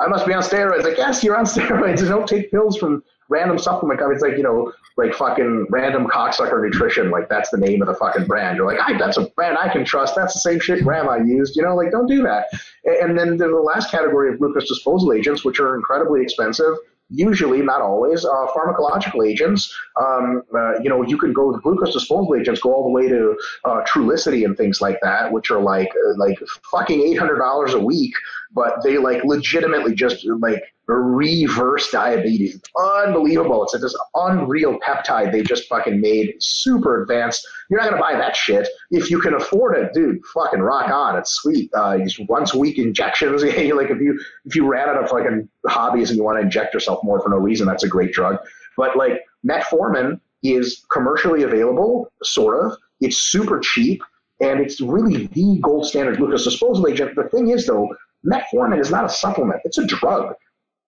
I 0.00 0.08
must 0.08 0.26
be 0.26 0.34
on 0.34 0.42
steroids. 0.42 0.84
Like, 0.84 0.98
yes, 0.98 1.22
you're 1.22 1.36
on 1.36 1.44
steroids. 1.46 2.06
Don't 2.06 2.28
take 2.28 2.50
pills 2.50 2.76
from 2.76 3.02
random 3.28 3.58
supplement 3.58 4.00
companies. 4.00 4.22
Like, 4.22 4.36
you 4.36 4.42
know, 4.42 4.72
like 4.96 5.12
fucking 5.14 5.66
random 5.70 6.06
cocksucker 6.06 6.62
nutrition. 6.62 7.10
Like, 7.10 7.28
that's 7.28 7.50
the 7.50 7.58
name 7.58 7.82
of 7.82 7.88
the 7.88 7.94
fucking 7.94 8.26
brand. 8.26 8.56
You're 8.56 8.66
like, 8.66 8.80
I, 8.80 8.96
that's 8.96 9.18
a 9.18 9.26
brand 9.36 9.58
I 9.58 9.68
can 9.68 9.84
trust. 9.84 10.14
That's 10.16 10.32
the 10.32 10.40
same 10.40 10.58
shit 10.58 10.82
grandma 10.82 11.16
used. 11.16 11.54
You 11.54 11.62
know, 11.62 11.76
like, 11.76 11.90
don't 11.90 12.06
do 12.06 12.22
that. 12.22 12.46
And 12.84 13.18
then 13.18 13.36
the 13.36 13.48
last 13.48 13.90
category 13.90 14.32
of 14.32 14.38
glucose 14.38 14.68
disposal 14.68 15.12
agents, 15.12 15.44
which 15.44 15.60
are 15.60 15.74
incredibly 15.74 16.22
expensive. 16.22 16.74
Usually, 17.08 17.62
not 17.62 17.82
always, 17.82 18.24
uh, 18.24 18.46
pharmacological 18.52 19.24
agents. 19.24 19.72
Um, 20.00 20.42
uh, 20.52 20.80
you 20.80 20.88
know, 20.88 21.02
you 21.02 21.16
can 21.16 21.32
go 21.32 21.52
with 21.52 21.62
glucose 21.62 21.92
disposal 21.92 22.34
agents, 22.34 22.60
go 22.60 22.74
all 22.74 22.82
the 22.82 22.90
way 22.90 23.06
to 23.06 23.38
uh, 23.64 23.82
Trulicity 23.86 24.44
and 24.44 24.56
things 24.56 24.80
like 24.80 24.98
that, 25.02 25.30
which 25.30 25.52
are 25.52 25.60
like 25.60 25.88
uh, 25.88 26.14
like 26.16 26.36
fucking 26.68 27.00
eight 27.00 27.14
hundred 27.14 27.38
dollars 27.38 27.74
a 27.74 27.78
week, 27.78 28.12
but 28.52 28.82
they 28.82 28.98
like 28.98 29.24
legitimately 29.24 29.94
just 29.94 30.26
like 30.40 30.62
reverse 30.86 31.90
diabetes. 31.90 32.60
Unbelievable. 32.78 33.64
It's 33.64 33.74
like 33.74 33.82
this 33.82 33.96
unreal 34.14 34.78
peptide 34.78 35.32
they 35.32 35.42
just 35.42 35.68
fucking 35.68 36.00
made, 36.00 36.34
super 36.40 37.02
advanced. 37.02 37.46
You're 37.68 37.80
not 37.80 37.90
gonna 37.90 38.00
buy 38.00 38.12
that 38.12 38.36
shit 38.36 38.68
if 38.90 39.10
you 39.10 39.20
can 39.20 39.34
afford 39.34 39.76
it, 39.76 39.92
dude. 39.92 40.24
Fucking 40.34 40.60
rock 40.60 40.90
on. 40.90 41.16
It's 41.16 41.32
sweet. 41.32 41.70
Uh, 41.74 41.98
these 41.98 42.18
once 42.28 42.54
a 42.54 42.58
week 42.58 42.78
injections. 42.78 43.42
like 43.44 43.90
if 43.90 44.00
you 44.00 44.20
if 44.44 44.54
you 44.54 44.66
ran 44.66 44.88
out 44.88 45.02
of 45.02 45.10
fucking 45.10 45.48
hobbies 45.66 46.10
and 46.10 46.16
you 46.16 46.24
want 46.24 46.38
to 46.38 46.42
inject 46.42 46.72
yourself 46.74 47.02
more 47.02 47.20
for 47.20 47.28
no 47.28 47.36
reason, 47.36 47.66
that's 47.66 47.84
a 47.84 47.88
great 47.88 48.12
drug. 48.12 48.38
But 48.76 48.96
like 48.96 49.24
metformin 49.46 50.20
is 50.42 50.84
commercially 50.92 51.42
available, 51.42 52.12
sort 52.22 52.64
of. 52.64 52.78
It's 53.00 53.18
super 53.18 53.60
cheap, 53.60 54.02
and 54.40 54.60
it's 54.60 54.80
really 54.80 55.26
the 55.28 55.58
gold 55.62 55.86
standard 55.86 56.18
glucose 56.18 56.44
disposal 56.44 56.86
agent. 56.88 57.14
The 57.14 57.28
thing 57.28 57.48
is, 57.48 57.66
though, 57.66 57.94
metformin 58.26 58.80
is 58.80 58.90
not 58.90 59.04
a 59.04 59.08
supplement; 59.08 59.60
it's 59.64 59.78
a 59.78 59.86
drug. 59.86 60.34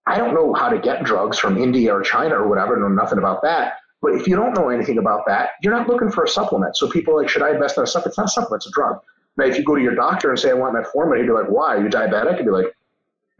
I 0.07 0.17
don't 0.17 0.35
know 0.35 0.55
how 0.55 0.69
to 0.69 0.79
get 0.79 1.05
drugs 1.05 1.39
from 1.39 1.59
India 1.59 1.95
or 1.95 2.03
China 2.03 2.37
or 2.37 2.49
whatever. 2.49 2.77
I 2.77 2.81
know 2.81 2.95
nothing 2.95 3.19
about 3.19 3.43
that. 3.43 3.75
But 4.01 4.15
if 4.15 4.29
you 4.29 4.37
don't 4.37 4.55
know 4.55 4.69
anything 4.69 4.99
about 4.99 5.27
that, 5.27 5.51
you're 5.63 5.77
not 5.77 5.89
looking 5.89 6.11
for 6.11 6.25
a 6.25 6.29
supplement. 6.29 6.77
So 6.77 6.89
people 6.89 7.15
are 7.15 7.23
like, 7.23 7.29
should 7.29 7.43
I 7.43 7.51
invest 7.51 7.77
in 7.77 7.83
a 7.83 7.87
supplement? 7.87 8.13
It's 8.13 8.19
not 8.19 8.27
a 8.27 8.31
supplement; 8.31 8.61
it's 8.61 8.69
a 8.69 8.73
drug. 8.73 9.01
Now, 9.37 9.45
if 9.45 9.57
you 9.57 9.65
go 9.65 9.77
to 9.77 9.83
your 9.83 9.95
doctor 9.95 10.31
and 10.31 10.39
say, 10.39 10.51
I 10.51 10.55
want 10.55 10.75
metformin, 10.75 11.19
he'd 11.19 11.27
be 11.27 11.33
like, 11.33 11.49
why? 11.49 11.77
Are 11.77 11.83
you 11.83 11.89
diabetic? 11.89 12.39
He'd 12.39 12.45
be 12.45 12.51
like, 12.51 12.75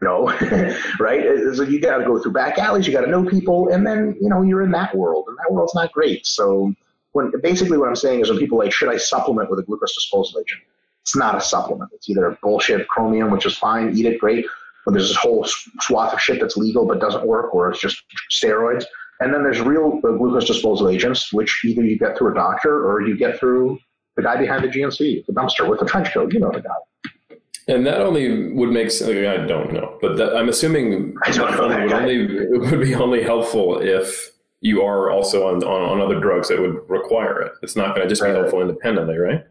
no, 0.01 0.27
right? 0.99 1.25
So 1.53 1.63
you 1.63 1.81
got 1.81 1.97
to 1.97 2.05
go 2.05 2.19
through 2.19 2.31
back 2.31 2.57
alleys, 2.57 2.87
you 2.87 2.93
got 2.93 3.01
to 3.01 3.11
know 3.11 3.25
people, 3.25 3.67
and 3.69 3.85
then 3.85 4.17
you 4.21 4.29
know 4.29 4.41
you're 4.41 4.61
in 4.61 4.71
that 4.71 4.95
world, 4.95 5.25
and 5.27 5.37
that 5.37 5.51
world's 5.51 5.75
not 5.75 5.91
great. 5.91 6.25
So 6.25 6.73
when 7.11 7.31
basically 7.41 7.77
what 7.77 7.89
I'm 7.89 7.95
saying 7.95 8.21
is 8.21 8.29
when 8.29 8.39
people 8.39 8.57
like, 8.57 8.71
should 8.71 8.89
I 8.89 8.97
supplement 8.97 9.49
with 9.49 9.59
a 9.59 9.63
glucose 9.63 9.93
disposal 9.93 10.39
agent? 10.39 10.61
It's 11.09 11.15
not 11.15 11.35
a 11.35 11.41
supplement. 11.41 11.89
It's 11.91 12.07
either 12.07 12.37
bullshit 12.43 12.87
chromium, 12.87 13.31
which 13.31 13.47
is 13.47 13.57
fine, 13.57 13.97
eat 13.97 14.05
it, 14.05 14.19
great. 14.19 14.45
But 14.85 14.91
there's 14.91 15.07
this 15.07 15.17
whole 15.17 15.43
swath 15.81 16.13
of 16.13 16.21
shit 16.21 16.39
that's 16.39 16.55
legal 16.55 16.85
but 16.85 16.99
doesn't 16.99 17.25
work, 17.25 17.51
or 17.55 17.71
it's 17.71 17.81
just 17.81 18.03
steroids. 18.31 18.85
And 19.19 19.33
then 19.33 19.41
there's 19.41 19.59
real 19.59 19.99
uh, 20.03 20.11
glucose 20.11 20.45
disposal 20.45 20.87
agents, 20.87 21.33
which 21.33 21.65
either 21.65 21.83
you 21.83 21.97
get 21.97 22.15
through 22.15 22.33
a 22.33 22.35
doctor 22.35 22.87
or 22.87 23.01
you 23.01 23.17
get 23.17 23.39
through 23.39 23.79
the 24.17 24.21
guy 24.21 24.37
behind 24.37 24.63
the 24.63 24.67
GNC, 24.67 25.25
the 25.25 25.33
dumpster 25.33 25.67
with 25.67 25.79
the 25.79 25.87
trench 25.87 26.13
coat. 26.13 26.31
You 26.31 26.41
know 26.41 26.51
the 26.51 26.61
guy. 26.61 27.37
And 27.67 27.87
that 27.87 28.01
only 28.01 28.53
would 28.53 28.69
make 28.69 28.91
sense. 28.91 29.09
I 29.09 29.47
don't 29.47 29.73
know, 29.73 29.97
but 30.03 30.15
that, 30.17 30.35
I'm 30.35 30.49
assuming 30.49 31.15
I 31.23 31.31
don't 31.31 31.51
know 31.57 31.69
that 31.69 31.81
would 31.81 31.93
only 31.93 32.17
it 32.17 32.61
would 32.61 32.81
be 32.81 32.93
only 32.93 33.23
helpful 33.23 33.79
if 33.79 34.29
you 34.61 34.83
are 34.83 35.09
also 35.09 35.47
on, 35.47 35.63
on, 35.63 35.89
on 35.89 36.01
other 36.01 36.19
drugs 36.19 36.49
that 36.49 36.59
would 36.59 36.87
require 36.87 37.41
it. 37.41 37.53
It's 37.63 37.75
not 37.75 37.95
going 37.95 38.07
to 38.07 38.09
just 38.09 38.21
be 38.21 38.29
helpful 38.29 38.61
independently, 38.61 39.17
right? 39.17 39.43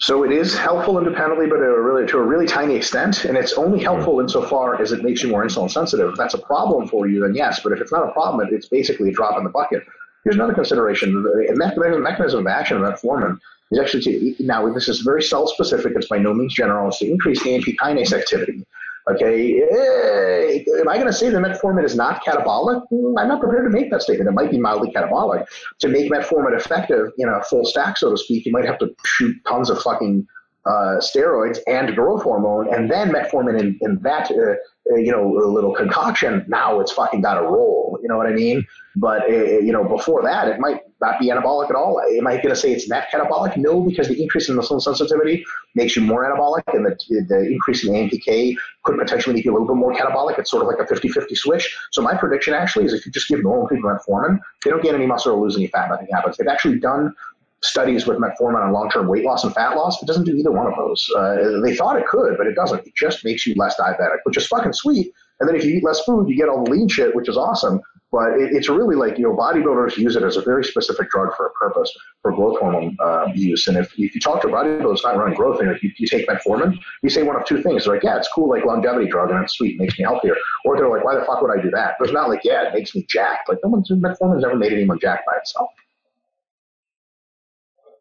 So 0.00 0.22
it 0.22 0.30
is 0.30 0.56
helpful 0.56 0.96
independently, 0.98 1.46
but 1.46 1.56
a 1.56 1.80
really, 1.80 2.06
to 2.06 2.18
a 2.18 2.22
really 2.22 2.46
tiny 2.46 2.76
extent, 2.76 3.24
and 3.24 3.36
it's 3.36 3.54
only 3.54 3.78
mm-hmm. 3.78 3.84
helpful 3.84 4.20
insofar 4.20 4.80
as 4.80 4.92
it 4.92 5.02
makes 5.02 5.22
you 5.22 5.28
more 5.28 5.44
insulin 5.44 5.70
sensitive. 5.70 6.10
If 6.10 6.16
that's 6.16 6.34
a 6.34 6.38
problem 6.38 6.86
for 6.86 7.08
you, 7.08 7.20
then 7.20 7.34
yes. 7.34 7.60
But 7.62 7.72
if 7.72 7.80
it's 7.80 7.90
not 7.90 8.08
a 8.08 8.12
problem, 8.12 8.48
it's 8.52 8.68
basically 8.68 9.08
a 9.08 9.12
drop 9.12 9.36
in 9.38 9.44
the 9.44 9.50
bucket. 9.50 9.82
Here's 10.22 10.36
another 10.36 10.54
consideration: 10.54 11.22
the 11.22 11.52
mechanism, 11.56 12.02
mechanism 12.02 12.40
of 12.40 12.46
action 12.46 12.76
of 12.76 12.82
metformin 12.82 13.38
is 13.72 13.78
actually 13.80 14.02
to 14.36 14.44
now 14.44 14.72
this 14.72 14.88
is 14.88 15.00
very 15.00 15.22
cell 15.22 15.48
specific. 15.48 15.92
It's 15.96 16.06
by 16.06 16.18
no 16.18 16.32
means 16.32 16.54
general. 16.54 16.88
It's 16.88 17.00
to 17.00 17.10
increase 17.10 17.44
AMP 17.44 17.64
kinase 17.82 18.12
activity. 18.12 18.64
Okay, 19.10 19.62
eh, 19.62 20.64
am 20.80 20.88
I 20.88 20.96
going 20.96 21.06
to 21.06 21.12
say 21.12 21.30
that 21.30 21.40
metformin 21.40 21.84
is 21.84 21.96
not 21.96 22.22
catabolic? 22.22 22.82
Hmm, 22.90 23.16
I'm 23.16 23.28
not 23.28 23.40
prepared 23.40 23.64
to 23.64 23.70
make 23.70 23.90
that 23.90 24.02
statement. 24.02 24.28
It 24.28 24.32
might 24.32 24.50
be 24.50 24.58
mildly 24.58 24.90
catabolic. 24.90 25.46
To 25.78 25.88
make 25.88 26.10
metformin 26.10 26.54
effective 26.54 27.12
in 27.16 27.28
a 27.28 27.42
full 27.44 27.64
stack, 27.64 27.96
so 27.96 28.10
to 28.10 28.18
speak, 28.18 28.44
you 28.44 28.52
might 28.52 28.66
have 28.66 28.78
to 28.80 28.94
shoot 29.06 29.34
tons 29.48 29.70
of 29.70 29.80
fucking 29.80 30.26
uh, 30.66 31.00
steroids 31.00 31.58
and 31.66 31.94
growth 31.94 32.22
hormone, 32.22 32.72
and 32.74 32.90
then 32.90 33.10
metformin 33.10 33.58
in, 33.58 33.78
in 33.80 33.98
that, 34.02 34.30
uh, 34.30 34.54
you 34.96 35.12
know, 35.12 35.22
a 35.38 35.46
little 35.50 35.74
concoction. 35.74 36.44
Now 36.48 36.80
it's 36.80 36.92
fucking 36.92 37.20
got 37.20 37.34
to 37.34 37.42
roll. 37.42 37.98
You 38.02 38.08
know 38.08 38.16
what 38.16 38.26
I 38.26 38.32
mean? 38.32 38.66
But 38.96 39.22
uh, 39.22 39.58
you 39.58 39.72
know, 39.72 39.84
before 39.84 40.22
that, 40.22 40.48
it 40.48 40.58
might 40.58 40.80
not 41.00 41.20
be 41.20 41.28
anabolic 41.28 41.70
at 41.70 41.76
all. 41.76 42.00
Am 42.00 42.26
I 42.26 42.36
going 42.36 42.48
to 42.48 42.56
say 42.56 42.72
it's 42.72 42.88
net 42.88 43.08
catabolic? 43.12 43.56
No, 43.56 43.82
because 43.82 44.08
the 44.08 44.20
increase 44.20 44.48
in 44.48 44.56
insulin 44.56 44.82
sensitivity 44.82 45.44
makes 45.74 45.94
you 45.94 46.02
more 46.02 46.24
anabolic, 46.24 46.62
and 46.74 46.84
the, 46.84 47.24
the 47.28 47.50
increase 47.50 47.86
in 47.86 47.92
AMPK 47.92 48.56
could 48.84 48.98
potentially 48.98 49.34
make 49.36 49.44
you 49.44 49.52
a 49.52 49.54
little 49.54 49.68
bit 49.68 49.76
more 49.76 49.94
catabolic. 49.94 50.38
It's 50.38 50.50
sort 50.50 50.62
of 50.62 50.68
like 50.68 50.78
a 50.78 50.92
50-50 50.92 51.36
switch. 51.36 51.76
So 51.92 52.02
my 52.02 52.16
prediction 52.16 52.54
actually 52.54 52.86
is 52.86 52.92
if 52.92 53.06
you 53.06 53.12
just 53.12 53.28
give 53.28 53.42
normal 53.42 53.68
people 53.68 53.90
metformin, 53.90 54.40
they 54.64 54.70
don't 54.70 54.82
gain 54.82 54.94
any 54.94 55.06
muscle 55.06 55.34
or 55.34 55.42
lose 55.42 55.56
any 55.56 55.68
fat. 55.68 55.90
Nothing 55.90 56.08
happens. 56.12 56.36
They've 56.36 56.48
actually 56.48 56.80
done 56.80 57.14
studies 57.62 58.06
with 58.06 58.18
metformin 58.18 58.64
on 58.64 58.72
long-term 58.72 59.08
weight 59.08 59.24
loss 59.24 59.44
and 59.44 59.52
fat 59.54 59.76
loss. 59.76 60.00
It 60.02 60.06
doesn't 60.06 60.24
do 60.24 60.36
either 60.36 60.52
one 60.52 60.66
of 60.66 60.74
those. 60.76 61.06
Uh, 61.16 61.60
they 61.62 61.74
thought 61.74 61.96
it 61.96 62.06
could, 62.06 62.36
but 62.38 62.46
it 62.46 62.54
doesn't. 62.54 62.86
It 62.86 62.94
just 62.94 63.24
makes 63.24 63.46
you 63.46 63.54
less 63.56 63.74
diabetic, 63.78 64.18
which 64.24 64.36
is 64.36 64.46
fucking 64.46 64.72
sweet. 64.72 65.12
And 65.40 65.48
then 65.48 65.56
if 65.56 65.64
you 65.64 65.76
eat 65.76 65.84
less 65.84 66.00
food, 66.04 66.28
you 66.28 66.36
get 66.36 66.48
all 66.48 66.64
the 66.64 66.70
lean 66.70 66.88
shit, 66.88 67.14
which 67.14 67.28
is 67.28 67.36
awesome. 67.36 67.80
But 68.10 68.40
it, 68.40 68.52
it's 68.52 68.68
really 68.68 68.96
like, 68.96 69.18
you 69.18 69.24
know, 69.24 69.36
bodybuilders 69.36 69.98
use 69.98 70.16
it 70.16 70.22
as 70.22 70.36
a 70.36 70.42
very 70.42 70.64
specific 70.64 71.10
drug 71.10 71.34
for 71.36 71.46
a 71.46 71.50
purpose 71.50 71.92
for 72.22 72.32
growth 72.32 72.58
hormone 72.58 72.96
uh, 73.00 73.26
use. 73.34 73.68
And 73.68 73.76
if, 73.76 73.92
if 73.98 74.14
you 74.14 74.20
talk 74.20 74.40
to 74.42 74.48
a 74.48 74.50
bodybuilder 74.50 74.88
that's 74.88 75.04
not 75.04 75.16
running 75.16 75.34
growth, 75.34 75.60
and 75.60 75.70
if 75.70 75.82
you, 75.82 75.90
you 75.98 76.06
take 76.06 76.26
metformin, 76.26 76.78
you 77.02 77.10
say 77.10 77.22
one 77.22 77.36
of 77.36 77.44
two 77.44 77.62
things. 77.62 77.84
They're 77.84 77.94
like, 77.94 78.02
yeah, 78.02 78.16
it's 78.16 78.28
cool, 78.34 78.48
like 78.48 78.64
longevity 78.64 79.10
drug, 79.10 79.30
and 79.30 79.42
it's 79.42 79.54
sweet, 79.54 79.78
makes 79.78 79.98
me 79.98 80.04
healthier. 80.04 80.36
Or 80.64 80.76
they're 80.76 80.88
like, 80.88 81.04
why 81.04 81.16
the 81.16 81.24
fuck 81.26 81.42
would 81.42 81.56
I 81.56 81.60
do 81.60 81.70
that? 81.72 81.96
But 81.98 82.06
it's 82.06 82.14
not 82.14 82.30
like, 82.30 82.40
yeah, 82.44 82.68
it 82.68 82.74
makes 82.74 82.94
me 82.94 83.04
jacked. 83.08 83.48
Like, 83.48 83.58
no 83.62 83.70
one's 83.70 83.90
metformin's 83.90 84.42
never 84.42 84.56
made 84.56 84.72
anyone 84.72 84.98
jacked 84.98 85.26
by 85.26 85.36
itself. 85.36 85.70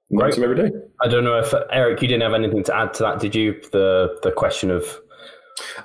Learn 0.09 0.25
Right. 0.25 0.33
some 0.33 0.43
every 0.43 0.55
day. 0.55 0.71
I 1.01 1.07
don't 1.07 1.23
know 1.23 1.37
if 1.37 1.53
Eric, 1.71 2.01
you 2.01 2.07
didn't 2.07 2.23
have 2.23 2.33
anything 2.33 2.63
to 2.65 2.75
add 2.75 2.93
to 2.95 3.03
that, 3.03 3.19
did 3.19 3.35
you? 3.35 3.61
The 3.71 4.17
the 4.23 4.31
question 4.31 4.71
of 4.71 4.85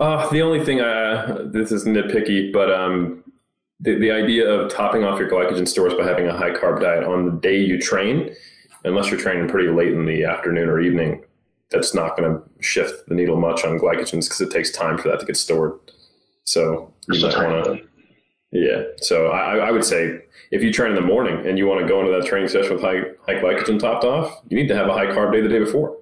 Uh, 0.01 0.29
the 0.31 0.43
only 0.43 0.65
thing, 0.65 0.81
I, 0.81 1.39
this 1.45 1.73
is 1.73 1.85
nitpicky, 1.87 2.53
but 2.53 2.71
um, 2.71 3.25
the, 3.81 3.95
the 3.95 4.11
idea 4.11 4.49
of 4.49 4.71
topping 4.71 5.03
off 5.03 5.19
your 5.19 5.29
glycogen 5.31 5.67
stores 5.67 5.95
by 5.95 6.05
having 6.05 6.27
a 6.29 6.37
high 6.37 6.51
carb 6.51 6.81
diet 6.81 7.05
on 7.05 7.25
the 7.25 7.33
day 7.41 7.57
you 7.59 7.81
train, 7.81 8.35
unless 8.85 9.11
you're 9.11 9.19
training 9.19 9.49
pretty 9.49 9.69
late 9.69 9.93
in 9.93 10.05
the 10.05 10.25
afternoon 10.25 10.69
or 10.69 10.79
evening, 10.81 11.25
that's 11.71 11.95
not 11.95 12.17
going 12.17 12.31
to 12.35 12.43
shift 12.63 13.09
the 13.09 13.15
needle 13.15 13.37
much 13.41 13.65
on 13.65 13.79
glycogens 13.79 14.25
because 14.27 14.41
it 14.43 14.51
takes 14.51 14.71
time 14.71 14.99
for 14.99 15.09
that 15.09 15.21
to 15.21 15.27
get 15.27 15.37
stored. 15.39 15.73
So 16.45 16.93
you 17.09 17.19
Just 17.19 17.37
might 17.37 17.49
want 17.51 17.65
to, 17.65 17.71
bit. 17.73 17.89
Yeah. 18.53 18.83
So 18.99 19.29
I, 19.29 19.57
I 19.57 19.71
would 19.71 19.85
say 19.85 20.21
if 20.51 20.63
you 20.63 20.73
train 20.73 20.91
in 20.91 20.95
the 20.97 21.01
morning 21.07 21.47
and 21.47 21.59
you 21.59 21.67
want 21.67 21.81
to 21.81 21.87
go 21.89 22.01
into 22.01 22.13
that 22.13 22.27
training 22.27 22.49
session 22.49 22.75
with 22.75 22.83
high, 22.83 23.01
high 23.27 23.41
glycogen 23.41 23.79
topped 23.79 24.05
off, 24.05 24.43
you 24.49 24.57
need 24.57 24.69
to 24.69 24.77
have 24.77 24.87
a 24.89 24.93
high 24.93 25.07
carb 25.07 25.33
day 25.33 25.41
the 25.41 25.49
day 25.49 25.59
before. 25.59 25.97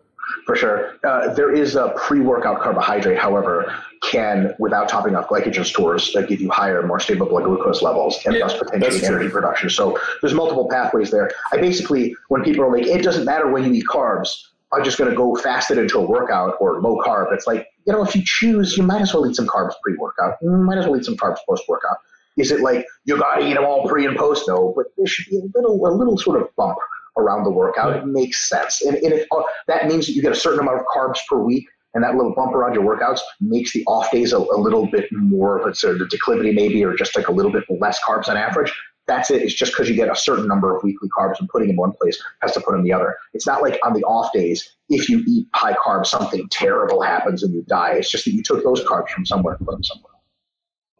For 0.46 0.54
sure. 0.56 0.96
Uh, 1.04 1.32
there 1.34 1.52
is 1.52 1.76
a 1.76 1.94
pre 1.96 2.20
workout 2.20 2.60
carbohydrate, 2.60 3.18
however, 3.18 3.72
can, 4.02 4.54
without 4.58 4.88
topping 4.88 5.14
off 5.14 5.28
glycogen 5.28 5.64
stores, 5.64 6.14
uh, 6.16 6.22
give 6.22 6.40
you 6.40 6.50
higher, 6.50 6.84
more 6.86 6.98
stable 7.00 7.26
blood 7.26 7.44
glucose 7.44 7.82
levels 7.82 8.18
and 8.24 8.34
Yeah, 8.34 8.46
thus 8.46 8.54
potentially 8.58 8.80
that's 8.80 8.98
true. 8.98 9.16
energy 9.16 9.30
production. 9.30 9.70
So 9.70 9.98
there's 10.20 10.34
multiple 10.34 10.68
pathways 10.68 11.10
there. 11.10 11.30
I 11.52 11.58
basically, 11.58 12.14
when 12.28 12.42
people 12.42 12.64
are 12.64 12.72
like, 12.72 12.86
it 12.86 13.02
doesn't 13.02 13.24
matter 13.24 13.50
when 13.50 13.64
you 13.64 13.72
eat 13.72 13.84
carbs, 13.90 14.46
I'm 14.72 14.84
just 14.84 14.98
going 14.98 15.10
to 15.10 15.16
go 15.16 15.34
fasted 15.34 15.78
into 15.78 15.98
a 15.98 16.02
workout 16.02 16.56
or 16.60 16.80
low 16.80 17.02
carb. 17.04 17.32
It's 17.32 17.46
like, 17.46 17.66
you 17.86 17.92
know, 17.92 18.02
if 18.04 18.14
you 18.14 18.22
choose, 18.24 18.76
you 18.76 18.84
might 18.84 19.02
as 19.02 19.12
well 19.12 19.28
eat 19.28 19.34
some 19.34 19.48
carbs 19.48 19.72
pre 19.82 19.96
workout. 19.96 20.36
You 20.42 20.50
might 20.50 20.78
as 20.78 20.86
well 20.86 20.96
eat 20.96 21.04
some 21.04 21.16
carbs 21.16 21.38
post 21.48 21.64
workout. 21.68 21.96
Is 22.40 22.50
it 22.50 22.60
like 22.60 22.86
you 23.04 23.18
got 23.18 23.36
to 23.36 23.46
eat 23.46 23.54
them 23.54 23.64
all 23.64 23.86
pre 23.86 24.06
and 24.06 24.16
post? 24.16 24.48
No, 24.48 24.72
but 24.74 24.86
there 24.96 25.06
should 25.06 25.26
be 25.30 25.36
a 25.36 25.42
little, 25.54 25.86
a 25.86 25.92
little 25.92 26.16
sort 26.16 26.40
of 26.40 26.48
bump 26.56 26.78
around 27.18 27.44
the 27.44 27.50
workout. 27.50 27.96
It 27.96 28.06
makes 28.06 28.48
sense. 28.48 28.82
And, 28.82 28.96
and 28.96 29.12
if, 29.12 29.26
uh, 29.30 29.42
that 29.66 29.86
means 29.86 30.06
that 30.06 30.12
you 30.12 30.22
get 30.22 30.32
a 30.32 30.36
certain 30.36 30.60
amount 30.60 30.78
of 30.78 30.86
carbs 30.86 31.18
per 31.28 31.38
week, 31.38 31.66
and 31.94 32.04
that 32.04 32.14
little 32.14 32.34
bump 32.34 32.54
around 32.54 32.74
your 32.74 32.84
workouts 32.84 33.20
makes 33.40 33.72
the 33.72 33.84
off 33.86 34.10
days 34.10 34.32
a, 34.32 34.38
a 34.38 34.58
little 34.58 34.86
bit 34.86 35.08
more 35.12 35.58
of 35.58 35.76
sort 35.76 36.00
of 36.00 36.08
declivity 36.08 36.52
maybe, 36.52 36.84
or 36.84 36.94
just 36.94 37.16
like 37.16 37.28
a 37.28 37.32
little 37.32 37.52
bit 37.52 37.64
less 37.80 38.00
carbs 38.02 38.28
on 38.28 38.36
average. 38.36 38.72
That's 39.06 39.30
it. 39.30 39.42
It's 39.42 39.54
just 39.54 39.72
because 39.72 39.88
you 39.88 39.96
get 39.96 40.08
a 40.08 40.14
certain 40.14 40.46
number 40.46 40.74
of 40.74 40.84
weekly 40.84 41.08
carbs 41.08 41.40
and 41.40 41.48
putting 41.48 41.66
them 41.66 41.74
in 41.74 41.80
one 41.80 41.92
place 42.00 42.22
has 42.42 42.52
to 42.52 42.60
put 42.60 42.72
them 42.72 42.80
in 42.80 42.84
the 42.84 42.92
other. 42.92 43.16
It's 43.34 43.46
not 43.46 43.60
like 43.60 43.80
on 43.84 43.92
the 43.92 44.04
off 44.04 44.32
days, 44.32 44.76
if 44.88 45.08
you 45.08 45.24
eat 45.26 45.48
high 45.52 45.72
carbs, 45.74 46.06
something 46.06 46.46
terrible 46.50 47.02
happens 47.02 47.42
and 47.42 47.52
you 47.52 47.62
die. 47.68 47.94
It's 47.94 48.10
just 48.10 48.24
that 48.26 48.32
you 48.32 48.42
took 48.42 48.62
those 48.62 48.84
carbs 48.84 49.08
from 49.08 49.26
somewhere 49.26 49.56
and 49.58 49.66
put 49.66 49.72
them 49.72 49.82
somewhere. 49.82 50.09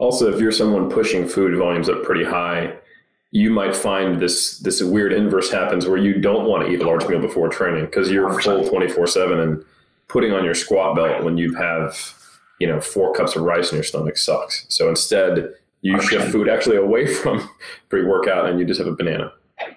Also, 0.01 0.32
if 0.32 0.40
you're 0.40 0.51
someone 0.51 0.90
pushing 0.90 1.28
food 1.28 1.56
volumes 1.56 1.89
up 1.89 2.02
pretty 2.02 2.24
high, 2.24 2.72
you 3.32 3.51
might 3.51 3.77
find 3.77 4.18
this 4.18 4.59
this 4.59 4.82
weird 4.82 5.12
inverse 5.12 5.52
happens 5.52 5.86
where 5.86 5.98
you 5.98 6.20
don't 6.20 6.47
want 6.47 6.66
to 6.66 6.72
eat 6.72 6.81
a 6.81 6.86
large 6.86 7.06
meal 7.06 7.20
before 7.20 7.48
training 7.48 7.85
because 7.85 8.10
you're 8.10 8.28
100%. 8.28 8.43
full 8.43 8.68
24 8.68 9.06
7 9.06 9.39
and 9.39 9.64
putting 10.09 10.32
on 10.32 10.44
your 10.44 10.55
squat 10.55 10.97
belt 10.97 11.22
when 11.22 11.36
you 11.36 11.55
have 11.55 12.14
you 12.59 12.66
know 12.66 12.81
four 12.81 13.14
cups 13.14 13.36
of 13.36 13.43
rice 13.43 13.70
in 13.70 13.77
your 13.77 13.85
stomach 13.85 14.16
sucks 14.16 14.66
so 14.68 14.89
instead 14.89 15.55
you 15.82 15.97
okay. 15.97 16.06
shift 16.06 16.32
food 16.32 16.48
actually 16.48 16.77
away 16.77 17.06
from 17.14 17.48
pre-workout 17.89 18.48
and 18.48 18.59
you 18.59 18.66
just 18.66 18.78
have 18.78 18.89
a 18.89 18.94
banana. 18.94 19.32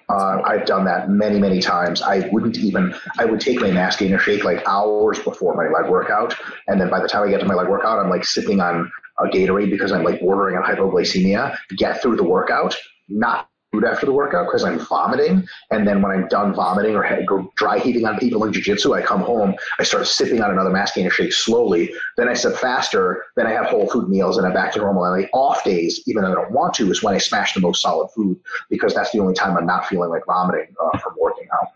Uh, 0.08 0.40
I've 0.44 0.64
done 0.64 0.86
that 0.86 1.10
many, 1.10 1.38
many 1.38 1.60
times. 1.60 2.00
I 2.00 2.28
wouldn't 2.30 2.56
even, 2.56 2.94
I 3.18 3.26
would 3.26 3.40
take 3.40 3.60
my 3.60 3.70
mass 3.70 3.96
gainer 3.96 4.18
shake 4.18 4.42
like 4.42 4.66
hours 4.66 5.18
before 5.18 5.54
my 5.54 5.68
leg 5.68 5.90
workout. 5.90 6.34
And 6.68 6.80
then 6.80 6.88
by 6.88 7.00
the 7.00 7.08
time 7.08 7.22
I 7.22 7.30
get 7.30 7.40
to 7.40 7.46
my 7.46 7.54
leg 7.54 7.68
workout, 7.68 7.98
I'm 7.98 8.08
like 8.08 8.24
sipping 8.24 8.60
on 8.60 8.90
a 9.18 9.24
Gatorade 9.24 9.70
because 9.70 9.92
I'm 9.92 10.04
like 10.04 10.20
bordering 10.20 10.56
on 10.56 10.64
hypoglycemia, 10.64 11.56
get 11.76 12.02
through 12.02 12.16
the 12.16 12.24
workout, 12.24 12.76
not 13.08 13.48
food 13.74 13.84
after 13.84 14.06
the 14.06 14.12
workout 14.12 14.46
because 14.46 14.64
I'm 14.64 14.78
vomiting. 14.78 15.46
And 15.70 15.86
then 15.86 16.00
when 16.00 16.12
I'm 16.12 16.28
done 16.28 16.54
vomiting 16.54 16.94
or 16.94 17.48
dry 17.56 17.78
heaving 17.78 18.06
on 18.06 18.18
people 18.18 18.44
in 18.44 18.52
jiu-jitsu, 18.52 18.94
I 18.94 19.02
come 19.02 19.20
home, 19.20 19.54
I 19.78 19.82
start 19.82 20.06
sipping 20.06 20.40
on 20.40 20.50
another 20.50 20.70
mass 20.70 20.92
gainer 20.92 21.10
shake 21.10 21.32
slowly. 21.32 21.92
Then 22.16 22.28
I 22.28 22.34
sip 22.34 22.56
faster. 22.56 23.24
Then 23.36 23.46
I 23.46 23.50
have 23.50 23.66
whole 23.66 23.88
food 23.88 24.08
meals 24.08 24.38
and 24.38 24.46
I'm 24.46 24.52
back 24.52 24.72
to 24.74 24.78
normal. 24.78 25.04
And 25.04 25.24
the 25.24 25.28
off 25.32 25.64
days, 25.64 26.02
even 26.06 26.22
though 26.22 26.32
I 26.32 26.34
don't 26.34 26.52
want 26.52 26.74
to, 26.74 26.90
is 26.90 27.02
when 27.02 27.14
I 27.14 27.18
smash 27.18 27.54
the 27.54 27.60
most 27.60 27.82
solid 27.82 28.08
food 28.14 28.38
because 28.70 28.94
that's 28.94 29.10
the 29.10 29.18
only 29.18 29.34
time 29.34 29.56
I'm 29.56 29.66
not 29.66 29.86
feeling 29.86 30.10
like 30.10 30.26
vomiting 30.26 30.74
uh, 30.80 30.98
from 30.98 31.14
working 31.18 31.48
out. 31.52 31.68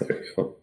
There 0.00 0.24
you 0.24 0.32
go. 0.36 0.56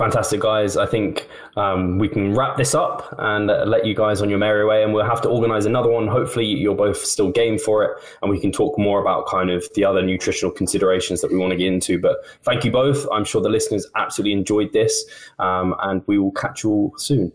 Fantastic, 0.00 0.40
guys. 0.40 0.78
I 0.78 0.86
think 0.86 1.28
um, 1.58 1.98
we 1.98 2.08
can 2.08 2.34
wrap 2.34 2.56
this 2.56 2.74
up 2.74 3.14
and 3.18 3.50
uh, 3.50 3.64
let 3.66 3.84
you 3.84 3.94
guys 3.94 4.22
on 4.22 4.30
your 4.30 4.38
merry 4.38 4.64
way. 4.64 4.82
And 4.82 4.94
we'll 4.94 5.04
have 5.04 5.20
to 5.20 5.28
organize 5.28 5.66
another 5.66 5.90
one. 5.90 6.08
Hopefully, 6.08 6.46
you're 6.46 6.74
both 6.74 6.96
still 6.96 7.30
game 7.30 7.58
for 7.58 7.84
it. 7.84 8.02
And 8.22 8.30
we 8.30 8.40
can 8.40 8.50
talk 8.50 8.78
more 8.78 9.02
about 9.02 9.26
kind 9.26 9.50
of 9.50 9.68
the 9.74 9.84
other 9.84 10.00
nutritional 10.00 10.52
considerations 10.52 11.20
that 11.20 11.30
we 11.30 11.36
want 11.36 11.50
to 11.50 11.56
get 11.58 11.66
into. 11.66 12.00
But 12.00 12.16
thank 12.44 12.64
you 12.64 12.70
both. 12.70 13.06
I'm 13.12 13.26
sure 13.26 13.42
the 13.42 13.50
listeners 13.50 13.86
absolutely 13.94 14.32
enjoyed 14.32 14.72
this. 14.72 15.04
Um, 15.38 15.74
and 15.82 16.02
we 16.06 16.18
will 16.18 16.32
catch 16.32 16.64
you 16.64 16.70
all 16.70 16.94
soon. 16.96 17.30